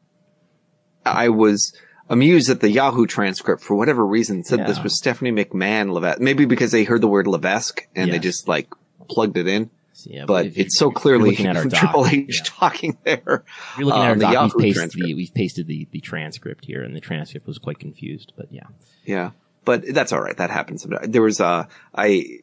I 1.07 1.29
was 1.29 1.73
amused 2.09 2.49
that 2.49 2.61
the 2.61 2.71
Yahoo 2.73 3.07
transcript, 3.07 3.63
for 3.63 3.77
whatever 3.77 4.05
reason, 4.05 4.43
said 4.43 4.59
yeah. 4.59 4.67
this 4.67 4.83
was 4.83 4.97
Stephanie 4.97 5.31
McMahon 5.31 5.93
Levesque. 5.93 6.21
Maybe 6.21 6.47
because 6.47 6.73
they 6.73 6.83
heard 6.83 7.03
the 7.03 7.09
word 7.09 7.29
Levesque 7.29 7.87
and 7.95 8.09
yes. 8.09 8.17
they 8.17 8.19
just 8.19 8.49
like 8.49 8.67
plugged 9.09 9.37
it 9.37 9.47
in. 9.47 9.71
Yeah, 10.09 10.25
but, 10.27 10.45
but 10.45 10.57
it's 10.57 10.79
so 10.79 10.91
clearly 10.91 11.35
from 11.37 11.71
Triple 11.71 12.07
H 12.07 12.27
yeah. 12.29 12.43
talking 12.45 12.99
there. 13.05 13.45
If 13.73 13.79
you're 13.79 13.87
looking 13.87 14.03
at 14.03 14.09
our 14.09 14.17
doc, 14.17 14.33
Yahoo 14.33 14.59
we've 14.59 14.75
pasted, 14.75 15.03
the, 15.03 15.15
we've 15.15 15.35
pasted 15.35 15.67
the, 15.67 15.89
the 15.91 16.01
transcript 16.01 16.65
here, 16.65 16.83
and 16.83 16.95
the 16.95 17.01
transcript 17.01 17.47
was 17.47 17.59
quite 17.59 17.79
confused. 17.79 18.33
But 18.37 18.53
yeah, 18.53 18.67
yeah, 19.05 19.31
but 19.65 19.85
that's 19.93 20.13
all 20.13 20.21
right. 20.21 20.37
That 20.37 20.51
happens. 20.51 20.87
There 21.03 21.23
was 21.23 21.41
uh, 21.41 21.67
I, 21.95 22.41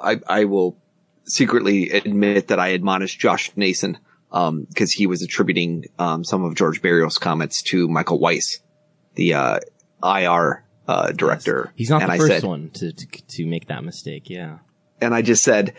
I, 0.00 0.20
I 0.26 0.44
will 0.44 0.76
secretly 1.24 1.90
admit 1.90 2.48
that 2.48 2.58
I 2.58 2.68
admonished 2.68 3.20
Josh 3.20 3.50
Nason 3.56 3.98
um, 4.32 4.66
because 4.68 4.92
he 4.92 5.06
was 5.06 5.22
attributing 5.22 5.86
um, 5.98 6.24
some 6.24 6.44
of 6.44 6.54
George 6.54 6.82
Barrios' 6.82 7.18
comments 7.18 7.62
to 7.70 7.88
Michael 7.88 8.20
Weitz, 8.20 8.60
the 9.14 9.34
uh, 9.34 9.60
IR 10.02 10.64
uh, 10.86 11.12
director. 11.12 11.66
Yes. 11.66 11.74
He's 11.76 11.90
not 11.90 12.02
and 12.02 12.10
the 12.10 12.14
I 12.14 12.18
first 12.18 12.32
said, 12.32 12.42
one 12.44 12.70
to, 12.70 12.92
to 12.92 13.06
to 13.06 13.46
make 13.46 13.66
that 13.66 13.84
mistake. 13.84 14.28
Yeah, 14.28 14.58
and 15.00 15.14
I 15.14 15.22
just 15.22 15.42
said 15.42 15.74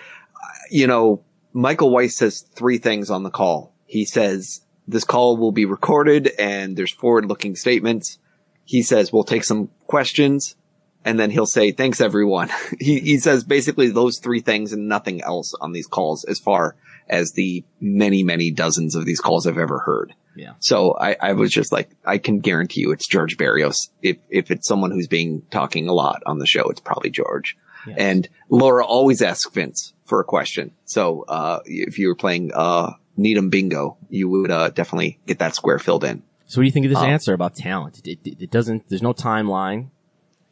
you 0.69 0.87
know, 0.87 1.23
Michael 1.53 1.91
Weitz 1.91 2.13
says 2.13 2.41
three 2.55 2.77
things 2.77 3.09
on 3.09 3.23
the 3.23 3.29
call. 3.29 3.73
He 3.85 4.05
says 4.05 4.61
this 4.87 5.03
call 5.03 5.37
will 5.37 5.51
be 5.51 5.65
recorded 5.65 6.31
and 6.39 6.75
there's 6.75 6.93
forward 6.93 7.25
looking 7.25 7.55
statements. 7.55 8.19
He 8.65 8.83
says 8.83 9.11
we'll 9.11 9.23
take 9.23 9.43
some 9.43 9.69
questions 9.87 10.55
and 11.03 11.19
then 11.19 11.31
he'll 11.31 11.45
say 11.45 11.71
thanks 11.71 11.99
everyone. 11.99 12.49
he, 12.79 12.99
he 12.99 13.17
says 13.17 13.43
basically 13.43 13.89
those 13.89 14.19
three 14.19 14.39
things 14.39 14.71
and 14.73 14.87
nothing 14.87 15.21
else 15.21 15.53
on 15.59 15.71
these 15.71 15.87
calls 15.87 16.23
as 16.25 16.39
far 16.39 16.75
as 17.09 17.33
the 17.33 17.63
many, 17.79 18.23
many 18.23 18.51
dozens 18.51 18.95
of 18.95 19.05
these 19.05 19.19
calls 19.19 19.45
I've 19.45 19.57
ever 19.57 19.79
heard. 19.79 20.13
Yeah. 20.35 20.53
So 20.59 20.95
I, 20.97 21.17
I 21.19 21.33
was 21.33 21.51
just 21.51 21.73
like, 21.73 21.89
I 22.05 22.17
can 22.17 22.39
guarantee 22.39 22.81
you 22.81 22.91
it's 22.91 23.07
George 23.07 23.37
Barrios. 23.37 23.89
If, 24.01 24.17
if 24.29 24.49
it's 24.49 24.67
someone 24.67 24.91
who's 24.91 25.07
being 25.07 25.41
talking 25.51 25.89
a 25.89 25.93
lot 25.93 26.23
on 26.25 26.39
the 26.39 26.45
show, 26.45 26.69
it's 26.69 26.79
probably 26.79 27.09
George. 27.09 27.57
Yes. 27.85 27.97
And 27.99 28.29
Laura 28.49 28.85
always 28.85 29.21
asks 29.21 29.51
Vince 29.51 29.93
for 30.11 30.19
a 30.19 30.25
question. 30.25 30.71
So, 30.83 31.23
uh, 31.29 31.61
if 31.63 31.97
you 31.97 32.09
were 32.09 32.15
playing, 32.15 32.51
uh, 32.53 32.95
Needham 33.15 33.49
Bingo, 33.49 33.95
you 34.09 34.27
would, 34.27 34.51
uh, 34.51 34.69
definitely 34.69 35.19
get 35.25 35.39
that 35.39 35.55
square 35.55 35.79
filled 35.79 36.03
in. 36.03 36.21
So 36.47 36.59
what 36.59 36.63
do 36.63 36.65
you 36.65 36.71
think 36.73 36.85
of 36.85 36.89
this 36.89 36.99
um, 36.99 37.05
answer 37.05 37.33
about 37.33 37.55
talent? 37.55 38.05
It, 38.05 38.19
it, 38.25 38.41
it, 38.41 38.51
doesn't, 38.51 38.89
there's 38.89 39.01
no 39.01 39.13
timeline. 39.13 39.87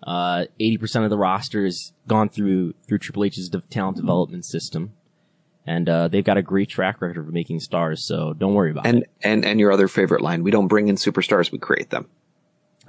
Uh, 0.02 0.46
80% 0.62 1.04
of 1.04 1.10
the 1.10 1.18
roster 1.18 1.66
has 1.66 1.92
gone 2.08 2.30
through, 2.30 2.74
through 2.88 3.00
Triple 3.00 3.26
H's 3.26 3.50
de- 3.50 3.60
talent 3.70 3.98
development 3.98 4.46
system. 4.46 4.94
And, 5.66 5.90
uh, 5.90 6.08
they've 6.08 6.24
got 6.24 6.38
a 6.38 6.42
great 6.42 6.70
track 6.70 7.02
record 7.02 7.18
of 7.18 7.34
making 7.34 7.60
stars. 7.60 8.08
So 8.08 8.32
don't 8.32 8.54
worry 8.54 8.72
about 8.72 8.88
and, 8.88 9.04
it. 9.04 9.10
And, 9.22 9.44
and 9.44 9.60
your 9.60 9.74
other 9.74 9.90
favorite 9.90 10.22
line, 10.22 10.42
we 10.42 10.52
don't 10.52 10.70
bring 10.70 10.88
in 10.88 10.96
superstars, 10.96 11.52
we 11.52 11.58
create 11.58 11.90
them. 11.90 12.08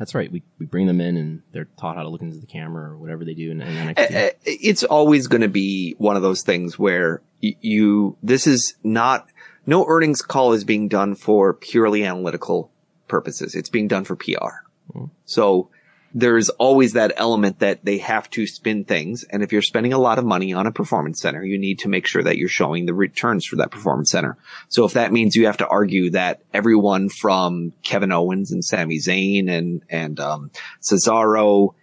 That's 0.01 0.14
right. 0.14 0.32
We 0.32 0.42
we 0.59 0.64
bring 0.64 0.86
them 0.86 0.98
in 0.98 1.18
and 1.18 1.42
they're 1.53 1.68
taught 1.78 1.96
how 1.96 2.03
to 2.03 2.09
look 2.09 2.22
into 2.22 2.38
the 2.38 2.46
camera 2.46 2.90
or 2.90 2.96
whatever 2.96 3.22
they 3.22 3.34
do 3.34 3.51
in, 3.51 3.61
in 3.61 3.94
NXT. 3.94 4.32
It's 4.46 4.82
always 4.82 5.26
going 5.26 5.42
to 5.42 5.48
be 5.48 5.94
one 5.98 6.16
of 6.16 6.22
those 6.22 6.42
things 6.42 6.78
where 6.78 7.20
you 7.42 8.16
this 8.22 8.46
is 8.46 8.76
not 8.82 9.28
no 9.66 9.84
earnings 9.86 10.22
call 10.22 10.55
is 10.55 10.64
being 10.64 10.88
done 10.88 11.14
for 11.14 11.53
purely 11.53 12.03
analytical 12.03 12.72
purposes. 13.09 13.55
It's 13.55 13.68
being 13.68 13.88
done 13.88 14.05
for 14.05 14.16
PR. 14.16 14.64
Mm-hmm. 14.94 15.05
So 15.26 15.68
there's 16.12 16.48
always 16.50 16.94
that 16.94 17.12
element 17.16 17.61
that 17.61 17.84
they 17.84 17.98
have 17.98 18.28
to 18.30 18.46
spin 18.46 18.84
things. 18.84 19.24
And 19.24 19.42
if 19.42 19.52
you're 19.52 19.62
spending 19.62 19.92
a 19.92 19.98
lot 19.98 20.18
of 20.18 20.24
money 20.24 20.52
on 20.52 20.66
a 20.66 20.72
performance 20.72 21.20
center, 21.20 21.44
you 21.44 21.58
need 21.58 21.78
to 21.80 21.88
make 21.88 22.06
sure 22.06 22.22
that 22.22 22.36
you're 22.36 22.48
showing 22.48 22.86
the 22.86 22.94
returns 22.94 23.46
for 23.46 23.56
that 23.56 23.70
performance 23.70 24.11
center. 24.11 24.36
So 24.68 24.84
if 24.84 24.94
that 24.94 25.12
means 25.12 25.36
you 25.36 25.46
have 25.46 25.58
to 25.58 25.68
argue 25.68 26.11
that 26.11 26.42
everyone 26.52 27.08
from 27.08 27.72
Kevin 27.82 28.11
Owens 28.11 28.50
and 28.50 28.64
Sami 28.64 28.98
Zayn 28.98 29.48
and, 29.48 29.82
and, 29.88 30.18
um, 30.18 30.50
Cesaro 30.80 31.74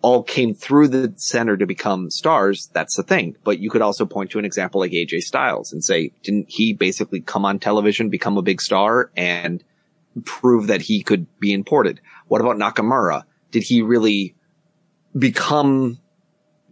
all 0.00 0.22
came 0.22 0.52
through 0.52 0.88
the 0.88 1.14
center 1.16 1.56
to 1.56 1.66
become 1.66 2.10
stars, 2.10 2.68
that's 2.74 2.94
the 2.94 3.02
thing. 3.02 3.36
But 3.42 3.58
you 3.58 3.70
could 3.70 3.80
also 3.80 4.04
point 4.04 4.30
to 4.32 4.38
an 4.38 4.44
example 4.44 4.80
like 4.80 4.92
AJ 4.92 5.20
Styles 5.20 5.72
and 5.72 5.82
say, 5.82 6.12
didn't 6.22 6.50
he 6.50 6.74
basically 6.74 7.20
come 7.20 7.46
on 7.46 7.58
television, 7.58 8.10
become 8.10 8.36
a 8.36 8.42
big 8.42 8.60
star 8.60 9.10
and 9.16 9.64
prove 10.24 10.66
that 10.66 10.82
he 10.82 11.02
could 11.02 11.26
be 11.40 11.54
imported? 11.54 12.00
What 12.28 12.42
about 12.42 12.56
Nakamura? 12.56 13.24
Did 13.54 13.62
he 13.62 13.82
really 13.82 14.34
become 15.16 16.00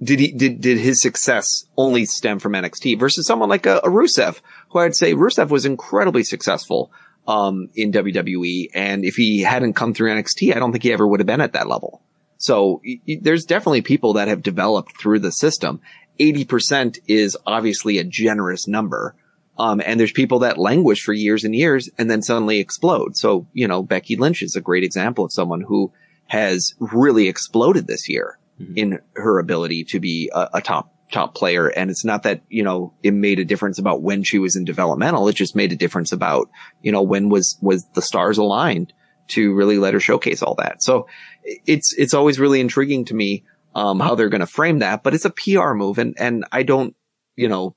did 0.02 0.18
he 0.18 0.32
did 0.32 0.60
did 0.60 0.78
his 0.78 1.00
success 1.00 1.46
only 1.76 2.04
stem 2.04 2.40
from 2.40 2.54
NXT 2.54 2.98
versus 2.98 3.24
someone 3.24 3.48
like 3.48 3.66
a, 3.66 3.76
a 3.78 3.88
Rusev, 3.88 4.40
who 4.70 4.80
I'd 4.80 4.96
say 4.96 5.14
Rusev 5.14 5.48
was 5.50 5.64
incredibly 5.64 6.24
successful 6.24 6.90
um, 7.28 7.68
in 7.76 7.92
WWE, 7.92 8.70
and 8.74 9.04
if 9.04 9.14
he 9.14 9.42
hadn't 9.42 9.74
come 9.74 9.94
through 9.94 10.10
NXT, 10.10 10.56
I 10.56 10.58
don't 10.58 10.72
think 10.72 10.82
he 10.82 10.92
ever 10.92 11.06
would 11.06 11.20
have 11.20 11.26
been 11.28 11.40
at 11.40 11.52
that 11.52 11.68
level. 11.68 12.02
So 12.36 12.80
y- 12.84 13.20
there's 13.20 13.44
definitely 13.44 13.82
people 13.82 14.14
that 14.14 14.26
have 14.26 14.42
developed 14.42 15.00
through 15.00 15.20
the 15.20 15.30
system. 15.30 15.80
Eighty 16.18 16.44
percent 16.44 16.98
is 17.06 17.38
obviously 17.46 17.98
a 17.98 18.04
generous 18.04 18.66
number. 18.66 19.14
Um, 19.56 19.80
and 19.84 20.00
there's 20.00 20.12
people 20.12 20.40
that 20.40 20.58
languish 20.58 21.04
for 21.04 21.12
years 21.12 21.44
and 21.44 21.54
years 21.54 21.88
and 21.98 22.10
then 22.10 22.22
suddenly 22.22 22.58
explode. 22.58 23.18
So, 23.18 23.46
you 23.52 23.68
know, 23.68 23.82
Becky 23.82 24.16
Lynch 24.16 24.42
is 24.42 24.56
a 24.56 24.62
great 24.62 24.82
example 24.82 25.26
of 25.26 25.32
someone 25.32 25.60
who 25.60 25.92
has 26.32 26.74
really 26.80 27.28
exploded 27.28 27.86
this 27.86 28.08
year 28.08 28.38
mm-hmm. 28.58 28.72
in 28.74 28.98
her 29.16 29.38
ability 29.38 29.84
to 29.84 30.00
be 30.00 30.30
a, 30.32 30.48
a, 30.54 30.62
top 30.62 30.90
top 31.12 31.34
player. 31.34 31.66
And 31.68 31.90
it's 31.90 32.06
not 32.06 32.22
that 32.22 32.40
you 32.48 32.62
know 32.62 32.94
it 33.02 33.12
made 33.12 33.38
a 33.38 33.44
difference 33.44 33.78
about 33.78 34.00
when 34.00 34.22
she 34.22 34.38
was 34.38 34.56
in 34.56 34.64
developmental. 34.64 35.28
It 35.28 35.34
just 35.34 35.54
made 35.54 35.72
a 35.72 35.76
difference 35.76 36.10
about 36.10 36.48
you 36.80 36.90
know 36.90 37.02
when 37.02 37.28
was 37.28 37.58
was 37.60 37.86
the 37.94 38.00
stars 38.00 38.38
aligned 38.38 38.94
to 39.28 39.52
really 39.52 39.76
let 39.76 39.92
her 39.92 40.00
showcase 40.00 40.42
all 40.42 40.54
that. 40.54 40.82
So 40.82 41.06
it's 41.44 41.92
it's 41.98 42.14
always 42.14 42.40
really 42.40 42.60
intriguing 42.60 43.04
to 43.06 43.14
me 43.14 43.44
um, 43.74 44.00
how 44.00 44.14
they're 44.14 44.30
going 44.30 44.40
to 44.40 44.46
frame 44.46 44.78
that. 44.78 45.02
But 45.02 45.12
it's 45.12 45.26
a 45.26 45.30
PR 45.30 45.74
move, 45.74 45.98
and 45.98 46.16
and 46.18 46.46
I 46.50 46.62
don't 46.62 46.96
you 47.36 47.50
know 47.50 47.76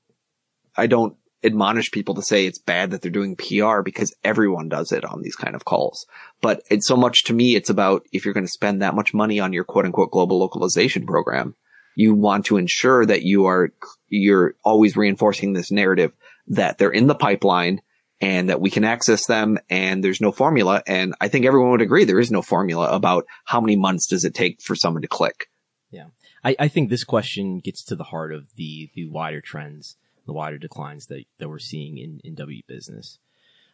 I 0.74 0.86
don't 0.86 1.14
admonish 1.44 1.90
people 1.90 2.14
to 2.14 2.22
say 2.22 2.46
it's 2.46 2.58
bad 2.58 2.90
that 2.90 3.02
they're 3.02 3.10
doing 3.10 3.36
PR 3.36 3.82
because 3.82 4.14
everyone 4.24 4.68
does 4.68 4.92
it 4.92 5.04
on 5.04 5.22
these 5.22 5.36
kind 5.36 5.54
of 5.54 5.64
calls. 5.64 6.06
But 6.40 6.62
it's 6.70 6.86
so 6.86 6.96
much 6.96 7.24
to 7.24 7.32
me, 7.32 7.54
it's 7.54 7.70
about 7.70 8.06
if 8.12 8.24
you're 8.24 8.34
going 8.34 8.46
to 8.46 8.52
spend 8.52 8.82
that 8.82 8.94
much 8.94 9.14
money 9.14 9.38
on 9.40 9.52
your 9.52 9.64
quote 9.64 9.84
unquote 9.84 10.10
global 10.10 10.38
localization 10.38 11.06
program, 11.06 11.54
you 11.94 12.14
want 12.14 12.46
to 12.46 12.56
ensure 12.56 13.04
that 13.06 13.22
you 13.22 13.46
are, 13.46 13.72
you're 14.08 14.54
always 14.64 14.96
reinforcing 14.96 15.52
this 15.52 15.70
narrative 15.70 16.12
that 16.48 16.78
they're 16.78 16.90
in 16.90 17.06
the 17.06 17.14
pipeline 17.14 17.80
and 18.20 18.48
that 18.48 18.60
we 18.60 18.70
can 18.70 18.84
access 18.84 19.26
them 19.26 19.58
and 19.68 20.02
there's 20.02 20.20
no 20.20 20.32
formula. 20.32 20.82
And 20.86 21.14
I 21.20 21.28
think 21.28 21.44
everyone 21.44 21.70
would 21.70 21.82
agree 21.82 22.04
there 22.04 22.20
is 22.20 22.30
no 22.30 22.42
formula 22.42 22.90
about 22.90 23.26
how 23.44 23.60
many 23.60 23.76
months 23.76 24.06
does 24.06 24.24
it 24.24 24.34
take 24.34 24.62
for 24.62 24.74
someone 24.74 25.02
to 25.02 25.08
click. 25.08 25.50
Yeah. 25.90 26.06
I, 26.42 26.56
I 26.58 26.68
think 26.68 26.88
this 26.88 27.04
question 27.04 27.58
gets 27.58 27.84
to 27.84 27.96
the 27.96 28.04
heart 28.04 28.32
of 28.32 28.54
the, 28.56 28.90
the 28.94 29.08
wider 29.08 29.40
trends 29.40 29.96
the 30.26 30.32
wider 30.32 30.58
declines 30.58 31.06
that, 31.06 31.24
that 31.38 31.48
we're 31.48 31.58
seeing 31.58 31.98
in, 31.98 32.20
in 32.24 32.34
W 32.34 32.62
business. 32.66 33.18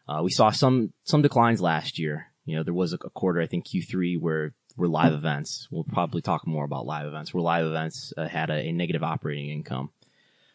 Uh, 0.09 0.21
we 0.23 0.31
saw 0.31 0.51
some, 0.51 0.93
some 1.05 1.23
declines 1.23 1.61
last 1.61 1.99
year. 1.99 2.29
You 2.45 2.57
know, 2.57 2.63
there 2.63 2.75
was 2.75 2.93
a, 2.93 2.97
a, 2.97 3.11
quarter, 3.11 3.41
I 3.41 3.47
think 3.47 3.67
Q3 3.67 4.21
where 4.21 4.53
were 4.77 4.89
live 4.89 5.13
events. 5.13 5.69
We'll 5.71 5.85
probably 5.85 6.23
talk 6.23 6.47
more 6.47 6.65
about 6.65 6.87
live 6.87 7.07
events. 7.07 7.33
Where 7.33 7.43
live 7.43 7.67
events 7.67 8.13
uh, 8.17 8.29
had 8.29 8.51
a, 8.51 8.69
a, 8.69 8.73
negative 8.73 9.03
operating 9.03 9.51
income, 9.51 9.91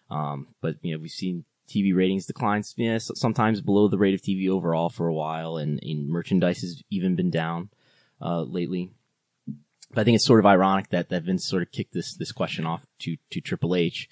um, 0.10 0.48
but 0.62 0.76
you 0.82 0.94
know 0.94 1.02
we've 1.02 1.12
seen 1.12 1.46
TV 1.70 1.96
ratings 1.96 2.26
declines. 2.26 2.74
Yeah, 2.78 2.98
sometimes 3.00 3.62
below 3.62 3.88
the 3.88 3.98
rate 3.98 4.14
of 4.14 4.22
TV 4.22 4.50
overall 4.50 4.90
for 4.90 5.08
a 5.08 5.14
while, 5.14 5.58
and, 5.58 5.80
and 5.84 6.10
merchandise 6.10 6.62
has 6.62 6.82
even 6.90 7.16
been 7.16 7.30
down 7.30 7.70
uh, 8.22 8.42
lately. 8.42 8.92
But 9.92 10.02
I 10.02 10.04
think 10.04 10.16
it's 10.16 10.26
sort 10.26 10.40
of 10.40 10.46
ironic 10.46 10.90
that 10.90 11.10
that 11.10 11.24
Vince 11.24 11.48
sort 11.48 11.64
of 11.64 11.72
kicked 11.72 11.94
this 11.94 12.16
this 12.16 12.32
question 12.32 12.66
off 12.66 12.86
to 13.00 13.18
to 13.32 13.42
Triple 13.42 13.76
H, 13.76 14.10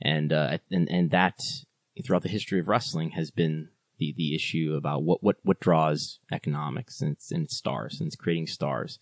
and 0.00 0.32
uh, 0.32 0.58
and 0.70 0.90
and 0.90 1.10
that 1.10 1.40
throughout 2.04 2.22
the 2.22 2.28
history 2.28 2.60
of 2.60 2.68
wrestling 2.68 3.10
has 3.10 3.30
been 3.30 3.68
the 3.98 4.14
the 4.16 4.34
issue 4.34 4.74
about 4.76 5.02
what 5.02 5.22
what 5.22 5.36
what 5.42 5.60
draws 5.60 6.18
economics 6.32 7.00
and 7.00 7.16
and 7.30 7.50
stars 7.50 8.00
and 8.00 8.08
it's 8.08 8.16
creating 8.16 8.46
stars. 8.46 8.98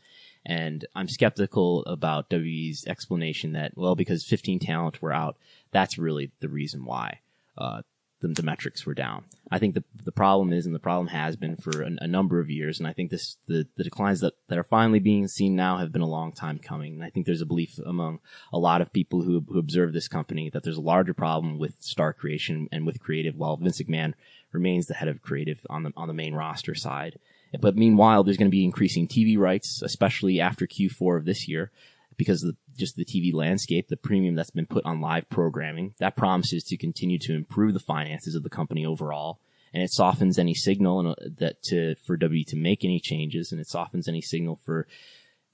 And 0.48 0.84
I'm 0.94 1.08
skeptical 1.08 1.84
about 1.86 2.30
WWE's 2.30 2.86
explanation 2.86 3.52
that 3.52 3.72
well 3.76 3.96
because 3.96 4.24
15 4.24 4.60
talent 4.60 5.02
were 5.02 5.12
out, 5.12 5.36
that's 5.72 5.98
really 5.98 6.32
the 6.40 6.48
reason 6.48 6.84
why. 6.84 7.20
Uh, 7.58 7.82
the, 8.20 8.28
the, 8.28 8.42
metrics 8.42 8.86
were 8.86 8.94
down. 8.94 9.24
I 9.50 9.58
think 9.58 9.74
the 9.74 9.84
the 10.04 10.12
problem 10.12 10.52
is, 10.52 10.66
and 10.66 10.74
the 10.74 10.80
problem 10.80 11.08
has 11.08 11.36
been 11.36 11.56
for 11.56 11.82
a, 11.82 11.90
a, 12.00 12.06
number 12.06 12.40
of 12.40 12.50
years, 12.50 12.78
and 12.78 12.88
I 12.88 12.92
think 12.92 13.10
this 13.10 13.36
the, 13.46 13.66
the 13.76 13.84
declines 13.84 14.20
that, 14.20 14.34
that 14.48 14.58
are 14.58 14.64
finally 14.64 14.98
being 14.98 15.28
seen 15.28 15.54
now 15.54 15.76
have 15.78 15.92
been 15.92 16.02
a 16.02 16.08
long 16.08 16.32
time 16.32 16.58
coming. 16.58 16.94
And 16.94 17.04
I 17.04 17.10
think 17.10 17.26
there's 17.26 17.42
a 17.42 17.46
belief 17.46 17.78
among 17.84 18.20
a 18.52 18.58
lot 18.58 18.80
of 18.80 18.92
people 18.92 19.22
who 19.22 19.44
who 19.48 19.58
observe 19.58 19.92
this 19.92 20.08
company 20.08 20.50
that 20.50 20.62
there's 20.62 20.78
a 20.78 20.82
larger 20.82 21.14
problem 21.14 21.58
with 21.58 21.74
star 21.80 22.12
creation 22.12 22.68
and 22.72 22.86
with 22.86 23.00
creative, 23.00 23.36
while 23.36 23.56
Vince 23.56 23.80
McMahon 23.82 24.14
remains 24.52 24.86
the 24.86 24.94
head 24.94 25.08
of 25.08 25.22
creative 25.22 25.66
on 25.68 25.82
the 25.82 25.92
on 25.96 26.08
the 26.08 26.14
main 26.14 26.34
roster 26.34 26.74
side. 26.74 27.18
But 27.60 27.76
meanwhile, 27.76 28.22
there's 28.22 28.36
going 28.36 28.50
to 28.50 28.56
be 28.56 28.64
increasing 28.64 29.06
TV 29.06 29.38
rights, 29.38 29.80
especially 29.82 30.40
after 30.40 30.66
Q4 30.66 31.18
of 31.18 31.24
this 31.24 31.48
year, 31.48 31.70
because 32.16 32.42
of 32.42 32.56
just 32.76 32.96
the 32.96 33.04
TV 33.04 33.32
landscape, 33.32 33.88
the 33.88 33.96
premium 33.96 34.34
that's 34.34 34.50
been 34.50 34.66
put 34.66 34.84
on 34.84 35.00
live 35.00 35.28
programming. 35.28 35.94
That 35.98 36.16
promises 36.16 36.64
to 36.64 36.76
continue 36.76 37.18
to 37.20 37.34
improve 37.34 37.74
the 37.74 37.80
finances 37.80 38.34
of 38.34 38.42
the 38.42 38.50
company 38.50 38.84
overall. 38.84 39.40
And 39.72 39.82
it 39.82 39.92
softens 39.92 40.38
any 40.38 40.54
signal 40.54 41.10
uh, 41.10 41.14
that 41.38 41.62
to, 41.64 41.94
for 42.06 42.16
W 42.16 42.44
to 42.44 42.56
make 42.56 42.84
any 42.84 42.98
changes, 42.98 43.52
and 43.52 43.60
it 43.60 43.68
softens 43.68 44.08
any 44.08 44.22
signal 44.22 44.58
for 44.64 44.86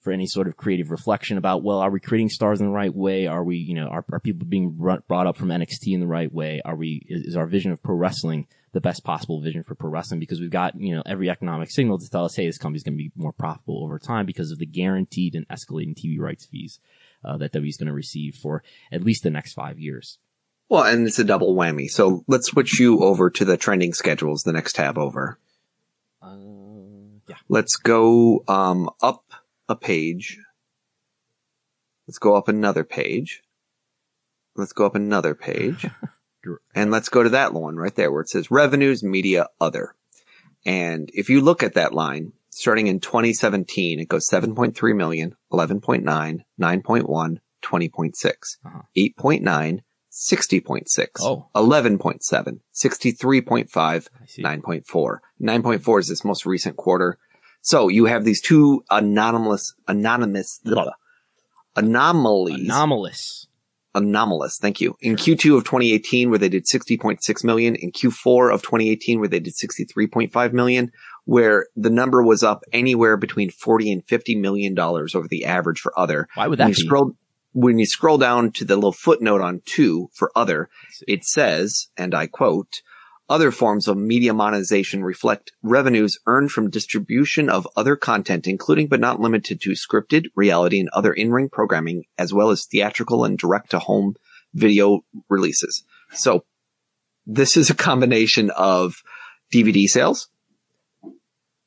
for 0.03 0.13
any 0.13 0.27
sort 0.27 0.49
of 0.49 0.57
creative 0.57 0.91
reflection 0.91 1.39
about, 1.39 1.63
well, 1.63 1.79
are 1.79 1.91
we 1.91 2.01
creating 2.01 2.29
stars 2.29 2.61
in 2.61 2.67
the 2.67 2.73
right 2.73 2.93
way? 2.93 3.29
Are 3.29 3.45
we, 3.45 3.57
you 3.57 3.73
know, 3.73 3.87
are, 3.87 4.05
are 4.11 4.19
people 4.19 4.45
being 4.49 4.71
brought 4.71 5.27
up 5.29 5.37
from 5.37 5.49
NXT 5.49 5.93
in 5.93 6.01
the 6.01 6.09
right 6.09 6.33
way? 6.33 6.61
Are 6.65 6.75
we, 6.75 7.07
is, 7.09 7.27
is 7.27 7.37
our 7.37 7.47
vision 7.47 7.71
of 7.71 7.81
pro 7.81 7.95
wrestling 7.95 8.49
the 8.73 8.81
best 8.81 9.05
possible 9.05 9.41
vision 9.41 9.63
for 9.63 9.75
pro 9.75 9.91
wrestling? 9.91 10.21
Because 10.21 10.41
we've 10.41 10.51
got, 10.51 10.79
you 10.79 10.95
know, 10.95 11.03
every 11.07 11.31
economic 11.31 11.71
signal 11.71 11.99
to 11.99 12.09
tell 12.09 12.25
us, 12.25 12.37
hey, 12.37 12.47
this 12.47 12.59
company's 12.59 12.83
going 12.83 12.97
to 12.97 13.03
be 13.03 13.13
more 13.17 13.33
profitable 13.33 13.85
over 13.85 13.99
time 13.99 14.27
because 14.27 14.51
of 14.51 14.59
the 14.59 14.67
guaranteed 14.67 15.35
and 15.35 15.47
escalating 15.49 15.95
TV 15.95 16.19
rights 16.19 16.47
fees, 16.47 16.81
uh, 17.25 17.37
that 17.37 17.53
W 17.53 17.69
is 17.69 17.77
going 17.77 17.89
to 17.89 17.93
receive 17.93 18.35
for 18.35 18.63
at 18.91 19.05
least 19.05 19.23
the 19.23 19.31
next 19.31 19.55
five 19.55 19.79
years. 19.79 20.19
Well, 20.69 20.85
and 20.85 21.07
it's 21.07 21.19
a 21.19 21.25
double 21.25 21.55
whammy. 21.55 21.91
So 21.91 22.25
let's 22.29 22.49
switch 22.49 22.81
you 22.81 23.01
over 23.01 23.29
to 23.31 23.45
the 23.45 23.57
trending 23.57 23.93
schedules, 23.93 24.43
the 24.43 24.53
next 24.53 24.75
tab 24.75 24.97
over. 24.97 25.39
Uh, 26.23 26.37
yeah. 27.29 27.37
Let's 27.49 27.77
go, 27.77 28.43
um, 28.49 28.89
up 29.03 29.25
a 29.69 29.77
page. 29.77 30.39
Let's 32.07 32.19
go 32.19 32.37
up 32.37 32.49
another 32.49 32.85
page. 32.85 33.43
Let's 34.57 34.73
go 34.73 34.87
up 34.87 34.95
another 34.95 35.35
page. 35.35 35.87
and 36.75 36.91
let's 36.91 37.09
go 37.09 37.23
to 37.23 37.29
that 37.31 37.53
one 37.53 37.77
right 37.77 37.95
there 37.95 38.11
where 38.11 38.23
it 38.23 38.29
says 38.29 38.51
revenues, 38.51 39.03
media, 39.03 39.49
other. 39.61 39.95
And 40.65 41.11
if 41.13 41.29
you 41.29 41.41
look 41.41 41.63
at 41.63 41.75
that 41.75 41.93
line, 41.93 42.33
starting 42.51 42.87
in 42.87 43.01
2017, 43.01 44.01
it 44.01 44.09
goes 44.09 44.29
7.3 44.29 44.97
million, 44.97 45.37
11.9, 45.53 46.05
9.1, 46.61 47.39
20.6, 47.63 48.57
uh-huh. 48.65 48.83
8.9, 48.97 49.81
60.6, 50.13 51.07
oh. 51.21 51.49
11.7, 51.57 52.61
63.5, 52.75 54.09
9.4. 54.39 55.19
9.4 55.41 56.01
is 56.01 56.09
this 56.09 56.25
most 56.25 56.47
recent 56.47 56.77
quarter. 56.77 57.19
So 57.63 57.89
you 57.89 58.07
have 58.07 58.25
these 58.25 58.41
two 58.41 58.85
anonymous, 58.91 59.75
anonymous, 59.89 60.61
blah, 60.65 60.93
anomalies. 61.77 62.65
Anomalous. 62.65 63.47
Anomalous. 63.95 64.59
Thank 64.59 64.81
you. 64.81 64.97
In 65.01 65.17
Q2 65.17 65.59
of 65.59 65.65
2018, 65.65 66.31
where 66.31 66.39
they 66.39 66.49
did 66.49 66.65
60.6 66.65 67.45
million, 67.45 67.75
in 67.75 67.93
Q4 67.93 68.55
of 68.55 68.63
2018, 68.63 69.21
where 69.21 69.29
they 69.29 69.41
did 69.41 69.55
63.5 69.55 70.53
million, 70.53 70.91
where 71.25 71.67
the 71.77 71.91
number 71.91 72.23
was 72.23 72.43
up 72.43 72.65
anywhere 72.73 73.17
between 73.17 73.51
40 73.51 73.93
and 73.93 74.05
50 74.07 74.37
million 74.37 74.75
dollars 74.75 75.15
over 75.15 75.29
the 75.29 75.45
average 75.45 75.81
for 75.81 75.99
other. 75.99 76.29
Why 76.35 76.49
would 76.49 76.59
that 76.59 76.65
when 76.65 76.73
be? 76.73 76.81
Scroll, 76.81 77.17
when 77.53 77.79
you 77.79 77.87
scroll 77.87 78.19
down 78.19 78.51
to 78.53 78.65
the 78.65 78.77
little 78.77 78.93
footnote 78.93 79.41
on 79.41 79.63
two 79.65 80.09
for 80.15 80.33
other, 80.35 80.69
it 81.07 81.25
says, 81.25 81.89
and 81.97 82.15
I 82.15 82.27
quote, 82.27 82.83
other 83.29 83.51
forms 83.51 83.89
of 83.89 83.97
media 83.97 84.35
monetization 84.35 85.05
reflect 85.05 85.53
revenues 85.63 86.19
earned 86.27 86.51
from 86.51 86.71
distribution 86.71 87.49
of 87.49 87.69
other 87.77 87.97
content, 87.97 88.47
including 88.47 88.89
but 88.89 89.01
not 89.01 89.21
limited 89.21 89.61
to 89.61 89.71
scripted, 89.71 90.27
reality, 90.35 90.81
and 90.81 90.89
other 90.91 91.13
in-ring 91.13 91.49
programming, 91.49 92.05
as 92.19 92.33
well 92.33 92.51
as 92.51 92.67
theatrical 92.67 93.25
and 93.25 93.39
direct-to-home 93.39 94.17
video 94.55 95.01
releases. 95.29 95.85
So 96.13 96.45
this 97.27 97.57
is 97.57 97.71
a 97.71 97.75
combination 97.75 98.51
of 98.51 99.03
DVD 99.53 99.87
sales, 99.87 100.29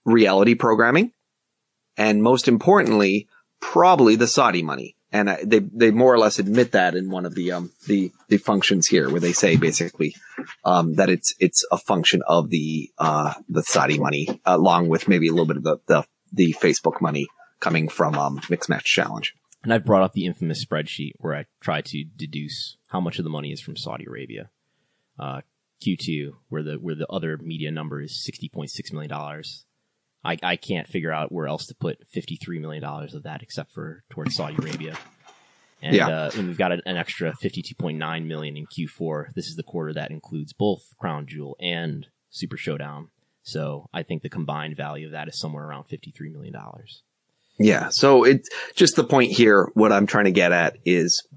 reality 0.05 0.55
programming, 0.55 1.11
and 1.97 2.21
most 2.21 2.47
importantly, 2.47 3.27
probably 3.61 4.15
the 4.15 4.27
Saudi 4.27 4.61
money 4.61 4.95
and 5.15 5.29
I, 5.29 5.43
they 5.45 5.59
they 5.59 5.91
more 5.91 6.13
or 6.13 6.17
less 6.17 6.39
admit 6.39 6.73
that 6.73 6.93
in 6.93 7.09
one 7.09 7.25
of 7.25 7.35
the 7.35 7.53
um 7.53 7.71
the 7.87 8.11
the 8.27 8.37
functions 8.37 8.87
here 8.87 9.09
where 9.09 9.21
they 9.21 9.31
say 9.31 9.55
basically 9.55 10.13
um 10.65 10.95
that 10.95 11.09
it's 11.09 11.33
it's 11.39 11.65
a 11.71 11.77
function 11.77 12.21
of 12.27 12.49
the 12.49 12.91
uh 12.97 13.33
the 13.47 13.63
Saudi 13.63 13.97
money 13.97 14.41
along 14.45 14.89
with 14.89 15.07
maybe 15.07 15.29
a 15.29 15.31
little 15.31 15.45
bit 15.45 15.57
of 15.57 15.63
the 15.63 15.77
the, 15.87 16.03
the 16.33 16.53
Facebook 16.53 16.99
money 17.01 17.27
coming 17.61 17.87
from 17.87 18.15
um 18.15 18.41
mixed 18.49 18.69
match 18.69 18.83
challenge. 18.83 19.33
And 19.63 19.73
I've 19.73 19.85
brought 19.85 20.03
up 20.03 20.13
the 20.13 20.25
infamous 20.25 20.63
spreadsheet 20.63 21.13
where 21.17 21.35
I 21.35 21.45
try 21.61 21.81
to 21.81 22.03
deduce 22.15 22.77
how 22.89 22.99
much 22.99 23.17
of 23.17 23.23
the 23.23 23.31
money 23.31 23.51
is 23.51 23.61
from 23.61 23.77
Saudi 23.77 24.05
Arabia. 24.05 24.49
Uh, 25.17 25.41
Q2, 25.83 26.33
where 26.49 26.61
the 26.61 26.75
where 26.75 26.95
the 26.95 27.07
other 27.07 27.37
media 27.37 27.71
number 27.71 28.01
is 28.01 28.21
sixty 28.21 28.49
point 28.49 28.69
six 28.69 28.91
million 28.91 29.09
dollars. 29.09 29.65
I, 30.25 30.37
I 30.41 30.55
can't 30.55 30.87
figure 30.87 31.11
out 31.11 31.31
where 31.31 31.47
else 31.47 31.67
to 31.67 31.75
put 31.75 31.99
$53 32.11 32.59
million 32.59 32.83
of 32.83 33.23
that 33.23 33.41
except 33.43 33.71
for 33.71 34.03
towards 34.09 34.35
Saudi 34.35 34.55
Arabia. 34.57 34.97
And, 35.81 35.95
yeah. 35.95 36.07
uh, 36.07 36.31
and 36.35 36.47
we've 36.47 36.57
got 36.57 36.71
an, 36.71 36.81
an, 36.85 36.97
extra 36.97 37.33
52.9 37.43 38.25
million 38.25 38.57
in 38.57 38.65
Q4. 38.65 39.33
This 39.35 39.47
is 39.47 39.55
the 39.55 39.63
quarter 39.63 39.93
that 39.93 40.09
includes 40.09 40.51
both 40.51 40.81
Crown 40.99 41.27
Jewel 41.27 41.55
and 41.59 42.07
Super 42.29 42.57
Showdown. 42.57 43.09
So 43.43 43.87
I 43.93 44.01
think 44.01 44.23
the 44.23 44.29
combined 44.29 44.75
value 44.75 45.05
of 45.05 45.11
that 45.11 45.27
is 45.27 45.39
somewhere 45.39 45.65
around 45.65 45.83
$53 45.83 46.31
million. 46.31 46.55
Yeah. 47.59 47.89
So 47.91 48.23
it's 48.23 48.49
just 48.73 48.95
the 48.95 49.03
point 49.03 49.31
here. 49.31 49.69
What 49.75 49.91
I'm 49.91 50.07
trying 50.07 50.25
to 50.25 50.31
get 50.31 50.51
at 50.51 50.77
is 50.85 51.27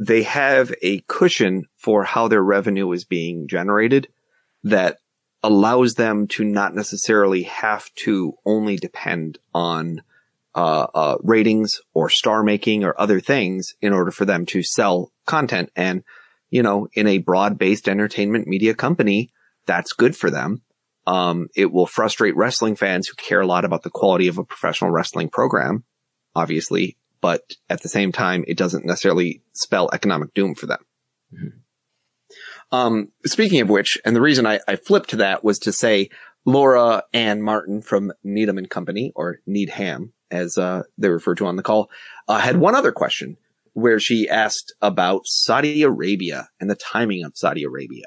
they 0.00 0.24
have 0.24 0.74
a 0.82 1.00
cushion 1.06 1.66
for 1.76 2.02
how 2.04 2.26
their 2.26 2.42
revenue 2.42 2.90
is 2.90 3.04
being 3.04 3.46
generated 3.46 4.08
that 4.64 4.98
allows 5.42 5.94
them 5.94 6.26
to 6.28 6.44
not 6.44 6.74
necessarily 6.74 7.44
have 7.44 7.92
to 7.94 8.34
only 8.44 8.76
depend 8.76 9.38
on 9.54 10.02
uh, 10.54 10.86
uh, 10.94 11.16
ratings 11.22 11.80
or 11.94 12.10
star 12.10 12.42
making 12.42 12.84
or 12.84 12.98
other 13.00 13.20
things 13.20 13.74
in 13.80 13.92
order 13.92 14.10
for 14.10 14.24
them 14.24 14.44
to 14.46 14.62
sell 14.62 15.12
content. 15.26 15.70
And, 15.76 16.02
you 16.50 16.62
know, 16.62 16.88
in 16.92 17.06
a 17.06 17.18
broad 17.18 17.58
based 17.58 17.88
entertainment 17.88 18.46
media 18.46 18.74
company, 18.74 19.32
that's 19.66 19.92
good 19.92 20.16
for 20.16 20.30
them. 20.30 20.62
Um, 21.06 21.48
it 21.56 21.72
will 21.72 21.86
frustrate 21.86 22.36
wrestling 22.36 22.76
fans 22.76 23.08
who 23.08 23.14
care 23.14 23.40
a 23.40 23.46
lot 23.46 23.64
about 23.64 23.82
the 23.82 23.90
quality 23.90 24.28
of 24.28 24.38
a 24.38 24.44
professional 24.44 24.90
wrestling 24.90 25.30
program, 25.30 25.84
obviously, 26.34 26.96
but 27.20 27.42
at 27.68 27.82
the 27.82 27.88
same 27.88 28.12
time, 28.12 28.44
it 28.46 28.56
doesn't 28.56 28.84
necessarily 28.84 29.42
spell 29.52 29.90
economic 29.92 30.34
doom 30.34 30.54
for 30.54 30.66
them. 30.66 30.84
Mm-hmm. 31.32 31.58
Um, 32.72 33.08
speaking 33.26 33.60
of 33.60 33.68
which, 33.68 33.98
and 34.04 34.14
the 34.14 34.20
reason 34.20 34.46
I, 34.46 34.60
I 34.68 34.76
flipped 34.76 35.10
to 35.10 35.16
that 35.16 35.42
was 35.42 35.58
to 35.60 35.72
say 35.72 36.08
Laura 36.44 37.02
Ann 37.12 37.42
Martin 37.42 37.82
from 37.82 38.12
Needham 38.22 38.58
and 38.58 38.70
Company 38.70 39.12
or 39.14 39.40
Needham, 39.46 40.12
as 40.30 40.56
uh, 40.56 40.82
they 40.96 41.08
refer 41.08 41.34
to 41.36 41.46
on 41.46 41.56
the 41.56 41.62
call, 41.62 41.90
uh, 42.28 42.38
had 42.38 42.56
one 42.56 42.74
other 42.74 42.92
question 42.92 43.36
where 43.72 43.98
she 43.98 44.28
asked 44.28 44.72
about 44.80 45.22
Saudi 45.26 45.82
Arabia 45.82 46.48
and 46.60 46.70
the 46.70 46.76
timing 46.76 47.24
of 47.24 47.36
Saudi 47.36 47.64
Arabia. 47.64 48.06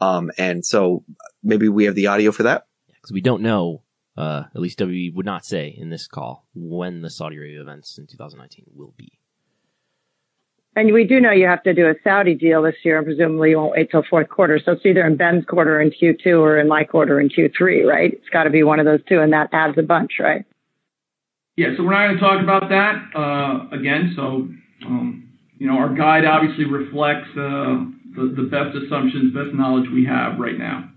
Um, 0.00 0.30
and 0.38 0.64
so 0.64 1.04
maybe 1.42 1.68
we 1.68 1.84
have 1.84 1.94
the 1.94 2.06
audio 2.06 2.32
for 2.32 2.44
that 2.44 2.66
because 2.86 3.12
we 3.12 3.20
don't 3.20 3.42
know. 3.42 3.82
Uh, 4.16 4.44
at 4.52 4.60
least 4.60 4.80
we 4.80 5.12
would 5.14 5.26
not 5.26 5.44
say 5.44 5.72
in 5.76 5.90
this 5.90 6.08
call 6.08 6.44
when 6.52 7.02
the 7.02 7.10
Saudi 7.10 7.36
Arabia 7.36 7.60
events 7.60 7.98
in 7.98 8.06
2019 8.06 8.64
will 8.74 8.92
be. 8.96 9.12
And 10.76 10.92
we 10.92 11.04
do 11.04 11.20
know 11.20 11.32
you 11.32 11.46
have 11.46 11.62
to 11.64 11.74
do 11.74 11.88
a 11.88 11.94
Saudi 12.04 12.34
deal 12.34 12.62
this 12.62 12.76
year, 12.84 12.98
and 12.98 13.06
presumably 13.06 13.50
you 13.50 13.58
won't 13.58 13.72
wait 13.72 13.90
till 13.90 14.04
fourth 14.08 14.28
quarter. 14.28 14.60
So 14.64 14.72
it's 14.72 14.86
either 14.86 15.04
in 15.04 15.16
Ben's 15.16 15.44
quarter 15.44 15.80
in 15.80 15.90
Q2 15.90 16.38
or 16.38 16.58
in 16.58 16.68
my 16.68 16.84
quarter 16.84 17.20
in 17.20 17.28
Q3, 17.28 17.84
right? 17.84 18.12
It's 18.12 18.28
got 18.28 18.44
to 18.44 18.50
be 18.50 18.62
one 18.62 18.78
of 18.78 18.86
those 18.86 19.00
two, 19.08 19.20
and 19.20 19.32
that 19.32 19.48
adds 19.52 19.76
a 19.76 19.82
bunch, 19.82 20.12
right? 20.20 20.44
Yeah, 21.56 21.68
so 21.76 21.82
we're 21.82 21.90
not 21.90 22.06
going 22.06 22.18
to 22.18 22.20
talk 22.20 22.42
about 22.42 22.68
that 22.68 23.18
uh, 23.18 23.76
again. 23.76 24.12
So, 24.14 24.48
um, 24.86 25.28
you 25.58 25.66
know, 25.66 25.78
our 25.78 25.92
guide 25.92 26.24
obviously 26.24 26.64
reflects 26.64 27.28
uh, 27.32 27.82
the, 28.14 28.32
the 28.36 28.48
best 28.48 28.76
assumptions, 28.76 29.34
best 29.34 29.52
knowledge 29.54 29.90
we 29.92 30.04
have 30.04 30.38
right 30.38 30.56
now. 30.56 30.88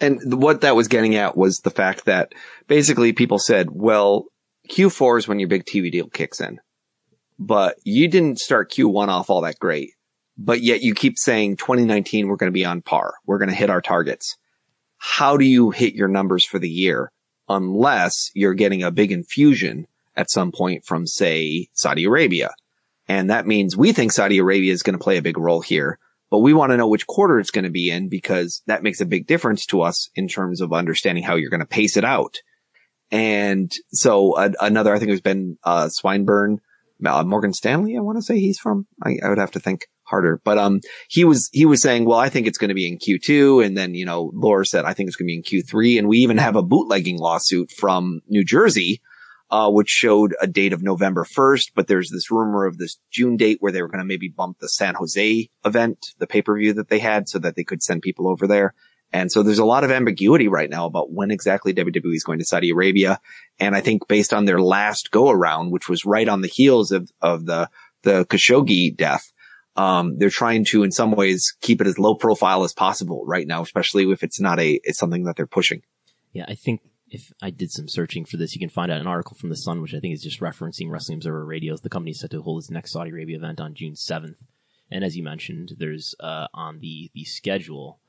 And 0.00 0.20
what 0.40 0.60
that 0.60 0.76
was 0.76 0.86
getting 0.86 1.16
at 1.16 1.36
was 1.36 1.56
the 1.58 1.70
fact 1.70 2.04
that 2.04 2.32
basically 2.68 3.12
people 3.12 3.40
said, 3.40 3.68
well, 3.72 4.26
Q4 4.70 5.18
is 5.18 5.28
when 5.28 5.38
your 5.38 5.48
big 5.48 5.64
TV 5.64 5.90
deal 5.90 6.08
kicks 6.08 6.40
in, 6.40 6.58
but 7.38 7.76
you 7.84 8.08
didn't 8.08 8.38
start 8.38 8.70
Q1 8.70 9.08
off 9.08 9.30
all 9.30 9.42
that 9.42 9.58
great, 9.58 9.92
but 10.36 10.60
yet 10.62 10.82
you 10.82 10.94
keep 10.94 11.18
saying 11.18 11.56
2019, 11.56 12.28
we're 12.28 12.36
going 12.36 12.50
to 12.50 12.54
be 12.54 12.64
on 12.64 12.82
par. 12.82 13.14
We're 13.26 13.38
going 13.38 13.50
to 13.50 13.54
hit 13.54 13.70
our 13.70 13.80
targets. 13.80 14.36
How 14.98 15.36
do 15.36 15.44
you 15.44 15.70
hit 15.70 15.94
your 15.94 16.08
numbers 16.08 16.44
for 16.44 16.58
the 16.58 16.68
year 16.68 17.10
unless 17.48 18.30
you're 18.34 18.54
getting 18.54 18.82
a 18.82 18.90
big 18.90 19.12
infusion 19.12 19.86
at 20.16 20.30
some 20.30 20.52
point 20.52 20.84
from 20.84 21.06
say 21.06 21.68
Saudi 21.74 22.04
Arabia? 22.04 22.50
And 23.06 23.28
that 23.30 23.46
means 23.46 23.76
we 23.76 23.92
think 23.92 24.12
Saudi 24.12 24.38
Arabia 24.38 24.72
is 24.72 24.82
going 24.82 24.96
to 24.96 25.02
play 25.02 25.18
a 25.18 25.22
big 25.22 25.36
role 25.36 25.60
here 25.60 25.98
but 26.34 26.40
we 26.40 26.52
want 26.52 26.72
to 26.72 26.76
know 26.76 26.88
which 26.88 27.06
quarter 27.06 27.38
it's 27.38 27.52
going 27.52 27.64
to 27.64 27.70
be 27.70 27.90
in 27.90 28.08
because 28.08 28.60
that 28.66 28.82
makes 28.82 29.00
a 29.00 29.06
big 29.06 29.28
difference 29.28 29.66
to 29.66 29.82
us 29.82 30.10
in 30.16 30.26
terms 30.26 30.60
of 30.60 30.72
understanding 30.72 31.22
how 31.22 31.36
you're 31.36 31.48
going 31.48 31.60
to 31.60 31.64
pace 31.64 31.96
it 31.96 32.04
out. 32.04 32.38
And 33.12 33.70
so 33.92 34.32
uh, 34.32 34.50
another, 34.60 34.92
I 34.92 34.98
think 34.98 35.10
it 35.10 35.12
was 35.12 35.20
Ben 35.20 35.58
uh, 35.62 35.88
Swinburne, 35.90 36.58
uh, 37.06 37.24
Morgan 37.24 37.52
Stanley. 37.52 37.96
I 37.96 38.00
want 38.00 38.18
to 38.18 38.22
say 38.22 38.38
he's 38.38 38.58
from. 38.58 38.86
I, 39.02 39.18
I, 39.22 39.28
would 39.28 39.38
have 39.38 39.52
to 39.52 39.60
think 39.60 39.86
harder, 40.04 40.40
but 40.44 40.58
um, 40.58 40.80
he 41.08 41.24
was 41.24 41.48
he 41.52 41.66
was 41.66 41.82
saying, 41.82 42.04
well, 42.04 42.18
I 42.18 42.28
think 42.28 42.46
it's 42.46 42.58
going 42.58 42.68
to 42.68 42.74
be 42.74 42.88
in 42.88 42.98
Q2, 42.98 43.64
and 43.64 43.76
then 43.76 43.94
you 43.94 44.04
know, 44.04 44.30
Laura 44.34 44.66
said, 44.66 44.84
I 44.84 44.94
think 44.94 45.08
it's 45.08 45.16
going 45.16 45.28
to 45.28 45.32
be 45.32 45.36
in 45.36 45.42
Q3, 45.42 45.98
and 45.98 46.08
we 46.08 46.18
even 46.18 46.38
have 46.38 46.56
a 46.56 46.62
bootlegging 46.62 47.18
lawsuit 47.18 47.70
from 47.70 48.20
New 48.28 48.44
Jersey 48.44 49.00
uh, 49.50 49.70
which 49.70 49.88
showed 49.88 50.34
a 50.40 50.46
date 50.46 50.72
of 50.72 50.82
November 50.82 51.24
1st, 51.24 51.72
but 51.74 51.86
there's 51.86 52.10
this 52.10 52.30
rumor 52.30 52.66
of 52.66 52.78
this 52.78 52.98
June 53.12 53.36
date 53.36 53.58
where 53.60 53.70
they 53.70 53.82
were 53.82 53.88
going 53.88 54.00
to 54.00 54.04
maybe 54.04 54.28
bump 54.28 54.58
the 54.58 54.68
San 54.68 54.94
Jose 54.94 55.48
event, 55.64 56.06
the 56.18 56.26
pay-per-view 56.26 56.72
that 56.74 56.88
they 56.88 56.98
had 56.98 57.28
so 57.28 57.38
that 57.38 57.54
they 57.54 57.64
could 57.64 57.82
send 57.82 58.02
people 58.02 58.28
over 58.28 58.46
there. 58.46 58.74
And 59.14 59.30
so 59.30 59.44
there's 59.44 59.60
a 59.60 59.64
lot 59.64 59.84
of 59.84 59.92
ambiguity 59.92 60.48
right 60.48 60.68
now 60.68 60.86
about 60.86 61.12
when 61.12 61.30
exactly 61.30 61.72
WWE 61.72 62.16
is 62.16 62.24
going 62.24 62.40
to 62.40 62.44
Saudi 62.44 62.70
Arabia. 62.70 63.20
And 63.60 63.76
I 63.76 63.80
think 63.80 64.08
based 64.08 64.34
on 64.34 64.44
their 64.44 64.60
last 64.60 65.12
go 65.12 65.30
around, 65.30 65.70
which 65.70 65.88
was 65.88 66.04
right 66.04 66.28
on 66.28 66.40
the 66.40 66.48
heels 66.48 66.90
of, 66.90 67.12
of 67.22 67.46
the, 67.46 67.70
the 68.02 68.26
Khashoggi 68.26 68.94
death, 68.96 69.32
um, 69.76 70.18
they're 70.18 70.30
trying 70.30 70.64
to 70.66 70.82
in 70.82 70.90
some 70.90 71.12
ways 71.12 71.54
keep 71.60 71.80
it 71.80 71.86
as 71.86 71.96
low 71.96 72.16
profile 72.16 72.64
as 72.64 72.72
possible 72.72 73.24
right 73.24 73.46
now, 73.46 73.62
especially 73.62 74.10
if 74.10 74.24
it's 74.24 74.40
not 74.40 74.58
a, 74.58 74.80
it's 74.82 74.98
something 74.98 75.22
that 75.24 75.36
they're 75.36 75.46
pushing. 75.46 75.82
Yeah. 76.32 76.46
I 76.48 76.56
think 76.56 76.80
if 77.08 77.30
I 77.40 77.50
did 77.50 77.70
some 77.70 77.86
searching 77.86 78.24
for 78.24 78.36
this, 78.36 78.56
you 78.56 78.58
can 78.58 78.68
find 78.68 78.90
out 78.90 79.00
an 79.00 79.06
article 79.06 79.36
from 79.36 79.48
the 79.48 79.56
Sun, 79.56 79.80
which 79.80 79.94
I 79.94 80.00
think 80.00 80.12
is 80.14 80.24
just 80.24 80.40
referencing 80.40 80.90
Wrestling 80.90 81.18
Observer 81.18 81.44
Radio's. 81.44 81.82
The 81.82 81.88
company 81.88 82.14
set 82.14 82.32
to 82.32 82.42
hold 82.42 82.62
its 82.62 82.70
next 82.70 82.90
Saudi 82.90 83.10
Arabia 83.10 83.36
event 83.36 83.60
on 83.60 83.74
June 83.74 83.92
7th. 83.92 84.38
And 84.90 85.04
as 85.04 85.16
you 85.16 85.22
mentioned, 85.22 85.74
there's, 85.78 86.16
uh, 86.18 86.48
on 86.52 86.80
the, 86.80 87.12
the 87.14 87.24
schedule, 87.24 88.00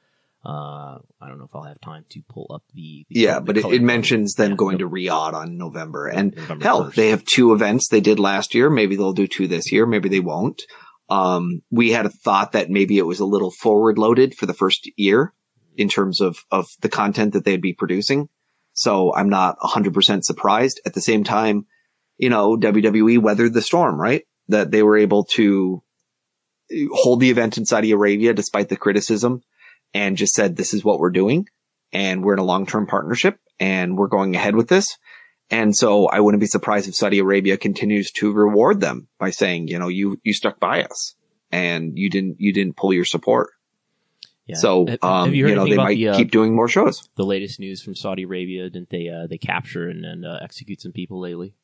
uh, 0.46 1.00
I 1.20 1.28
don't 1.28 1.40
know 1.40 1.46
if 1.46 1.56
I'll 1.56 1.64
have 1.64 1.82
time 1.82 2.06
to 2.10 2.22
pull 2.30 2.52
up 2.54 2.64
the. 2.74 3.06
the 3.10 3.20
yeah, 3.20 3.36
the 3.36 3.42
but 3.42 3.58
it, 3.58 3.66
it 3.66 3.82
mentions 3.82 4.36
them 4.36 4.52
yeah, 4.52 4.58
going 4.58 4.78
to 4.78 4.90
Riyadh 4.90 5.34
on 5.34 5.58
November. 5.58 6.08
And 6.08 6.36
November 6.36 6.64
hell, 6.64 6.84
1st. 6.86 6.96
they 6.96 7.10
have 7.10 7.26
two 7.26 7.54
events 7.54 7.88
they 7.88 8.02
did 8.02 8.20
last 8.20 8.54
year. 8.54 8.70
Maybe 8.70 8.96
they'll 8.96 9.14
do 9.14 9.28
two 9.28 9.48
this 9.48 9.72
year. 9.72 9.88
Maybe 9.88 10.08
they 10.08 10.20
won't. 10.20 10.62
Um, 11.10 11.62
we 11.72 11.92
had 11.92 12.06
a 12.06 12.10
thought 12.10 12.52
that 12.52 12.70
maybe 12.70 12.98
it 12.98 13.06
was 13.06 13.20
a 13.20 13.26
little 13.26 13.52
forward 13.52 13.98
loaded 13.98 14.36
for 14.36 14.46
the 14.46 14.54
first 14.54 14.90
year 14.98 15.34
in 15.78 15.90
terms 15.90 16.22
of, 16.22 16.38
of 16.52 16.68
the 16.82 16.90
content 16.90 17.34
that 17.34 17.44
they'd 17.44 17.62
be 17.62 17.74
producing. 17.74 18.30
So 18.74 19.16
I'm 19.16 19.30
not 19.30 19.58
100% 19.60 20.24
surprised. 20.24 20.80
At 20.86 20.94
the 20.94 21.02
same 21.02 21.24
time, 21.24 21.66
you 22.18 22.30
know, 22.30 22.56
WWE 22.56 23.20
weathered 23.20 23.54
the 23.54 23.62
storm, 23.62 24.00
right? 24.00 24.24
That 24.50 24.70
they 24.70 24.84
were 24.84 24.98
able 24.98 25.26
to 25.36 25.82
hold 26.92 27.20
the 27.20 27.30
event 27.30 27.58
in 27.58 27.66
Saudi 27.66 27.92
Arabia 27.92 28.34
despite 28.34 28.70
the 28.70 28.78
criticism 28.78 29.42
and 29.96 30.18
just 30.18 30.34
said, 30.34 30.58
this 30.58 30.74
is 30.74 30.84
what 30.84 31.00
we're 31.00 31.10
doing. 31.10 31.48
And 31.94 32.22
we're 32.22 32.34
in 32.34 32.40
a 32.40 32.44
long-term 32.44 32.86
partnership 32.86 33.40
and 33.62 33.98
we're 33.98 34.10
going 34.10 34.36
ahead 34.36 34.54
with 34.54 34.68
this. 34.68 34.98
And 35.50 35.74
so 35.74 36.08
I 36.08 36.20
wouldn't 36.20 36.42
be 36.42 36.48
surprised 36.48 36.90
if 36.90 36.96
Saudi 36.96 37.20
Arabia 37.20 37.56
continues 37.56 38.12
to 38.18 38.34
reward 38.34 38.82
them 38.82 39.08
by 39.20 39.30
saying, 39.30 39.70
you 39.70 39.80
know, 39.80 39.88
you, 39.88 40.20
you 40.22 40.34
stuck 40.34 40.60
by 40.60 40.84
us 40.84 41.16
and 41.50 41.98
you 41.98 42.10
didn't, 42.10 42.42
you 42.42 42.52
didn't 42.52 42.76
pull 42.76 42.94
your 42.94 43.06
support. 43.06 43.52
Yeah. 44.48 44.58
So, 44.58 44.86
um, 45.02 45.34
you 45.34 45.48
you, 45.48 45.56
know, 45.56 45.64
they 45.64 45.78
might 45.78 45.96
the, 45.96 46.10
uh, 46.10 46.18
keep 46.18 46.30
doing 46.30 46.54
more 46.54 46.68
shows. 46.68 47.08
the 47.16 47.24
latest 47.24 47.62
news 47.62 47.82
from 47.82 47.96
Saudi 47.96 48.24
Arabia. 48.24 48.70
Didn't 48.70 48.90
they 48.90 49.08
uh, 49.08 49.26
they 49.26 49.40
capture 49.40 49.90
and, 49.90 50.06
and 50.06 50.24
uh, 50.24 50.38
execute 50.40 50.82
some 50.82 50.92
people 50.92 51.20
lately? 51.20 51.56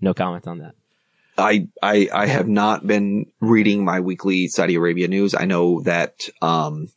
No 0.00 0.12
comment 0.12 0.48
on 0.48 0.58
that. 0.58 0.74
I, 1.38 1.68
I, 1.82 2.08
I 2.12 2.26
have 2.26 2.48
not 2.48 2.86
been 2.86 3.26
reading 3.40 3.84
my 3.84 4.00
weekly 4.00 4.48
Saudi 4.48 4.74
Arabia 4.74 5.08
news. 5.08 5.34
I 5.34 5.44
know 5.44 5.80
that, 5.82 6.28
um, 6.40 6.88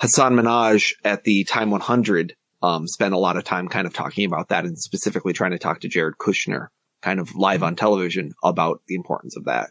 Hasan 0.00 0.34
Minhaj 0.34 0.94
at 1.04 1.24
the 1.24 1.44
Time 1.44 1.70
100, 1.70 2.34
um, 2.62 2.86
spent 2.86 3.14
a 3.14 3.18
lot 3.18 3.36
of 3.36 3.44
time 3.44 3.68
kind 3.68 3.86
of 3.86 3.94
talking 3.94 4.24
about 4.24 4.48
that 4.48 4.64
and 4.64 4.78
specifically 4.78 5.32
trying 5.32 5.52
to 5.52 5.58
talk 5.58 5.80
to 5.80 5.88
Jared 5.88 6.18
Kushner 6.18 6.68
kind 7.02 7.20
of 7.20 7.34
live 7.36 7.62
on 7.62 7.76
television 7.76 8.32
about 8.42 8.82
the 8.88 8.94
importance 8.94 9.36
of 9.36 9.44
that. 9.44 9.70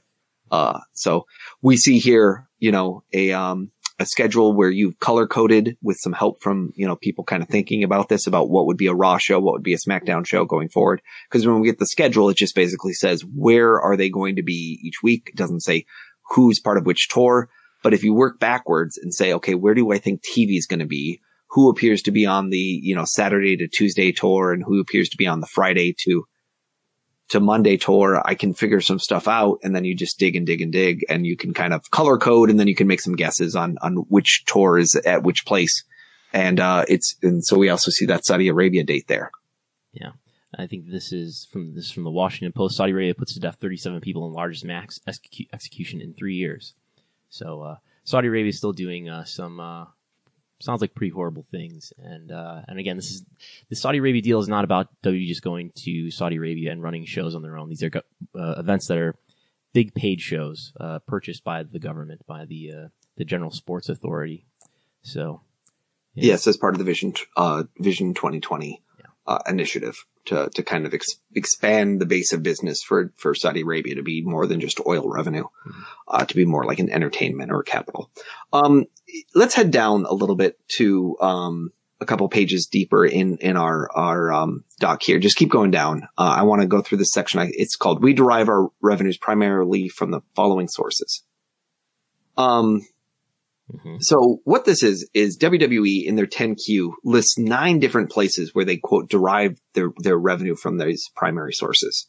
Uh, 0.49 0.79
so 0.93 1.25
we 1.61 1.75
see 1.75 1.99
here, 1.99 2.47
you 2.59 2.71
know, 2.71 3.03
a, 3.13 3.33
um, 3.33 3.71
a 3.99 4.05
schedule 4.05 4.53
where 4.53 4.69
you've 4.69 4.99
color 4.99 5.25
coded 5.25 5.77
with 5.81 5.97
some 5.99 6.13
help 6.13 6.41
from, 6.41 6.71
you 6.75 6.87
know, 6.87 6.95
people 6.95 7.23
kind 7.23 7.41
of 7.41 7.49
thinking 7.49 7.83
about 7.83 8.09
this, 8.09 8.27
about 8.27 8.49
what 8.49 8.67
would 8.67 8.77
be 8.77 8.87
a 8.87 8.93
Raw 8.93 9.17
show, 9.17 9.39
what 9.39 9.53
would 9.53 9.63
be 9.63 9.73
a 9.73 9.77
SmackDown 9.77 10.25
show 10.25 10.45
going 10.45 10.69
forward. 10.69 11.01
Cause 11.31 11.47
when 11.47 11.59
we 11.59 11.67
get 11.67 11.79
the 11.79 11.87
schedule, 11.87 12.29
it 12.29 12.37
just 12.37 12.55
basically 12.55 12.93
says 12.93 13.25
where 13.35 13.79
are 13.81 13.97
they 13.97 14.09
going 14.09 14.35
to 14.35 14.43
be 14.43 14.79
each 14.83 15.01
week? 15.01 15.29
It 15.29 15.35
doesn't 15.35 15.61
say 15.61 15.85
who's 16.29 16.59
part 16.59 16.77
of 16.77 16.85
which 16.85 17.09
tour. 17.09 17.49
But 17.83 17.93
if 17.93 18.03
you 18.03 18.13
work 18.13 18.39
backwards 18.39 18.97
and 18.97 19.13
say, 19.13 19.33
okay, 19.33 19.55
where 19.55 19.73
do 19.73 19.91
I 19.91 19.97
think 19.97 20.21
TV 20.21 20.57
is 20.57 20.67
going 20.67 20.79
to 20.79 20.85
be? 20.85 21.21
Who 21.51 21.69
appears 21.69 22.01
to 22.03 22.11
be 22.11 22.25
on 22.25 22.49
the, 22.49 22.57
you 22.57 22.95
know, 22.95 23.05
Saturday 23.05 23.55
to 23.57 23.67
Tuesday 23.67 24.11
tour 24.11 24.51
and 24.51 24.63
who 24.63 24.79
appears 24.79 25.09
to 25.09 25.17
be 25.17 25.27
on 25.27 25.39
the 25.39 25.47
Friday 25.47 25.95
to 25.99 26.25
to 27.29 27.39
Monday 27.39 27.77
tour, 27.77 28.21
I 28.25 28.35
can 28.35 28.53
figure 28.53 28.81
some 28.81 28.99
stuff 28.99 29.27
out 29.27 29.59
and 29.63 29.75
then 29.75 29.85
you 29.85 29.95
just 29.95 30.17
dig 30.17 30.35
and 30.35 30.45
dig 30.45 30.61
and 30.61 30.71
dig 30.71 31.05
and 31.09 31.25
you 31.25 31.35
can 31.35 31.53
kind 31.53 31.73
of 31.73 31.91
color 31.91 32.17
code 32.17 32.49
and 32.49 32.59
then 32.59 32.67
you 32.67 32.75
can 32.75 32.87
make 32.87 33.01
some 33.01 33.15
guesses 33.15 33.55
on, 33.55 33.77
on 33.81 33.97
which 34.09 34.45
tour 34.45 34.77
is 34.77 34.95
at 34.95 35.23
which 35.23 35.45
place. 35.45 35.83
And, 36.33 36.59
uh, 36.59 36.85
it's, 36.87 37.15
and 37.21 37.45
so 37.45 37.57
we 37.57 37.69
also 37.69 37.91
see 37.91 38.05
that 38.05 38.25
Saudi 38.25 38.47
Arabia 38.47 38.83
date 38.83 39.07
there. 39.07 39.31
Yeah. 39.91 40.11
I 40.57 40.67
think 40.67 40.89
this 40.89 41.11
is 41.11 41.47
from 41.51 41.75
this 41.75 41.85
is 41.85 41.91
from 41.91 42.03
the 42.03 42.11
Washington 42.11 42.53
Post. 42.53 42.77
Saudi 42.77 42.91
Arabia 42.91 43.13
puts 43.13 43.33
to 43.33 43.39
death 43.39 43.57
37 43.59 44.01
people 44.01 44.25
in 44.25 44.33
largest 44.33 44.63
max 44.65 44.99
execu- 45.07 45.47
execution 45.53 46.01
in 46.01 46.13
three 46.13 46.35
years. 46.35 46.73
So 47.29 47.61
uh, 47.61 47.75
Saudi 48.03 48.27
Arabia 48.27 48.49
is 48.49 48.57
still 48.57 48.73
doing 48.73 49.09
uh, 49.09 49.25
some 49.25 49.59
uh, 49.59 49.85
sounds 50.59 50.81
like 50.81 50.95
pretty 50.95 51.11
horrible 51.11 51.45
things. 51.49 51.93
And 51.97 52.31
uh, 52.31 52.61
and 52.67 52.79
again, 52.79 52.95
this 52.95 53.11
is 53.11 53.23
the 53.69 53.75
Saudi 53.75 53.99
Arabia 53.99 54.21
deal 54.21 54.39
is 54.39 54.47
not 54.47 54.63
about 54.63 54.89
WWE 55.03 55.27
just 55.27 55.43
going 55.43 55.71
to 55.83 56.11
Saudi 56.11 56.37
Arabia 56.37 56.71
and 56.71 56.81
running 56.81 57.05
shows 57.05 57.35
on 57.35 57.41
their 57.41 57.57
own. 57.57 57.69
These 57.69 57.83
are 57.83 57.91
uh, 58.35 58.55
events 58.57 58.87
that 58.87 58.97
are 58.97 59.15
big 59.73 59.93
paid 59.93 60.21
shows 60.21 60.73
uh, 60.79 60.99
purchased 60.99 61.43
by 61.43 61.63
the 61.63 61.79
government, 61.79 62.25
by 62.25 62.45
the 62.45 62.71
uh, 62.71 62.87
the 63.17 63.25
General 63.25 63.51
Sports 63.51 63.89
Authority. 63.89 64.45
So 65.01 65.41
Yeah. 66.13 66.31
Yes, 66.31 66.47
as 66.47 66.57
part 66.57 66.73
of 66.73 66.79
the 66.79 66.85
Vision, 66.85 67.13
uh, 67.35 67.63
Vision 67.79 68.13
2020 68.13 68.81
uh, 69.27 69.39
initiative 69.47 70.05
to, 70.25 70.49
to 70.55 70.63
kind 70.63 70.85
of 70.85 70.93
ex- 70.93 71.19
expand 71.35 71.99
the 71.99 72.05
base 72.05 72.33
of 72.33 72.43
business 72.43 72.81
for, 72.81 73.13
for 73.17 73.35
Saudi 73.35 73.61
Arabia 73.61 73.95
to 73.95 74.03
be 74.03 74.21
more 74.21 74.47
than 74.47 74.59
just 74.59 74.79
oil 74.85 75.07
revenue, 75.07 75.45
uh, 76.07 76.25
to 76.25 76.35
be 76.35 76.45
more 76.45 76.65
like 76.65 76.79
an 76.79 76.89
entertainment 76.89 77.51
or 77.51 77.61
capital. 77.63 78.09
Um, 78.53 78.85
let's 79.33 79.55
head 79.55 79.71
down 79.71 80.05
a 80.05 80.13
little 80.13 80.35
bit 80.35 80.59
to, 80.69 81.17
um, 81.19 81.71
a 81.99 82.05
couple 82.05 82.27
pages 82.29 82.67
deeper 82.67 83.05
in, 83.05 83.37
in 83.37 83.57
our, 83.57 83.89
our, 83.91 84.31
um, 84.31 84.63
doc 84.79 85.01
here. 85.01 85.19
Just 85.19 85.37
keep 85.37 85.49
going 85.49 85.71
down. 85.71 86.03
Uh, 86.17 86.35
I 86.37 86.43
want 86.43 86.61
to 86.61 86.67
go 86.67 86.81
through 86.81 86.99
this 86.99 87.11
section. 87.11 87.39
I, 87.39 87.49
it's 87.51 87.75
called 87.75 88.03
We 88.03 88.13
Derive 88.13 88.49
Our 88.49 88.69
Revenues 88.81 89.17
Primarily 89.17 89.89
from 89.89 90.11
the 90.11 90.21
Following 90.35 90.67
Sources. 90.67 91.23
Um, 92.37 92.85
mhm. 93.73 93.97
so 93.99 94.41
what 94.43 94.65
this 94.65 94.83
is, 94.83 95.09
is 95.15 95.39
WWE 95.39 96.05
in 96.05 96.15
their 96.15 96.27
10Q 96.27 96.91
lists 97.03 97.39
nine 97.39 97.79
different 97.79 98.11
places 98.11 98.53
where 98.53 98.65
they 98.65 98.77
quote 98.77 99.09
derive 99.09 99.59
their, 99.73 99.89
their 99.97 100.17
revenue 100.17 100.55
from 100.55 100.77
these 100.77 101.09
primary 101.15 101.53
sources. 101.53 102.07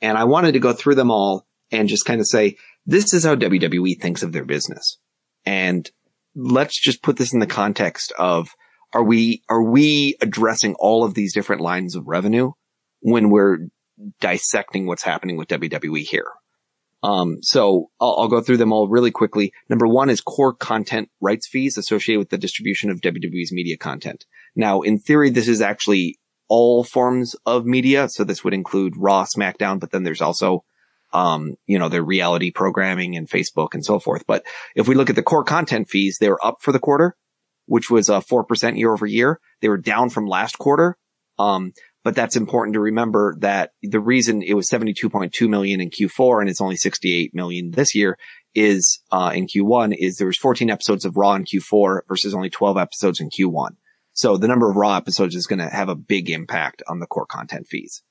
And 0.00 0.16
I 0.16 0.24
wanted 0.24 0.52
to 0.52 0.60
go 0.60 0.72
through 0.72 0.94
them 0.94 1.10
all 1.10 1.46
and 1.72 1.88
just 1.88 2.04
kind 2.04 2.20
of 2.20 2.28
say, 2.28 2.56
this 2.86 3.12
is 3.12 3.24
how 3.24 3.34
WWE 3.34 4.00
thinks 4.00 4.22
of 4.22 4.32
their 4.32 4.44
business. 4.44 4.98
And 5.44 5.90
let's 6.36 6.78
just 6.78 7.02
put 7.02 7.16
this 7.16 7.32
in 7.32 7.40
the 7.40 7.46
context 7.46 8.12
of, 8.18 8.50
are 8.92 9.02
we, 9.02 9.42
are 9.48 9.64
we 9.64 10.16
addressing 10.20 10.74
all 10.78 11.02
of 11.02 11.14
these 11.14 11.34
different 11.34 11.62
lines 11.62 11.96
of 11.96 12.06
revenue 12.06 12.52
when 13.00 13.30
we're 13.30 13.68
dissecting 14.20 14.86
what's 14.86 15.02
happening 15.02 15.36
with 15.36 15.48
WWE 15.48 16.02
here? 16.02 16.30
Um, 17.02 17.38
so 17.42 17.90
I'll, 18.00 18.16
I'll 18.18 18.28
go 18.28 18.40
through 18.40 18.56
them 18.56 18.72
all 18.72 18.88
really 18.88 19.10
quickly. 19.10 19.52
Number 19.68 19.86
one 19.86 20.10
is 20.10 20.20
core 20.20 20.54
content 20.54 21.08
rights 21.20 21.48
fees 21.48 21.76
associated 21.78 22.18
with 22.18 22.30
the 22.30 22.38
distribution 22.38 22.90
of 22.90 23.00
WWE's 23.00 23.52
media 23.52 23.76
content. 23.76 24.24
Now, 24.54 24.80
in 24.80 24.98
theory, 24.98 25.30
this 25.30 25.48
is 25.48 25.60
actually 25.60 26.18
all 26.48 26.84
forms 26.84 27.34
of 27.44 27.64
media. 27.64 28.08
So 28.08 28.24
this 28.24 28.44
would 28.44 28.54
include 28.54 28.94
Raw, 28.96 29.24
SmackDown, 29.24 29.80
but 29.80 29.90
then 29.90 30.04
there's 30.04 30.22
also, 30.22 30.64
um, 31.12 31.56
you 31.66 31.78
know, 31.78 31.88
their 31.88 32.02
reality 32.02 32.50
programming 32.50 33.16
and 33.16 33.28
Facebook 33.28 33.74
and 33.74 33.84
so 33.84 33.98
forth. 33.98 34.24
But 34.26 34.44
if 34.74 34.88
we 34.88 34.94
look 34.94 35.10
at 35.10 35.16
the 35.16 35.22
core 35.22 35.44
content 35.44 35.88
fees, 35.88 36.18
they 36.20 36.28
were 36.28 36.44
up 36.44 36.58
for 36.60 36.72
the 36.72 36.78
quarter, 36.78 37.16
which 37.66 37.90
was 37.90 38.08
a 38.08 38.20
4% 38.20 38.78
year 38.78 38.92
over 38.92 39.06
year. 39.06 39.40
They 39.60 39.68
were 39.68 39.78
down 39.78 40.10
from 40.10 40.26
last 40.26 40.58
quarter. 40.58 40.96
Um, 41.38 41.72
but 42.04 42.14
that's 42.14 42.36
important 42.36 42.74
to 42.74 42.80
remember 42.80 43.36
that 43.40 43.72
the 43.82 44.00
reason 44.00 44.40
it 44.40 44.54
was 44.54 44.70
72.2 44.70 45.48
million 45.48 45.80
in 45.80 45.90
Q4 45.90 46.40
and 46.40 46.48
it's 46.48 46.60
only 46.60 46.76
68 46.76 47.34
million 47.34 47.72
this 47.72 47.94
year 47.94 48.16
is, 48.54 49.00
uh, 49.10 49.32
in 49.34 49.46
Q1 49.46 49.94
is 49.98 50.16
there 50.16 50.28
was 50.28 50.38
14 50.38 50.70
episodes 50.70 51.04
of 51.04 51.16
Raw 51.16 51.34
in 51.34 51.44
Q4 51.44 52.02
versus 52.08 52.32
only 52.32 52.48
12 52.48 52.78
episodes 52.78 53.20
in 53.20 53.28
Q1. 53.28 53.70
So 54.12 54.36
the 54.36 54.48
number 54.48 54.70
of 54.70 54.76
Raw 54.76 54.96
episodes 54.96 55.34
is 55.34 55.46
going 55.46 55.58
to 55.58 55.68
have 55.68 55.88
a 55.88 55.94
big 55.94 56.30
impact 56.30 56.82
on 56.88 57.00
the 57.00 57.06
core 57.06 57.26
content 57.26 57.66
fees. 57.66 58.02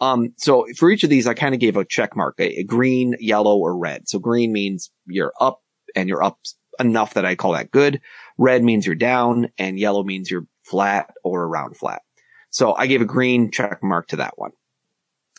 Um, 0.00 0.34
so 0.36 0.66
for 0.76 0.90
each 0.90 1.04
of 1.04 1.10
these, 1.10 1.26
I 1.26 1.34
kind 1.34 1.54
of 1.54 1.60
gave 1.60 1.76
a 1.76 1.84
check 1.84 2.16
mark, 2.16 2.36
a, 2.38 2.60
a 2.60 2.64
green, 2.64 3.16
yellow, 3.18 3.56
or 3.56 3.76
red. 3.76 4.08
So 4.08 4.18
green 4.18 4.52
means 4.52 4.90
you're 5.06 5.32
up 5.40 5.62
and 5.94 6.08
you're 6.08 6.22
up 6.22 6.38
enough 6.78 7.14
that 7.14 7.24
I 7.24 7.34
call 7.34 7.52
that 7.52 7.70
good. 7.70 8.00
Red 8.36 8.62
means 8.62 8.84
you're 8.84 8.94
down 8.94 9.48
and 9.58 9.78
yellow 9.78 10.04
means 10.04 10.30
you're 10.30 10.46
flat 10.64 11.10
or 11.24 11.44
around 11.44 11.76
flat. 11.76 12.02
So 12.50 12.74
I 12.74 12.86
gave 12.86 13.00
a 13.00 13.06
green 13.06 13.50
check 13.50 13.82
mark 13.82 14.08
to 14.08 14.16
that 14.16 14.38
one. 14.38 14.52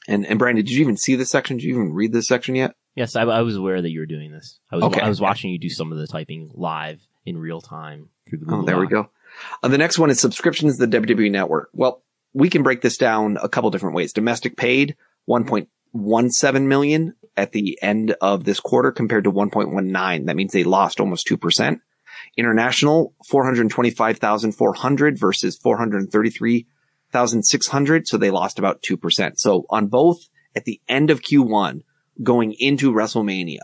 And, 0.07 0.25
and 0.25 0.39
Brandon, 0.39 0.63
did 0.63 0.71
you 0.71 0.81
even 0.81 0.97
see 0.97 1.15
this 1.15 1.29
section? 1.29 1.57
Did 1.57 1.65
you 1.65 1.73
even 1.73 1.93
read 1.93 2.13
this 2.13 2.27
section 2.27 2.55
yet? 2.55 2.73
Yes, 2.95 3.15
I, 3.15 3.23
I 3.23 3.41
was 3.41 3.55
aware 3.55 3.81
that 3.81 3.89
you 3.89 3.99
were 3.99 4.05
doing 4.05 4.31
this. 4.31 4.59
I 4.71 4.77
was 4.77 4.85
Okay. 4.85 5.01
I 5.01 5.09
was 5.09 5.21
watching 5.21 5.51
you 5.51 5.59
do 5.59 5.69
some 5.69 5.91
of 5.91 5.97
the 5.99 6.07
typing 6.07 6.49
live 6.55 6.99
in 7.25 7.37
real 7.37 7.61
time 7.61 8.09
through 8.27 8.39
the 8.39 8.45
Google 8.45 8.63
Oh, 8.63 8.65
there 8.65 8.79
we 8.79 8.87
go. 8.87 9.09
Uh, 9.61 9.67
the 9.67 9.77
next 9.77 9.99
one 9.99 10.09
is 10.09 10.19
subscriptions 10.19 10.77
to 10.77 10.87
the 10.87 10.99
WWE 10.99 11.29
network. 11.29 11.69
Well, 11.73 12.01
we 12.37 12.49
can 12.49 12.61
break 12.61 12.81
this 12.81 12.97
down 12.97 13.37
a 13.41 13.49
couple 13.49 13.71
different 13.71 13.95
ways. 13.95 14.13
Domestic 14.13 14.57
paid 14.57 14.95
1.17 15.27 16.67
million 16.67 17.15
at 17.35 17.51
the 17.51 17.79
end 17.81 18.15
of 18.21 18.43
this 18.43 18.59
quarter 18.59 18.91
compared 18.91 19.23
to 19.23 19.31
1.19. 19.31 20.27
That 20.27 20.35
means 20.35 20.53
they 20.53 20.63
lost 20.63 20.99
almost 20.99 21.27
2%. 21.27 21.79
International 22.37 23.15
425,400 23.27 25.17
versus 25.17 25.57
433,600. 25.57 28.07
So 28.07 28.17
they 28.17 28.29
lost 28.29 28.59
about 28.59 28.83
2%. 28.83 29.39
So 29.39 29.65
on 29.71 29.87
both 29.87 30.29
at 30.55 30.65
the 30.65 30.79
end 30.87 31.09
of 31.09 31.23
Q1 31.23 31.81
going 32.21 32.53
into 32.59 32.93
WrestleMania, 32.93 33.63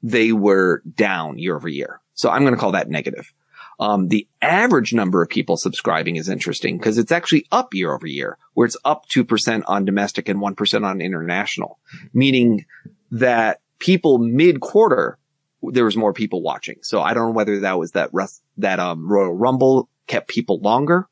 they 0.00 0.30
were 0.30 0.80
down 0.94 1.38
year 1.38 1.56
over 1.56 1.68
year. 1.68 2.00
So 2.14 2.30
I'm 2.30 2.42
going 2.42 2.54
to 2.54 2.60
call 2.60 2.70
that 2.72 2.88
negative. 2.88 3.32
Um, 3.78 4.08
the 4.08 4.26
average 4.40 4.92
number 4.94 5.22
of 5.22 5.28
people 5.28 5.56
subscribing 5.56 6.16
is 6.16 6.28
interesting 6.28 6.78
because 6.78 6.96
it's 6.98 7.12
actually 7.12 7.46
up 7.52 7.74
year 7.74 7.92
over 7.92 8.06
year, 8.06 8.38
where 8.54 8.66
it's 8.66 8.76
up 8.84 9.06
2% 9.08 9.62
on 9.66 9.84
domestic 9.84 10.28
and 10.28 10.40
1% 10.40 10.84
on 10.84 11.00
international, 11.00 11.78
meaning 12.14 12.64
that 13.10 13.60
people 13.78 14.18
mid 14.18 14.60
quarter, 14.60 15.18
there 15.62 15.84
was 15.84 15.96
more 15.96 16.12
people 16.12 16.42
watching. 16.42 16.76
So 16.82 17.02
I 17.02 17.12
don't 17.12 17.28
know 17.28 17.34
whether 17.34 17.60
that 17.60 17.78
was 17.78 17.92
that, 17.92 18.10
rest, 18.12 18.42
that, 18.58 18.80
um, 18.80 19.10
Royal 19.10 19.34
Rumble 19.34 19.88
kept 20.06 20.28
people 20.28 20.58
longer, 20.60 21.08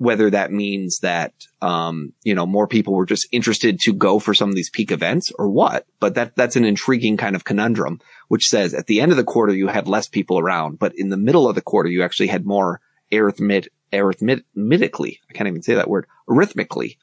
whether 0.00 0.30
that 0.30 0.50
means 0.50 1.00
that, 1.00 1.34
um, 1.60 2.14
you 2.24 2.34
know, 2.34 2.46
more 2.46 2.66
people 2.66 2.94
were 2.94 3.04
just 3.04 3.28
interested 3.32 3.78
to 3.78 3.92
go 3.92 4.18
for 4.18 4.32
some 4.32 4.48
of 4.48 4.54
these 4.54 4.70
peak 4.70 4.90
events 4.90 5.30
or 5.38 5.46
what, 5.46 5.86
but 6.00 6.14
that, 6.14 6.34
that's 6.34 6.56
an 6.56 6.64
intriguing 6.64 7.18
kind 7.18 7.36
of 7.36 7.44
conundrum 7.44 8.00
which 8.28 8.46
says 8.46 8.72
at 8.72 8.86
the 8.86 9.02
end 9.02 9.10
of 9.10 9.18
the 9.18 9.24
quarter 9.24 9.52
you 9.52 9.66
had 9.66 9.86
less 9.86 10.08
people 10.08 10.38
around, 10.38 10.78
but 10.78 10.94
in 10.96 11.10
the 11.10 11.18
middle 11.18 11.46
of 11.46 11.54
the 11.54 11.60
quarter 11.60 11.90
you 11.90 12.02
actually 12.02 12.28
had 12.28 12.46
more 12.46 12.80
arithmet 13.12 13.68
arithmetically. 13.92 15.20
I 15.28 15.32
can't 15.34 15.48
even 15.48 15.62
say 15.62 15.74
that 15.74 15.90
word 15.90 16.06
arithmetically. 16.30 16.96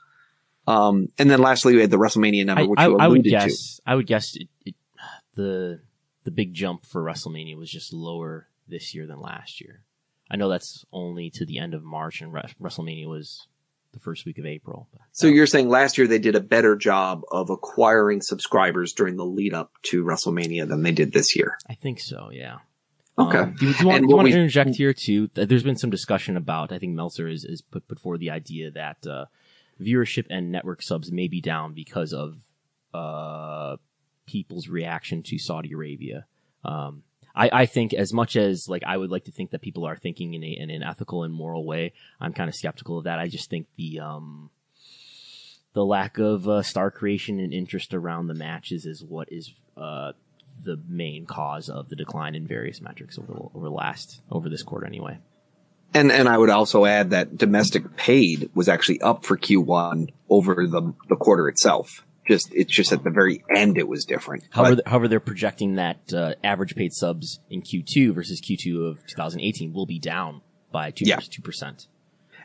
Um, 0.66 1.10
and 1.20 1.30
then 1.30 1.40
lastly 1.40 1.76
we 1.76 1.82
had 1.82 1.92
the 1.92 1.98
WrestleMania 1.98 2.48
number, 2.48 2.64
I, 2.64 2.66
which 2.66 2.80
I, 2.80 2.88
you 2.88 2.98
I 2.98 3.08
would 3.08 3.18
alluded 3.20 3.24
to. 3.26 3.30
guess. 3.30 3.80
I 3.86 3.94
would 3.94 4.08
guess 4.08 4.36
it, 4.36 4.48
it, 4.66 4.76
the 5.36 5.82
the 6.24 6.32
big 6.32 6.56
jump 6.56 6.84
for 6.84 7.04
WrestleMania 7.04 7.56
was 7.56 7.70
just 7.70 7.94
lower 7.94 8.48
this 8.68 8.96
year 8.96 9.06
than 9.06 9.22
last 9.22 9.62
year. 9.62 9.84
I 10.30 10.36
know 10.36 10.50
that's 10.50 10.86
only 10.92 11.30
to 11.32 11.46
the 11.46 11.58
end 11.60 11.74
of 11.74 11.84
March, 11.84 12.22
and 12.22 12.34
WrestleMania 12.34 13.08
was 13.08 13.48
the 13.94 14.00
first 14.00 14.26
week 14.26 14.38
of 14.38 14.46
April. 14.46 14.88
So 15.14 15.28
you're 15.28 15.48
saying 15.48 15.70
last 15.70 15.98
year 15.98 16.06
they 16.08 16.20
did 16.20 16.36
a 16.36 16.40
better 16.42 16.76
job 16.76 17.22
of 17.32 17.50
acquiring 17.50 18.22
subscribers 18.22 18.94
during 18.94 19.16
the 19.16 19.26
lead 19.26 19.54
up 19.54 19.72
to 19.84 20.04
WrestleMania 20.04 20.68
than 20.68 20.84
they 20.84 20.92
did 20.92 21.14
this 21.14 21.36
year. 21.36 21.58
I 21.70 21.74
think 21.76 22.00
so. 22.00 22.30
Yeah. 22.32 22.58
Okay. 23.18 23.38
Um, 23.40 23.56
do, 23.58 23.66
you- 23.68 23.74
do 23.74 23.80
you 23.80 23.88
want, 23.88 24.02
do 24.04 24.10
you 24.10 24.16
want 24.16 24.26
we- 24.26 24.32
to 24.34 24.38
interject 24.38 24.76
here 24.76 24.94
too? 24.94 25.28
Th- 25.30 25.48
There's 25.48 25.64
been 25.64 25.78
some 25.78 25.90
discussion 25.90 26.38
about. 26.38 26.72
I 26.72 26.78
think 26.80 26.94
Meltzer 26.94 27.28
is, 27.28 27.44
is 27.46 27.62
put 27.62 27.88
put 27.88 28.00
forward 28.00 28.20
the 28.20 28.30
idea 28.30 28.70
that 28.72 29.08
uh, 29.08 29.26
viewership 29.82 30.26
and 30.30 30.52
network 30.52 30.82
subs 30.84 31.12
may 31.12 31.28
be 31.28 31.42
down 31.42 31.74
because 31.74 32.14
of 32.14 32.38
uh, 32.94 33.78
people's 34.28 34.68
reaction 34.68 35.24
to 35.24 35.40
Saudi 35.40 35.72
Arabia. 35.74 36.26
Um, 36.64 37.04
I, 37.38 37.50
I 37.54 37.66
think 37.68 37.94
as 37.94 38.12
much 38.12 38.36
as 38.36 38.68
like 38.68 38.84
I 38.86 38.98
would 38.98 39.12
like 39.12 39.26
to 39.26 39.32
think 39.32 39.52
that 39.52 39.62
people 39.62 39.86
are 39.86 39.96
thinking 39.96 40.34
in, 40.34 40.44
a, 40.44 40.48
in 40.48 40.70
an 40.72 40.82
ethical 40.82 41.24
and 41.24 41.34
moral 41.34 41.66
way, 41.66 41.94
I'm 42.20 42.34
kind 42.34 42.50
of 42.50 42.56
skeptical 42.56 42.98
of 42.98 43.04
that. 43.04 43.20
I 43.20 43.28
just 43.28 43.50
think 43.50 43.68
the 43.78 44.00
um, 44.00 44.50
the 45.74 45.86
lack 45.86 46.18
of 46.18 46.50
uh, 46.50 46.64
star 46.64 46.90
creation 46.90 47.40
and 47.40 47.54
interest 47.54 47.94
around 47.94 48.28
the 48.28 48.34
matches 48.34 48.86
is 48.88 49.04
what 49.04 49.32
is 49.32 49.54
uh, 49.78 50.14
the 50.64 50.82
main 50.88 51.28
cause 51.28 51.70
of 51.70 51.90
the 51.90 51.96
decline 51.96 52.34
in 52.34 52.48
various 52.48 52.82
metrics 52.82 53.20
over 53.20 53.50
over 53.54 53.70
last 53.70 54.22
over 54.32 54.50
this 54.50 54.64
quarter 54.64 54.88
anyway. 54.88 55.20
And 55.94 56.12
and 56.12 56.28
I 56.28 56.40
would 56.40 56.50
also 56.50 56.86
add 56.86 57.12
that 57.12 57.38
domestic 57.38 57.96
paid 57.96 58.50
was 58.56 58.68
actually 58.68 59.00
up 59.02 59.26
for 59.26 59.38
Q1 59.38 60.10
over 60.28 60.66
the 60.66 60.94
the 61.08 61.16
quarter 61.16 61.48
itself. 61.48 62.04
Just 62.28 62.54
it's 62.54 62.72
just 62.74 62.92
at 62.92 63.04
the 63.04 63.10
very 63.10 63.44
end 63.56 63.78
it 63.78 63.88
was 63.88 64.04
different. 64.06 64.44
However, 64.52 64.76
But- 64.78 64.88
however, 64.88 65.08
they're 65.08 65.20
projecting 65.20 65.76
that 65.76 66.14
uh, 66.14 66.34
average 66.44 66.76
paid 66.76 66.94
subs 66.94 67.40
in 67.50 67.62
Q2 67.62 68.14
versus 68.14 68.42
Q2 68.42 68.90
of 68.90 69.06
2018 69.08 69.72
will 69.74 69.86
be 69.86 70.00
down 70.00 70.42
by 70.72 70.92
two 70.92 71.06
Yeah. 71.06 71.20
two 71.22 71.42
percent. 71.42 71.88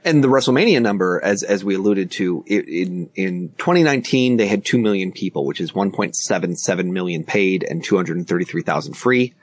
And 0.04 0.22
the 0.22 0.28
WrestleMania 0.28 0.82
number, 0.82 1.20
as 1.22 1.42
as 1.44 1.64
we 1.64 1.74
alluded 1.76 2.10
to, 2.12 2.44
i 2.50 2.54
in 2.54 3.10
in 3.14 3.48
2019 3.58 4.36
they 4.36 4.46
had 4.48 4.64
two 4.64 4.78
million 4.78 5.12
people, 5.12 5.46
which 5.46 5.60
is 5.60 5.72
1.77 5.72 6.90
million 6.92 7.22
paid 7.24 7.62
and 7.68 7.84
233,000 7.84 8.94
free. 8.94 9.34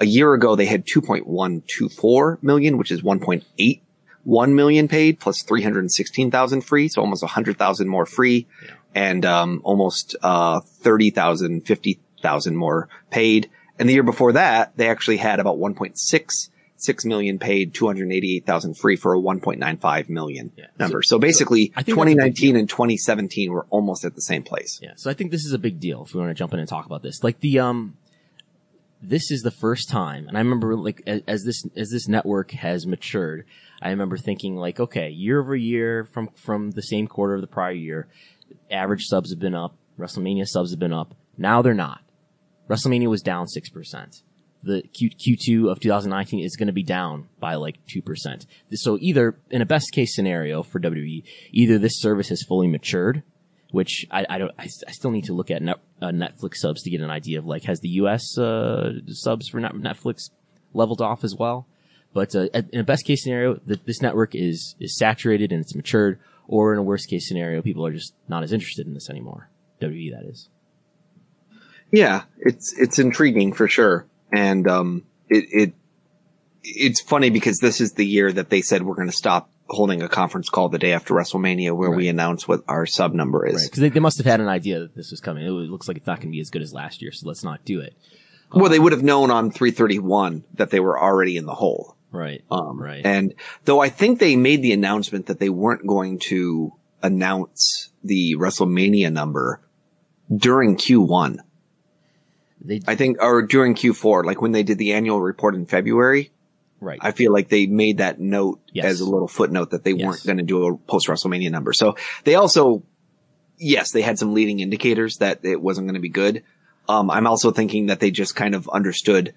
A 0.00 0.06
year 0.06 0.32
ago 0.34 0.54
they 0.56 0.66
had 0.66 0.86
2.124 0.86 2.42
million, 2.42 2.78
which 2.78 2.90
is 2.90 3.02
1.81 3.02 4.52
million 4.54 4.88
paid 4.88 5.18
plus 5.20 5.42
316,000 5.42 6.60
free, 6.62 6.88
so 6.88 7.00
almost 7.00 7.22
100,000 7.22 7.88
more 7.88 8.06
free, 8.06 8.46
and 8.94 9.24
um, 9.24 9.60
almost 9.64 10.16
uh 10.22 10.60
30,000, 10.60 11.66
50,000 11.66 12.56
more 12.56 12.88
paid. 13.10 13.50
And 13.78 13.88
the 13.88 13.92
year 13.94 14.02
before 14.02 14.32
that 14.32 14.76
they 14.76 14.88
actually 14.88 15.18
had 15.18 15.40
about 15.40 15.58
1.6 15.58 16.48
six 16.80 17.04
million 17.04 17.38
paid, 17.38 17.74
288,000 17.74 18.74
free 18.74 18.96
for 18.96 19.14
a 19.14 19.18
1.95 19.18 20.08
million 20.08 20.52
Yeah. 20.56 20.66
number. 20.78 21.02
So, 21.02 21.18
basically, 21.18 21.66
think 21.66 21.74
that's 21.74 21.88
a 21.88 21.90
big 21.90 21.94
2019 21.94 22.56
and 22.56 22.68
2017 22.68 23.52
were 23.52 23.66
almost 23.70 24.04
at 24.04 24.14
the 24.14 24.22
same 24.22 24.42
place. 24.42 24.78
Yeah, 24.82 24.92
so 24.96 25.10
I 25.10 25.14
think 25.14 25.30
this 25.30 25.44
is 25.44 25.52
a 25.52 25.58
big 25.58 25.80
deal 25.80 26.04
if 26.04 26.14
we 26.14 26.20
want 26.20 26.30
to 26.30 26.34
jump 26.34 26.52
in 26.54 26.60
and 26.60 26.68
talk 26.68 26.86
about 26.86 27.02
this. 27.02 27.22
Like 27.22 27.40
the 27.40 27.58
um, 27.58 27.96
this 29.02 29.30
is 29.30 29.42
the 29.42 29.50
first 29.50 29.88
time, 29.88 30.28
and 30.28 30.36
I 30.36 30.40
remember 30.40 30.76
like 30.76 31.02
as, 31.06 31.22
as 31.26 31.44
this 31.44 31.64
as 31.76 31.90
this 31.90 32.08
network 32.08 32.52
has 32.52 32.86
matured, 32.86 33.44
I 33.82 33.90
remember 33.90 34.16
thinking 34.16 34.56
like, 34.56 34.80
okay, 34.80 35.10
year 35.10 35.40
over 35.40 35.56
year 35.56 36.04
from 36.04 36.28
from 36.36 36.70
the 36.72 36.82
same 36.82 37.06
quarter 37.06 37.34
of 37.34 37.40
the 37.40 37.46
prior 37.46 37.72
year, 37.72 38.08
average 38.70 39.04
subs 39.04 39.30
have 39.30 39.40
been 39.40 39.54
up, 39.54 39.76
WrestleMania 39.98 40.46
subs 40.46 40.70
have 40.70 40.80
been 40.80 40.92
up. 40.92 41.14
Now 41.36 41.62
they're 41.62 41.74
not. 41.74 42.02
WrestleMania 42.68 43.08
was 43.08 43.22
down 43.22 43.48
six 43.48 43.68
percent. 43.68 44.22
The 44.62 44.82
Q, 44.82 45.10
Q2 45.10 45.70
of 45.70 45.80
2019 45.80 46.44
is 46.44 46.56
going 46.56 46.66
to 46.66 46.72
be 46.72 46.82
down 46.82 47.28
by 47.38 47.54
like 47.54 47.76
2%. 47.94 48.44
So 48.72 48.98
either, 49.00 49.38
in 49.50 49.62
a 49.62 49.66
best 49.66 49.92
case 49.92 50.16
scenario 50.16 50.64
for 50.64 50.80
WWE, 50.80 51.22
either 51.52 51.78
this 51.78 52.00
service 52.00 52.28
has 52.30 52.42
fully 52.42 52.66
matured, 52.66 53.22
which 53.70 54.04
I, 54.10 54.26
I 54.28 54.38
don't, 54.38 54.50
I, 54.58 54.64
I 54.64 54.90
still 54.90 55.12
need 55.12 55.26
to 55.26 55.32
look 55.32 55.52
at 55.52 55.62
net, 55.62 55.76
uh, 56.02 56.08
Netflix 56.08 56.56
subs 56.56 56.82
to 56.82 56.90
get 56.90 57.00
an 57.00 57.10
idea 57.10 57.38
of 57.38 57.46
like, 57.46 57.64
has 57.64 57.78
the 57.80 57.88
US, 58.00 58.36
uh, 58.36 58.94
subs 59.06 59.48
for 59.48 59.60
Net- 59.60 59.74
Netflix 59.74 60.30
leveled 60.74 61.00
off 61.00 61.22
as 61.22 61.36
well? 61.36 61.68
But, 62.12 62.34
uh, 62.34 62.48
in 62.72 62.80
a 62.80 62.84
best 62.84 63.06
case 63.06 63.22
scenario, 63.22 63.60
that 63.66 63.86
this 63.86 64.02
network 64.02 64.34
is, 64.34 64.74
is 64.80 64.98
saturated 64.98 65.52
and 65.52 65.60
it's 65.60 65.76
matured, 65.76 66.18
or 66.48 66.72
in 66.72 66.78
a 66.78 66.82
worst 66.82 67.08
case 67.08 67.28
scenario, 67.28 67.62
people 67.62 67.86
are 67.86 67.92
just 67.92 68.14
not 68.26 68.42
as 68.42 68.52
interested 68.52 68.86
in 68.86 68.94
this 68.94 69.08
anymore. 69.08 69.50
WWE, 69.80 70.12
that 70.12 70.24
is. 70.24 70.48
Yeah, 71.92 72.24
it's 72.38 72.74
it's 72.76 72.98
intriguing 72.98 73.52
for 73.52 73.68
sure, 73.68 74.06
and 74.32 74.68
um, 74.68 75.04
it 75.28 75.44
it 75.50 75.74
it's 76.64 77.00
funny 77.00 77.30
because 77.30 77.58
this 77.58 77.80
is 77.80 77.92
the 77.92 78.04
year 78.04 78.32
that 78.32 78.50
they 78.50 78.60
said 78.60 78.82
we're 78.82 78.94
going 78.94 79.08
to 79.08 79.16
stop 79.16 79.50
holding 79.68 80.02
a 80.02 80.08
conference 80.08 80.48
call 80.48 80.68
the 80.68 80.78
day 80.78 80.92
after 80.92 81.14
WrestleMania 81.14 81.76
where 81.76 81.90
we 81.90 82.08
announce 82.08 82.48
what 82.48 82.62
our 82.68 82.86
sub 82.86 83.14
number 83.14 83.46
is. 83.46 83.62
Right. 83.62 83.70
Cause 83.70 83.80
they, 83.80 83.88
they 83.90 84.00
must 84.00 84.16
have 84.16 84.26
had 84.26 84.40
an 84.40 84.48
idea 84.48 84.80
that 84.80 84.94
this 84.94 85.10
was 85.10 85.20
coming. 85.20 85.46
It 85.46 85.50
looks 85.50 85.88
like 85.88 85.98
it's 85.98 86.06
not 86.06 86.18
going 86.18 86.28
to 86.28 86.32
be 86.32 86.40
as 86.40 86.50
good 86.50 86.62
as 86.62 86.72
last 86.72 87.02
year, 87.02 87.12
so 87.12 87.28
let's 87.28 87.44
not 87.44 87.64
do 87.64 87.80
it. 87.80 87.94
Well, 88.50 88.70
they 88.70 88.78
would 88.78 88.92
have 88.92 89.02
known 89.02 89.30
on 89.30 89.50
331 89.50 90.44
that 90.54 90.70
they 90.70 90.80
were 90.80 90.98
already 90.98 91.36
in 91.36 91.44
the 91.44 91.54
hole. 91.54 91.97
Right. 92.10 92.42
Um, 92.50 92.80
Right. 92.80 93.04
And 93.04 93.34
though 93.64 93.80
I 93.80 93.88
think 93.90 94.18
they 94.18 94.36
made 94.36 94.62
the 94.62 94.72
announcement 94.72 95.26
that 95.26 95.38
they 95.40 95.48
weren't 95.50 95.86
going 95.86 96.18
to 96.30 96.72
announce 97.02 97.90
the 98.02 98.34
WrestleMania 98.36 99.12
number 99.12 99.60
during 100.34 100.76
Q1. 100.76 101.38
They 102.60 102.80
I 102.86 102.96
think, 102.96 103.18
or 103.22 103.42
during 103.42 103.74
Q4, 103.74 104.24
like 104.24 104.42
when 104.42 104.52
they 104.52 104.62
did 104.64 104.78
the 104.78 104.92
annual 104.94 105.20
report 105.20 105.54
in 105.54 105.66
February. 105.66 106.32
right. 106.80 106.98
I 107.02 107.12
feel 107.12 107.32
like 107.32 107.48
they 107.48 107.66
made 107.66 107.98
that 107.98 108.20
note 108.20 108.60
Yes. 108.72 108.84
as 108.86 109.00
a 109.00 109.04
little 109.08 109.28
footnote 109.28 109.70
that 109.70 109.84
they 109.84 109.92
Yes. 109.92 110.06
weren't 110.06 110.24
going 110.26 110.36
to 110.38 110.42
do 110.44 110.66
a 110.66 110.76
post 110.76 111.08
WrestleMania 111.08 111.50
number. 111.50 111.72
So 111.72 111.94
they 112.24 112.34
also, 112.36 112.82
yes, 113.58 113.90
they 113.92 114.02
had 114.02 114.18
some 114.18 114.32
leading 114.34 114.60
indicators 114.60 115.16
that 115.18 115.40
it 115.44 115.60
wasn't 115.60 115.86
going 115.86 115.94
to 115.94 116.00
be 116.00 116.08
good. 116.08 116.42
Um, 116.88 117.10
I'm 117.10 117.26
also 117.26 117.50
thinking 117.50 117.86
that 117.86 118.00
they 118.00 118.10
just 118.10 118.34
kind 118.34 118.54
of 118.54 118.68
understood. 118.70 119.34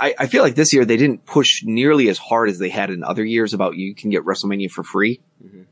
I, 0.00 0.14
I 0.18 0.26
feel 0.26 0.42
like 0.42 0.54
this 0.54 0.72
year 0.72 0.84
they 0.84 0.96
didn't 0.96 1.26
push 1.26 1.62
nearly 1.64 2.08
as 2.08 2.18
hard 2.18 2.48
as 2.48 2.58
they 2.58 2.70
had 2.70 2.90
in 2.90 3.04
other 3.04 3.24
years 3.24 3.52
about 3.54 3.76
you 3.76 3.94
can 3.94 4.10
get 4.10 4.24
WrestleMania 4.24 4.70
for 4.70 4.82
free. 4.82 5.20
Mm-hmm. 5.44 5.62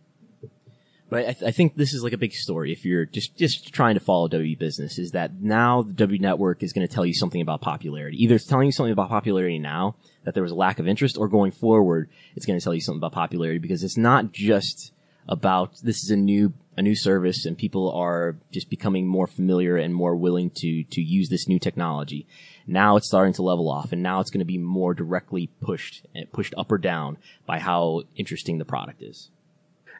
But 1.13 1.29
I, 1.29 1.33
th- 1.33 1.43
I 1.43 1.51
think 1.51 1.77
this 1.77 1.93
is 1.93 2.03
like 2.03 2.15
a 2.15 2.19
big 2.19 2.33
story. 2.33 2.73
If 2.73 2.87
you're 2.87 3.05
just 3.05 3.37
just 3.37 3.75
trying 3.75 3.95
to 3.95 4.01
follow 4.01 4.29
W 4.29 4.57
business, 4.57 4.99
is 4.99 5.11
that 5.11 5.43
now 5.43 5.83
the 5.83 5.93
W 5.93 6.19
Network 6.19 6.63
is 6.63 6.73
going 6.73 6.89
to 6.89 6.93
tell 6.93 7.05
you 7.05 7.13
something 7.13 7.43
about 7.43 7.61
popularity. 7.61 8.23
Either 8.25 8.37
it's 8.37 8.47
telling 8.47 8.65
you 8.65 8.73
something 8.73 8.95
about 8.95 9.11
popularity 9.11 9.59
now 9.59 9.97
that 10.25 10.33
there 10.33 10.43
was 10.43 10.53
a 10.53 10.55
lack 10.55 10.79
of 10.79 10.89
interest, 10.89 11.19
or 11.19 11.29
going 11.29 11.53
forward, 11.53 12.09
it's 12.35 12.47
going 12.47 12.59
to 12.59 12.65
tell 12.65 12.73
you 12.73 12.81
something 12.81 12.99
about 12.99 13.13
popularity 13.13 13.59
because 13.59 13.83
it's 13.83 13.99
not 13.99 14.33
just 14.33 14.93
about 15.29 15.79
this 15.83 16.03
is 16.03 16.11
a 16.11 16.17
new 16.17 16.55
a 16.79 16.83
new 16.83 16.97
service 16.97 17.45
and 17.45 17.59
people 17.59 17.93
are 17.93 18.37
just 18.51 18.71
becoming 18.71 19.07
more 19.07 19.27
familiar 19.27 19.77
and 19.77 19.95
more 19.95 20.17
willing 20.17 20.49
to 20.49 20.85
to 20.85 21.03
use 21.03 21.29
this 21.29 21.47
new 21.47 21.59
technology. 21.59 22.27
Now 22.67 22.97
it's 22.97 23.07
starting 23.07 23.33
to 23.35 23.43
level 23.43 23.69
off, 23.71 23.93
and 23.93 24.03
now 24.03 24.21
it's 24.21 24.31
going 24.31 24.41
to 24.41 24.45
be 24.45 24.59
more 24.59 24.95
directly 24.95 25.49
pushed 25.61 26.07
eh, 26.15 26.25
pushed 26.33 26.55
up 26.57 26.71
or 26.71 26.79
down 26.79 27.19
by 27.47 27.59
how 27.59 28.03
interesting 28.17 28.59
the 28.59 28.65
product 28.65 29.03
is. 29.03 29.31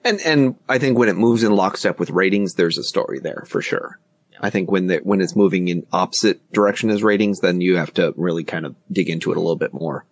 And 0.05 0.21
and 0.23 0.57
I 0.69 0.79
think 0.79 0.99
when 0.99 1.09
it 1.09 1.17
moves 1.17 1.43
in 1.43 1.55
lockstep 1.55 1.99
with 1.99 2.11
ratings, 2.11 2.55
there's 2.55 2.79
a 2.79 2.85
story 2.85 3.19
there 3.21 3.45
for 3.49 3.63
sure. 3.63 3.99
I 4.41 4.51
think 4.51 4.71
when 4.71 4.89
the, 4.89 4.97
when 5.05 5.21
it's 5.21 5.37
moving 5.37 5.69
in 5.69 5.87
opposite 5.93 6.41
direction 6.53 6.91
as 6.91 7.03
ratings, 7.05 7.39
then 7.41 7.61
you 7.61 7.77
have 7.77 7.95
to 7.95 8.13
really 8.17 8.43
kind 8.43 8.67
of 8.67 8.75
dig 8.91 9.09
into 9.09 9.31
it 9.31 9.37
a 9.37 9.41
little 9.41 9.55
bit 9.57 9.73
more. 9.73 10.05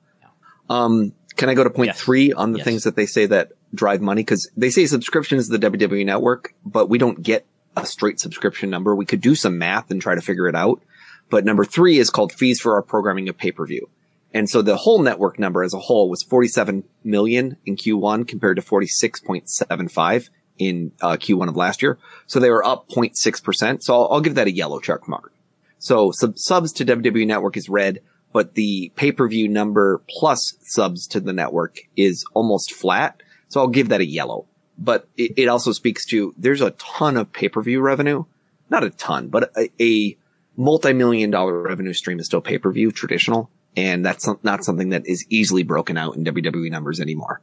Um, 0.69 1.13
can 1.37 1.49
I 1.49 1.55
go 1.55 1.65
to 1.65 1.71
point 1.71 1.89
Yes. 1.89 2.01
three 2.01 2.33
on 2.33 2.53
the 2.53 2.59
Yes. 2.59 2.65
things 2.65 2.85
that 2.85 2.95
they 2.95 3.07
say 3.07 3.27
that 3.27 3.53
drive 3.75 4.01
money? 4.01 4.23
Cause 4.23 4.49
they 4.57 4.71
say 4.71 4.87
subscription 4.87 5.39
is 5.39 5.49
the 5.49 5.59
WWE 5.59 6.05
network, 6.07 6.55
but 6.65 6.89
we 6.89 6.97
don't 6.99 7.23
get 7.23 7.45
a 7.77 7.85
straight 7.87 8.21
subscription 8.21 8.71
number. 8.71 8.95
We 8.95 9.07
could 9.07 9.21
do 9.21 9.35
some 9.35 9.59
math 9.59 9.91
and 9.91 10.01
try 10.01 10.15
to 10.15 10.21
figure 10.21 10.47
it 10.49 10.55
out. 10.55 10.81
But 11.31 11.44
number 11.44 11.65
three 11.65 11.98
is 11.98 12.11
called 12.11 12.32
fees 12.32 12.61
for 12.61 12.74
our 12.74 12.82
programming 12.82 13.28
of 13.28 13.39
pay-per-view. 13.39 13.89
And 14.32 14.48
so 14.48 14.62
the 14.62 14.77
whole 14.77 15.01
network 15.01 15.39
number 15.39 15.62
as 15.62 15.74
a 15.74 15.78
whole 15.78 16.09
was 16.09 16.23
47 16.23 16.85
million 17.02 17.57
in 17.65 17.77
Q1 17.77 18.28
compared 18.28 18.57
to 18.57 18.62
46.75 18.62 20.31
in 20.59 20.93
uh, 21.01 21.16
Q1 21.16 21.48
of 21.48 21.57
last 21.57 21.82
year. 21.82 21.98
So 22.27 22.39
they 22.39 22.51
were 22.51 22.65
up 22.65 22.89
0.6%. 22.89 23.82
So 23.82 23.94
I'll, 23.94 24.09
I'll 24.12 24.20
give 24.20 24.35
that 24.36 24.47
a 24.47 24.52
yellow 24.52 24.78
check 24.78 25.09
mark. 25.09 25.32
So 25.78 26.12
sub- 26.12 26.39
subs 26.39 26.73
to 26.74 26.85
WWE 26.85 27.27
Network 27.27 27.57
is 27.57 27.69
red, 27.69 28.01
but 28.32 28.55
the 28.55 28.93
pay-per-view 28.94 29.48
number 29.48 30.02
plus 30.09 30.55
subs 30.62 31.07
to 31.09 31.20
the 31.20 31.32
network 31.32 31.78
is 31.97 32.24
almost 32.35 32.73
flat. 32.73 33.23
So 33.48 33.61
I'll 33.61 33.69
give 33.69 33.89
that 33.89 34.01
a 34.01 34.07
yellow. 34.07 34.47
But 34.78 35.09
it, 35.16 35.32
it 35.36 35.48
also 35.48 35.73
speaks 35.73 36.05
to 36.07 36.35
there's 36.36 36.61
a 36.61 36.70
ton 36.73 37.16
of 37.16 37.32
pay-per-view 37.32 37.81
revenue. 37.81 38.24
Not 38.69 38.85
a 38.85 38.90
ton, 38.90 39.28
but 39.28 39.51
a, 39.57 39.70
a 39.81 40.16
multi-million 40.61 41.31
dollar 41.31 41.61
revenue 41.61 41.95
stream 41.95 42.20
is 42.20 42.27
still 42.27 42.43
pay-per-view 42.43 42.93
traditional. 42.93 43.51
And 43.77 44.05
that's 44.05 44.28
not 44.43 44.65
something 44.65 44.91
that 44.91 45.07
is 45.07 45.24
easily 45.28 45.62
broken 45.62 45.97
out 45.97 46.16
in 46.16 46.24
WWE 46.24 46.70
numbers 46.70 47.01
anymore. 47.01 47.41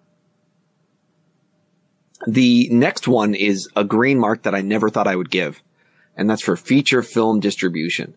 The 2.27 2.67
next 2.69 3.07
one 3.07 3.33
is 3.33 3.69
a 3.75 3.83
green 3.83 4.19
mark 4.19 4.43
that 4.43 4.53
I 4.53 4.61
never 4.61 4.89
thought 4.89 5.07
I 5.07 5.15
would 5.15 5.29
give, 5.29 5.61
and 6.15 6.29
that's 6.29 6.41
for 6.41 6.57
feature 6.57 7.03
film 7.03 7.39
distribution. 7.39 8.15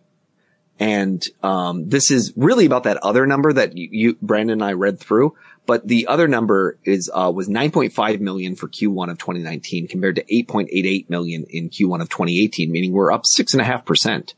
And 0.81 1.24
um, 1.43 1.90
this 1.90 2.10
is 2.10 2.32
really 2.35 2.64
about 2.64 2.85
that 2.85 2.97
other 2.98 3.27
number 3.27 3.52
that 3.52 3.77
you, 3.77 3.89
you 3.93 4.18
Brandon 4.22 4.55
and 4.55 4.64
I 4.64 4.72
read 4.72 4.98
through. 4.98 5.36
But 5.66 5.86
the 5.86 6.06
other 6.06 6.27
number 6.27 6.78
is 6.85 7.10
uh, 7.14 7.31
was 7.32 7.48
9.5 7.48 8.20
million 8.20 8.56
for 8.56 8.66
Q1 8.66 9.10
of 9.10 9.18
2019 9.18 9.86
compared 9.86 10.16
to 10.16 10.24
8.88 10.24 11.10
million 11.10 11.44
in 11.51 11.68
Q1 11.68 12.01
of 12.01 12.09
2018, 12.09 12.72
meaning 12.72 12.93
we're 12.93 13.12
up 13.12 13.27
six 13.27 13.52
and 13.52 13.60
a 13.60 13.64
half 13.64 13.85
percent. 13.85 14.35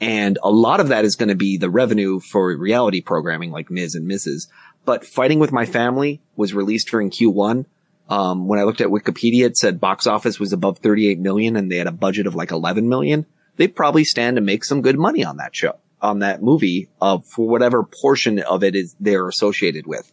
And 0.00 0.38
a 0.42 0.50
lot 0.50 0.80
of 0.80 0.88
that 0.88 1.04
is 1.04 1.16
going 1.16 1.28
to 1.28 1.34
be 1.34 1.56
the 1.56 1.70
revenue 1.70 2.20
for 2.20 2.56
reality 2.56 3.00
programming 3.00 3.50
like 3.50 3.70
Miz 3.70 3.94
and 3.94 4.08
Mrs. 4.08 4.48
But 4.84 5.04
Fighting 5.04 5.38
with 5.38 5.52
My 5.52 5.66
Family 5.66 6.20
was 6.36 6.54
released 6.54 6.88
during 6.88 7.10
Q1. 7.10 7.66
Um, 8.08 8.46
when 8.46 8.58
I 8.58 8.62
looked 8.62 8.80
at 8.80 8.88
Wikipedia, 8.88 9.44
it 9.44 9.56
said 9.56 9.80
box 9.80 10.06
office 10.06 10.38
was 10.38 10.52
above 10.52 10.78
38 10.78 11.18
million 11.18 11.56
and 11.56 11.70
they 11.70 11.76
had 11.76 11.86
a 11.86 11.92
budget 11.92 12.26
of 12.26 12.34
like 12.34 12.52
11 12.52 12.88
million. 12.88 13.26
They 13.56 13.68
probably 13.68 14.04
stand 14.04 14.36
to 14.36 14.40
make 14.40 14.64
some 14.64 14.82
good 14.82 14.98
money 14.98 15.24
on 15.24 15.36
that 15.38 15.54
show, 15.54 15.78
on 16.00 16.20
that 16.20 16.42
movie, 16.42 16.88
uh, 17.02 17.18
for 17.18 17.48
whatever 17.48 17.82
portion 17.82 18.38
of 18.38 18.62
it 18.62 18.76
is 18.76 18.94
they're 19.00 19.28
associated 19.28 19.86
with. 19.86 20.12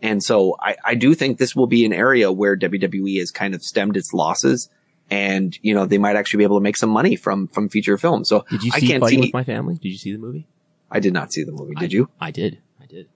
And 0.00 0.22
so 0.22 0.56
I, 0.60 0.76
I 0.84 0.94
do 0.94 1.14
think 1.14 1.38
this 1.38 1.56
will 1.56 1.66
be 1.66 1.84
an 1.84 1.92
area 1.92 2.30
where 2.30 2.56
WWE 2.56 3.18
has 3.18 3.30
kind 3.30 3.54
of 3.54 3.62
stemmed 3.62 3.96
its 3.96 4.14
losses 4.14 4.68
and, 5.10 5.56
you 5.62 5.74
know, 5.74 5.86
they 5.86 5.98
might 5.98 6.16
actually 6.16 6.38
be 6.38 6.44
able 6.44 6.58
to 6.58 6.62
make 6.62 6.76
some 6.76 6.90
money 6.90 7.16
from, 7.16 7.48
from 7.48 7.68
feature 7.68 7.96
films. 7.98 8.28
So 8.28 8.44
Did 8.50 8.62
you 8.62 8.72
I 8.74 8.78
see 8.78 8.86
can't 8.88 9.00
Fighting 9.00 9.18
see, 9.22 9.26
with 9.28 9.34
My 9.34 9.44
Family? 9.44 9.74
Did 9.76 9.88
you 9.90 9.98
see 9.98 10.12
the 10.12 10.18
movie? 10.18 10.46
I 10.90 11.00
did 11.00 11.12
not 11.12 11.32
see 11.32 11.44
the 11.44 11.52
movie. 11.52 11.74
Did 11.74 11.90
I- 11.90 11.94
you? 11.94 12.08
I 12.20 12.30
did. 12.30 12.58
I 12.80 12.86
did. 12.86 13.08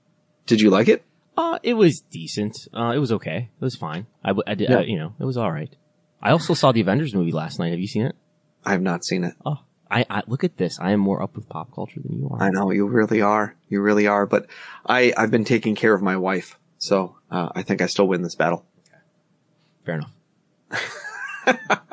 Did 0.46 0.60
you 0.60 0.70
like 0.70 0.88
it? 0.88 1.04
Uh, 1.36 1.58
it 1.62 1.74
was 1.74 2.00
decent. 2.00 2.66
Uh, 2.74 2.92
it 2.94 2.98
was 2.98 3.12
okay. 3.12 3.48
It 3.60 3.64
was 3.64 3.76
fine. 3.76 4.06
I 4.24 4.32
did, 4.54 4.68
Yeah. 4.70 4.78
uh, 4.78 4.80
you 4.80 4.98
know, 4.98 5.14
it 5.20 5.24
was 5.24 5.36
all 5.36 5.52
right. 5.52 5.74
I 6.20 6.30
also 6.32 6.52
saw 6.54 6.72
the 6.72 6.80
Avengers 6.80 7.14
movie 7.14 7.30
last 7.32 7.58
night. 7.60 7.70
Have 7.70 7.78
you 7.78 7.86
seen 7.86 8.06
it? 8.06 8.16
I 8.64 8.72
have 8.72 8.82
not 8.82 9.04
seen 9.04 9.22
it. 9.22 9.34
Oh, 9.46 9.58
I, 9.90 10.04
I 10.10 10.22
look 10.26 10.42
at 10.42 10.56
this. 10.56 10.80
I 10.80 10.90
am 10.90 10.98
more 11.00 11.22
up 11.22 11.36
with 11.36 11.48
pop 11.48 11.72
culture 11.72 12.00
than 12.04 12.18
you 12.18 12.28
are. 12.28 12.42
I 12.42 12.50
know 12.50 12.70
you 12.72 12.86
really 12.88 13.22
are. 13.22 13.54
You 13.68 13.80
really 13.80 14.06
are. 14.08 14.26
But 14.26 14.46
I, 14.84 15.12
I've 15.16 15.30
been 15.30 15.44
taking 15.44 15.76
care 15.76 15.94
of 15.94 16.02
my 16.02 16.16
wife. 16.16 16.58
So, 16.78 17.16
uh, 17.30 17.50
I 17.54 17.62
think 17.62 17.80
I 17.82 17.86
still 17.86 18.08
win 18.08 18.22
this 18.22 18.34
battle. 18.34 18.66
Fair 19.86 19.94
enough. 19.94 20.12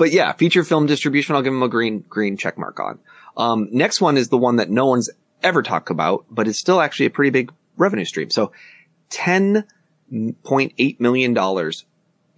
But 0.00 0.12
yeah, 0.12 0.32
feature 0.32 0.64
film 0.64 0.86
distribution, 0.86 1.36
I'll 1.36 1.42
give 1.42 1.52
them 1.52 1.62
a 1.62 1.68
green, 1.68 2.00
green 2.08 2.38
check 2.38 2.56
mark 2.56 2.80
on. 2.80 2.98
Um, 3.36 3.68
next 3.70 4.00
one 4.00 4.16
is 4.16 4.30
the 4.30 4.38
one 4.38 4.56
that 4.56 4.70
no 4.70 4.86
one's 4.86 5.10
ever 5.42 5.62
talked 5.62 5.90
about, 5.90 6.24
but 6.30 6.48
it's 6.48 6.58
still 6.58 6.80
actually 6.80 7.04
a 7.06 7.10
pretty 7.10 7.28
big 7.28 7.52
revenue 7.76 8.06
stream. 8.06 8.30
So 8.30 8.52
$10.8 9.10 11.00
million 11.00 11.72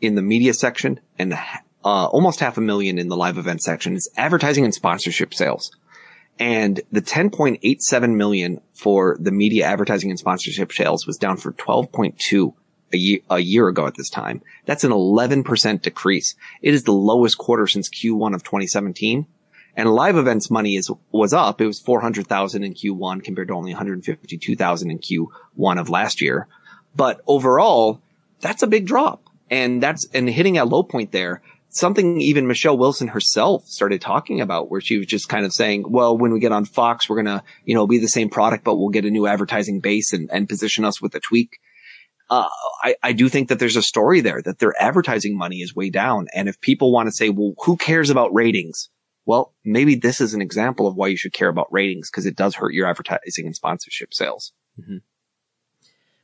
in 0.01 0.15
the 0.17 0.23
media 0.23 0.55
section 0.55 0.99
and, 1.19 1.35
uh, 1.85 2.07
almost 2.07 2.41
half 2.41 2.59
a 2.59 2.61
million 2.61 2.99
in 2.99 3.07
the 3.09 3.17
live 3.17 3.39
event 3.39 3.63
section 3.63 3.95
is 3.95 4.11
advertising 4.17 4.65
and 4.65 4.75
sponsorship 4.75 5.33
sales. 5.33 5.71
And 6.41 6.81
the 6.91 7.03
10.87 7.03 8.17
million 8.17 8.61
for 8.75 9.17
the 9.21 9.31
media 9.31 9.67
advertising 9.67 10.11
and 10.11 10.19
sponsorship 10.19 10.73
sales 10.73 11.07
was 11.07 11.17
down 11.17 11.37
for 11.37 11.53
12.2 11.53 12.55
a 12.93 12.97
year, 12.97 13.21
a 13.31 13.39
year 13.39 13.69
ago 13.69 13.87
at 13.87 13.97
this 13.97 14.11
time. 14.11 14.43
That's 14.67 14.85
an 14.85 14.91
11% 14.91 15.83
decrease. 15.83 16.35
It 16.61 16.75
is 16.75 16.85
the 16.85 16.93
lowest 16.93 17.39
quarter 17.39 17.67
since 17.67 17.89
Q1 17.89 18.35
of 18.35 18.43
2017. 18.43 19.27
And 19.75 19.91
live 19.91 20.17
events 20.17 20.51
money 20.51 20.77
is, 20.77 20.91
was 21.11 21.33
up. 21.33 21.61
It 21.61 21.67
was 21.67 21.81
400,000 21.81 22.63
in 22.63 22.75
Q1 22.75 23.25
compared 23.25 23.49
to 23.49 23.55
only 23.55 23.73
152,000 23.73 24.91
in 24.91 24.99
Q1 24.99 25.81
of 25.81 25.89
last 25.89 26.21
year. 26.21 26.47
But 26.95 27.23
overall, 27.27 28.01
that's 28.41 28.63
a 28.63 28.67
big 28.67 28.87
drop. 28.87 29.23
And 29.51 29.83
that's, 29.83 30.07
and 30.13 30.29
hitting 30.29 30.59
a 30.59 30.65
low 30.65 30.83
point 30.83 31.13
there, 31.13 31.43
something 31.73 32.21
even 32.21 32.47
Michelle 32.47 32.77
Wilson 32.77 33.09
herself 33.09 33.67
started 33.67 34.01
talking 34.01 34.41
about 34.41 34.71
where 34.71 34.81
she 34.81 34.99
was 34.99 35.07
just 35.07 35.29
kind 35.29 35.47
of 35.47 35.53
saying, 35.53 35.85
well, 35.89 36.17
when 36.17 36.33
we 36.33 36.41
get 36.41 36.53
on 36.53 36.67
Fox, 36.67 37.09
we're 37.09 37.23
going 37.23 37.39
to, 37.39 37.43
you 37.65 37.75
know, 37.75 37.87
be 37.87 37.99
the 37.99 38.09
same 38.09 38.29
product, 38.29 38.65
but 38.65 38.77
we'll 38.77 38.91
get 38.91 39.07
a 39.07 39.11
new 39.11 39.27
advertising 39.27 39.81
base 39.81 40.13
and, 40.13 40.31
and 40.31 40.49
position 40.49 40.85
us 40.85 41.01
with 41.01 41.15
a 41.15 41.21
tweak. 41.21 41.61
Uh, 42.33 42.49
I, 42.83 42.97
I 43.03 43.13
do 43.13 43.29
think 43.29 43.49
that 43.49 43.59
there's 43.59 43.77
a 43.77 43.83
story 43.83 44.21
there 44.23 44.41
that 44.43 44.59
their 44.59 44.75
advertising 44.81 45.37
money 45.37 45.59
is 45.59 45.77
way 45.77 45.91
down. 45.91 46.29
And 46.35 46.49
if 46.49 46.61
people 46.61 46.91
want 46.93 47.07
to 47.09 47.13
say, 47.13 47.29
well, 47.29 47.53
who 47.65 47.77
cares 47.77 48.09
about 48.11 48.33
ratings? 48.33 48.89
Well, 49.27 49.55
maybe 49.65 49.95
this 49.97 50.21
is 50.21 50.33
an 50.35 50.41
example 50.43 50.87
of 50.87 50.97
why 50.97 51.09
you 51.09 51.17
should 51.17 51.33
care 51.35 51.49
about 51.49 51.71
ratings 51.71 52.11
because 52.11 52.27
it 52.27 52.35
does 52.35 52.55
hurt 52.57 52.73
your 52.75 52.87
advertising 52.89 53.47
and 53.47 53.55
sponsorship 53.55 54.15
sales. 54.15 54.53
Mhm. 54.81 55.03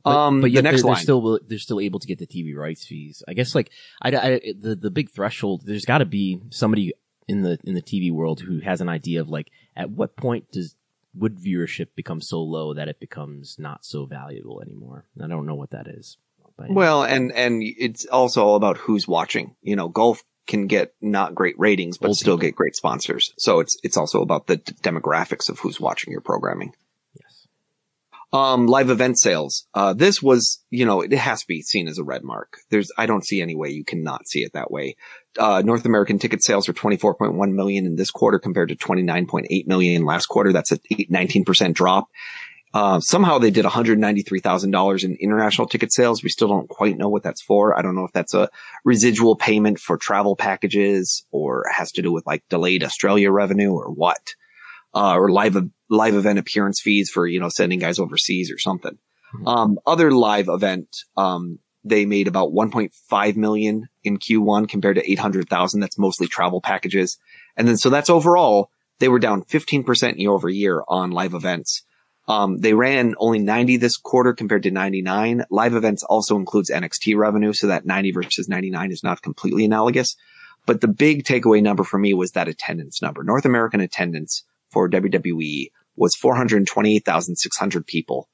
But, 0.05 0.11
Um, 0.17 0.41
but 0.41 0.53
the 0.53 0.63
next 0.63 0.83
they're, 0.83 0.89
they're 0.95 1.03
still 1.03 1.39
they're 1.47 1.59
still 1.59 1.81
able 1.81 2.01
to 2.01 2.07
get 2.07 2.19
the 2.19 2.27
TV 2.27 2.55
rights 2.57 2.87
fees. 2.87 3.23
I 3.29 3.35
guess 3.35 3.55
like 3.55 3.71
I, 4.01 4.09
I- 4.17 4.53
the 4.59 4.75
the 4.77 4.91
big 4.91 5.11
threshold. 5.11 5.63
There's 5.67 5.85
got 5.85 5.99
to 5.99 6.07
be 6.07 6.41
somebody 6.51 6.93
in 7.27 7.43
the 7.43 7.59
in 7.65 7.75
the 7.75 7.83
TV 7.83 8.11
world 8.11 8.41
who 8.41 8.61
has 8.61 8.81
an 8.81 8.89
idea 8.89 9.21
of 9.21 9.29
like 9.29 9.49
at 9.77 9.91
what 9.91 10.17
point 10.17 10.51
does 10.53 10.75
would 11.19 11.37
viewership 11.37 11.89
become 11.95 12.21
so 12.21 12.41
low 12.41 12.75
that 12.75 12.89
it 12.89 13.01
becomes 13.01 13.57
not 13.59 13.85
so 13.85 14.07
valuable 14.07 14.61
anymore. 14.63 15.07
I 15.23 15.27
don't 15.27 15.47
know 15.47 15.55
what 15.55 15.71
that 15.71 15.89
is. 15.89 16.17
Well, 16.71 17.05
and, 17.05 17.33
and 17.33 17.63
it's 17.63 18.05
also 18.07 18.45
all 18.45 18.57
about 18.57 18.79
who's 18.79 19.07
watching. 19.07 19.55
You 19.63 19.77
know, 19.77 19.89
golf 19.89 20.25
can 20.49 20.67
get 20.67 20.93
not 21.01 21.35
great 21.35 21.59
ratings, 21.59 21.99
but 21.99 22.15
still 22.15 22.37
get 22.37 22.57
great 22.57 22.75
sponsors. 22.75 23.33
So 23.39 23.61
it's, 23.61 23.77
it's 23.85 23.97
also 23.97 24.23
about 24.23 24.47
the 24.49 24.57
d- 24.57 24.73
demographics 24.83 25.49
of 25.49 25.61
who's 25.61 25.81
watching 25.81 26.11
your 26.11 26.21
programming. 26.21 26.75
Um, 28.31 28.67
live 28.67 28.91
event 28.91 29.19
sales. 29.19 29.67
Uh, 29.73 29.95
this 29.95 30.23
was, 30.23 30.63
you 30.69 30.85
know, 30.85 31.01
it 31.01 31.13
has 31.15 31.41
to 31.41 31.47
be 31.49 31.63
seen 31.63 31.89
as 31.89 31.97
a 31.97 32.05
red 32.05 32.23
mark. 32.23 32.59
There's, 32.71 32.93
I 32.99 33.07
don't 33.07 33.25
see 33.25 33.41
any 33.41 33.57
way 33.57 33.71
you 33.71 33.87
cannot 33.87 34.29
see 34.29 34.41
it 34.41 34.53
that 34.53 34.71
way. 34.71 34.97
Uh, 35.39 35.63
North 35.65 35.87
American 35.87 36.19
ticket 36.19 36.45
sales 36.45 36.69
were 36.69 36.75
24.1 36.75 37.53
million 37.53 37.87
in 37.87 37.97
this 37.97 38.11
quarter 38.11 38.39
compared 38.39 38.69
to 38.69 38.77
29.8 38.77 39.67
million 39.67 40.05
last 40.05 40.27
quarter. 40.27 40.53
That's 40.53 40.73
a 40.73 40.79
19% 40.79 41.73
drop. 41.73 42.09
Uh, 42.75 43.01
somehow 43.01 43.39
they 43.39 43.51
did 43.51 43.65
$193,000 43.65 45.05
in 45.05 45.17
international 45.17 45.67
ticket 45.67 45.93
sales. 45.93 46.23
We 46.23 46.29
still 46.29 46.49
don't 46.49 46.69
quite 46.69 46.99
know 46.99 47.09
what 47.09 47.23
that's 47.23 47.41
for. 47.41 47.79
I 47.79 47.83
don't 47.83 47.95
know 47.95 48.05
if 48.05 48.13
that's 48.13 48.35
a 48.35 48.51
residual 48.85 49.37
payment 49.37 49.79
for 49.79 49.97
travel 49.97 50.37
packages 50.37 51.25
or 51.31 51.65
has 51.75 51.93
to 51.93 52.03
do 52.03 52.13
with 52.13 52.27
like 52.27 52.45
delayed 52.51 52.85
Australia 52.85 53.31
revenue 53.31 53.73
or 53.73 53.91
what. 53.91 54.35
Uh, 54.95 55.15
or 55.15 55.31
live, 55.31 55.57
live 55.89 56.15
event 56.15 56.39
appearance 56.39 56.81
fees 56.81 57.11
for, 57.11 57.27
you 57.27 57.41
know, 57.41 57.49
sending 57.49 57.79
guys 57.79 57.99
overseas 57.99 58.51
or 58.51 58.59
something. 58.59 58.99
Um, 59.47 59.79
other 59.87 60.11
live 60.11 60.49
event, 60.49 60.89
um, 61.17 61.59
they 61.85 62.07
made 62.07 62.29
about 62.29 62.53
1.5 62.53 63.37
million 63.37 63.89
in 64.03 64.19
Q1 64.19 64.69
compared 64.69 64.97
to 64.97 65.11
800,000. 65.11 65.81
That's 65.81 65.99
mostly 65.99 66.27
travel 66.27 66.61
packages. 66.61 67.19
And 67.57 67.69
then, 67.69 67.77
so 67.77 67.91
that's 67.91 68.11
overall, 68.11 68.71
they 68.99 69.09
were 69.09 69.19
down 69.19 69.43
15% 69.43 70.19
year 70.19 70.31
over 70.31 70.49
year 70.49 70.83
on 70.89 71.11
live 71.11 71.35
events. 71.35 71.85
Um, 72.27 72.59
they 72.59 72.75
ran 72.75 73.15
only 73.19 73.39
90 73.39 73.79
this 73.79 73.97
quarter 73.97 74.35
compared 74.35 74.65
to 74.65 74.71
99. 74.71 75.45
Live 75.51 75.75
events 75.75 76.03
also 76.03 76.37
includes 76.37 76.71
NXT 76.71 77.17
revenue, 77.17 77.55
so 77.55 77.69
that 77.69 77.87
90 77.87 78.13
versus 78.13 78.49
99 78.49 78.93
is 78.93 79.03
not 79.03 79.23
completely 79.23 79.65
analogous. 79.65 80.15
But 80.67 80.83
the 80.83 80.89
big 80.89 81.25
takeaway 81.25 81.63
number 81.63 81.85
for 81.85 81.99
me 81.99 82.13
was 82.13 82.33
that 82.33 82.49
attendance 82.49 83.01
number. 83.01 83.25
North 83.25 83.47
American 83.47 83.81
attendance 83.81 84.45
for 84.69 84.91
WWE 84.91 85.71
was 85.99 86.15
428,600 86.17 87.87
people 87.87 88.29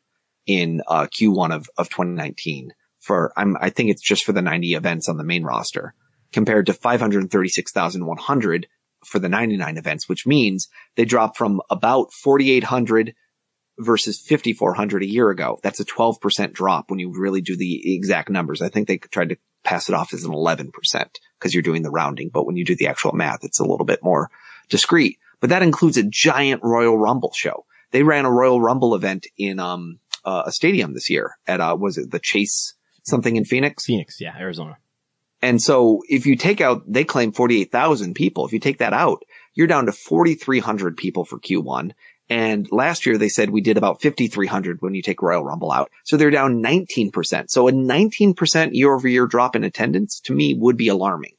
in 0.47 0.83
uh, 0.87 1.07
Q1 1.07 1.55
of, 1.55 1.69
of 1.77 1.89
2019 1.89 2.73
for, 3.01 3.33
I'm, 3.37 3.57
I 3.61 3.71
think 3.71 3.91
it's 3.91 4.03
just 4.03 4.25
for 4.25 4.33
the 4.33 4.43
90 4.43 4.75
events 4.75 5.09
on 5.09 5.17
the 5.17 5.25
main 5.25 5.45
roster 5.45 5.95
compared 6.33 6.67
to 6.67 6.73
536,100 6.75 8.67
for 9.05 9.19
the 9.19 9.29
99 9.29 9.77
events, 9.77 10.09
which 10.09 10.27
means 10.27 10.69
they 10.97 11.05
dropped 11.05 11.37
from 11.37 11.61
about 11.71 12.13
4,800 12.13 13.15
versus 13.79 14.21
5,400 14.21 15.03
a 15.03 15.07
year 15.07 15.31
ago. 15.31 15.59
That's 15.63 15.81
a 15.81 15.85
12% 15.85 16.53
drop 16.53 16.91
when 16.91 16.99
you 16.99 17.13
really 17.13 17.41
do 17.41 17.57
the 17.57 17.95
exact 17.95 18.31
numbers. 18.31 18.63
I 18.63 18.69
think 18.69 18.89
they 18.89 18.99
tried 18.99 19.31
to 19.31 19.37
pass 19.65 19.89
it 19.89 19.95
off 19.95 20.13
as 20.13 20.25
an 20.25 20.33
11% 20.33 20.71
because 21.39 21.55
you're 21.55 21.63
doing 21.63 21.83
the 21.83 21.91
rounding. 21.91 22.31
But 22.33 22.47
when 22.47 22.57
you 22.57 22.65
do 22.65 22.77
the 22.77 22.87
actual 22.87 23.13
math, 23.13 23.45
it's 23.45 23.61
a 23.61 23.65
little 23.65 23.87
bit 23.87 24.01
more 24.03 24.31
discreet, 24.69 25.19
but 25.41 25.51
that 25.51 25.63
includes 25.63 25.97
a 25.97 26.03
giant 26.03 26.63
Royal 26.63 26.99
Rumble 26.99 27.33
show. 27.35 27.65
They 27.91 28.03
ran 28.03 28.25
a 28.25 28.31
Royal 28.31 28.61
Rumble 28.61 28.95
event 28.95 29.27
in, 29.37 29.59
um, 29.59 30.01
uh, 30.25 30.45
a 30.47 30.53
stadium 30.53 30.95
this 30.95 31.11
year 31.11 31.37
at, 31.47 31.61
uh, 31.61 31.77
was 31.79 31.99
it 31.99 32.11
the 32.11 32.19
Chase 32.19 32.75
something 33.03 33.37
in 33.37 33.45
Phoenix? 33.45 33.85
Phoenix, 33.85 34.21
yeah, 34.21 34.37
Arizona. 34.39 34.79
And 35.43 35.61
so 35.61 36.03
if 36.09 36.25
you 36.25 36.37
take 36.37 36.63
out, 36.63 36.91
they 36.91 37.05
claim 37.05 37.31
48,000 37.31 38.15
people. 38.15 38.47
If 38.47 38.53
you 38.55 38.59
take 38.59 38.79
that 38.79 38.95
out, 38.95 39.23
you're 39.53 39.67
down 39.67 39.87
to 39.87 39.93
4,300 39.93 40.97
people 40.97 41.27
for 41.27 41.39
Q1. 41.39 41.93
And 42.31 42.67
last 42.73 43.05
year 43.05 43.19
they 43.19 43.29
said 43.29 43.51
we 43.51 43.61
did 43.61 43.77
about 43.77 44.01
5,300 44.01 44.79
when 44.81 44.95
you 44.95 45.03
take 45.03 45.21
Royal 45.21 45.45
Rumble 45.45 45.71
out. 45.71 45.91
So 46.05 46.17
they're 46.17 46.31
down 46.31 46.63
19%. 46.63 47.51
So 47.51 47.69
a 47.69 47.73
19% 47.73 48.69
year 48.73 48.95
over 48.95 49.07
year 49.07 49.27
drop 49.27 49.55
in 49.55 49.65
attendance 49.65 50.21
to 50.21 50.33
me 50.33 50.57
would 50.59 50.79
be 50.79 50.89
alarming, 50.89 51.35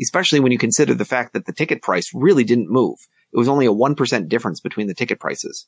especially 0.00 0.40
when 0.40 0.52
you 0.52 0.58
consider 0.58 0.94
the 0.94 1.04
fact 1.04 1.34
that 1.34 1.44
the 1.44 1.52
ticket 1.52 1.82
price 1.82 2.10
really 2.14 2.44
didn't 2.44 2.70
move. 2.70 2.96
It 3.32 3.38
was 3.38 3.48
only 3.48 3.66
a 3.66 3.72
1% 3.72 4.28
difference 4.28 4.60
between 4.60 4.86
the 4.86 4.94
ticket 4.94 5.20
prices. 5.20 5.66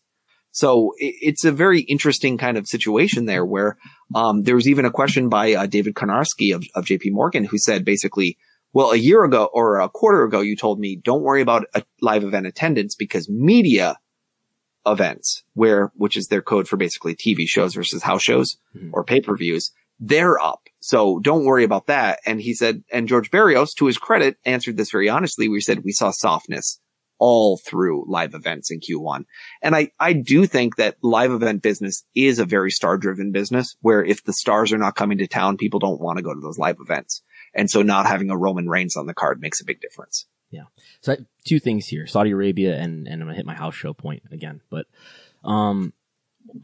So 0.51 0.93
it's 0.98 1.44
a 1.44 1.52
very 1.52 1.80
interesting 1.82 2.36
kind 2.36 2.59
of 2.59 2.66
situation 2.68 3.24
there 3.24 3.44
where, 3.44 3.78
um, 4.14 4.43
there 4.43 4.55
was 4.55 4.68
even 4.68 4.84
a 4.84 4.90
question 4.90 5.28
by 5.30 5.55
uh, 5.55 5.66
David 5.66 5.94
Karnovsky 5.94 6.55
of, 6.55 6.64
of 6.74 6.84
JP 6.84 7.12
Morgan 7.12 7.44
who 7.44 7.56
said 7.59 7.84
basically, 7.86 8.36
well, 8.74 8.90
a 8.90 8.97
year 8.97 9.24
ago 9.24 9.48
or 9.52 9.80
a 9.80 9.89
quarter 9.89 10.24
ago, 10.24 10.40
you 10.40 10.56
told 10.56 10.78
me 10.78 10.97
don't 11.02 11.22
worry 11.22 11.40
about 11.40 11.64
a 11.74 11.82
live 12.02 12.22
event 12.24 12.47
attendance 12.47 12.94
because 12.94 13.28
media 13.30 13.98
events 14.86 15.44
where, 15.55 15.93
which 15.94 16.16
is 16.16 16.26
their 16.28 16.43
code 16.43 16.68
for 16.68 16.76
basically 16.76 17.14
TV 17.14 17.47
shows 17.47 17.74
versus 17.74 18.02
house 18.02 18.22
shows 18.22 18.56
Mhm. 18.76 18.90
or 18.93 19.05
pay-per-views, 19.05 19.70
they're 20.01 20.39
up. 20.40 20.62
So 20.80 21.20
don't 21.20 21.44
worry 21.44 21.64
about 21.64 21.86
that. 21.86 22.18
And 22.26 22.40
he 22.40 22.55
said, 22.55 22.82
and 22.93 23.06
George 23.06 23.30
Barrios, 23.30 23.72
to 23.74 23.86
his 23.86 23.98
credit, 23.98 24.36
answered 24.44 24.76
this 24.76 24.90
very 24.90 25.09
honestly. 25.09 25.48
We 25.48 25.60
said 25.60 25.84
we 25.84 25.93
saw 25.93 26.10
softness 26.10 26.80
all 27.23 27.57
through 27.57 28.05
live 28.09 28.35
events 28.35 28.69
in 28.73 28.81
Q1. 28.81 29.27
And 29.62 29.77
I, 29.77 29.93
I 30.01 30.12
do 30.12 30.44
think 30.44 30.74
that 30.74 30.97
live 31.05 31.31
event 31.31 31.62
business 31.62 32.05
is 32.16 32.40
a 32.40 32.44
very 32.44 32.73
star 32.73 32.99
driven 32.99 33.31
business 33.31 33.77
where 33.81 34.05
if 34.05 34.24
the 34.24 34.32
stars 34.32 34.73
are 34.73 34.78
not 34.78 34.97
coming 34.97 35.19
to 35.19 35.28
town, 35.28 35.57
people 35.57 35.78
don't 35.78 36.01
want 36.01 36.16
to 36.16 36.24
go 36.24 36.35
to 36.35 36.40
those 36.40 36.59
live 36.59 36.78
events. 36.81 37.23
And 37.55 37.70
so 37.70 37.82
not 37.82 38.07
having 38.07 38.28
a 38.31 38.36
Roman 38.36 38.69
Reigns 38.69 38.97
on 38.97 39.07
the 39.07 39.15
card 39.15 39.40
makes 39.40 39.61
a 39.61 39.65
big 39.65 39.81
difference. 39.81 40.27
Yeah. 40.51 40.65
So 41.01 41.15
two 41.44 41.61
things 41.61 41.86
here: 41.86 42.09
Saudi 42.09 42.32
Arabia, 42.32 42.77
and 42.77 43.07
and 43.07 43.23
I'm 43.23 43.28
gonna 43.28 43.36
hit 43.36 43.47
my 43.47 43.55
house 43.55 43.77
show 43.77 43.94
point 43.94 44.24
again. 44.32 44.61
But 44.69 44.86
um, 45.44 45.93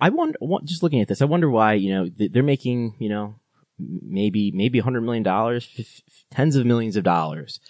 I 0.01 0.09
wonder, 0.10 0.39
just 0.64 0.82
looking 0.82 1.01
at 1.01 1.06
this, 1.06 1.22
I 1.22 1.26
wonder 1.26 1.48
why 1.48 1.74
you 1.74 1.94
know 1.94 2.10
they're 2.14 2.43
making 2.43 2.97
you 2.98 3.09
know 3.09 3.36
maybe 3.78 4.51
maybe 4.51 4.80
a 4.80 4.82
hundred 4.82 5.02
million 5.02 5.22
dollars, 5.22 5.68
tens 6.32 6.56
of 6.56 6.66
millions 6.66 6.97
of 6.97 7.05
dollars 7.05 7.60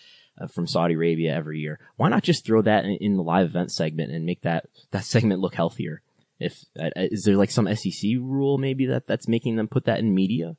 from 0.46 0.66
Saudi 0.66 0.94
Arabia 0.94 1.34
every 1.34 1.58
year. 1.58 1.80
Why 1.96 2.08
not 2.08 2.22
just 2.22 2.46
throw 2.46 2.62
that 2.62 2.84
in, 2.84 2.98
in 3.00 3.16
the 3.16 3.22
live 3.22 3.46
event 3.46 3.72
segment 3.72 4.12
and 4.12 4.24
make 4.24 4.42
that 4.42 4.66
that 4.92 5.04
segment 5.04 5.40
look 5.40 5.54
healthier? 5.54 6.02
If 6.38 6.64
uh, 6.78 6.90
is 6.96 7.24
there 7.24 7.36
like 7.36 7.50
some 7.50 7.74
SEC 7.74 8.10
rule 8.20 8.58
maybe 8.58 8.86
that 8.86 9.06
that's 9.06 9.26
making 9.28 9.56
them 9.56 9.68
put 9.68 9.86
that 9.86 9.98
in 9.98 10.14
media? 10.14 10.56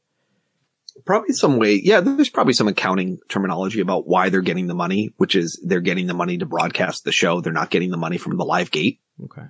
Probably 1.05 1.33
some 1.33 1.57
way. 1.59 1.79
Yeah, 1.81 2.01
there's 2.01 2.29
probably 2.29 2.53
some 2.53 2.67
accounting 2.67 3.19
terminology 3.29 3.79
about 3.79 4.07
why 4.07 4.29
they're 4.29 4.41
getting 4.41 4.67
the 4.67 4.75
money, 4.75 5.13
which 5.17 5.35
is 5.35 5.61
they're 5.63 5.79
getting 5.79 6.07
the 6.07 6.13
money 6.13 6.37
to 6.37 6.45
broadcast 6.45 7.05
the 7.05 7.11
show. 7.11 7.39
They're 7.39 7.53
not 7.53 7.69
getting 7.69 7.91
the 7.91 7.97
money 7.97 8.17
from 8.17 8.35
the 8.37 8.43
live 8.43 8.71
gate. 8.71 8.99
Okay. 9.23 9.45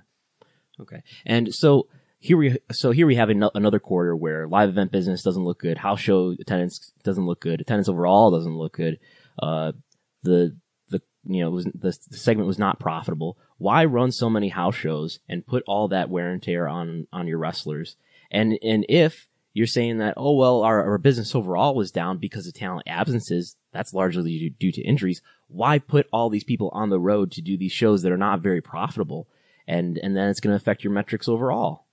Okay. 0.80 1.02
And 1.26 1.52
so 1.52 1.88
here 2.20 2.36
we, 2.36 2.58
so 2.70 2.90
here 2.90 3.06
we 3.06 3.16
have 3.16 3.30
ano- 3.30 3.50
another 3.54 3.80
quarter 3.80 4.14
where 4.14 4.46
live 4.46 4.68
event 4.68 4.92
business 4.92 5.22
doesn't 5.22 5.42
look 5.42 5.58
good. 5.58 5.78
House 5.78 6.00
show 6.00 6.34
attendance 6.38 6.92
doesn't 7.02 7.26
look 7.26 7.40
good. 7.40 7.60
Attendance 7.60 7.88
overall 7.88 8.30
doesn't 8.30 8.56
look 8.56 8.74
good. 8.74 8.98
Uh, 9.38 9.72
the, 10.22 10.56
the, 10.88 11.02
you 11.24 11.42
know, 11.42 11.60
the, 11.60 11.98
the 12.10 12.16
segment 12.16 12.46
was 12.46 12.58
not 12.58 12.80
profitable. 12.80 13.36
Why 13.58 13.84
run 13.84 14.12
so 14.12 14.30
many 14.30 14.48
house 14.48 14.74
shows 14.74 15.20
and 15.28 15.46
put 15.46 15.62
all 15.66 15.88
that 15.88 16.10
wear 16.10 16.30
and 16.30 16.42
tear 16.42 16.68
on, 16.68 17.06
on 17.12 17.26
your 17.26 17.38
wrestlers? 17.38 17.96
And, 18.30 18.58
and 18.62 18.86
if 18.88 19.28
you're 19.52 19.66
saying 19.66 19.98
that, 19.98 20.14
oh, 20.16 20.36
well, 20.36 20.62
our, 20.62 20.82
our 20.88 20.98
business 20.98 21.34
overall 21.34 21.74
was 21.74 21.90
down 21.90 22.18
because 22.18 22.46
of 22.46 22.54
talent 22.54 22.86
absences, 22.86 23.56
that's 23.72 23.92
largely 23.92 24.54
due 24.58 24.72
to 24.72 24.82
injuries. 24.82 25.22
Why 25.48 25.78
put 25.78 26.06
all 26.12 26.30
these 26.30 26.44
people 26.44 26.70
on 26.72 26.90
the 26.90 27.00
road 27.00 27.32
to 27.32 27.42
do 27.42 27.56
these 27.56 27.72
shows 27.72 28.02
that 28.02 28.12
are 28.12 28.16
not 28.16 28.40
very 28.40 28.60
profitable? 28.60 29.26
and 29.70 29.98
and 29.98 30.16
then 30.16 30.28
it's 30.28 30.40
going 30.40 30.50
to 30.50 30.56
affect 30.56 30.82
your 30.82 30.92
metrics 30.92 31.28
overall. 31.28 31.86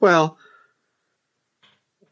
Well, 0.00 0.38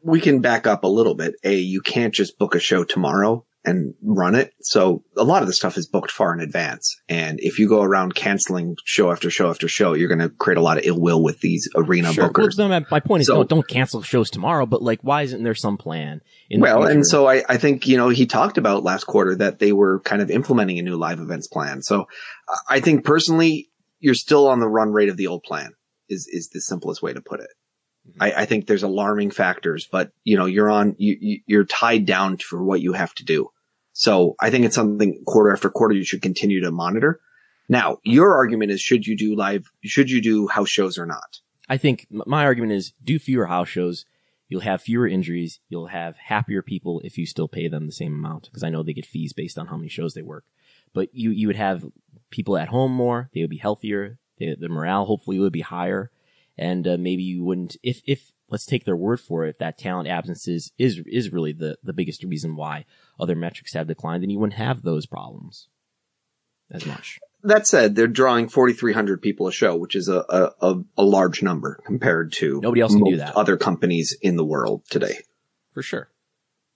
we 0.01 0.19
can 0.19 0.41
back 0.41 0.67
up 0.67 0.83
a 0.83 0.87
little 0.87 1.15
bit. 1.15 1.35
A, 1.43 1.55
you 1.55 1.81
can't 1.81 2.13
just 2.13 2.37
book 2.37 2.55
a 2.55 2.59
show 2.59 2.83
tomorrow 2.83 3.45
and 3.63 3.93
run 4.01 4.33
it. 4.33 4.53
So 4.61 5.03
a 5.15 5.23
lot 5.23 5.43
of 5.43 5.47
the 5.47 5.53
stuff 5.53 5.77
is 5.77 5.85
booked 5.87 6.09
far 6.09 6.33
in 6.33 6.39
advance. 6.39 6.95
And 7.07 7.39
if 7.41 7.59
you 7.59 7.69
go 7.69 7.83
around 7.83 8.15
canceling 8.15 8.75
show 8.85 9.11
after 9.11 9.29
show 9.29 9.49
after 9.51 9.67
show, 9.67 9.93
you're 9.93 10.07
going 10.07 10.19
to 10.19 10.29
create 10.29 10.57
a 10.57 10.61
lot 10.61 10.77
of 10.79 10.83
ill 10.85 10.99
will 10.99 11.21
with 11.21 11.41
these 11.41 11.69
arena 11.75 12.11
Well, 12.17 12.29
bookers. 12.31 12.53
so 12.53 12.67
my, 12.67 12.83
my 12.89 12.99
point 12.99 13.21
is, 13.21 13.27
So- 13.27 13.35
don't, 13.35 13.49
don't 13.49 13.67
cancel 13.67 14.01
shows 14.01 14.31
tomorrow. 14.31 14.65
But 14.65 14.81
like, 14.81 14.99
why 15.03 15.21
isn't 15.21 15.43
there 15.43 15.53
some 15.53 15.77
plan? 15.77 16.21
In 16.49 16.59
the 16.59 16.63
Well, 16.63 16.83
and 16.85 17.05
so 17.05 17.27
I, 17.27 17.43
I 17.47 17.57
think, 17.57 17.87
you 17.87 17.97
know, 17.97 18.09
he 18.09 18.25
talked 18.25 18.57
about 18.57 18.83
last 18.83 19.03
quarter 19.05 19.35
that 19.35 19.59
they 19.59 19.73
were 19.73 19.99
kind 20.01 20.21
of 20.23 20.31
implementing 20.31 20.79
a 20.79 20.81
new 20.81 20.97
live 20.97 21.19
events 21.19 21.47
plan. 21.47 21.83
So 21.83 22.07
I 22.67 22.79
think 22.79 23.05
personally, 23.05 23.69
you're 23.99 24.15
still 24.15 24.47
on 24.47 24.59
the 24.59 24.67
run 24.67 24.91
rate 24.91 25.09
of 25.09 25.17
the 25.17 25.27
old 25.27 25.43
plan 25.43 25.73
is, 26.09 26.27
is 26.31 26.49
the 26.49 26.61
simplest 26.61 27.03
way 27.03 27.13
to 27.13 27.21
put 27.21 27.39
it. 27.39 27.49
I, 28.19 28.31
I 28.31 28.45
think 28.45 28.67
there's 28.67 28.83
alarming 28.83 29.31
factors, 29.31 29.87
but 29.91 30.11
you 30.23 30.37
know, 30.37 30.45
you're 30.45 30.69
on, 30.69 30.95
you, 30.97 31.17
you, 31.19 31.39
you're 31.45 31.65
tied 31.65 32.05
down 32.05 32.37
for 32.37 32.63
what 32.63 32.81
you 32.81 32.93
have 32.93 33.13
to 33.15 33.25
do. 33.25 33.49
So 33.93 34.35
I 34.39 34.49
think 34.49 34.65
it's 34.65 34.75
something 34.75 35.23
quarter 35.25 35.51
after 35.51 35.69
quarter 35.69 35.95
you 35.95 36.03
should 36.03 36.21
continue 36.21 36.61
to 36.61 36.71
monitor. 36.71 37.19
Now, 37.69 37.97
your 38.03 38.35
argument 38.35 38.71
is 38.71 38.81
should 38.81 39.05
you 39.05 39.15
do 39.15 39.35
live, 39.35 39.71
should 39.83 40.09
you 40.09 40.21
do 40.21 40.47
house 40.47 40.69
shows 40.69 40.97
or 40.97 41.05
not? 41.05 41.39
I 41.69 41.77
think 41.77 42.07
my 42.09 42.43
argument 42.43 42.73
is 42.73 42.93
do 43.03 43.17
fewer 43.17 43.45
house 43.45 43.69
shows. 43.69 44.05
You'll 44.49 44.61
have 44.61 44.81
fewer 44.81 45.07
injuries. 45.07 45.61
You'll 45.69 45.87
have 45.87 46.17
happier 46.17 46.61
people 46.61 46.99
if 47.05 47.17
you 47.17 47.25
still 47.25 47.47
pay 47.47 47.69
them 47.69 47.85
the 47.85 47.93
same 47.93 48.13
amount 48.13 48.43
because 48.43 48.63
I 48.63 48.69
know 48.69 48.83
they 48.83 48.91
get 48.91 49.05
fees 49.05 49.31
based 49.31 49.57
on 49.57 49.67
how 49.67 49.77
many 49.77 49.87
shows 49.87 50.13
they 50.13 50.21
work. 50.21 50.43
But 50.93 51.07
you 51.13 51.31
you 51.31 51.47
would 51.47 51.55
have 51.55 51.85
people 52.29 52.57
at 52.57 52.67
home 52.67 52.91
more. 52.91 53.29
They 53.33 53.39
would 53.39 53.49
be 53.49 53.57
healthier. 53.57 54.17
They, 54.37 54.53
the 54.59 54.67
morale 54.67 55.05
hopefully 55.05 55.39
would 55.39 55.53
be 55.53 55.61
higher, 55.61 56.11
and 56.61 56.87
uh, 56.87 56.97
maybe 56.97 57.23
you 57.23 57.43
wouldn't 57.43 57.75
if 57.83 58.01
if 58.05 58.31
let's 58.49 58.65
take 58.65 58.85
their 58.85 58.95
word 58.95 59.19
for 59.19 59.45
it 59.45 59.57
that 59.59 59.77
talent 59.77 60.07
absences 60.07 60.71
is 60.77 61.01
is 61.07 61.33
really 61.33 61.51
the 61.51 61.77
the 61.83 61.93
biggest 61.93 62.23
reason 62.23 62.55
why 62.55 62.85
other 63.19 63.35
metrics 63.35 63.73
have 63.73 63.87
declined. 63.87 64.21
Then 64.23 64.29
you 64.29 64.39
wouldn't 64.39 64.59
have 64.59 64.83
those 64.83 65.05
problems 65.05 65.67
as 66.69 66.85
much. 66.85 67.19
that 67.43 67.67
said, 67.67 67.95
they're 67.95 68.07
drawing 68.07 68.47
4,300 68.47 69.21
people 69.21 69.47
a 69.47 69.51
show, 69.51 69.75
which 69.75 69.95
is 69.95 70.07
a, 70.07 70.23
a, 70.61 70.75
a, 70.97 71.03
large 71.03 71.43
number 71.43 71.81
compared 71.85 72.31
to 72.33 72.61
Nobody 72.61 72.79
else 72.79 72.93
can 72.93 73.03
do 73.03 73.17
that. 73.17 73.35
other 73.35 73.57
companies 73.57 74.15
in 74.21 74.37
the 74.37 74.45
world 74.45 74.83
today. 74.89 75.17
For 75.73 75.81
sure. 75.81 76.09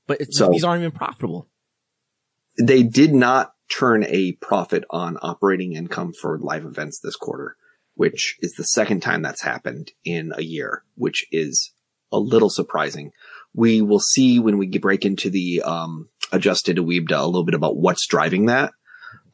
But 0.08 0.20
it's, 0.20 0.38
So- 0.38 0.50
these 0.50 0.66
aren't 0.66 0.82
even 0.82 0.92
profitable. 0.92 1.48
They 2.62 2.84
did 2.84 3.14
not 3.14 3.54
turn 3.72 4.04
a 4.06 4.34
profit 4.34 4.84
on 4.90 5.18
operating 5.22 5.74
income 5.74 6.14
for 6.14 6.38
live 6.40 6.66
events 6.66 7.00
this 7.00 7.16
quarter, 7.16 7.56
which 7.96 8.38
is 8.42 8.54
the 8.54 8.64
second 8.64 9.02
time 9.02 9.22
that's 9.22 9.42
happened 9.42 9.92
in 10.04 10.32
a 10.36 10.44
year, 10.44 10.84
which 10.96 11.26
is 11.32 11.74
a 12.12 12.20
little 12.20 12.50
surprising. 12.50 13.12
We 13.54 13.82
will 13.82 14.00
see 14.00 14.40
when 14.40 14.58
we 14.58 14.68
break 14.78 15.06
into 15.06 15.30
the 15.30 15.62
um, 15.64 16.10
adjusted 16.32 16.78
OIBDA 16.78 17.20
a 17.20 17.26
little 17.26 17.46
bit 17.46 17.56
about 17.56 17.78
what's 17.78 18.08
driving 18.08 18.48
that. 18.48 18.74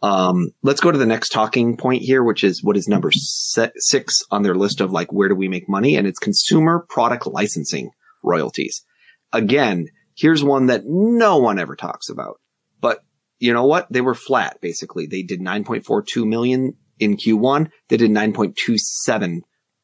Um, 0.03 0.51
let's 0.63 0.81
go 0.81 0.91
to 0.91 0.97
the 0.97 1.05
next 1.05 1.29
talking 1.29 1.77
point 1.77 2.01
here, 2.01 2.23
which 2.23 2.43
is 2.43 2.63
what 2.63 2.77
is 2.77 2.87
number 2.87 3.11
six 3.11 4.23
on 4.31 4.41
their 4.41 4.55
list 4.55 4.81
of 4.81 4.91
like, 4.91 5.11
where 5.13 5.29
do 5.29 5.35
we 5.35 5.47
make 5.47 5.69
money? 5.69 5.95
And 5.95 6.07
it's 6.07 6.19
consumer 6.19 6.85
product 6.89 7.27
licensing 7.27 7.91
royalties. 8.23 8.83
Again, 9.31 9.87
here's 10.15 10.43
one 10.43 10.67
that 10.67 10.83
no 10.85 11.37
one 11.37 11.59
ever 11.59 11.75
talks 11.75 12.09
about, 12.09 12.39
but 12.79 13.03
you 13.39 13.53
know 13.53 13.65
what? 13.65 13.91
They 13.91 14.01
were 14.01 14.15
flat 14.15 14.59
basically. 14.59 15.05
They 15.05 15.21
did 15.21 15.39
9.42 15.39 16.27
million 16.27 16.73
in 17.01 17.17
Q1. 17.17 17.69
They 17.89 17.97
did 17.97 18.11
9.27 18.11 19.41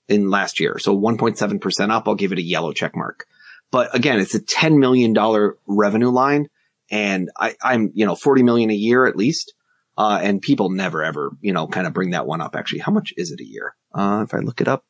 in 0.08 0.30
last 0.30 0.60
year. 0.60 0.78
So 0.80 0.98
1.7% 0.98 1.90
up. 1.90 2.08
I'll 2.08 2.16
give 2.16 2.32
it 2.32 2.38
a 2.38 2.44
yellow 2.44 2.72
check 2.72 2.96
mark. 2.96 3.26
But 3.72 3.94
again, 3.94 4.20
it's 4.20 4.36
a 4.36 4.40
$10 4.40 4.78
million 4.78 5.14
revenue 5.68 6.10
line 6.10 6.48
and 6.90 7.30
I, 7.38 7.56
I'm, 7.62 7.92
you 7.94 8.06
know, 8.06 8.16
40 8.16 8.44
million 8.44 8.70
a 8.70 8.76
year 8.76 9.06
at 9.06 9.18
least. 9.18 9.54
Uh, 9.98 10.20
and 10.22 10.42
people 10.44 10.70
never 10.70 11.04
ever, 11.04 11.32
you 11.42 11.52
know, 11.52 11.68
kind 11.68 11.88
of 11.88 11.94
bring 11.94 12.12
that 12.12 12.28
one 12.28 12.40
up. 12.40 12.56
Actually, 12.56 12.80
how 12.80 12.92
much 12.92 13.14
is 13.18 13.32
it 13.32 13.40
a 13.40 13.46
year? 13.46 13.76
Uh, 13.96 14.24
if 14.24 14.34
I 14.34 14.38
look 14.38 14.62
it 14.62 14.68
up 14.68 14.86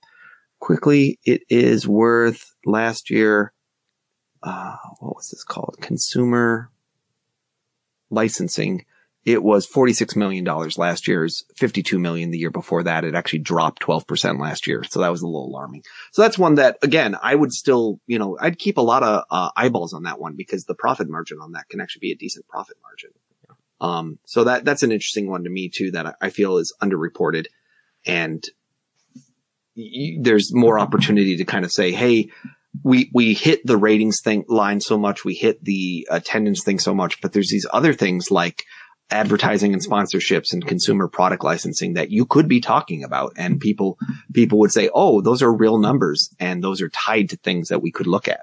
quickly, 0.59 1.17
it 1.23 1.43
is 1.49 1.87
worth 1.87 2.53
last 2.65 3.09
year. 3.09 3.53
Uh, 4.43 4.75
what 4.99 5.15
was 5.15 5.29
this 5.29 5.45
called? 5.45 5.77
Consumer 5.79 6.71
licensing. 8.09 8.85
It 9.27 9.43
was 9.43 9.67
$46 9.67 10.15
million 10.15 10.45
last 10.77 11.05
year's 11.05 11.43
52 11.57 11.99
million 11.99 12.31
the 12.31 12.37
year 12.37 12.49
before 12.49 12.83
that. 12.83 13.03
It 13.03 13.13
actually 13.13 13.39
dropped 13.39 13.81
12% 13.81 14.39
last 14.39 14.67
year. 14.67 14.85
So 14.85 15.01
that 15.01 15.11
was 15.11 15.21
a 15.21 15.25
little 15.25 15.49
alarming. 15.49 15.83
So 16.13 16.21
that's 16.21 16.37
one 16.37 16.55
that 16.55 16.77
again, 16.81 17.13
I 17.21 17.35
would 17.35 17.51
still, 17.51 17.99
you 18.07 18.19
know, 18.19 18.37
I'd 18.39 18.57
keep 18.57 18.77
a 18.77 18.81
lot 18.81 19.03
of 19.03 19.25
uh, 19.29 19.49
eyeballs 19.57 19.93
on 19.93 20.03
that 20.03 20.17
one 20.17 20.37
because 20.37 20.63
the 20.63 20.75
profit 20.75 21.09
margin 21.09 21.39
on 21.41 21.51
that 21.51 21.67
can 21.67 21.81
actually 21.81 21.99
be 21.99 22.13
a 22.13 22.15
decent 22.15 22.47
profit 22.47 22.77
margin. 22.81 23.09
Um, 23.81 24.17
so 24.23 24.45
that, 24.45 24.63
that's 24.63 24.83
an 24.83 24.93
interesting 24.93 25.29
one 25.29 25.43
to 25.43 25.49
me 25.49 25.69
too 25.75 25.91
that 25.91 26.15
I, 26.21 26.29
feel 26.29 26.55
is 26.55 26.73
underreported 26.81 27.47
and 28.05 28.41
y- 29.75 30.19
there's 30.21 30.55
more 30.55 30.79
opportunity 30.79 31.35
to 31.35 31.43
kind 31.43 31.65
of 31.65 31.73
say, 31.73 31.91
Hey, 31.91 32.29
we, 32.81 33.11
we 33.13 33.33
hit 33.33 33.65
the 33.65 33.75
ratings 33.75 34.21
thing 34.23 34.45
line 34.47 34.79
so 34.79 34.97
much. 34.97 35.25
We 35.25 35.33
hit 35.33 35.61
the 35.61 36.07
attendance 36.09 36.63
thing 36.63 36.79
so 36.79 36.95
much, 36.95 37.19
but 37.19 37.33
there's 37.33 37.49
these 37.49 37.67
other 37.73 37.91
things 37.91 38.31
like 38.31 38.63
advertising 39.09 39.73
and 39.73 39.81
sponsorships 39.85 40.51
and 40.51 40.65
consumer 40.67 41.07
product 41.07 41.43
licensing 41.43 41.93
that 41.93 42.11
you 42.11 42.25
could 42.25 42.47
be 42.47 42.59
talking 42.59 43.03
about. 43.03 43.33
And 43.37 43.59
people, 43.59 43.97
people 44.33 44.59
would 44.59 44.71
say, 44.71 44.89
Oh, 44.93 45.21
those 45.21 45.41
are 45.41 45.53
real 45.53 45.77
numbers 45.77 46.33
and 46.39 46.63
those 46.63 46.81
are 46.81 46.89
tied 46.89 47.29
to 47.29 47.37
things 47.37 47.69
that 47.69 47.81
we 47.81 47.91
could 47.91 48.07
look 48.07 48.27
at. 48.27 48.41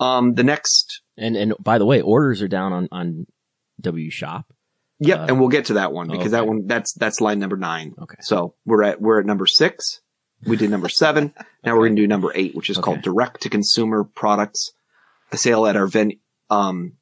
Um, 0.00 0.34
the 0.34 0.42
next, 0.44 1.00
And, 1.16 1.36
and 1.36 1.54
by 1.60 1.78
the 1.78 1.86
way, 1.86 2.00
orders 2.00 2.42
are 2.42 2.48
down 2.48 2.72
on, 2.72 2.88
on 2.92 3.26
W 3.80 4.10
Shop. 4.10 4.52
yep. 4.98 5.20
Uh, 5.20 5.26
and 5.28 5.38
we'll 5.40 5.48
get 5.48 5.66
to 5.66 5.74
that 5.74 5.92
one 5.92 6.08
because 6.08 6.32
that 6.32 6.46
one, 6.46 6.66
that's, 6.66 6.92
that's 6.94 7.20
line 7.20 7.38
number 7.38 7.56
nine. 7.56 7.94
Okay. 8.00 8.16
So 8.20 8.54
we're 8.64 8.82
at, 8.82 9.00
we're 9.00 9.20
at 9.20 9.26
number 9.26 9.46
six. 9.46 10.00
We 10.46 10.56
did 10.56 10.70
number 10.70 10.88
seven. 10.88 11.32
Now 11.64 11.72
we're 11.74 11.86
going 11.88 11.96
to 11.96 12.02
do 12.02 12.06
number 12.06 12.30
eight, 12.32 12.54
which 12.54 12.70
is 12.70 12.78
called 12.78 13.02
direct 13.02 13.40
to 13.42 13.50
consumer 13.50 14.04
products, 14.04 14.70
a 15.32 15.36
sale 15.36 15.66
at 15.66 15.74
our 15.74 15.88
ven, 15.88 16.12
um, 16.48 16.92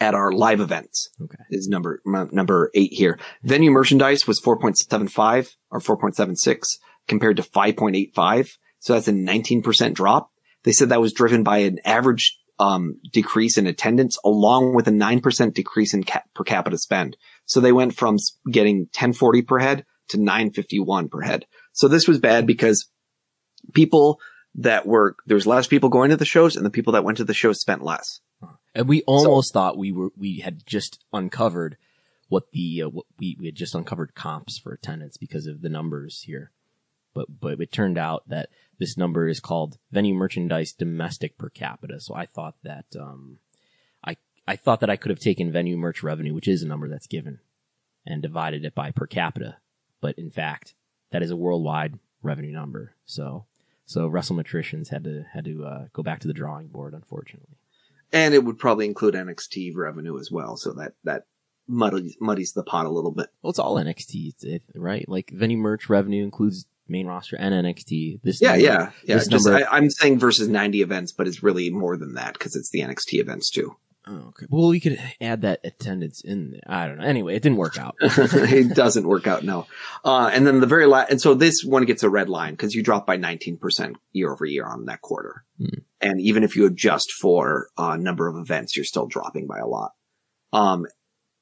at 0.00 0.14
our 0.14 0.32
live 0.32 0.60
events 0.60 1.10
Okay. 1.22 1.36
is 1.50 1.68
number, 1.68 2.00
m- 2.06 2.30
number 2.32 2.70
eight 2.74 2.92
here. 2.92 3.18
Venue 3.44 3.70
merchandise 3.70 4.26
was 4.26 4.40
4.75 4.40 5.50
or 5.70 5.80
4.76 5.80 6.64
compared 7.06 7.36
to 7.36 7.42
5.85. 7.42 8.56
So 8.78 8.94
that's 8.94 9.08
a 9.08 9.12
19% 9.12 9.94
drop. 9.94 10.30
They 10.64 10.72
said 10.72 10.88
that 10.88 11.00
was 11.00 11.12
driven 11.12 11.42
by 11.42 11.58
an 11.58 11.78
average, 11.84 12.38
um, 12.58 12.96
decrease 13.12 13.56
in 13.58 13.66
attendance 13.66 14.18
along 14.24 14.74
with 14.74 14.86
a 14.88 14.90
9% 14.90 15.54
decrease 15.54 15.94
in 15.94 16.04
ca- 16.04 16.22
per 16.34 16.44
capita 16.44 16.76
spend. 16.78 17.16
So 17.46 17.60
they 17.60 17.72
went 17.72 17.94
from 17.94 18.16
getting 18.50 18.80
1040 18.80 19.42
per 19.42 19.58
head 19.58 19.84
to 20.08 20.18
951 20.18 21.08
per 21.08 21.20
head. 21.22 21.46
So 21.72 21.88
this 21.88 22.06
was 22.08 22.18
bad 22.18 22.46
because 22.46 22.88
people 23.74 24.18
that 24.56 24.86
were, 24.86 25.16
there 25.26 25.36
was 25.36 25.46
less 25.46 25.66
people 25.66 25.88
going 25.88 26.10
to 26.10 26.16
the 26.16 26.24
shows 26.24 26.56
and 26.56 26.66
the 26.66 26.70
people 26.70 26.92
that 26.94 27.04
went 27.04 27.18
to 27.18 27.24
the 27.24 27.34
shows 27.34 27.60
spent 27.60 27.82
less. 27.82 28.20
And 28.74 28.88
we 28.88 29.02
almost 29.02 29.52
thought 29.52 29.76
we 29.76 29.92
were, 29.92 30.10
we 30.16 30.38
had 30.38 30.64
just 30.66 31.04
uncovered 31.12 31.76
what 32.28 32.52
the, 32.52 32.82
uh, 32.82 32.88
what 32.88 33.06
we, 33.18 33.36
we 33.38 33.46
had 33.46 33.56
just 33.56 33.74
uncovered 33.74 34.14
comps 34.14 34.58
for 34.58 34.72
attendance 34.72 35.16
because 35.16 35.46
of 35.46 35.62
the 35.62 35.68
numbers 35.68 36.22
here. 36.22 36.52
But, 37.12 37.40
but 37.40 37.60
it 37.60 37.72
turned 37.72 37.98
out 37.98 38.28
that 38.28 38.50
this 38.78 38.96
number 38.96 39.26
is 39.26 39.40
called 39.40 39.78
venue 39.90 40.14
merchandise 40.14 40.72
domestic 40.72 41.36
per 41.36 41.48
capita. 41.48 42.00
So 42.00 42.14
I 42.14 42.26
thought 42.26 42.54
that, 42.62 42.86
um, 42.98 43.38
I, 44.04 44.16
I 44.46 44.54
thought 44.54 44.78
that 44.80 44.90
I 44.90 44.96
could 44.96 45.10
have 45.10 45.18
taken 45.18 45.50
venue 45.50 45.76
merch 45.76 46.04
revenue, 46.04 46.32
which 46.34 46.46
is 46.46 46.62
a 46.62 46.68
number 46.68 46.88
that's 46.88 47.08
given 47.08 47.40
and 48.06 48.22
divided 48.22 48.64
it 48.64 48.76
by 48.76 48.92
per 48.92 49.06
capita. 49.06 49.56
But 50.00 50.16
in 50.16 50.30
fact, 50.30 50.74
that 51.10 51.22
is 51.22 51.32
a 51.32 51.36
worldwide 51.36 51.98
revenue 52.22 52.52
number. 52.52 52.94
So, 53.04 53.46
so 53.84 54.08
WrestleMetricians 54.08 54.90
had 54.90 55.02
to, 55.02 55.24
had 55.32 55.44
to, 55.46 55.64
uh, 55.64 55.84
go 55.92 56.04
back 56.04 56.20
to 56.20 56.28
the 56.28 56.32
drawing 56.32 56.68
board, 56.68 56.94
unfortunately. 56.94 57.56
And 58.12 58.34
it 58.34 58.44
would 58.44 58.58
probably 58.58 58.86
include 58.86 59.14
NXT 59.14 59.72
revenue 59.76 60.18
as 60.18 60.30
well. 60.30 60.56
So 60.56 60.72
that, 60.74 60.92
that 61.04 61.24
muddies, 61.68 62.16
muddies 62.20 62.52
the 62.52 62.64
pot 62.64 62.86
a 62.86 62.90
little 62.90 63.12
bit. 63.12 63.28
Well, 63.42 63.50
it's 63.50 63.58
all 63.58 63.76
NXT, 63.76 64.60
right? 64.74 65.08
Like 65.08 65.30
venue 65.30 65.56
merch 65.58 65.88
revenue 65.88 66.24
includes 66.24 66.66
main 66.88 67.06
roster 67.06 67.36
and 67.36 67.54
NXT. 67.54 68.20
This 68.22 68.40
Yeah, 68.42 68.48
number- 68.50 68.64
yeah, 68.64 68.90
yeah. 69.04 69.14
this 69.16 69.28
Just, 69.28 69.46
number- 69.46 69.64
I, 69.70 69.76
I'm 69.76 69.90
saying 69.90 70.18
versus 70.18 70.48
90 70.48 70.82
events, 70.82 71.12
but 71.12 71.28
it's 71.28 71.42
really 71.42 71.70
more 71.70 71.96
than 71.96 72.14
that 72.14 72.32
because 72.32 72.56
it's 72.56 72.70
the 72.70 72.80
NXT 72.80 73.20
events 73.20 73.48
too. 73.50 73.76
Oh, 74.10 74.28
okay. 74.28 74.46
Well, 74.50 74.68
we 74.68 74.80
could 74.80 75.00
add 75.20 75.42
that 75.42 75.60
attendance 75.62 76.20
in 76.22 76.50
there. 76.50 76.60
I 76.66 76.88
don't 76.88 76.98
know. 76.98 77.04
Anyway, 77.04 77.36
it 77.36 77.42
didn't 77.44 77.58
work 77.58 77.78
out. 77.78 77.94
it 78.00 78.74
doesn't 78.74 79.06
work 79.06 79.28
out, 79.28 79.44
no. 79.44 79.66
Uh, 80.04 80.28
and 80.32 80.44
then 80.44 80.58
the 80.58 80.66
very 80.66 80.86
last, 80.86 81.12
and 81.12 81.20
so 81.20 81.34
this 81.34 81.62
one 81.62 81.84
gets 81.84 82.02
a 82.02 82.10
red 82.10 82.28
line 82.28 82.54
because 82.54 82.74
you 82.74 82.82
drop 82.82 83.06
by 83.06 83.16
19% 83.16 83.94
year 84.12 84.32
over 84.32 84.44
year 84.44 84.66
on 84.66 84.86
that 84.86 85.00
quarter. 85.00 85.44
Hmm. 85.58 85.78
And 86.00 86.20
even 86.20 86.42
if 86.42 86.56
you 86.56 86.66
adjust 86.66 87.12
for 87.12 87.68
uh, 87.76 87.96
number 87.96 88.26
of 88.26 88.36
events, 88.36 88.74
you're 88.74 88.84
still 88.84 89.06
dropping 89.06 89.46
by 89.46 89.58
a 89.58 89.66
lot. 89.66 89.92
Um, 90.52 90.86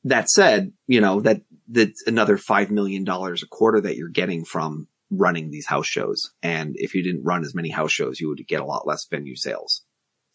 that 0.04 0.28
said, 0.28 0.72
you 0.86 1.00
know, 1.00 1.20
that, 1.22 1.40
that's 1.68 2.06
another 2.06 2.36
$5 2.36 2.70
million 2.70 3.08
a 3.08 3.46
quarter 3.50 3.80
that 3.80 3.96
you're 3.96 4.10
getting 4.10 4.44
from 4.44 4.88
running 5.10 5.50
these 5.50 5.66
house 5.66 5.86
shows. 5.86 6.32
And 6.42 6.74
if 6.76 6.94
you 6.94 7.02
didn't 7.02 7.24
run 7.24 7.44
as 7.44 7.54
many 7.54 7.70
house 7.70 7.92
shows, 7.92 8.20
you 8.20 8.28
would 8.28 8.46
get 8.46 8.60
a 8.60 8.66
lot 8.66 8.86
less 8.86 9.06
venue 9.10 9.36
sales. 9.36 9.84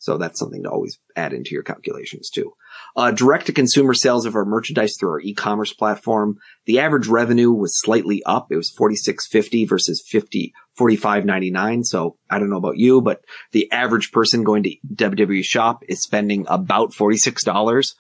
So 0.04 0.18
that's 0.18 0.38
something 0.38 0.64
to 0.64 0.70
always 0.70 1.00
add 1.16 1.32
into 1.32 1.52
your 1.52 1.64
calculations 1.64 2.30
too. 2.30 2.52
Uh, 2.94 3.12
direct 3.12 3.46
to 3.46 3.54
consumer 3.54 3.94
sales 3.94 4.26
of 4.26 4.36
our 4.36 4.44
merchandise 4.44 4.98
through 5.00 5.12
our 5.12 5.22
e-commerce 5.22 5.72
platform. 5.72 6.40
The 6.66 6.80
average 6.80 7.08
revenue 7.08 7.54
was 7.54 7.80
slightly 7.80 8.22
up. 8.26 8.48
It 8.52 8.58
was 8.58 8.70
46.50 8.78 9.70
versus 9.70 10.04
50, 10.06 10.54
45.99. 10.78 11.86
So 11.86 12.18
I 12.30 12.38
don't 12.38 12.50
know 12.50 12.58
about 12.58 12.78
you, 12.78 13.00
but 13.00 13.22
the 13.54 13.72
average 13.72 14.12
person 14.12 14.44
going 14.44 14.64
to 14.64 14.76
WWE 14.94 15.42
shop 15.42 15.84
is 15.88 16.04
spending 16.04 16.48
about 16.50 16.92
$46. 16.92 17.94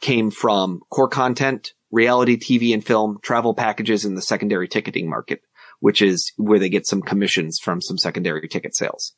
came 0.00 0.30
from 0.30 0.80
core 0.90 1.08
content, 1.08 1.74
reality 1.90 2.36
TV 2.36 2.72
and 2.74 2.84
film, 2.84 3.18
travel 3.22 3.54
packages 3.54 4.04
in 4.04 4.14
the 4.14 4.22
secondary 4.22 4.68
ticketing 4.68 5.08
market, 5.08 5.40
which 5.80 6.02
is 6.02 6.32
where 6.36 6.58
they 6.58 6.68
get 6.68 6.86
some 6.86 7.00
commissions 7.02 7.58
from 7.62 7.80
some 7.80 7.96
secondary 7.98 8.48
ticket 8.48 8.74
sales. 8.74 9.14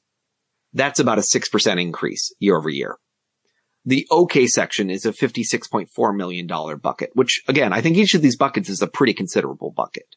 That's 0.73 1.01
about 1.01 1.19
a 1.19 1.23
6% 1.23 1.81
increase 1.81 2.33
year 2.39 2.57
over 2.57 2.69
year. 2.69 2.99
The 3.87 4.07
OK 4.11 4.47
section 4.47 4.89
is 4.89 5.05
a 5.05 5.13
$56.4 5.13 6.17
million 6.17 6.47
bucket, 6.79 7.11
which 7.15 7.43
again, 7.49 7.73
I 7.73 7.81
think 7.81 7.97
each 7.97 8.15
of 8.15 8.23
these 8.23 8.37
buckets 8.37 8.69
is 8.69 8.81
a 8.81 8.87
pretty 8.87 9.13
considerable 9.13 9.71
bucket. 9.71 10.17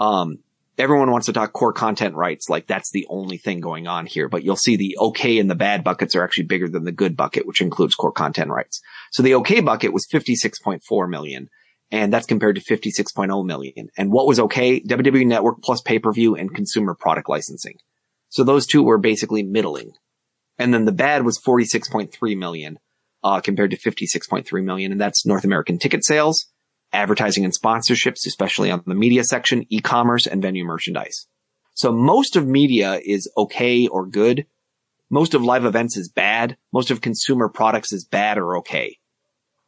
Um, 0.00 0.38
everyone 0.78 1.10
wants 1.10 1.26
to 1.26 1.32
talk 1.32 1.52
core 1.52 1.72
content 1.72 2.16
rights, 2.16 2.48
like 2.48 2.66
that's 2.66 2.90
the 2.90 3.06
only 3.08 3.38
thing 3.38 3.60
going 3.60 3.86
on 3.86 4.06
here, 4.06 4.28
but 4.28 4.42
you'll 4.42 4.56
see 4.56 4.76
the 4.76 4.96
OK 4.98 5.38
and 5.38 5.48
the 5.48 5.54
bad 5.54 5.84
buckets 5.84 6.14
are 6.14 6.24
actually 6.24 6.44
bigger 6.44 6.68
than 6.68 6.84
the 6.84 6.92
good 6.92 7.16
bucket, 7.16 7.46
which 7.46 7.60
includes 7.60 7.94
core 7.94 8.12
content 8.12 8.50
rights. 8.50 8.80
So 9.12 9.22
the 9.22 9.34
OK 9.34 9.60
bucket 9.60 9.92
was 9.92 10.06
56.4 10.06 11.08
million, 11.08 11.48
and 11.90 12.12
that's 12.12 12.26
compared 12.26 12.56
to 12.56 12.62
56.0 12.62 13.46
million. 13.46 13.88
And 13.96 14.10
what 14.10 14.26
was 14.26 14.40
okay? 14.40 14.80
WWE 14.80 15.26
Network 15.26 15.62
plus 15.62 15.80
pay-per-view 15.80 16.34
and 16.34 16.54
consumer 16.54 16.94
product 16.94 17.28
licensing. 17.28 17.78
So 18.28 18.42
those 18.42 18.66
two 18.66 18.82
were 18.82 18.98
basically 18.98 19.42
middling. 19.42 19.92
And 20.58 20.74
then 20.74 20.84
the 20.84 20.92
bad 20.92 21.24
was 21.24 21.38
46.3 21.38 22.36
million, 22.36 22.78
uh, 23.26 23.40
compared 23.40 23.72
to 23.72 23.76
56.3 23.76 24.64
million. 24.64 24.92
And 24.92 25.00
that's 25.00 25.26
North 25.26 25.42
American 25.42 25.80
ticket 25.80 26.04
sales, 26.04 26.46
advertising 26.92 27.44
and 27.44 27.52
sponsorships, 27.52 28.24
especially 28.24 28.70
on 28.70 28.84
the 28.86 28.94
media 28.94 29.24
section, 29.24 29.66
e-commerce 29.68 30.28
and 30.28 30.40
venue 30.40 30.64
merchandise. 30.64 31.26
So 31.74 31.90
most 31.90 32.36
of 32.36 32.46
media 32.46 33.00
is 33.04 33.28
okay 33.36 33.88
or 33.88 34.06
good. 34.06 34.46
Most 35.10 35.34
of 35.34 35.42
live 35.42 35.64
events 35.64 35.96
is 35.96 36.08
bad. 36.08 36.56
Most 36.72 36.92
of 36.92 37.00
consumer 37.00 37.48
products 37.48 37.92
is 37.92 38.04
bad 38.04 38.38
or 38.38 38.58
okay. 38.58 38.98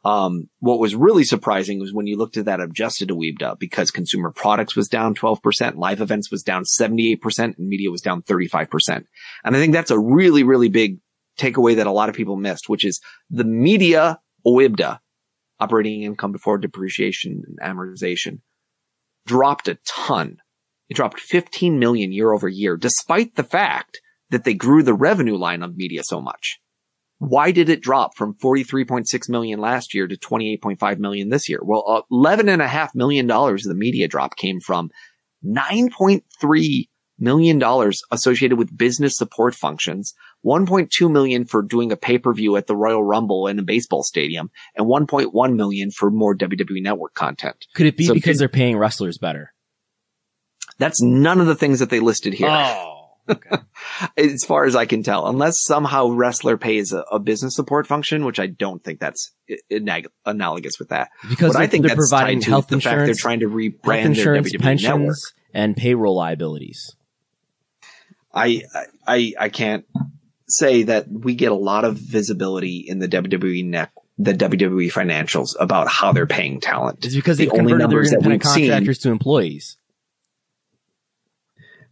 Um, 0.05 0.47
what 0.59 0.79
was 0.79 0.95
really 0.95 1.25
surprising 1.25 1.81
was 1.81 1.93
when 1.93 2.07
you 2.07 2.17
looked 2.17 2.37
at 2.37 2.45
that 2.45 2.61
adjusted 2.61 3.09
EBITDA 3.09 3.59
because 3.59 3.91
consumer 3.91 4.31
products 4.31 4.73
was 4.73 4.87
down 4.87 5.15
12%, 5.15 5.75
live 5.75 5.99
events 5.99 6.31
was 6.31 6.43
down 6.43 6.63
78%, 6.63 7.57
and 7.57 7.67
media 7.67 7.91
was 7.91 7.99
down 7.99 8.21
35%. 8.21 9.03
And 9.43 9.55
I 9.57 9.59
think 9.59 9.73
that's 9.73 9.91
a 9.91 9.99
really, 9.99 10.43
really 10.43 10.69
big 10.69 10.99
takeaway 11.39 11.75
that 11.75 11.87
a 11.87 11.91
lot 11.91 12.09
of 12.09 12.15
people 12.15 12.35
missed, 12.35 12.69
which 12.69 12.85
is 12.85 12.99
the 13.29 13.43
media 13.43 14.19
OIBDA, 14.45 14.99
operating 15.59 16.03
income 16.03 16.31
before 16.31 16.57
depreciation 16.57 17.43
and 17.47 17.59
amortization, 17.59 18.39
dropped 19.25 19.67
a 19.67 19.77
ton. 19.87 20.37
It 20.89 20.95
dropped 20.95 21.19
15 21.19 21.79
million 21.79 22.11
year 22.11 22.31
over 22.31 22.47
year, 22.47 22.77
despite 22.77 23.35
the 23.35 23.43
fact 23.43 24.01
that 24.29 24.43
they 24.43 24.53
grew 24.53 24.83
the 24.83 24.93
revenue 24.93 25.37
line 25.37 25.63
of 25.63 25.75
media 25.75 26.01
so 26.03 26.21
much. 26.21 26.59
Why 27.19 27.51
did 27.51 27.67
it 27.69 27.81
drop 27.81 28.15
from 28.15 28.35
43.6 28.35 29.29
million 29.29 29.59
last 29.59 29.93
year 29.93 30.07
to 30.07 30.15
28.5 30.15 30.99
million 30.99 31.29
this 31.29 31.49
year? 31.49 31.59
Well, 31.61 31.83
uh, 31.85 32.01
eleven 32.09 32.47
and 32.47 32.61
a 32.61 32.67
half 32.67 32.95
million 32.95 33.27
dollars 33.27 33.65
of 33.65 33.69
the 33.69 33.77
media 33.77 34.07
drop 34.07 34.37
came 34.37 34.61
from 34.61 34.89
9.3 35.45 36.85
million 37.19 37.59
dollars 37.59 38.01
associated 38.11 38.57
with 38.57 38.77
business 38.77 39.17
support 39.17 39.53
functions, 39.53 40.13
1.2 40.45 41.11
million 41.11 41.45
for 41.45 41.61
doing 41.61 41.91
a 41.91 41.97
pay-per-view 41.97 42.55
at 42.55 42.67
the 42.67 42.75
Royal 42.75 43.03
Rumble 43.03 43.47
in 43.47 43.59
a 43.59 43.63
baseball 43.63 44.03
stadium, 44.03 44.51
and 44.75 44.85
1.1 44.87 45.55
million 45.55 45.91
for 45.91 46.09
more 46.09 46.35
WWE 46.35 46.81
network 46.81 47.13
content. 47.13 47.65
Could 47.75 47.87
it 47.87 47.97
be 47.97 48.05
So 48.05 48.13
because 48.13 48.37
did- 48.37 48.41
they're 48.41 48.49
paying 48.49 48.77
wrestlers 48.77 49.17
better? 49.17 49.53
That's 50.77 51.01
none 51.01 51.41
of 51.41 51.47
the 51.47 51.55
things 51.55 51.79
that 51.79 51.89
they 51.89 51.99
listed 51.99 52.33
here. 52.33 52.47
Oh, 52.49 53.09
okay. 53.29 53.57
as 54.17 54.45
far 54.45 54.63
as 54.63 54.77
I 54.77 54.85
can 54.85 55.03
tell, 55.03 55.27
unless 55.27 55.55
somehow 55.61 56.07
wrestler 56.09 56.55
pays 56.55 56.93
a, 56.93 56.99
a 57.11 57.19
business 57.19 57.53
support 57.53 57.85
function, 57.85 58.23
which 58.23 58.39
I 58.39 58.47
don't 58.47 58.81
think 58.81 59.01
that's 59.01 59.33
inag- 59.69 60.07
analogous 60.25 60.79
with 60.79 60.87
that. 60.89 61.09
because 61.27 61.51
they're, 61.53 61.61
I 61.63 61.67
think 61.67 61.85
they're 61.85 61.97
that's 61.97 62.09
providing 62.09 62.39
tied 62.39 62.45
to 62.45 62.49
health 62.51 62.67
the 62.69 62.79
fact 62.79 63.05
they're 63.05 63.13
trying 63.13 63.41
to 63.41 63.47
rebrand 63.49 64.05
insurance, 64.05 64.51
their 64.51 64.59
WWE 64.59 64.63
pensions, 64.63 64.89
network. 64.99 65.17
and 65.53 65.75
payroll 65.75 66.15
liabilities. 66.15 66.95
I, 68.33 68.63
I 69.05 69.33
I 69.39 69.49
can't 69.49 69.85
say 70.51 70.83
that 70.83 71.07
we 71.09 71.35
get 71.35 71.51
a 71.51 71.55
lot 71.55 71.85
of 71.85 71.97
visibility 71.97 72.77
in 72.87 72.99
the 72.99 73.07
WWE 73.07 73.65
net, 73.65 73.91
the 74.17 74.33
WWE 74.33 74.91
financials 74.91 75.55
about 75.59 75.87
how 75.87 76.11
they're 76.11 76.27
paying 76.27 76.59
talent. 76.59 77.05
It's 77.05 77.15
because 77.15 77.37
The 77.37 77.45
they've 77.45 77.53
only 77.53 77.71
converted 77.73 77.79
their 77.79 77.87
numbers 77.87 78.11
that 78.11 78.21
we've 78.21 78.43
seen- 78.43 78.67
contractors 78.69 78.99
to 78.99 79.09
employees. 79.11 79.77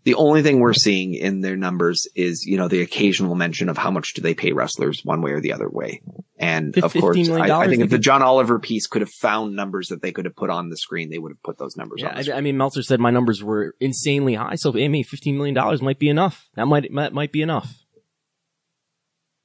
The 0.03 0.13
only 0.15 0.41
thing 0.41 0.61
we're 0.61 0.71
seeing 0.71 1.15
in 1.15 1.41
their 1.41 1.57
numbers 1.57 2.07
is, 2.15 2.45
you 2.45 2.57
know, 2.57 2.69
the 2.69 2.81
occasional 2.81 3.35
mention 3.35 3.67
of 3.67 3.77
how 3.77 3.91
much 3.91 4.13
do 4.13 4.21
they 4.21 4.33
pay 4.33 4.53
wrestlers 4.53 5.03
one 5.03 5.21
way 5.21 5.31
or 5.31 5.41
the 5.41 5.51
other 5.51 5.67
way. 5.67 6.01
And 6.39 6.77
of 6.77 6.93
course, 6.93 7.17
I, 7.29 7.49
I 7.59 7.67
think 7.67 7.83
if 7.83 7.89
the 7.89 7.97
John 7.97 8.21
Oliver 8.21 8.57
piece 8.57 8.87
could 8.87 9.01
have 9.01 9.09
found 9.09 9.57
numbers 9.57 9.89
that 9.89 10.01
they 10.01 10.13
could 10.13 10.23
have 10.23 10.33
put 10.35 10.49
on 10.49 10.69
the 10.69 10.77
screen, 10.77 11.09
they 11.09 11.17
would 11.17 11.33
have 11.33 11.43
put 11.43 11.57
those 11.57 11.75
numbers 11.75 12.01
Yeah, 12.01 12.13
I. 12.15 12.37
I 12.37 12.41
mean, 12.41 12.55
Meltzer 12.55 12.83
said 12.83 13.01
my 13.01 13.11
numbers 13.11 13.43
were 13.43 13.75
insanely 13.81 14.35
high, 14.35 14.55
so 14.55 14.69
I 14.77 14.87
mean, 14.87 15.03
fifteen 15.03 15.35
million 15.35 15.55
dollars 15.55 15.81
might 15.81 15.99
be 15.99 16.07
enough. 16.07 16.47
That 16.55 16.67
might 16.67 16.87
that 16.95 17.11
might 17.11 17.33
be 17.33 17.41
enough. 17.41 17.83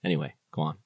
Anyway, 0.04 0.34
go 0.52 0.62
on. 0.62 0.76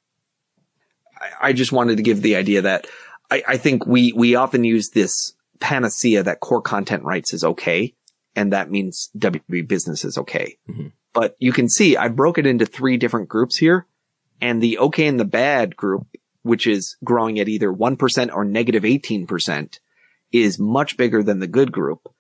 I, 1.21 1.49
I 1.49 1.53
just 1.53 1.73
wanted 1.73 1.97
to 1.97 2.03
give 2.03 2.23
the 2.23 2.37
idea 2.37 2.63
that 2.63 2.87
I, 3.31 3.43
I 3.49 3.57
think 3.57 3.87
we, 3.87 4.13
we 4.13 4.35
often 4.35 4.65
use 4.65 4.91
this 4.91 5.35
panacea 5.61 6.23
that 6.23 6.41
core 6.41 6.63
content 6.63 7.03
rights 7.03 7.33
is 7.33 7.45
okay. 7.45 7.95
And 8.35 8.53
that 8.53 8.71
means 8.71 9.11
WB 9.17 9.67
business 9.67 10.05
is 10.05 10.19
okay. 10.19 10.59
Mhm. 10.69 10.93
But 11.15 11.35
you 11.39 11.53
can 11.53 11.69
see 11.71 11.97
I 11.97 12.09
broke 12.09 12.37
it 12.37 12.47
into 12.47 12.67
three 12.67 12.99
different 12.99 13.29
groups 13.29 13.57
here 13.57 13.87
and 14.43 14.63
the 14.63 14.79
okay 14.79 15.07
and 15.07 15.19
the 15.19 15.25
bad 15.25 15.75
group, 15.75 16.07
which 16.43 16.67
is 16.67 16.97
growing 17.03 17.41
at 17.41 17.49
either 17.49 17.73
1% 17.73 18.35
or 18.35 18.45
negative 18.45 18.83
18% 18.83 19.79
is 20.33 20.59
much 20.59 20.99
bigger 20.99 21.23
than 21.23 21.39
the 21.41 21.47
good 21.47 21.73
group. 21.73 22.13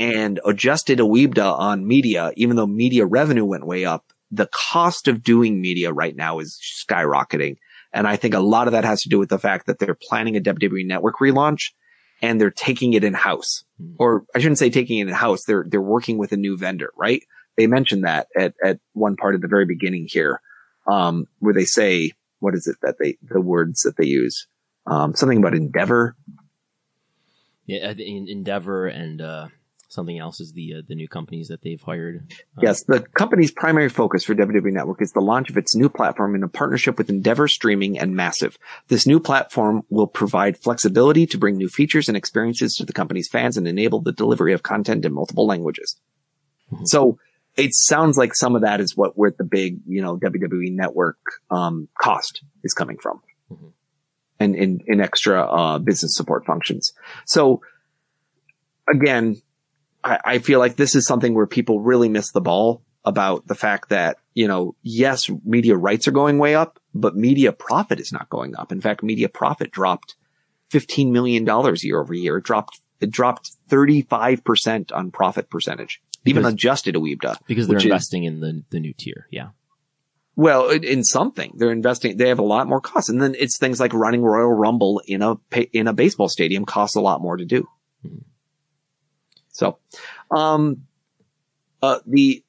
And 0.00 0.40
adjusted 0.44 0.98
OIBDA 0.98 1.56
on 1.58 1.86
media, 1.86 2.32
even 2.34 2.56
though 2.56 2.66
media 2.66 3.06
revenue 3.06 3.44
went 3.44 3.66
way 3.66 3.84
up, 3.84 4.12
the 4.30 4.48
cost 4.52 5.08
of 5.08 5.22
doing 5.22 5.60
media 5.60 5.92
right 5.92 6.14
now 6.14 6.38
is 6.38 6.58
skyrocketing. 6.88 7.56
And 7.92 8.06
I 8.06 8.16
think 8.16 8.34
a 8.34 8.40
lot 8.40 8.68
of 8.68 8.72
that 8.72 8.84
has 8.84 9.02
to 9.02 9.08
do 9.08 9.18
with 9.18 9.28
the 9.28 9.38
fact 9.38 9.66
that 9.66 9.78
they're 9.78 9.98
planning 10.00 10.36
a 10.36 10.40
WWE 10.40 10.86
network 10.86 11.16
relaunch 11.20 11.72
and 12.22 12.40
they're 12.40 12.50
taking 12.50 12.92
it 12.92 13.02
in 13.02 13.14
house. 13.14 13.64
Hmm. 13.78 13.94
Or 13.98 14.24
I 14.34 14.38
shouldn't 14.38 14.58
say 14.58 14.70
taking 14.70 14.98
it 14.98 15.08
in 15.08 15.14
house. 15.14 15.44
They're, 15.44 15.64
they're 15.66 15.80
working 15.80 16.18
with 16.18 16.32
a 16.32 16.36
new 16.36 16.56
vendor, 16.56 16.92
right? 16.96 17.22
They 17.56 17.66
mentioned 17.66 18.04
that 18.04 18.28
at, 18.36 18.54
at 18.64 18.78
one 18.92 19.16
part 19.16 19.34
at 19.34 19.40
the 19.40 19.48
very 19.48 19.66
beginning 19.66 20.06
here, 20.08 20.40
um, 20.86 21.26
where 21.40 21.54
they 21.54 21.64
say, 21.64 22.12
what 22.38 22.54
is 22.54 22.66
it 22.66 22.76
that 22.82 22.96
they, 22.98 23.18
the 23.22 23.40
words 23.40 23.82
that 23.82 23.96
they 23.96 24.06
use? 24.06 24.46
Um, 24.86 25.14
something 25.14 25.38
about 25.38 25.54
endeavor. 25.54 26.16
Yeah, 27.66 27.90
I 27.90 27.94
think 27.94 28.08
En- 28.08 28.28
Endeavor 28.28 28.86
and 28.86 29.20
uh, 29.20 29.48
something 29.90 30.18
else 30.18 30.40
is 30.40 30.52
the 30.52 30.74
uh, 30.76 30.82
the 30.86 30.94
new 30.94 31.08
companies 31.08 31.48
that 31.48 31.62
they've 31.62 31.82
hired. 31.82 32.32
Uh, 32.56 32.60
Yes, 32.62 32.84
the 32.84 33.00
company's 33.00 33.50
primary 33.50 33.88
focus 33.88 34.24
for 34.24 34.34
WWE 34.34 34.72
Network 34.72 35.02
is 35.02 35.12
the 35.12 35.20
launch 35.20 35.50
of 35.50 35.56
its 35.56 35.74
new 35.74 35.88
platform 35.88 36.34
in 36.34 36.42
a 36.42 36.48
partnership 36.48 36.96
with 36.96 37.10
Endeavor 37.10 37.48
Streaming 37.48 37.98
and 37.98 38.14
Massive. 38.16 38.58
This 38.88 39.06
new 39.06 39.20
platform 39.20 39.82
will 39.90 40.06
provide 40.06 40.56
flexibility 40.56 41.26
to 41.26 41.36
bring 41.38 41.56
new 41.56 41.68
features 41.68 42.08
and 42.08 42.16
experiences 42.16 42.74
to 42.76 42.84
the 42.84 42.92
company's 42.92 43.28
fans 43.28 43.56
and 43.56 43.66
enable 43.68 44.00
the 44.00 44.12
delivery 44.12 44.52
of 44.52 44.62
content 44.62 45.04
in 45.04 45.12
multiple 45.12 45.46
languages. 45.46 45.96
So 46.84 47.18
it 47.56 47.74
sounds 47.74 48.16
like 48.16 48.34
some 48.34 48.54
of 48.54 48.62
that 48.62 48.80
is 48.80 48.96
what 48.96 49.18
where 49.18 49.32
the 49.36 49.44
big, 49.44 49.80
you 49.86 50.00
know, 50.02 50.16
WWE 50.16 50.72
Network 50.72 51.18
um, 51.50 51.88
cost 52.00 52.42
is 52.62 52.72
coming 52.72 52.96
from. 52.96 53.20
Mhm. 53.52 53.72
And 54.38 54.54
in, 54.54 54.80
in 54.86 55.00
extra 55.00 55.42
uh, 55.44 55.78
business 55.78 56.16
support 56.16 56.46
functions. 56.46 56.92
So 57.26 57.60
again, 58.88 59.42
I, 60.02 60.18
I 60.24 60.38
feel 60.38 60.58
like 60.58 60.76
this 60.76 60.94
is 60.94 61.06
something 61.06 61.34
where 61.34 61.46
people 61.46 61.80
really 61.80 62.08
miss 62.08 62.30
the 62.32 62.40
ball 62.40 62.82
about 63.04 63.46
the 63.46 63.54
fact 63.54 63.88
that, 63.90 64.18
you 64.34 64.46
know, 64.48 64.74
yes, 64.82 65.30
media 65.44 65.76
rights 65.76 66.06
are 66.08 66.12
going 66.12 66.38
way 66.38 66.54
up, 66.54 66.78
but 66.94 67.16
media 67.16 67.52
profit 67.52 67.98
is 68.00 68.12
not 68.12 68.28
going 68.28 68.54
up. 68.56 68.72
In 68.72 68.80
fact, 68.80 69.02
media 69.02 69.28
profit 69.28 69.70
dropped 69.70 70.16
$15 70.70 71.10
million 71.10 71.46
year 71.82 72.00
over 72.00 72.14
year. 72.14 72.36
It 72.38 72.44
dropped, 72.44 72.80
it 73.00 73.10
dropped 73.10 73.52
35% 73.70 74.92
on 74.94 75.10
profit 75.10 75.48
percentage, 75.50 76.00
even 76.24 76.42
Because- 76.42 76.54
adjusted 76.54 76.92
to 76.94 77.00
EBITDA. 77.00 77.36
because 77.46 77.66
they're 77.68 77.76
which 77.76 77.84
is- 77.84 77.90
investing 77.90 78.24
in 78.24 78.40
the 78.40 78.62
the 78.70 78.80
new 78.80 78.92
tier. 78.92 79.26
Yeah, 79.30 79.48
Well, 80.36 80.68
in, 80.70 80.84
in 80.84 81.04
something 81.04 81.54
they're 81.56 81.72
investing, 81.72 82.16
they 82.18 82.28
have 82.28 82.38
a 82.38 82.42
lot 82.42 82.68
more 82.68 82.80
costs. 82.80 83.08
And 83.08 83.20
then 83.20 83.34
it's 83.38 83.58
things 83.58 83.80
like 83.80 83.92
running 83.94 84.22
Royal 84.22 84.52
Rumble 84.52 85.00
in 85.06 85.22
a, 85.22 85.36
in 85.72 85.86
a 85.88 85.92
baseball 85.92 86.28
stadium 86.28 86.64
costs 86.66 86.96
a 86.96 87.00
lot 87.00 87.20
more 87.22 87.36
to 87.38 87.44
do. 87.44 87.66
Hmm. 88.02 88.18
So, 89.60 89.78
um, 90.30 90.86
uh, 91.82 91.98
the, 92.06 92.42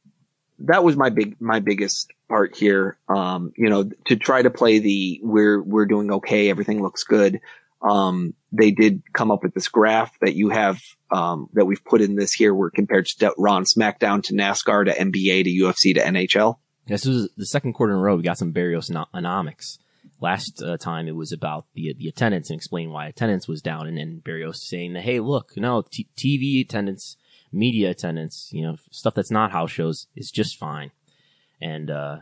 that 0.59 0.83
was 0.83 0.95
my 0.95 1.09
big, 1.09 1.35
my 1.41 1.59
biggest 1.59 2.11
part 2.29 2.55
here. 2.55 2.97
Um, 3.09 3.51
you 3.57 3.69
know, 3.69 3.89
to 4.05 4.15
try 4.15 4.41
to 4.41 4.49
play 4.49 4.79
the, 4.79 5.19
we're, 5.21 5.61
we're 5.61 5.85
doing 5.85 6.11
okay. 6.13 6.49
Everything 6.49 6.81
looks 6.81 7.03
good. 7.03 7.41
Um, 7.81 8.33
they 8.53 8.71
did 8.71 9.03
come 9.13 9.29
up 9.29 9.43
with 9.43 9.53
this 9.53 9.67
graph 9.67 10.17
that 10.21 10.35
you 10.35 10.49
have, 10.49 10.79
um, 11.11 11.49
that 11.53 11.65
we've 11.65 11.83
put 11.83 11.99
in 11.99 12.15
this 12.15 12.31
here 12.31 12.53
where 12.53 12.69
compared 12.69 13.07
to 13.07 13.25
and 13.25 13.65
SmackDown 13.65 14.23
to 14.23 14.33
NASCAR 14.33 14.85
to 14.85 14.93
NBA 14.93 15.43
to 15.43 15.49
UFC 15.49 15.93
to 15.95 16.01
NHL. 16.01 16.59
This 16.87 17.05
was 17.05 17.29
the 17.35 17.45
second 17.45 17.73
quarter 17.73 17.93
in 17.93 17.99
a 17.99 18.01
row. 18.01 18.15
We 18.15 18.23
got 18.23 18.37
some 18.37 18.51
Barrios-onomics. 18.51 19.79
Last 20.21 20.61
uh, 20.61 20.77
time 20.77 21.07
it 21.07 21.15
was 21.15 21.31
about 21.31 21.65
the 21.73 21.95
the 21.97 22.07
attendance 22.07 22.51
and 22.51 22.57
explain 22.57 22.91
why 22.91 23.07
attendance 23.07 23.47
was 23.47 23.61
down, 23.61 23.87
and 23.87 23.97
then 23.97 24.21
Barrios 24.23 24.67
saying 24.67 24.93
that 24.93 25.03
hey, 25.03 25.19
look, 25.19 25.53
no 25.57 25.81
t- 25.81 26.07
TV 26.15 26.61
attendance, 26.61 27.17
media 27.51 27.89
attendance, 27.89 28.49
you 28.51 28.61
know, 28.61 28.77
stuff 28.91 29.15
that's 29.15 29.31
not 29.31 29.51
house 29.51 29.71
shows 29.71 30.05
is 30.15 30.29
just 30.29 30.59
fine. 30.59 30.91
And 31.59 31.89
uh, 31.89 32.17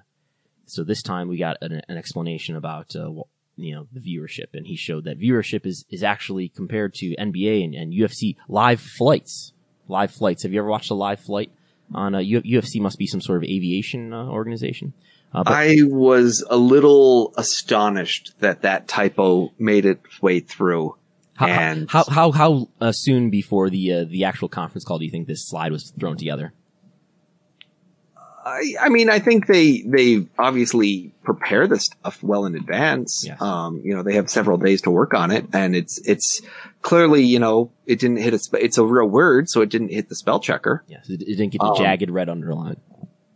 so 0.66 0.86
this 0.86 1.04
time 1.04 1.28
we 1.28 1.38
got 1.38 1.58
an, 1.62 1.82
an 1.90 1.98
explanation 1.98 2.56
about 2.56 2.96
uh, 2.96 3.10
wh- 3.10 3.30
you 3.58 3.76
know 3.76 3.88
the 3.92 4.00
viewership, 4.00 4.54
and 4.54 4.66
he 4.66 4.78
showed 4.78 5.04
that 5.04 5.20
viewership 5.20 5.66
is 5.66 5.84
is 5.90 6.02
actually 6.02 6.48
compared 6.48 6.94
to 6.96 7.16
NBA 7.18 7.66
and, 7.66 7.76
and 7.76 7.94
UFC 7.94 8.38
live 8.48 8.80
flights. 8.80 9.52
Live 9.90 10.12
flights. 10.12 10.44
Have 10.44 10.54
you 10.54 10.60
ever 10.60 10.70
watched 10.70 10.92
a 10.92 10.96
live 10.96 11.20
flight 11.20 11.52
on 11.94 12.16
a 12.16 12.22
U- 12.22 12.44
UFC? 12.44 12.80
Must 12.80 12.98
be 12.98 13.08
some 13.08 13.22
sort 13.22 13.40
of 13.40 13.44
aviation 13.44 14.14
uh, 14.14 14.28
organization. 14.28 14.94
Uh, 15.34 15.44
but 15.44 15.54
I 15.54 15.78
was 15.84 16.44
a 16.50 16.58
little 16.58 17.34
astonished 17.38 18.34
that 18.40 18.64
that 18.64 18.88
typo 18.88 19.52
made 19.60 19.86
its 19.86 20.22
way 20.22 20.40
through. 20.40 20.96
how, 21.34 21.48
and 21.48 21.90
how 21.90 22.04
how 22.06 22.32
how 22.32 22.68
uh, 22.82 22.92
soon 22.92 23.30
before 23.30 23.70
the 23.70 23.94
uh, 23.94 24.06
the 24.06 24.24
actual 24.24 24.50
conference 24.50 24.84
call 24.84 24.98
do 25.00 25.06
you 25.06 25.12
think 25.12 25.28
this 25.28 25.48
slide 25.48 25.72
was 25.72 25.94
thrown 26.00 26.18
together? 26.18 26.54
I, 28.46 28.74
I 28.82 28.90
mean, 28.90 29.10
I 29.10 29.20
think 29.20 29.46
they 29.48 29.82
they 29.82 30.26
obviously 30.40 31.14
prepare 31.24 31.68
this 31.68 31.86
stuff 31.86 32.24
well 32.24 32.46
in 32.46 32.56
advance. 32.56 33.24
Yes. 33.26 33.40
Um, 33.42 33.82
you 33.84 33.94
know, 33.96 34.02
they 34.02 34.16
have 34.16 34.30
several 34.30 34.58
days 34.58 34.82
to 34.84 34.92
work 34.92 35.14
on 35.14 35.30
it, 35.30 35.46
and 35.54 35.76
it's 35.76 36.00
it's 36.08 36.42
clearly 36.82 37.24
you 37.24 37.38
know 37.38 37.72
it 37.86 38.00
didn't 38.00 38.18
hit 38.18 38.34
a 38.34 38.40
spe- 38.40 38.56
it's 38.56 38.78
a 38.78 38.86
real 38.86 39.08
word, 39.08 39.50
so 39.50 39.62
it 39.62 39.70
didn't 39.70 39.90
hit 39.92 40.10
the 40.10 40.16
spell 40.16 40.40
checker. 40.40 40.84
Yes, 40.88 41.10
it, 41.10 41.22
it 41.22 41.36
didn't 41.36 41.50
get 41.52 41.60
the 41.60 41.68
Um, 41.68 41.78
jagged 41.78 42.10
red 42.10 42.30
underline. 42.30 42.78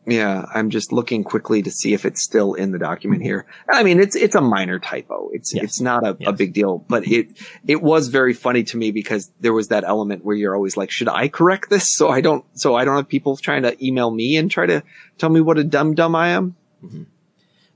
Yeah, 0.05 0.45
I'm 0.53 0.69
just 0.69 0.91
looking 0.91 1.23
quickly 1.23 1.61
to 1.61 1.71
see 1.71 1.93
if 1.93 2.03
it's 2.05 2.21
still 2.21 2.55
in 2.55 2.71
the 2.71 2.77
document 2.77 3.21
here. 3.21 3.45
I 3.69 3.84
mean, 3.84 4.01
it's 4.01 4.15
it's 4.15 4.35
a 4.35 4.41
minor 4.41 4.77
typo. 4.77 5.30
It's 5.31 5.53
Yes. 5.53 5.63
it's 5.63 5.81
not 5.81 6.05
a, 6.05 6.17
a 6.27 6.34
big 6.34 6.51
deal, 6.53 6.84
but 6.89 7.07
it 7.07 7.30
it 7.65 7.81
was 7.81 8.09
very 8.09 8.34
funny 8.34 8.63
to 8.63 8.77
me 8.77 8.91
because 8.91 9.31
there 9.39 9.53
was 9.53 9.69
that 9.69 9.85
element 9.85 10.25
where 10.25 10.35
you're 10.35 10.55
always 10.55 10.75
like, 10.75 10.91
should 10.91 11.07
I 11.07 11.30
correct 11.30 11.69
this 11.69 11.88
so 11.93 12.09
I 12.09 12.19
don't 12.19 12.43
so 12.53 12.75
I 12.75 12.84
don't 12.84 12.97
have 12.97 13.07
people 13.07 13.38
trying 13.38 13.63
to 13.63 13.85
email 13.85 14.11
me 14.11 14.35
and 14.35 14.51
try 14.51 14.65
to 14.65 14.84
tell 15.17 15.30
me 15.30 15.39
what 15.39 15.57
a 15.57 15.63
dumb 15.63 15.93
dumb 15.95 16.15
I 16.15 16.30
am. 16.30 16.55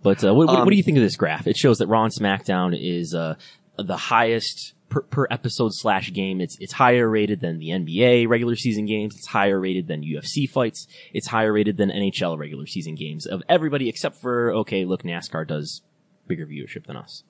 But 0.03 0.23
uh, 0.23 0.33
what, 0.33 0.47
what, 0.47 0.57
Um, 0.59 0.65
what 0.65 0.69
do 0.71 0.75
you 0.75 0.83
think 0.83 0.97
of 0.97 1.03
this 1.03 1.15
graph? 1.15 1.47
It 1.47 1.57
shows 1.57 1.77
that 1.79 1.87
Raw 1.87 2.03
and 2.03 2.13
SmackDown 2.13 2.77
is 2.79 3.13
uh, 3.13 3.35
the 3.77 3.97
highest 3.97 4.73
per, 4.89 5.01
per 5.01 5.27
episode 5.29 5.73
slash 5.73 6.13
game. 6.13 6.41
It's 6.41 6.57
it's 6.59 6.73
higher 6.73 7.09
rated 7.09 7.41
than 7.41 7.59
the 7.59 7.69
NBA 7.69 8.27
regular 8.27 8.55
season 8.55 8.85
games. 8.85 9.15
It's 9.15 9.27
higher 9.27 9.59
rated 9.59 9.87
than 9.87 10.03
UFC 10.03 10.49
fights. 10.49 10.87
It's 11.13 11.27
higher 11.27 11.53
rated 11.53 11.77
than 11.77 11.89
NHL 11.89 12.37
regular 12.37 12.65
season 12.65 12.95
games 12.95 13.25
of 13.25 13.43
everybody 13.49 13.89
except 13.89 14.17
for 14.17 14.51
okay, 14.53 14.85
look, 14.85 15.03
NASCAR 15.03 15.47
does 15.47 15.81
bigger 16.27 16.45
viewership 16.45 16.85
than 16.87 16.97
us. 16.97 17.23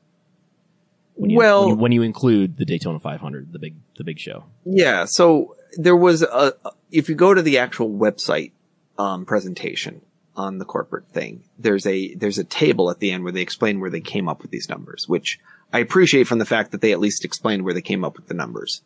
When 1.15 1.31
you, 1.31 1.37
Well- 1.37 1.61
when 1.61 1.69
you, 1.69 1.75
when 1.75 1.91
you 1.93 2.01
include 2.03 2.57
the 2.57 2.65
Daytona 2.65 2.99
500, 2.99 3.51
the 3.51 3.59
big 3.59 3.75
the 3.97 4.03
big 4.03 4.19
show. 4.19 4.45
Yeah, 4.65 5.05
so 5.05 5.55
there 5.77 5.95
was 5.95 6.21
a 6.21 6.53
if 6.91 7.09
you 7.09 7.15
go 7.15 7.33
to 7.33 7.41
the 7.41 7.57
actual 7.57 7.89
website 7.89 8.51
um, 8.97 9.25
presentation 9.25 10.01
on 10.35 10.59
the 10.59 10.65
corporate 10.65 11.07
thing, 11.09 11.43
there's 11.57 11.85
a 11.87 12.13
there's 12.13 12.37
a 12.37 12.43
table 12.43 12.91
at 12.91 12.99
the 12.99 13.11
end 13.11 13.23
where 13.23 13.33
they 13.33 13.41
explain 13.41 13.79
where 13.79 13.89
they 13.89 14.01
came 14.01 14.29
up 14.29 14.41
with 14.43 14.51
these 14.51 14.69
numbers, 14.69 15.07
which 15.09 15.39
I 15.73 15.79
appreciate 15.79 16.27
from 16.27 16.39
the 16.39 16.45
fact 16.45 16.71
that 16.71 16.81
they 16.81 16.91
at 16.93 16.99
least 16.99 17.25
explained 17.25 17.63
where 17.63 17.73
they 17.73 17.81
came 17.81 18.03
up 18.05 18.15
with 18.17 18.27
the 18.27 18.33
numbers. 18.33 18.81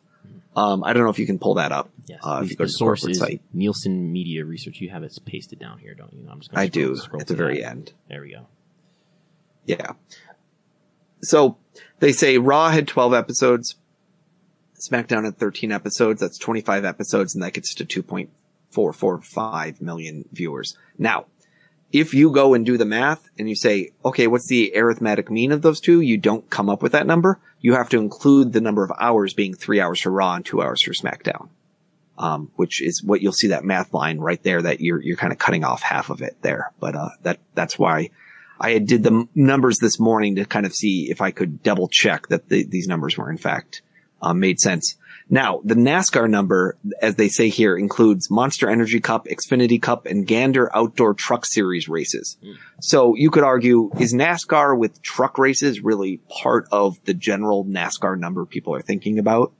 Um, 0.54 0.84
I 0.84 0.92
don't 0.92 1.04
know 1.04 1.08
if 1.10 1.18
you 1.18 1.26
can 1.26 1.38
pull 1.38 1.54
that 1.54 1.72
up. 1.72 1.88
Yes, 2.06 2.20
Uh, 2.22 2.40
if 2.44 2.50
you 2.50 2.56
go 2.56 2.64
to 2.64 2.68
the 2.68 2.72
source 2.72 3.00
corporate 3.00 3.12
is 3.12 3.18
site. 3.20 3.40
Nielsen 3.54 4.12
Media 4.12 4.44
Research. 4.44 4.80
You 4.80 4.90
have 4.90 5.02
it 5.02 5.16
pasted 5.24 5.58
down 5.58 5.78
here, 5.78 5.94
don't 5.94 6.12
you? 6.12 6.26
I'm 6.30 6.40
just 6.40 6.50
I 6.52 6.66
scroll- 6.66 6.88
do 6.88 6.96
scroll 6.96 7.20
at 7.22 7.28
to 7.28 7.32
the 7.34 7.38
very 7.38 7.60
that. 7.62 7.70
end. 7.70 7.92
There 8.08 8.20
we 8.20 8.32
go. 8.32 8.46
Yeah. 9.64 9.92
So 11.22 11.56
they 12.00 12.12
say 12.12 12.36
Raw 12.36 12.70
had 12.70 12.86
12 12.88 13.14
episodes, 13.14 13.76
SmackDown 14.78 15.24
had 15.24 15.38
13 15.38 15.70
episodes. 15.72 16.20
That's 16.20 16.36
25 16.36 16.84
episodes, 16.84 17.34
and 17.34 17.42
that 17.44 17.52
gets 17.54 17.72
to 17.76 17.84
2.445 18.72 19.80
million 19.80 20.24
viewers. 20.32 20.76
Now, 20.98 21.26
if 21.92 22.14
you 22.14 22.30
go 22.30 22.54
and 22.54 22.64
do 22.64 22.78
the 22.78 22.86
math 22.86 23.28
and 23.38 23.48
you 23.48 23.54
say, 23.54 23.90
okay, 24.04 24.26
what's 24.26 24.48
the 24.48 24.72
arithmetic 24.74 25.30
mean 25.30 25.52
of 25.52 25.62
those 25.62 25.78
two? 25.78 26.00
You 26.00 26.16
don't 26.16 26.48
come 26.48 26.70
up 26.70 26.82
with 26.82 26.92
that 26.92 27.06
number. 27.06 27.38
You 27.60 27.74
have 27.74 27.90
to 27.90 27.98
include 27.98 28.52
the 28.52 28.60
number 28.60 28.82
of 28.82 28.92
hours 28.98 29.34
being 29.34 29.54
three 29.54 29.80
hours 29.80 30.00
for 30.00 30.10
Raw 30.10 30.34
and 30.34 30.44
two 30.44 30.62
hours 30.62 30.82
for 30.82 30.92
SmackDown. 30.92 31.48
Um, 32.18 32.50
which 32.56 32.82
is 32.82 33.02
what 33.02 33.22
you'll 33.22 33.32
see 33.32 33.48
that 33.48 33.64
math 33.64 33.94
line 33.94 34.18
right 34.18 34.40
there 34.42 34.60
that 34.62 34.80
you're, 34.80 35.02
you're 35.02 35.16
kind 35.16 35.32
of 35.32 35.38
cutting 35.38 35.64
off 35.64 35.82
half 35.82 36.10
of 36.10 36.20
it 36.20 36.36
there. 36.42 36.70
But, 36.78 36.94
uh, 36.94 37.08
that, 37.22 37.38
that's 37.54 37.78
why 37.78 38.10
I 38.60 38.78
did 38.78 39.02
the 39.02 39.26
numbers 39.34 39.78
this 39.78 39.98
morning 39.98 40.36
to 40.36 40.44
kind 40.44 40.66
of 40.66 40.74
see 40.74 41.10
if 41.10 41.20
I 41.20 41.30
could 41.30 41.62
double 41.62 41.88
check 41.88 42.28
that 42.28 42.48
the, 42.48 42.64
these 42.64 42.86
numbers 42.86 43.16
were 43.16 43.30
in 43.30 43.38
fact 43.38 43.82
um, 44.20 44.38
made 44.40 44.60
sense. 44.60 44.96
Now, 45.32 45.62
the 45.64 45.74
NASCAR 45.74 46.28
number, 46.28 46.76
as 47.00 47.14
they 47.14 47.30
say 47.30 47.48
here, 47.48 47.74
includes 47.74 48.30
Monster 48.30 48.68
Energy 48.68 49.00
Cup, 49.00 49.24
Xfinity 49.24 49.80
Cup, 49.80 50.04
and 50.04 50.26
Gander 50.26 50.70
Outdoor 50.76 51.14
Truck 51.14 51.46
Series 51.46 51.88
races. 51.88 52.36
So 52.82 53.14
you 53.16 53.30
could 53.30 53.42
argue, 53.42 53.90
is 53.98 54.12
NASCAR 54.12 54.78
with 54.78 55.00
truck 55.00 55.38
races 55.38 55.80
really 55.80 56.18
part 56.28 56.68
of 56.70 57.02
the 57.06 57.14
general 57.14 57.64
NASCAR 57.64 58.18
number 58.18 58.44
people 58.44 58.74
are 58.74 58.82
thinking 58.82 59.18
about? 59.18 59.54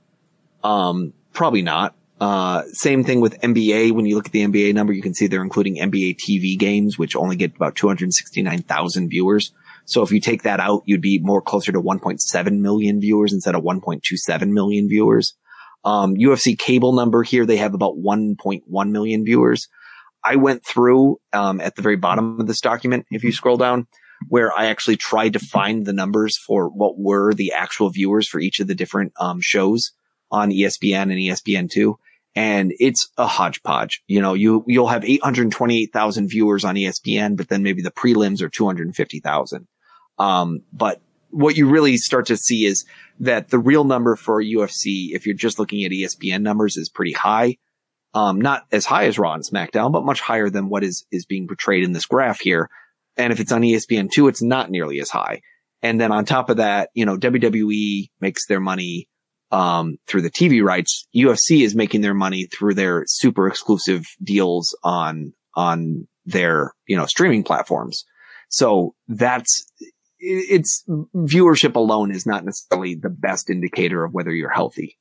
Um, 0.63 1.13
probably 1.33 1.63
not. 1.63 1.95
Uh, 2.21 2.65
same 2.67 3.03
thing 3.03 3.19
with 3.19 3.41
NBA. 3.41 3.93
When 3.93 4.05
you 4.05 4.15
look 4.15 4.27
at 4.27 4.31
the 4.31 4.45
NBA 4.45 4.75
number, 4.75 4.93
you 4.93 5.01
can 5.01 5.15
see 5.15 5.25
they're 5.25 5.41
including 5.41 5.77
NBA 5.77 6.17
TV 6.17 6.55
games, 6.55 6.99
which 6.99 7.15
only 7.15 7.35
get 7.35 7.55
about 7.55 7.75
269,000 7.75 9.09
viewers. 9.09 9.51
So 9.85 10.03
if 10.03 10.11
you 10.11 10.19
take 10.19 10.43
that 10.43 10.59
out, 10.59 10.83
you'd 10.85 11.01
be 11.01 11.17
more 11.17 11.41
closer 11.41 11.71
to 11.71 11.81
1.7 11.81 12.59
million 12.59 13.01
viewers 13.01 13.33
instead 13.33 13.55
of 13.55 13.63
1.27 13.63 14.49
million 14.49 14.87
viewers. 14.87 15.33
Um, 15.85 16.15
UFC 16.15 16.57
cable 16.57 16.93
number 16.93 17.23
here, 17.23 17.45
they 17.45 17.57
have 17.57 17.73
about 17.73 17.97
1.1 17.97 18.89
million 18.89 19.25
viewers. 19.25 19.67
I 20.23 20.37
went 20.37 20.65
through, 20.65 21.19
um, 21.33 21.59
at 21.59 21.75
the 21.75 21.81
very 21.81 21.97
bottom 21.97 22.39
of 22.39 22.47
this 22.47 22.61
document, 22.61 23.05
if 23.11 23.23
you 23.23 23.31
scroll 23.31 23.57
down, 23.57 23.87
where 24.29 24.57
I 24.57 24.67
actually 24.67 24.95
tried 24.95 25.33
to 25.33 25.39
find 25.39 25.85
the 25.85 25.91
numbers 25.91 26.37
for 26.37 26.69
what 26.69 26.97
were 26.97 27.33
the 27.33 27.51
actual 27.51 27.89
viewers 27.89 28.27
for 28.27 28.39
each 28.39 28.59
of 28.59 28.67
the 28.67 28.75
different, 28.75 29.11
um, 29.19 29.41
shows 29.41 29.91
on 30.31 30.49
ESPN 30.49 31.03
and 31.03 31.19
ESPN2. 31.19 31.95
And 32.35 32.73
it's 32.79 33.09
a 33.17 33.27
hodgepodge. 33.27 34.01
You 34.07 34.21
know, 34.21 34.33
you, 34.33 34.63
you'll 34.65 34.87
have 34.87 35.03
828,000 35.03 36.29
viewers 36.29 36.63
on 36.63 36.75
ESPN, 36.75 37.35
but 37.35 37.49
then 37.49 37.61
maybe 37.61 37.81
the 37.81 37.91
prelims 37.91 38.41
are 38.41 38.49
250,000. 38.49 39.67
Um, 40.17 40.61
but 40.71 41.01
what 41.33 41.57
you 41.57 41.67
really 41.67 41.97
start 41.97 42.27
to 42.27 42.37
see 42.37 42.65
is 42.65 42.85
that 43.19 43.49
the 43.49 43.59
real 43.59 43.83
number 43.83 44.15
for 44.15 44.41
UFC, 44.41 45.09
if 45.13 45.25
you're 45.25 45.35
just 45.35 45.59
looking 45.59 45.83
at 45.83 45.91
ESPN 45.91 46.41
numbers, 46.41 46.77
is 46.77 46.89
pretty 46.89 47.13
high. 47.13 47.57
Um, 48.13 48.39
not 48.39 48.63
as 48.71 48.85
high 48.85 49.05
as 49.05 49.17
Raw 49.17 49.33
and 49.33 49.43
SmackDown, 49.43 49.91
but 49.91 50.05
much 50.05 50.21
higher 50.21 50.49
than 50.49 50.69
what 50.69 50.83
is, 50.83 51.05
is 51.11 51.25
being 51.25 51.47
portrayed 51.47 51.83
in 51.83 51.93
this 51.93 52.05
graph 52.05 52.39
here. 52.39 52.69
And 53.17 53.33
if 53.33 53.39
it's 53.39 53.51
on 53.51 53.61
ESPN 53.61 54.11
two, 54.11 54.27
it's 54.27 54.41
not 54.41 54.69
nearly 54.69 54.99
as 54.99 55.09
high. 55.09 55.41
And 55.81 55.99
then 55.99 56.11
on 56.11 56.23
top 56.23 56.49
of 56.49 56.57
that, 56.57 56.89
you 56.93 57.05
know, 57.05 57.17
WWE 57.17 58.09
makes 58.21 58.47
their 58.47 58.59
money, 58.59 59.09
um, 59.51 59.97
through 60.07 60.21
the 60.21 60.31
TV 60.31 60.63
rights. 60.63 61.07
UFC 61.15 61.63
is 61.63 61.75
making 61.75 62.01
their 62.01 62.13
money 62.13 62.45
through 62.45 62.75
their 62.75 63.03
super 63.07 63.47
exclusive 63.47 64.05
deals 64.23 64.77
on, 64.83 65.33
on 65.55 66.07
their, 66.25 66.73
you 66.87 66.95
know, 66.95 67.05
streaming 67.05 67.43
platforms. 67.43 68.05
So 68.49 68.93
that's, 69.07 69.65
it's 70.23 70.83
viewership 70.87 71.75
alone 71.75 72.11
is 72.11 72.25
not 72.25 72.45
necessarily 72.45 72.95
the 72.95 73.09
best 73.09 73.49
indicator 73.49 74.03
of 74.03 74.13
whether 74.13 74.31
you're 74.31 74.49
healthy 74.49 74.97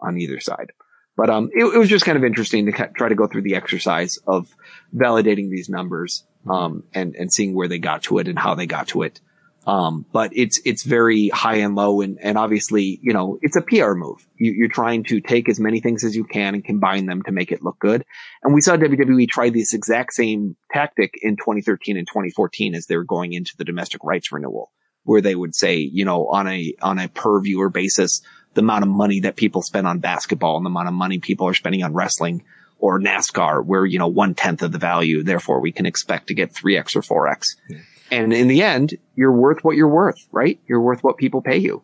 on 0.00 0.18
either 0.18 0.40
side. 0.40 0.72
But 1.16 1.30
um, 1.30 1.50
it, 1.52 1.64
it 1.64 1.78
was 1.78 1.88
just 1.88 2.04
kind 2.04 2.16
of 2.16 2.24
interesting 2.24 2.66
to 2.66 2.90
try 2.96 3.08
to 3.08 3.14
go 3.14 3.26
through 3.26 3.42
the 3.42 3.56
exercise 3.56 4.18
of 4.26 4.54
validating 4.94 5.50
these 5.50 5.68
numbers 5.68 6.24
um, 6.48 6.84
and 6.94 7.16
and 7.16 7.32
seeing 7.32 7.54
where 7.54 7.66
they 7.66 7.78
got 7.78 8.04
to 8.04 8.18
it 8.18 8.28
and 8.28 8.38
how 8.38 8.54
they 8.54 8.66
got 8.66 8.88
to 8.88 9.02
it. 9.02 9.20
Um, 9.68 10.06
but 10.14 10.30
it's, 10.34 10.58
it's 10.64 10.82
very 10.82 11.28
high 11.28 11.56
and 11.56 11.74
low. 11.74 12.00
And, 12.00 12.18
and 12.22 12.38
obviously, 12.38 12.98
you 13.02 13.12
know, 13.12 13.38
it's 13.42 13.54
a 13.54 13.60
PR 13.60 13.92
move. 13.92 14.26
You, 14.38 14.52
you're 14.52 14.70
trying 14.70 15.04
to 15.04 15.20
take 15.20 15.46
as 15.50 15.60
many 15.60 15.80
things 15.80 16.04
as 16.04 16.16
you 16.16 16.24
can 16.24 16.54
and 16.54 16.64
combine 16.64 17.04
them 17.04 17.20
to 17.24 17.32
make 17.32 17.52
it 17.52 17.62
look 17.62 17.78
good. 17.78 18.02
And 18.42 18.54
we 18.54 18.62
saw 18.62 18.78
WWE 18.78 19.28
try 19.28 19.50
this 19.50 19.74
exact 19.74 20.14
same 20.14 20.56
tactic 20.72 21.18
in 21.20 21.36
2013 21.36 21.98
and 21.98 22.06
2014 22.06 22.74
as 22.74 22.86
they 22.86 22.96
were 22.96 23.04
going 23.04 23.34
into 23.34 23.52
the 23.58 23.64
domestic 23.64 24.02
rights 24.04 24.32
renewal, 24.32 24.72
where 25.02 25.20
they 25.20 25.34
would 25.34 25.54
say, 25.54 25.76
you 25.76 26.06
know, 26.06 26.28
on 26.28 26.48
a, 26.48 26.74
on 26.80 26.98
a 26.98 27.08
per 27.08 27.38
viewer 27.42 27.68
basis, 27.68 28.22
the 28.54 28.62
amount 28.62 28.84
of 28.84 28.88
money 28.88 29.20
that 29.20 29.36
people 29.36 29.60
spend 29.60 29.86
on 29.86 29.98
basketball 29.98 30.56
and 30.56 30.64
the 30.64 30.70
amount 30.70 30.88
of 30.88 30.94
money 30.94 31.18
people 31.18 31.46
are 31.46 31.52
spending 31.52 31.82
on 31.82 31.92
wrestling 31.92 32.42
or 32.78 32.98
NASCAR, 32.98 33.62
where, 33.62 33.84
you 33.84 33.98
know, 33.98 34.08
one 34.08 34.34
tenth 34.34 34.62
of 34.62 34.72
the 34.72 34.78
value. 34.78 35.22
Therefore, 35.22 35.60
we 35.60 35.72
can 35.72 35.84
expect 35.84 36.28
to 36.28 36.34
get 36.34 36.54
3x 36.54 36.96
or 36.96 37.02
4x. 37.02 37.56
Yeah. 37.68 37.78
And 38.10 38.32
in 38.32 38.48
the 38.48 38.62
end, 38.62 38.96
you're 39.16 39.32
worth 39.32 39.64
what 39.64 39.76
you're 39.76 39.88
worth, 39.88 40.26
right? 40.32 40.58
You're 40.66 40.80
worth 40.80 41.04
what 41.04 41.16
people 41.16 41.42
pay 41.42 41.58
you. 41.58 41.82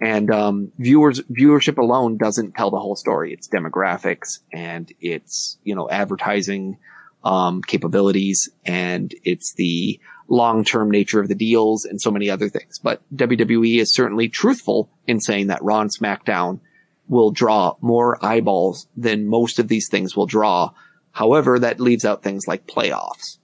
And, 0.00 0.30
um, 0.30 0.72
viewers, 0.78 1.20
viewership 1.22 1.76
alone 1.76 2.16
doesn't 2.16 2.54
tell 2.54 2.70
the 2.70 2.78
whole 2.78 2.96
story. 2.96 3.32
It's 3.32 3.48
demographics 3.48 4.38
and 4.52 4.92
it's, 5.00 5.58
you 5.64 5.74
know, 5.74 5.90
advertising, 5.90 6.78
um, 7.24 7.62
capabilities 7.62 8.48
and 8.64 9.12
it's 9.24 9.54
the 9.54 9.98
long-term 10.28 10.90
nature 10.90 11.20
of 11.20 11.28
the 11.28 11.34
deals 11.34 11.84
and 11.84 12.00
so 12.00 12.10
many 12.10 12.30
other 12.30 12.48
things. 12.48 12.78
But 12.78 13.02
WWE 13.16 13.80
is 13.80 13.92
certainly 13.92 14.28
truthful 14.28 14.88
in 15.06 15.20
saying 15.20 15.48
that 15.48 15.62
Raw 15.62 15.84
SmackDown 15.84 16.60
will 17.08 17.30
draw 17.30 17.76
more 17.80 18.24
eyeballs 18.24 18.86
than 18.96 19.26
most 19.26 19.58
of 19.58 19.68
these 19.68 19.88
things 19.88 20.14
will 20.14 20.26
draw. 20.26 20.70
However, 21.12 21.58
that 21.58 21.80
leaves 21.80 22.04
out 22.04 22.22
things 22.22 22.46
like 22.46 22.66
playoffs. 22.66 23.38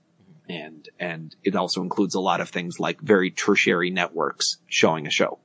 And, 0.49 0.89
and 1.01 1.35
it 1.43 1.57
also 1.57 1.83
includes 1.83 2.15
a 2.15 2.21
lot 2.21 2.41
of 2.41 2.51
things 2.51 2.79
like 2.79 3.01
very 3.01 3.31
tertiary 3.31 3.91
networks 3.91 4.59
showing 4.67 5.07
a 5.07 5.11
show. 5.11 5.39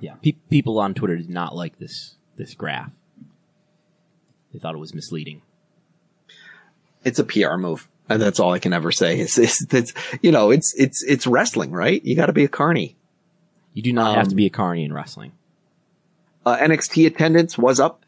Yeah. 0.00 0.14
Pe- 0.22 0.32
people 0.50 0.78
on 0.78 0.94
Twitter 0.94 1.16
did 1.16 1.30
not 1.30 1.54
like 1.54 1.78
this, 1.78 2.16
this 2.36 2.54
graph. 2.54 2.90
They 4.52 4.58
thought 4.58 4.74
it 4.74 4.78
was 4.78 4.94
misleading. 4.94 5.42
It's 7.04 7.18
a 7.18 7.24
PR 7.24 7.56
move. 7.56 7.88
And 8.08 8.20
that's 8.20 8.40
all 8.40 8.52
I 8.52 8.58
can 8.58 8.72
ever 8.72 8.92
say 8.92 9.20
is, 9.20 9.38
is 9.38 9.58
that, 9.70 9.92
you 10.22 10.32
know, 10.32 10.50
it's, 10.50 10.74
it's, 10.76 11.02
it's 11.04 11.26
wrestling, 11.26 11.70
right? 11.70 12.04
You 12.04 12.16
gotta 12.16 12.32
be 12.32 12.44
a 12.44 12.48
carny. 12.48 12.96
You 13.74 13.82
do 13.82 13.92
not 13.92 14.12
um, 14.12 14.16
have 14.16 14.28
to 14.28 14.34
be 14.34 14.46
a 14.46 14.50
carny 14.50 14.84
in 14.84 14.92
wrestling. 14.92 15.32
Uh, 16.44 16.56
NXT 16.56 17.06
attendance 17.06 17.58
was 17.58 17.78
up 17.78 18.05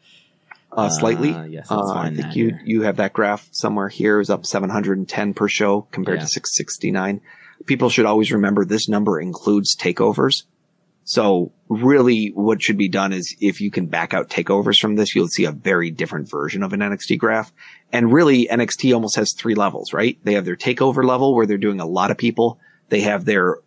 uh, 0.85 0.89
slightly. 0.89 1.33
Uh, 1.33 1.43
yes, 1.43 1.71
uh, 1.71 1.93
I 1.93 2.13
think 2.13 2.35
you 2.35 2.47
here. 2.47 2.61
you 2.65 2.81
have 2.83 2.97
that 2.97 3.13
graph 3.13 3.47
somewhere 3.51 3.89
here. 3.89 4.19
Is 4.19 4.29
up 4.29 4.45
710 4.45 5.33
per 5.33 5.47
show 5.47 5.81
compared 5.91 6.19
yeah. 6.19 6.25
to 6.25 6.27
669. 6.27 7.21
People 7.65 7.89
should 7.89 8.05
always 8.05 8.31
remember 8.31 8.65
this 8.65 8.87
number 8.87 9.19
includes 9.19 9.75
takeovers. 9.75 10.43
So 11.09 11.51
really 11.69 12.27
what 12.35 12.61
should 12.61 12.77
be 12.77 12.87
done 12.87 13.13
is 13.13 13.35
if 13.41 13.61
you 13.61 13.71
can 13.71 13.87
back 13.87 14.13
out 14.13 14.29
takeovers 14.29 14.79
from 14.79 14.95
this, 14.95 15.15
you'll 15.15 15.27
see 15.27 15.45
a 15.45 15.51
very 15.51 15.89
different 15.89 16.29
version 16.29 16.61
of 16.61 16.71
an 16.71 16.81
NXT 16.81 17.17
graph. 17.17 17.51
And 17.91 18.13
really 18.13 18.45
NXT 18.45 18.93
almost 18.93 19.15
has 19.15 19.33
three 19.33 19.55
levels, 19.55 19.91
right? 19.91 20.19
They 20.23 20.35
have 20.35 20.45
their 20.45 20.55
takeover 20.55 21.03
level 21.03 21.33
where 21.33 21.47
they're 21.47 21.57
doing 21.57 21.79
a 21.79 21.85
lot 21.87 22.11
of 22.11 22.17
people. 22.19 22.59
They 22.89 23.01
have 23.01 23.25
their 23.25 23.57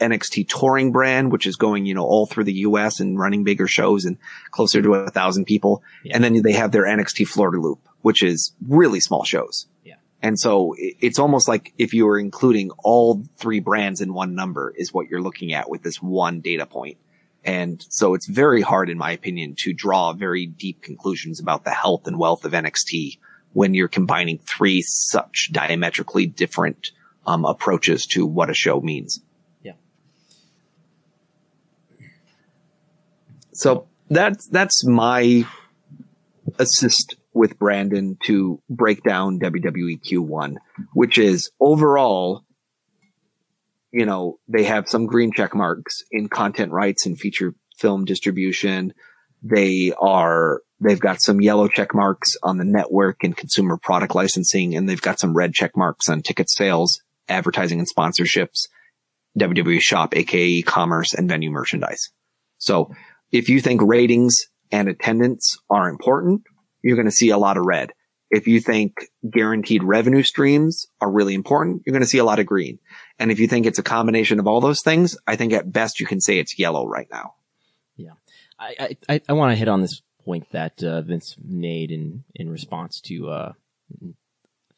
NXT 0.00 0.48
touring 0.48 0.92
brand, 0.92 1.30
which 1.32 1.46
is 1.46 1.56
going, 1.56 1.86
you 1.86 1.94
know, 1.94 2.04
all 2.04 2.26
through 2.26 2.44
the 2.44 2.54
US 2.54 3.00
and 3.00 3.18
running 3.18 3.44
bigger 3.44 3.66
shows 3.66 4.04
and 4.04 4.18
closer 4.50 4.82
to 4.82 4.94
a 4.94 5.10
thousand 5.10 5.44
people. 5.44 5.82
Yeah. 6.04 6.14
And 6.14 6.24
then 6.24 6.42
they 6.42 6.52
have 6.52 6.72
their 6.72 6.84
NXT 6.84 7.28
Florida 7.28 7.58
loop, 7.58 7.86
which 8.02 8.22
is 8.22 8.52
really 8.66 9.00
small 9.00 9.24
shows. 9.24 9.66
Yeah. 9.84 9.96
And 10.22 10.38
so 10.38 10.74
it's 10.78 11.18
almost 11.18 11.48
like 11.48 11.72
if 11.78 11.94
you 11.94 12.06
were 12.06 12.18
including 12.18 12.70
all 12.82 13.22
three 13.36 13.60
brands 13.60 14.00
in 14.00 14.14
one 14.14 14.34
number 14.34 14.72
is 14.76 14.92
what 14.92 15.08
you're 15.08 15.22
looking 15.22 15.52
at 15.52 15.70
with 15.70 15.82
this 15.82 16.02
one 16.02 16.40
data 16.40 16.66
point. 16.66 16.98
And 17.44 17.84
so 17.88 18.14
it's 18.14 18.26
very 18.26 18.60
hard, 18.60 18.90
in 18.90 18.98
my 18.98 19.12
opinion, 19.12 19.54
to 19.60 19.72
draw 19.72 20.12
very 20.12 20.46
deep 20.46 20.82
conclusions 20.82 21.40
about 21.40 21.64
the 21.64 21.70
health 21.70 22.06
and 22.06 22.18
wealth 22.18 22.44
of 22.44 22.52
NXT 22.52 23.18
when 23.52 23.74
you're 23.74 23.88
combining 23.88 24.38
three 24.38 24.82
such 24.82 25.50
diametrically 25.52 26.26
different 26.26 26.90
um, 27.26 27.44
approaches 27.44 28.06
to 28.06 28.26
what 28.26 28.50
a 28.50 28.54
show 28.54 28.80
means. 28.80 29.20
So 33.52 33.88
that's, 34.08 34.46
that's 34.48 34.84
my 34.86 35.44
assist 36.58 37.16
with 37.32 37.58
Brandon 37.58 38.16
to 38.24 38.60
break 38.68 39.02
down 39.02 39.38
WWE 39.38 40.00
Q1, 40.02 40.56
which 40.94 41.18
is 41.18 41.50
overall, 41.60 42.44
you 43.92 44.04
know, 44.04 44.38
they 44.48 44.64
have 44.64 44.88
some 44.88 45.06
green 45.06 45.32
check 45.32 45.54
marks 45.54 46.02
in 46.10 46.28
content 46.28 46.72
rights 46.72 47.06
and 47.06 47.18
feature 47.18 47.54
film 47.78 48.04
distribution. 48.04 48.92
They 49.42 49.92
are, 49.98 50.62
they've 50.80 51.00
got 51.00 51.22
some 51.22 51.40
yellow 51.40 51.68
check 51.68 51.94
marks 51.94 52.36
on 52.42 52.58
the 52.58 52.64
network 52.64 53.22
and 53.22 53.36
consumer 53.36 53.78
product 53.78 54.14
licensing, 54.14 54.74
and 54.74 54.88
they've 54.88 55.00
got 55.00 55.20
some 55.20 55.34
red 55.34 55.54
check 55.54 55.76
marks 55.76 56.08
on 56.08 56.22
ticket 56.22 56.50
sales, 56.50 57.00
advertising 57.28 57.78
and 57.78 57.88
sponsorships, 57.88 58.66
WWE 59.38 59.80
shop, 59.80 60.16
aka 60.16 60.62
commerce 60.62 61.14
and 61.14 61.28
venue 61.28 61.50
merchandise. 61.50 62.10
So 62.58 62.92
if 63.32 63.48
you 63.48 63.60
think 63.60 63.80
ratings 63.82 64.46
and 64.72 64.88
attendance 64.88 65.58
are 65.68 65.88
important, 65.88 66.42
you're 66.82 66.96
going 66.96 67.06
to 67.06 67.12
see 67.12 67.30
a 67.30 67.38
lot 67.38 67.56
of 67.56 67.64
red. 67.64 67.92
If 68.30 68.46
you 68.46 68.60
think 68.60 69.08
guaranteed 69.28 69.82
revenue 69.82 70.22
streams 70.22 70.86
are 71.00 71.10
really 71.10 71.34
important, 71.34 71.82
you're 71.84 71.92
going 71.92 72.02
to 72.02 72.08
see 72.08 72.18
a 72.18 72.24
lot 72.24 72.38
of 72.38 72.46
green. 72.46 72.78
And 73.18 73.32
if 73.32 73.40
you 73.40 73.48
think 73.48 73.66
it's 73.66 73.78
a 73.78 73.82
combination 73.82 74.38
of 74.38 74.46
all 74.46 74.60
those 74.60 74.82
things, 74.82 75.16
I 75.26 75.34
think 75.34 75.52
at 75.52 75.72
best 75.72 75.98
you 75.98 76.06
can 76.06 76.20
say 76.20 76.38
it's 76.38 76.58
yellow 76.58 76.86
right 76.86 77.08
now. 77.10 77.34
Yeah. 77.96 78.12
I, 78.58 78.96
I, 79.08 79.20
I 79.28 79.32
want 79.32 79.52
to 79.52 79.56
hit 79.56 79.68
on 79.68 79.80
this 79.80 80.02
point 80.24 80.50
that 80.52 80.82
uh, 80.82 81.02
Vince 81.02 81.36
made 81.44 81.90
in, 81.90 82.22
in 82.34 82.50
response 82.50 83.00
to 83.02 83.30
uh, 83.30 83.52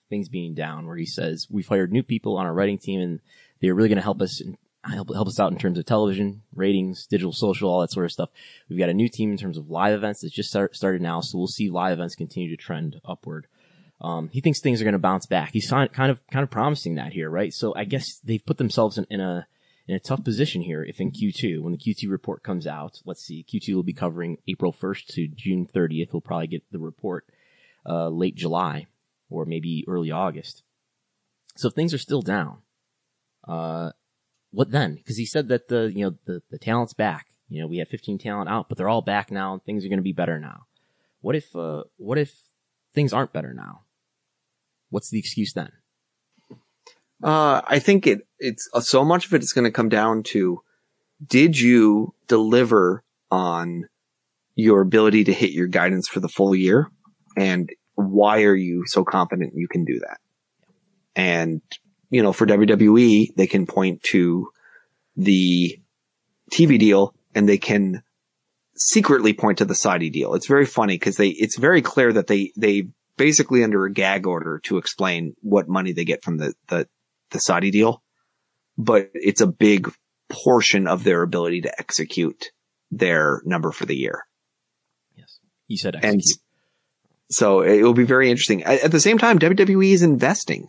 things 0.08 0.28
being 0.30 0.54
down, 0.54 0.86
where 0.86 0.96
he 0.96 1.06
says, 1.06 1.46
We've 1.50 1.68
hired 1.68 1.92
new 1.92 2.02
people 2.02 2.38
on 2.38 2.46
our 2.46 2.54
writing 2.54 2.78
team 2.78 3.00
and 3.00 3.20
they're 3.60 3.74
really 3.74 3.88
going 3.88 3.96
to 3.96 4.02
help 4.02 4.22
us 4.22 4.40
in, 4.40 4.56
help, 4.84 5.12
help 5.14 5.28
us 5.28 5.38
out 5.38 5.52
in 5.52 5.58
terms 5.58 5.78
of 5.78 5.84
television, 5.84 6.42
ratings, 6.54 7.06
digital, 7.06 7.32
social, 7.32 7.70
all 7.70 7.80
that 7.80 7.92
sort 7.92 8.06
of 8.06 8.12
stuff. 8.12 8.30
We've 8.68 8.78
got 8.78 8.88
a 8.88 8.94
new 8.94 9.08
team 9.08 9.30
in 9.30 9.36
terms 9.38 9.56
of 9.56 9.70
live 9.70 9.94
events 9.94 10.20
that's 10.20 10.34
just 10.34 10.50
start, 10.50 10.74
started 10.74 11.00
now, 11.02 11.20
so 11.20 11.38
we'll 11.38 11.46
see 11.46 11.70
live 11.70 11.92
events 11.94 12.14
continue 12.14 12.50
to 12.50 12.56
trend 12.56 13.00
upward. 13.04 13.46
Um, 14.00 14.30
he 14.32 14.40
thinks 14.40 14.60
things 14.60 14.80
are 14.80 14.84
going 14.84 14.92
to 14.94 14.98
bounce 14.98 15.26
back. 15.26 15.50
He's 15.52 15.70
kind 15.70 15.88
of 16.10 16.26
kind 16.26 16.42
of 16.42 16.50
promising 16.50 16.96
that 16.96 17.12
here, 17.12 17.30
right? 17.30 17.52
So 17.52 17.72
I 17.76 17.84
guess 17.84 18.18
they've 18.24 18.44
put 18.44 18.58
themselves 18.58 18.98
in, 18.98 19.06
in 19.08 19.20
a 19.20 19.46
in 19.86 19.94
a 19.94 20.00
tough 20.00 20.24
position 20.24 20.62
here. 20.62 20.82
If 20.82 21.00
in 21.00 21.12
Q2, 21.12 21.60
when 21.60 21.72
the 21.72 21.78
Q2 21.78 22.10
report 22.10 22.42
comes 22.42 22.66
out, 22.66 23.00
let's 23.04 23.24
see, 23.24 23.44
Q2 23.48 23.74
will 23.74 23.82
be 23.84 23.92
covering 23.92 24.38
April 24.48 24.72
1st 24.72 25.06
to 25.14 25.28
June 25.28 25.68
30th. 25.72 26.12
We'll 26.12 26.20
probably 26.20 26.48
get 26.48 26.64
the 26.72 26.78
report 26.78 27.26
uh, 27.86 28.08
late 28.08 28.34
July 28.34 28.86
or 29.30 29.44
maybe 29.44 29.84
early 29.86 30.10
August. 30.10 30.62
So 31.56 31.68
if 31.68 31.74
things 31.74 31.94
are 31.94 31.98
still 31.98 32.22
down, 32.22 32.58
uh, 33.46 33.90
what 34.52 34.70
then? 34.70 34.94
Because 34.94 35.16
he 35.16 35.26
said 35.26 35.48
that 35.48 35.68
the 35.68 35.90
you 35.94 36.04
know 36.04 36.16
the 36.26 36.42
the 36.50 36.58
talent's 36.58 36.94
back. 36.94 37.26
You 37.48 37.60
know, 37.60 37.66
we 37.66 37.78
had 37.78 37.88
15 37.88 38.16
talent 38.16 38.48
out, 38.48 38.68
but 38.68 38.78
they're 38.78 38.88
all 38.88 39.02
back 39.02 39.30
now, 39.30 39.52
and 39.52 39.62
things 39.62 39.84
are 39.84 39.88
going 39.88 39.98
to 39.98 40.02
be 40.02 40.12
better 40.12 40.38
now. 40.38 40.66
What 41.20 41.36
if 41.36 41.54
uh, 41.56 41.84
what 41.96 42.18
if 42.18 42.34
things 42.94 43.12
aren't 43.12 43.32
better 43.32 43.52
now? 43.52 43.82
What's 44.90 45.10
the 45.10 45.18
excuse 45.18 45.52
then? 45.52 45.72
Uh, 47.22 47.62
I 47.64 47.78
think 47.78 48.06
it 48.06 48.26
it's 48.38 48.68
uh, 48.74 48.80
so 48.80 49.04
much 49.04 49.26
of 49.26 49.34
it 49.34 49.42
is 49.42 49.52
going 49.52 49.64
to 49.64 49.70
come 49.70 49.88
down 49.88 50.22
to 50.24 50.62
did 51.24 51.58
you 51.58 52.14
deliver 52.26 53.04
on 53.30 53.88
your 54.54 54.80
ability 54.80 55.24
to 55.24 55.32
hit 55.32 55.50
your 55.50 55.68
guidance 55.68 56.08
for 56.08 56.20
the 56.20 56.28
full 56.28 56.54
year, 56.54 56.90
and 57.36 57.70
why 57.94 58.42
are 58.42 58.56
you 58.56 58.84
so 58.86 59.04
confident 59.04 59.54
you 59.54 59.68
can 59.68 59.84
do 59.84 59.98
that? 60.00 60.18
And 61.14 61.62
you 62.12 62.22
know, 62.22 62.32
for 62.32 62.46
WWE, 62.46 63.34
they 63.34 63.46
can 63.46 63.66
point 63.66 64.02
to 64.02 64.50
the 65.16 65.80
TV 66.52 66.78
deal 66.78 67.14
and 67.34 67.48
they 67.48 67.56
can 67.56 68.02
secretly 68.76 69.32
point 69.32 69.58
to 69.58 69.64
the 69.64 69.74
Saudi 69.74 70.10
deal. 70.10 70.34
It's 70.34 70.46
very 70.46 70.66
funny 70.66 70.96
because 70.96 71.16
they, 71.16 71.28
it's 71.28 71.56
very 71.58 71.80
clear 71.80 72.12
that 72.12 72.26
they, 72.26 72.52
they 72.54 72.88
basically 73.16 73.64
under 73.64 73.86
a 73.86 73.92
gag 73.92 74.26
order 74.26 74.60
to 74.64 74.76
explain 74.76 75.34
what 75.40 75.68
money 75.68 75.92
they 75.92 76.04
get 76.04 76.22
from 76.22 76.36
the, 76.36 76.52
the, 76.68 76.86
the 77.30 77.38
Saudi 77.38 77.70
deal, 77.70 78.02
but 78.76 79.08
it's 79.14 79.40
a 79.40 79.46
big 79.46 79.90
portion 80.28 80.86
of 80.86 81.04
their 81.04 81.22
ability 81.22 81.62
to 81.62 81.80
execute 81.80 82.50
their 82.90 83.40
number 83.46 83.72
for 83.72 83.86
the 83.86 83.96
year. 83.96 84.26
Yes. 85.16 85.38
You 85.66 85.78
said 85.78 85.96
execute. 85.96 86.12
And 86.12 86.22
so 87.30 87.62
it 87.62 87.82
will 87.82 87.94
be 87.94 88.04
very 88.04 88.30
interesting. 88.30 88.64
At 88.64 88.92
the 88.92 89.00
same 89.00 89.16
time, 89.16 89.38
WWE 89.38 89.92
is 89.92 90.02
investing 90.02 90.68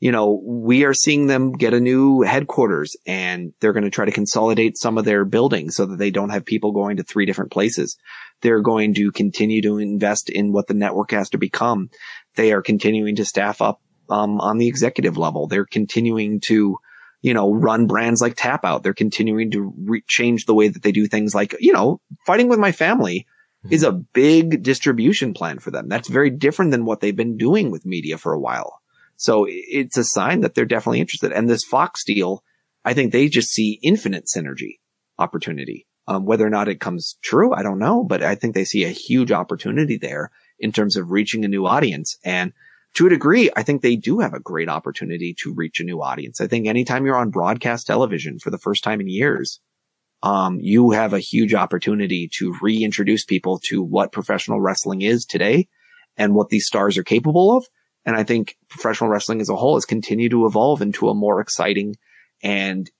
you 0.00 0.12
know, 0.12 0.40
we 0.44 0.84
are 0.84 0.94
seeing 0.94 1.26
them 1.26 1.52
get 1.52 1.74
a 1.74 1.80
new 1.80 2.22
headquarters 2.22 2.96
and 3.06 3.52
they're 3.60 3.72
going 3.72 3.84
to 3.84 3.90
try 3.90 4.04
to 4.04 4.12
consolidate 4.12 4.78
some 4.78 4.96
of 4.96 5.04
their 5.04 5.24
buildings 5.24 5.74
so 5.74 5.86
that 5.86 5.98
they 5.98 6.10
don't 6.10 6.30
have 6.30 6.44
people 6.44 6.70
going 6.70 6.96
to 6.96 7.02
three 7.02 7.26
different 7.26 7.50
places. 7.50 7.96
They're 8.40 8.60
going 8.60 8.94
to 8.94 9.10
continue 9.10 9.60
to 9.62 9.78
invest 9.78 10.30
in 10.30 10.52
what 10.52 10.68
the 10.68 10.74
network 10.74 11.10
has 11.10 11.30
to 11.30 11.38
become. 11.38 11.90
They 12.36 12.52
are 12.52 12.62
continuing 12.62 13.16
to 13.16 13.24
staff 13.24 13.60
up 13.60 13.80
um, 14.08 14.40
on 14.40 14.58
the 14.58 14.68
executive 14.68 15.16
level. 15.16 15.48
They're 15.48 15.66
continuing 15.66 16.40
to, 16.42 16.78
you 17.20 17.34
know, 17.34 17.52
run 17.52 17.88
brands 17.88 18.20
like 18.20 18.36
Tapout. 18.36 18.84
They're 18.84 18.94
continuing 18.94 19.50
to 19.50 19.72
re- 19.84 20.04
change 20.06 20.46
the 20.46 20.54
way 20.54 20.68
that 20.68 20.82
they 20.82 20.92
do 20.92 21.08
things 21.08 21.34
like, 21.34 21.56
you 21.58 21.72
know, 21.72 22.00
fighting 22.24 22.48
with 22.48 22.60
my 22.60 22.70
family 22.70 23.26
is 23.68 23.82
a 23.82 23.90
big 23.90 24.62
distribution 24.62 25.34
plan 25.34 25.58
for 25.58 25.72
them. 25.72 25.88
That's 25.88 26.08
very 26.08 26.30
different 26.30 26.70
than 26.70 26.84
what 26.84 27.00
they've 27.00 27.16
been 27.16 27.36
doing 27.36 27.72
with 27.72 27.84
media 27.84 28.16
for 28.16 28.32
a 28.32 28.38
while. 28.38 28.80
So 29.18 29.46
it's 29.48 29.96
a 29.96 30.04
sign 30.04 30.40
that 30.40 30.54
they're 30.54 30.64
definitely 30.64 31.00
interested. 31.00 31.32
And 31.32 31.50
this 31.50 31.64
Fox 31.64 32.04
deal, 32.04 32.44
I 32.84 32.94
think 32.94 33.12
they 33.12 33.28
just 33.28 33.50
see 33.50 33.80
infinite 33.82 34.26
synergy 34.34 34.76
opportunity. 35.18 35.86
Um, 36.06 36.24
whether 36.24 36.46
or 36.46 36.50
not 36.50 36.68
it 36.68 36.80
comes 36.80 37.18
true, 37.20 37.52
I 37.52 37.62
don't 37.62 37.80
know, 37.80 38.02
but 38.02 38.22
I 38.22 38.34
think 38.34 38.54
they 38.54 38.64
see 38.64 38.84
a 38.84 38.90
huge 38.90 39.30
opportunity 39.30 39.98
there 39.98 40.30
in 40.58 40.72
terms 40.72 40.96
of 40.96 41.10
reaching 41.10 41.44
a 41.44 41.48
new 41.48 41.66
audience. 41.66 42.16
And 42.24 42.52
to 42.94 43.06
a 43.06 43.10
degree, 43.10 43.50
I 43.54 43.62
think 43.62 43.82
they 43.82 43.96
do 43.96 44.20
have 44.20 44.32
a 44.32 44.40
great 44.40 44.68
opportunity 44.68 45.34
to 45.42 45.52
reach 45.52 45.80
a 45.80 45.84
new 45.84 46.00
audience. 46.00 46.40
I 46.40 46.46
think 46.46 46.66
anytime 46.66 47.04
you're 47.04 47.16
on 47.16 47.30
broadcast 47.30 47.86
television 47.86 48.38
for 48.38 48.50
the 48.50 48.56
first 48.56 48.82
time 48.84 49.00
in 49.00 49.08
years, 49.08 49.60
um, 50.22 50.58
you 50.60 50.92
have 50.92 51.12
a 51.12 51.20
huge 51.20 51.54
opportunity 51.54 52.30
to 52.38 52.56
reintroduce 52.62 53.24
people 53.24 53.60
to 53.64 53.82
what 53.82 54.12
professional 54.12 54.60
wrestling 54.60 55.02
is 55.02 55.26
today 55.26 55.68
and 56.16 56.34
what 56.34 56.48
these 56.48 56.66
stars 56.66 56.96
are 56.96 57.04
capable 57.04 57.56
of. 57.56 57.66
And 58.08 58.16
I 58.16 58.24
think 58.24 58.56
professional 58.70 59.10
wrestling 59.10 59.42
as 59.42 59.50
a 59.50 59.54
whole 59.54 59.76
has 59.76 59.84
continued 59.84 60.30
to 60.30 60.46
evolve 60.46 60.80
into 60.80 61.10
a 61.10 61.14
more 61.14 61.42
exciting 61.42 61.96
and 62.42 62.90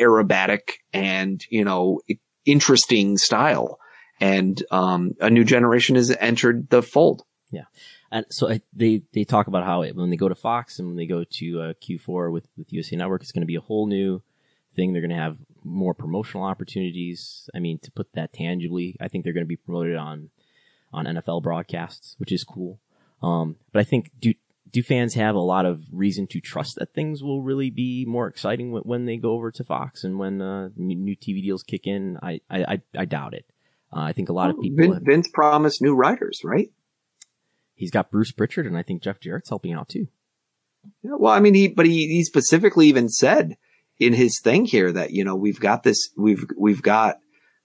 aerobatic 0.00 0.78
and, 0.90 1.44
you 1.50 1.66
know, 1.66 2.00
interesting 2.46 3.18
style. 3.18 3.78
And, 4.22 4.62
um, 4.70 5.12
a 5.20 5.28
new 5.28 5.44
generation 5.44 5.96
has 5.96 6.10
entered 6.18 6.70
the 6.70 6.80
fold. 6.80 7.26
Yeah. 7.50 7.64
And 8.10 8.24
so 8.30 8.48
I, 8.48 8.62
they, 8.72 9.02
they 9.12 9.24
talk 9.24 9.48
about 9.48 9.66
how 9.66 9.82
it, 9.82 9.94
when 9.96 10.08
they 10.08 10.16
go 10.16 10.30
to 10.30 10.34
Fox 10.34 10.78
and 10.78 10.88
when 10.88 10.96
they 10.96 11.04
go 11.04 11.24
to 11.24 11.60
uh, 11.60 11.72
Q4 11.86 12.32
with, 12.32 12.48
with 12.56 12.72
USA 12.72 12.96
Network, 12.96 13.20
it's 13.20 13.32
going 13.32 13.42
to 13.42 13.46
be 13.46 13.56
a 13.56 13.60
whole 13.60 13.86
new 13.86 14.22
thing. 14.74 14.94
They're 14.94 15.02
going 15.02 15.10
to 15.10 15.22
have 15.22 15.36
more 15.62 15.92
promotional 15.92 16.44
opportunities. 16.44 17.50
I 17.54 17.58
mean, 17.58 17.80
to 17.80 17.92
put 17.92 18.14
that 18.14 18.32
tangibly, 18.32 18.96
I 18.98 19.08
think 19.08 19.24
they're 19.24 19.34
going 19.34 19.44
to 19.44 19.46
be 19.46 19.56
promoted 19.56 19.96
on, 19.96 20.30
on 20.90 21.04
NFL 21.04 21.42
broadcasts, 21.42 22.14
which 22.16 22.32
is 22.32 22.44
cool. 22.44 22.80
Um, 23.22 23.56
but 23.72 23.80
I 23.80 23.84
think 23.84 24.10
do, 24.18 24.34
do 24.70 24.82
fans 24.82 25.14
have 25.14 25.34
a 25.34 25.40
lot 25.40 25.66
of 25.66 25.82
reason 25.92 26.26
to 26.28 26.40
trust 26.40 26.76
that 26.76 26.94
things 26.94 27.22
will 27.22 27.42
really 27.42 27.70
be 27.70 28.04
more 28.06 28.26
exciting 28.26 28.72
when, 28.72 28.82
when 28.82 29.04
they 29.04 29.16
go 29.16 29.32
over 29.32 29.50
to 29.52 29.64
Fox 29.64 30.02
and 30.04 30.18
when 30.18 30.40
uh, 30.40 30.70
new 30.76 31.16
TV 31.16 31.42
deals 31.42 31.62
kick 31.62 31.86
in? 31.86 32.18
I 32.22 32.40
I, 32.50 32.80
I 32.96 33.04
doubt 33.04 33.34
it. 33.34 33.46
Uh, 33.94 34.00
I 34.00 34.12
think 34.12 34.28
a 34.28 34.32
lot 34.32 34.50
of 34.50 34.58
people. 34.60 34.78
Vince, 34.78 34.94
have, 34.94 35.02
Vince 35.02 35.28
promised 35.32 35.82
new 35.82 35.94
writers, 35.94 36.40
right? 36.42 36.70
He's 37.74 37.90
got 37.90 38.10
Bruce 38.10 38.32
Pritchard, 38.32 38.66
and 38.66 38.76
I 38.76 38.82
think 38.82 39.02
Jeff 39.02 39.20
Jarrett's 39.20 39.50
helping 39.50 39.72
out 39.72 39.88
too. 39.88 40.08
Yeah, 41.02 41.16
well, 41.18 41.32
I 41.32 41.40
mean, 41.40 41.54
he 41.54 41.68
but 41.68 41.86
he 41.86 42.08
he 42.08 42.24
specifically 42.24 42.86
even 42.86 43.08
said 43.08 43.56
in 43.98 44.14
his 44.14 44.40
thing 44.40 44.64
here 44.64 44.90
that 44.92 45.12
you 45.12 45.24
know 45.24 45.36
we've 45.36 45.60
got 45.60 45.82
this 45.82 46.08
we've 46.16 46.44
we've 46.56 46.82
got 46.82 47.18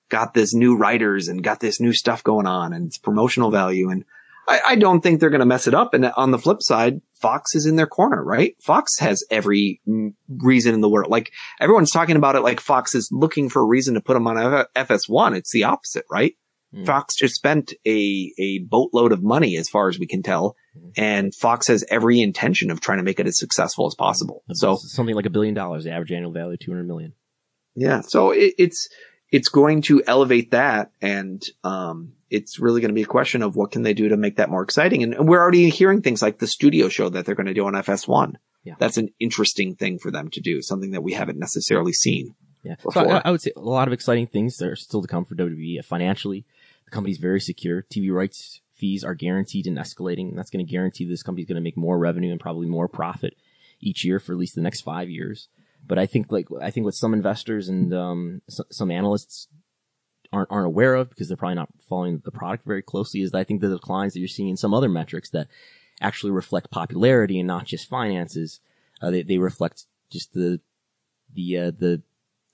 got 0.09 0.33
this 0.33 0.53
new 0.53 0.75
writers 0.75 1.27
and 1.27 1.43
got 1.43 1.59
this 1.59 1.79
new 1.79 1.93
stuff 1.93 2.23
going 2.23 2.47
on 2.47 2.73
and 2.73 2.87
it's 2.87 2.97
promotional 2.97 3.51
value 3.51 3.89
and 3.89 4.05
I, 4.47 4.61
I 4.67 4.75
don't 4.75 5.01
think 5.01 5.19
they're 5.19 5.29
going 5.29 5.39
to 5.39 5.45
mess 5.45 5.67
it 5.67 5.73
up. 5.73 5.93
And 5.93 6.05
on 6.05 6.31
the 6.31 6.39
flip 6.39 6.61
side, 6.61 7.01
Fox 7.13 7.55
is 7.55 7.65
in 7.65 7.75
their 7.75 7.87
corner, 7.87 8.23
right? 8.23 8.55
Fox 8.61 8.99
has 8.99 9.23
every 9.29 9.81
reason 10.29 10.73
in 10.73 10.81
the 10.81 10.89
world. 10.89 11.11
Like 11.11 11.31
everyone's 11.59 11.91
talking 11.91 12.15
about 12.15 12.35
it 12.35 12.41
like 12.41 12.59
Fox 12.59 12.95
is 12.95 13.09
looking 13.11 13.49
for 13.49 13.61
a 13.61 13.65
reason 13.65 13.95
to 13.95 14.01
put 14.01 14.13
them 14.13 14.27
on 14.27 14.65
FS1. 14.75 15.35
It's 15.35 15.51
the 15.51 15.65
opposite, 15.65 16.05
right? 16.09 16.35
Mm. 16.73 16.85
Fox 16.85 17.15
just 17.15 17.35
spent 17.35 17.73
a, 17.85 18.33
a 18.37 18.59
boatload 18.59 19.11
of 19.11 19.23
money 19.23 19.57
as 19.57 19.69
far 19.69 19.87
as 19.89 19.99
we 19.99 20.05
can 20.05 20.21
tell. 20.21 20.55
Mm. 20.77 20.91
And 20.97 21.35
Fox 21.35 21.67
has 21.67 21.83
every 21.89 22.21
intention 22.21 22.71
of 22.71 22.81
trying 22.81 22.99
to 22.99 23.03
make 23.03 23.19
it 23.19 23.27
as 23.27 23.37
successful 23.37 23.87
as 23.87 23.95
possible. 23.95 24.43
So 24.53 24.75
something 24.75 25.15
like 25.15 25.25
a 25.25 25.31
billion 25.31 25.53
dollars, 25.53 25.85
the 25.85 25.91
average 25.91 26.11
annual 26.11 26.31
value, 26.31 26.57
200 26.57 26.87
million. 26.87 27.13
Yeah. 27.75 28.01
So 28.01 28.31
it, 28.31 28.53
it's, 28.57 28.89
it's 29.31 29.49
going 29.49 29.81
to 29.83 30.03
elevate 30.07 30.51
that 30.51 30.91
and, 31.01 31.43
um, 31.63 32.13
it's 32.29 32.59
really 32.59 32.81
going 32.81 32.89
to 32.89 32.95
be 32.95 33.03
a 33.03 33.07
question 33.07 33.41
of 33.41 33.55
what 33.55 33.71
can 33.71 33.83
they 33.83 33.93
do 33.93 34.09
to 34.09 34.17
make 34.17 34.37
that 34.37 34.49
more 34.49 34.63
exciting. 34.63 35.03
And 35.03 35.27
we're 35.27 35.39
already 35.39 35.69
hearing 35.69 36.01
things 36.01 36.21
like 36.21 36.39
the 36.39 36.47
studio 36.47 36.89
show 36.89 37.09
that 37.09 37.25
they're 37.25 37.35
going 37.35 37.47
to 37.47 37.53
do 37.53 37.65
on 37.65 37.73
FS1. 37.73 38.35
Yeah. 38.63 38.75
That's 38.79 38.97
an 38.97 39.09
interesting 39.19 39.75
thing 39.75 39.97
for 39.97 40.11
them 40.11 40.29
to 40.31 40.41
do, 40.41 40.61
something 40.61 40.91
that 40.91 41.03
we 41.03 41.13
haven't 41.13 41.39
necessarily 41.39 41.93
seen. 41.93 42.35
Yeah. 42.63 42.75
So 42.91 43.09
I, 43.09 43.21
I, 43.23 43.31
would 43.31 43.41
say 43.41 43.51
a 43.55 43.61
lot 43.61 43.87
of 43.87 43.93
exciting 43.93 44.27
things 44.27 44.57
that 44.57 44.67
are 44.67 44.75
still 44.75 45.01
to 45.01 45.07
come 45.07 45.23
for 45.23 45.35
WWE. 45.35 45.83
Financially, 45.85 46.45
the 46.83 46.91
company's 46.91 47.17
very 47.17 47.39
secure. 47.39 47.83
TV 47.83 48.11
rights 48.11 48.61
fees 48.73 49.03
are 49.03 49.15
guaranteed 49.15 49.67
and 49.67 49.77
escalating. 49.77 50.35
That's 50.35 50.49
going 50.49 50.65
to 50.65 50.69
guarantee 50.69 51.05
this 51.05 51.23
company's 51.23 51.47
going 51.47 51.55
to 51.55 51.61
make 51.61 51.77
more 51.77 51.97
revenue 51.97 52.31
and 52.31 52.39
probably 52.39 52.67
more 52.67 52.87
profit 52.87 53.35
each 53.79 54.03
year 54.03 54.19
for 54.19 54.33
at 54.33 54.37
least 54.37 54.55
the 54.55 54.61
next 54.61 54.81
five 54.81 55.09
years. 55.09 55.47
But 55.85 55.97
I 55.97 56.05
think 56.05 56.31
like, 56.31 56.47
I 56.61 56.71
think 56.71 56.83
what 56.83 56.93
some 56.93 57.13
investors 57.13 57.69
and, 57.69 57.93
um, 57.93 58.41
some 58.49 58.91
analysts 58.91 59.47
aren't 60.31 60.51
aren't 60.51 60.67
aware 60.67 60.95
of 60.95 61.09
because 61.09 61.27
they're 61.27 61.37
probably 61.37 61.55
not 61.55 61.69
following 61.87 62.21
the 62.23 62.31
product 62.31 62.65
very 62.65 62.81
closely 62.81 63.21
is 63.21 63.31
that 63.31 63.39
I 63.39 63.43
think 63.43 63.61
the 63.61 63.69
declines 63.69 64.13
that 64.13 64.19
you're 64.19 64.27
seeing 64.27 64.49
in 64.49 64.57
some 64.57 64.73
other 64.73 64.89
metrics 64.89 65.29
that 65.31 65.47
actually 66.01 66.31
reflect 66.31 66.71
popularity 66.71 67.39
and 67.39 67.47
not 67.47 67.65
just 67.65 67.89
finances. 67.89 68.59
Uh, 69.01 69.11
they 69.11 69.23
they 69.23 69.37
reflect 69.37 69.85
just 70.09 70.33
the 70.33 70.59
the 71.33 71.57
uh, 71.57 71.71
the 71.71 72.01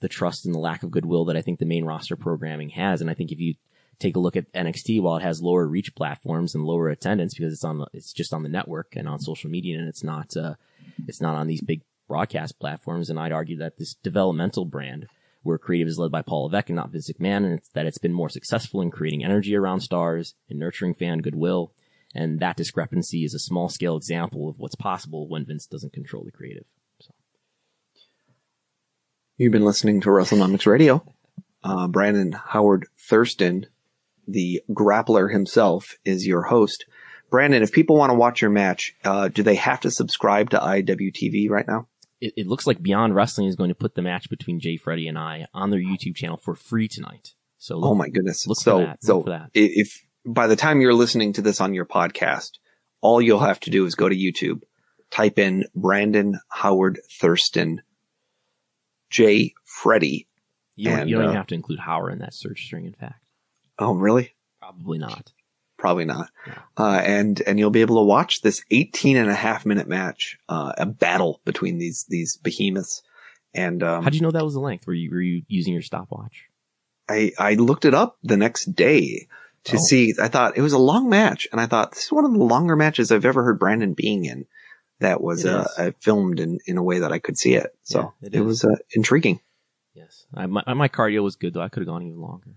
the 0.00 0.08
trust 0.08 0.44
and 0.44 0.54
the 0.54 0.58
lack 0.58 0.82
of 0.82 0.90
goodwill 0.90 1.24
that 1.24 1.36
I 1.36 1.42
think 1.42 1.58
the 1.58 1.64
main 1.64 1.84
roster 1.84 2.16
programming 2.16 2.70
has. 2.70 3.00
And 3.00 3.08
I 3.08 3.14
think 3.14 3.32
if 3.32 3.40
you 3.40 3.54
take 3.98 4.16
a 4.16 4.20
look 4.20 4.36
at 4.36 4.52
NXT, 4.52 5.00
while 5.00 5.16
it 5.16 5.22
has 5.22 5.40
lower 5.40 5.66
reach 5.66 5.94
platforms 5.94 6.54
and 6.54 6.64
lower 6.64 6.88
attendance 6.88 7.34
because 7.34 7.52
it's 7.52 7.64
on 7.64 7.84
it's 7.92 8.12
just 8.12 8.34
on 8.34 8.42
the 8.42 8.48
network 8.48 8.94
and 8.96 9.08
on 9.08 9.18
social 9.20 9.50
media 9.50 9.78
and 9.78 9.88
it's 9.88 10.04
not 10.04 10.36
uh, 10.36 10.54
it's 11.06 11.20
not 11.20 11.36
on 11.36 11.46
these 11.46 11.62
big 11.62 11.82
broadcast 12.08 12.58
platforms. 12.58 13.08
And 13.08 13.18
I'd 13.18 13.32
argue 13.32 13.56
that 13.58 13.78
this 13.78 13.94
developmental 13.94 14.64
brand 14.64 15.06
where 15.44 15.58
creative 15.58 15.88
is 15.88 15.98
led 15.98 16.10
by 16.10 16.22
Paul 16.22 16.44
Levesque 16.44 16.70
and 16.70 16.76
not 16.76 16.90
Vince 16.90 17.10
McMahon, 17.12 17.44
and 17.44 17.58
it's 17.58 17.68
that 17.70 17.86
it's 17.86 17.98
been 17.98 18.12
more 18.12 18.28
successful 18.28 18.80
in 18.80 18.90
creating 18.90 19.24
energy 19.24 19.54
around 19.54 19.80
stars 19.80 20.34
and 20.50 20.58
nurturing 20.58 20.94
fan 20.94 21.18
goodwill. 21.18 21.72
And 22.14 22.40
that 22.40 22.56
discrepancy 22.56 23.24
is 23.24 23.34
a 23.34 23.38
small 23.38 23.68
scale 23.68 23.96
example 23.96 24.48
of 24.48 24.58
what's 24.58 24.76
possible 24.76 25.28
when 25.28 25.44
Vince 25.44 25.66
doesn't 25.66 25.92
control 25.92 26.24
the 26.24 26.32
creative. 26.32 26.64
So. 27.00 27.12
You've 29.36 29.52
been 29.52 29.64
listening 29.64 30.00
to 30.02 30.08
WrestleNomics 30.10 30.66
Radio. 30.66 31.04
Uh, 31.62 31.88
Brandon 31.88 32.32
Howard 32.32 32.86
Thurston, 32.98 33.66
the 34.28 34.62
grappler 34.70 35.32
himself, 35.32 35.96
is 36.04 36.26
your 36.26 36.42
host. 36.42 36.86
Brandon, 37.30 37.62
if 37.62 37.72
people 37.72 37.96
want 37.96 38.10
to 38.10 38.14
watch 38.14 38.40
your 38.40 38.50
match, 38.50 38.94
uh, 39.04 39.28
do 39.28 39.42
they 39.42 39.56
have 39.56 39.80
to 39.80 39.90
subscribe 39.90 40.50
to 40.50 40.58
IWTV 40.58 41.50
right 41.50 41.66
now? 41.66 41.88
It, 42.24 42.32
it, 42.36 42.46
looks 42.46 42.66
like 42.66 42.82
Beyond 42.82 43.14
Wrestling 43.14 43.46
is 43.46 43.56
going 43.56 43.68
to 43.68 43.74
put 43.74 43.94
the 43.94 44.02
match 44.02 44.30
between 44.30 44.60
Jay 44.60 44.76
Freddy 44.76 45.06
and 45.08 45.18
I 45.18 45.46
on 45.52 45.70
their 45.70 45.80
YouTube 45.80 46.16
channel 46.16 46.36
for 46.36 46.54
free 46.54 46.88
tonight. 46.88 47.34
So 47.58 47.76
look, 47.76 47.90
oh 47.90 47.94
my 47.94 48.08
goodness! 48.08 48.46
Look 48.46 48.58
so 48.58 48.78
for 48.78 48.86
that. 48.86 49.04
so 49.04 49.18
look 49.20 49.42
if 49.54 50.04
by 50.24 50.46
the 50.46 50.56
time 50.56 50.80
you're 50.80 50.94
listening 50.94 51.34
to 51.34 51.42
this 51.42 51.60
on 51.60 51.74
your 51.74 51.84
podcast, 51.84 52.52
all 53.00 53.20
you'll 53.20 53.40
have 53.40 53.60
to 53.60 53.70
do 53.70 53.84
is 53.84 53.94
go 53.94 54.08
to 54.08 54.16
YouTube, 54.16 54.62
type 55.10 55.38
in 55.38 55.64
Brandon 55.74 56.40
Howard 56.48 57.00
Thurston, 57.20 57.82
Jay 59.10 59.54
Freddy. 59.64 60.26
You 60.76 60.90
don't, 60.90 61.08
you 61.08 61.14
don't 61.14 61.24
uh, 61.24 61.28
even 61.28 61.36
have 61.36 61.46
to 61.48 61.54
include 61.54 61.78
Howard 61.78 62.14
in 62.14 62.18
that 62.20 62.34
search 62.34 62.64
string. 62.64 62.86
In 62.86 62.94
fact, 62.94 63.28
oh 63.78 63.94
really? 63.94 64.34
Probably 64.60 64.98
not. 64.98 65.32
Probably 65.84 66.06
not. 66.06 66.30
Uh, 66.78 67.02
and, 67.04 67.42
and 67.46 67.58
you'll 67.58 67.68
be 67.68 67.82
able 67.82 67.96
to 67.96 68.04
watch 68.06 68.40
this 68.40 68.64
18 68.70 69.18
and 69.18 69.28
a 69.28 69.34
half 69.34 69.66
minute 69.66 69.86
match, 69.86 70.38
uh, 70.48 70.72
a 70.78 70.86
battle 70.86 71.42
between 71.44 71.76
these, 71.76 72.06
these 72.08 72.38
behemoths. 72.38 73.02
And, 73.52 73.82
um, 73.82 74.02
How'd 74.02 74.14
you 74.14 74.22
know 74.22 74.30
that 74.30 74.42
was 74.46 74.54
the 74.54 74.60
length? 74.60 74.86
Were 74.86 74.94
you, 74.94 75.10
were 75.10 75.20
you 75.20 75.42
using 75.46 75.74
your 75.74 75.82
stopwatch? 75.82 76.44
I, 77.06 77.32
I 77.38 77.52
looked 77.56 77.84
it 77.84 77.92
up 77.92 78.16
the 78.22 78.38
next 78.38 78.74
day 78.74 79.28
to 79.64 79.76
Oh. 79.76 79.78
see, 79.78 80.14
I 80.18 80.28
thought 80.28 80.56
it 80.56 80.62
was 80.62 80.72
a 80.72 80.78
long 80.78 81.10
match 81.10 81.46
and 81.52 81.60
I 81.60 81.66
thought 81.66 81.90
this 81.92 82.04
is 82.04 82.12
one 82.12 82.24
of 82.24 82.32
the 82.32 82.38
longer 82.38 82.76
matches 82.76 83.12
I've 83.12 83.26
ever 83.26 83.44
heard 83.44 83.58
Brandon 83.58 83.92
being 83.92 84.24
in 84.24 84.46
that 85.00 85.20
was, 85.20 85.44
uh, 85.44 85.68
uh, 85.76 85.90
filmed 86.00 86.40
in, 86.40 86.60
in 86.66 86.78
a 86.78 86.82
way 86.82 87.00
that 87.00 87.12
I 87.12 87.18
could 87.18 87.36
see 87.36 87.56
it. 87.56 87.76
So 87.82 88.14
Yeah, 88.22 88.28
it 88.28 88.34
it, 88.36 88.40
was, 88.40 88.64
uh, 88.64 88.76
intriguing. 88.94 89.40
Yes. 89.92 90.24
I, 90.32 90.46
my, 90.46 90.62
my 90.72 90.88
cardio 90.88 91.22
was 91.22 91.36
good 91.36 91.52
though. 91.52 91.60
I 91.60 91.68
could 91.68 91.80
have 91.82 91.88
gone 91.88 92.04
even 92.04 92.22
longer. 92.22 92.52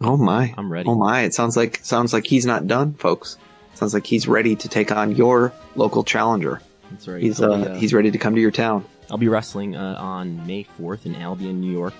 Oh 0.00 0.16
my. 0.16 0.54
I'm 0.56 0.70
ready. 0.72 0.88
Oh 0.88 0.94
my. 0.94 1.22
It 1.22 1.34
sounds 1.34 1.56
like, 1.56 1.80
sounds 1.82 2.12
like 2.12 2.26
he's 2.26 2.46
not 2.46 2.66
done, 2.66 2.94
folks. 2.94 3.36
Sounds 3.74 3.94
like 3.94 4.06
he's 4.06 4.26
ready 4.28 4.56
to 4.56 4.68
take 4.68 4.90
on 4.92 5.14
your 5.14 5.52
local 5.76 6.04
challenger. 6.04 6.60
That's 6.90 7.06
right. 7.08 7.22
He's, 7.22 7.40
uh, 7.40 7.48
be, 7.48 7.66
uh, 7.66 7.74
he's 7.76 7.92
ready 7.94 8.10
to 8.10 8.18
come 8.18 8.34
to 8.34 8.40
your 8.40 8.50
town. 8.50 8.84
I'll 9.10 9.18
be 9.18 9.28
wrestling 9.28 9.76
uh, 9.76 9.96
on 9.98 10.46
May 10.46 10.64
4th 10.78 11.06
in 11.06 11.14
Albion, 11.16 11.60
New 11.60 11.72
York, 11.72 11.94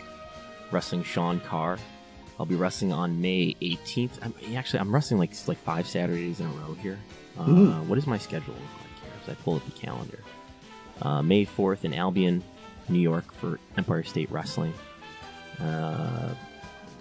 wrestling 0.70 1.02
Sean 1.02 1.40
Carr. 1.40 1.78
I'll 2.38 2.46
be 2.46 2.54
wrestling 2.54 2.92
on 2.92 3.20
May 3.20 3.56
18th. 3.60 4.10
I'm, 4.22 4.34
actually, 4.56 4.80
I'm 4.80 4.94
wrestling 4.94 5.18
like 5.18 5.32
like 5.48 5.58
five 5.58 5.86
Saturdays 5.88 6.40
in 6.40 6.46
a 6.46 6.50
row 6.50 6.74
here. 6.74 6.98
Uh, 7.38 7.44
Mm. 7.46 7.86
What 7.86 7.96
does 7.96 8.06
my 8.06 8.18
schedule 8.18 8.54
look 8.54 8.62
like 8.62 9.02
here? 9.02 9.12
As 9.24 9.28
I 9.30 9.34
pull 9.42 9.56
up 9.56 9.64
the 9.64 9.72
calendar, 9.72 10.20
uh, 11.02 11.22
May 11.22 11.46
4th 11.46 11.84
in 11.84 11.94
Albion, 11.94 12.42
New 12.88 13.00
York 13.00 13.32
for 13.34 13.58
Empire 13.76 14.02
State 14.04 14.30
Wrestling. 14.30 14.72
Uh, 15.60 16.34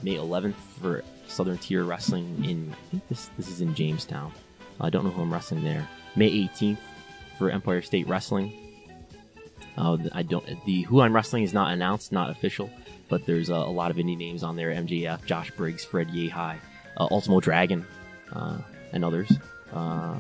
May 0.04 0.16
11th 0.16 0.56
for 0.80 1.04
Southern 1.28 1.58
Tier 1.58 1.84
Wrestling 1.84 2.44
in 2.46 2.72
I 2.72 2.92
think 2.92 3.08
this 3.10 3.30
this 3.38 3.50
is 3.50 3.62
in 3.62 3.74
Jamestown. 3.76 4.32
I 4.80 4.90
don't 4.90 5.04
know 5.04 5.12
who 5.12 5.22
I'm 5.22 5.34
wrestling 5.34 5.64
there. 5.64 5.88
May 6.16 6.30
18th 6.30 6.78
for 7.38 7.50
Empire 7.50 7.82
State 7.82 8.08
Wrestling. 8.08 8.54
Uh, 9.78 9.98
I 10.14 10.24
don't. 10.24 10.46
The 10.66 10.82
Who 10.84 11.02
I'm 11.02 11.14
Wrestling 11.14 11.44
is 11.44 11.54
not 11.54 11.72
announced, 11.72 12.12
not 12.12 12.32
official, 12.32 12.70
but 13.10 13.26
there's 13.26 13.50
a, 13.50 13.58
lot 13.58 13.92
of 13.92 13.98
indie 13.98 14.18
names 14.18 14.44
on 14.44 14.56
there: 14.56 14.72
MJF, 14.72 15.26
Josh 15.26 15.52
Briggs, 15.52 15.86
Fred 15.86 16.10
Yehi, 16.10 16.58
uh, 16.98 17.08
Ultimo 17.12 17.40
Dragon, 17.40 17.86
uh, 18.34 18.58
and 18.92 19.06
others. 19.06 19.32
Uh, 19.72 20.16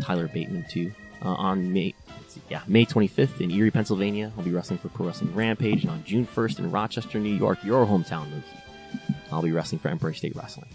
Tyler 0.00 0.28
Bateman 0.28 0.64
too. 0.68 0.92
Uh, 1.24 1.34
on 1.34 1.72
May, 1.72 1.94
see, 2.26 2.40
yeah, 2.48 2.62
May 2.66 2.84
25th 2.84 3.40
in 3.40 3.50
Erie, 3.52 3.70
Pennsylvania, 3.70 4.32
I'll 4.36 4.42
be 4.42 4.50
wrestling 4.50 4.80
for 4.80 4.88
Pro 4.88 5.06
Wrestling 5.06 5.32
Rampage, 5.36 5.82
and 5.82 5.90
on 5.92 6.02
June 6.04 6.26
1st 6.26 6.58
in 6.58 6.70
Rochester, 6.72 7.20
New 7.20 7.32
York, 7.32 7.62
your 7.62 7.86
hometown, 7.86 8.26
Mookie, 8.26 8.61
I'll 9.32 9.42
be 9.42 9.52
wrestling 9.52 9.78
for 9.78 9.88
Empire 9.88 10.12
State 10.12 10.36
Wrestling. 10.36 10.68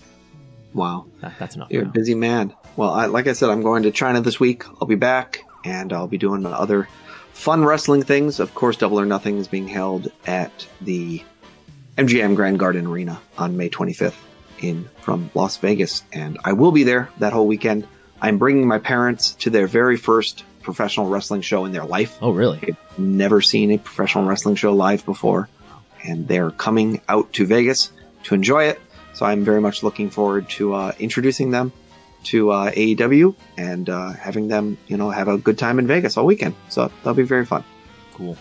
Wow. 0.74 1.08
That, 1.22 1.34
that's 1.40 1.56
enough. 1.56 1.72
You're 1.72 1.84
a 1.84 1.86
busy 1.86 2.16
man. 2.16 2.54
Well, 2.76 2.92
I, 2.92 3.06
like 3.06 3.28
I 3.28 3.34
said, 3.34 3.50
I'm 3.50 3.62
going 3.62 3.84
to 3.84 3.92
China 3.92 4.22
this 4.22 4.40
week. 4.40 4.66
I'll 4.82 4.88
be 4.88 4.96
back, 4.96 5.44
and 5.64 5.92
I'll 5.94 6.08
be 6.08 6.18
doing 6.18 6.46
other 6.46 6.88
fun 7.34 7.64
wrestling 7.64 8.04
things. 8.04 8.40
Of 8.40 8.54
course, 8.54 8.78
Double 8.78 9.00
or 9.00 9.06
Nothing 9.06 9.38
is 9.38 9.48
being 9.48 9.68
held 9.68 10.12
at 10.26 10.68
the 10.82 11.24
MGM 11.98 12.36
Grand 12.36 12.60
Garden 12.60 12.86
Arena 12.86 13.20
on 13.38 13.58
May 13.58 13.70
25th 13.70 14.16
in 14.60 14.90
from 15.02 15.32
Las 15.34 15.58
Vegas, 15.58 16.04
and 16.12 16.38
I 16.44 16.54
will 16.54 16.72
be 16.72 16.84
there 16.84 17.10
that 17.20 17.34
whole 17.34 17.48
weekend. 17.48 17.88
I'm 18.22 18.38
bringing 18.38 18.68
my 18.68 18.80
parents 18.80 19.34
to 19.36 19.50
their 19.50 19.68
very 19.68 19.98
first 19.98 20.44
professional 20.62 21.08
wrestling 21.08 21.42
show 21.42 21.66
in 21.66 21.72
their 21.72 21.86
life. 21.86 22.18
Oh, 22.22 22.32
really? 22.32 22.60
They've 22.60 22.78
never 22.98 23.42
seen 23.42 23.72
a 23.72 23.78
professional 23.78 24.26
wrestling 24.26 24.56
show 24.56 24.74
live 24.74 25.06
before, 25.06 25.50
and 26.04 26.28
they're 26.28 26.52
coming 26.52 27.02
out 27.08 27.34
to 27.34 27.46
Vegas 27.46 27.92
to 28.28 28.36
enjoy 28.36 28.66
it. 28.66 28.80
So 29.14 29.26
I'm 29.26 29.44
very 29.44 29.62
much 29.62 29.84
looking 29.84 30.10
forward 30.10 30.50
to 30.52 30.74
uh, 30.74 30.92
introducing 31.00 31.52
them 31.52 31.72
to 32.26 32.52
uh, 32.52 32.72
AEW 32.72 33.36
and 33.58 33.90
uh, 33.90 34.12
having 34.12 34.48
them, 34.48 34.78
you 34.88 34.98
know, 34.98 35.10
have 35.10 35.28
a 35.28 35.38
good 35.38 35.58
time 35.58 35.80
in 35.80 35.88
Vegas 35.88 36.18
all 36.18 36.26
weekend. 36.26 36.56
So 36.70 36.92
that'll 37.00 37.14
be 37.14 37.24
very 37.24 37.46
fun. 37.46 37.64
Cool. 38.14 38.38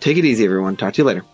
Take 0.00 0.18
it 0.18 0.24
easy, 0.24 0.44
everyone. 0.44 0.76
Talk 0.76 0.94
to 0.94 1.02
you 1.02 1.04
later. 1.04 1.24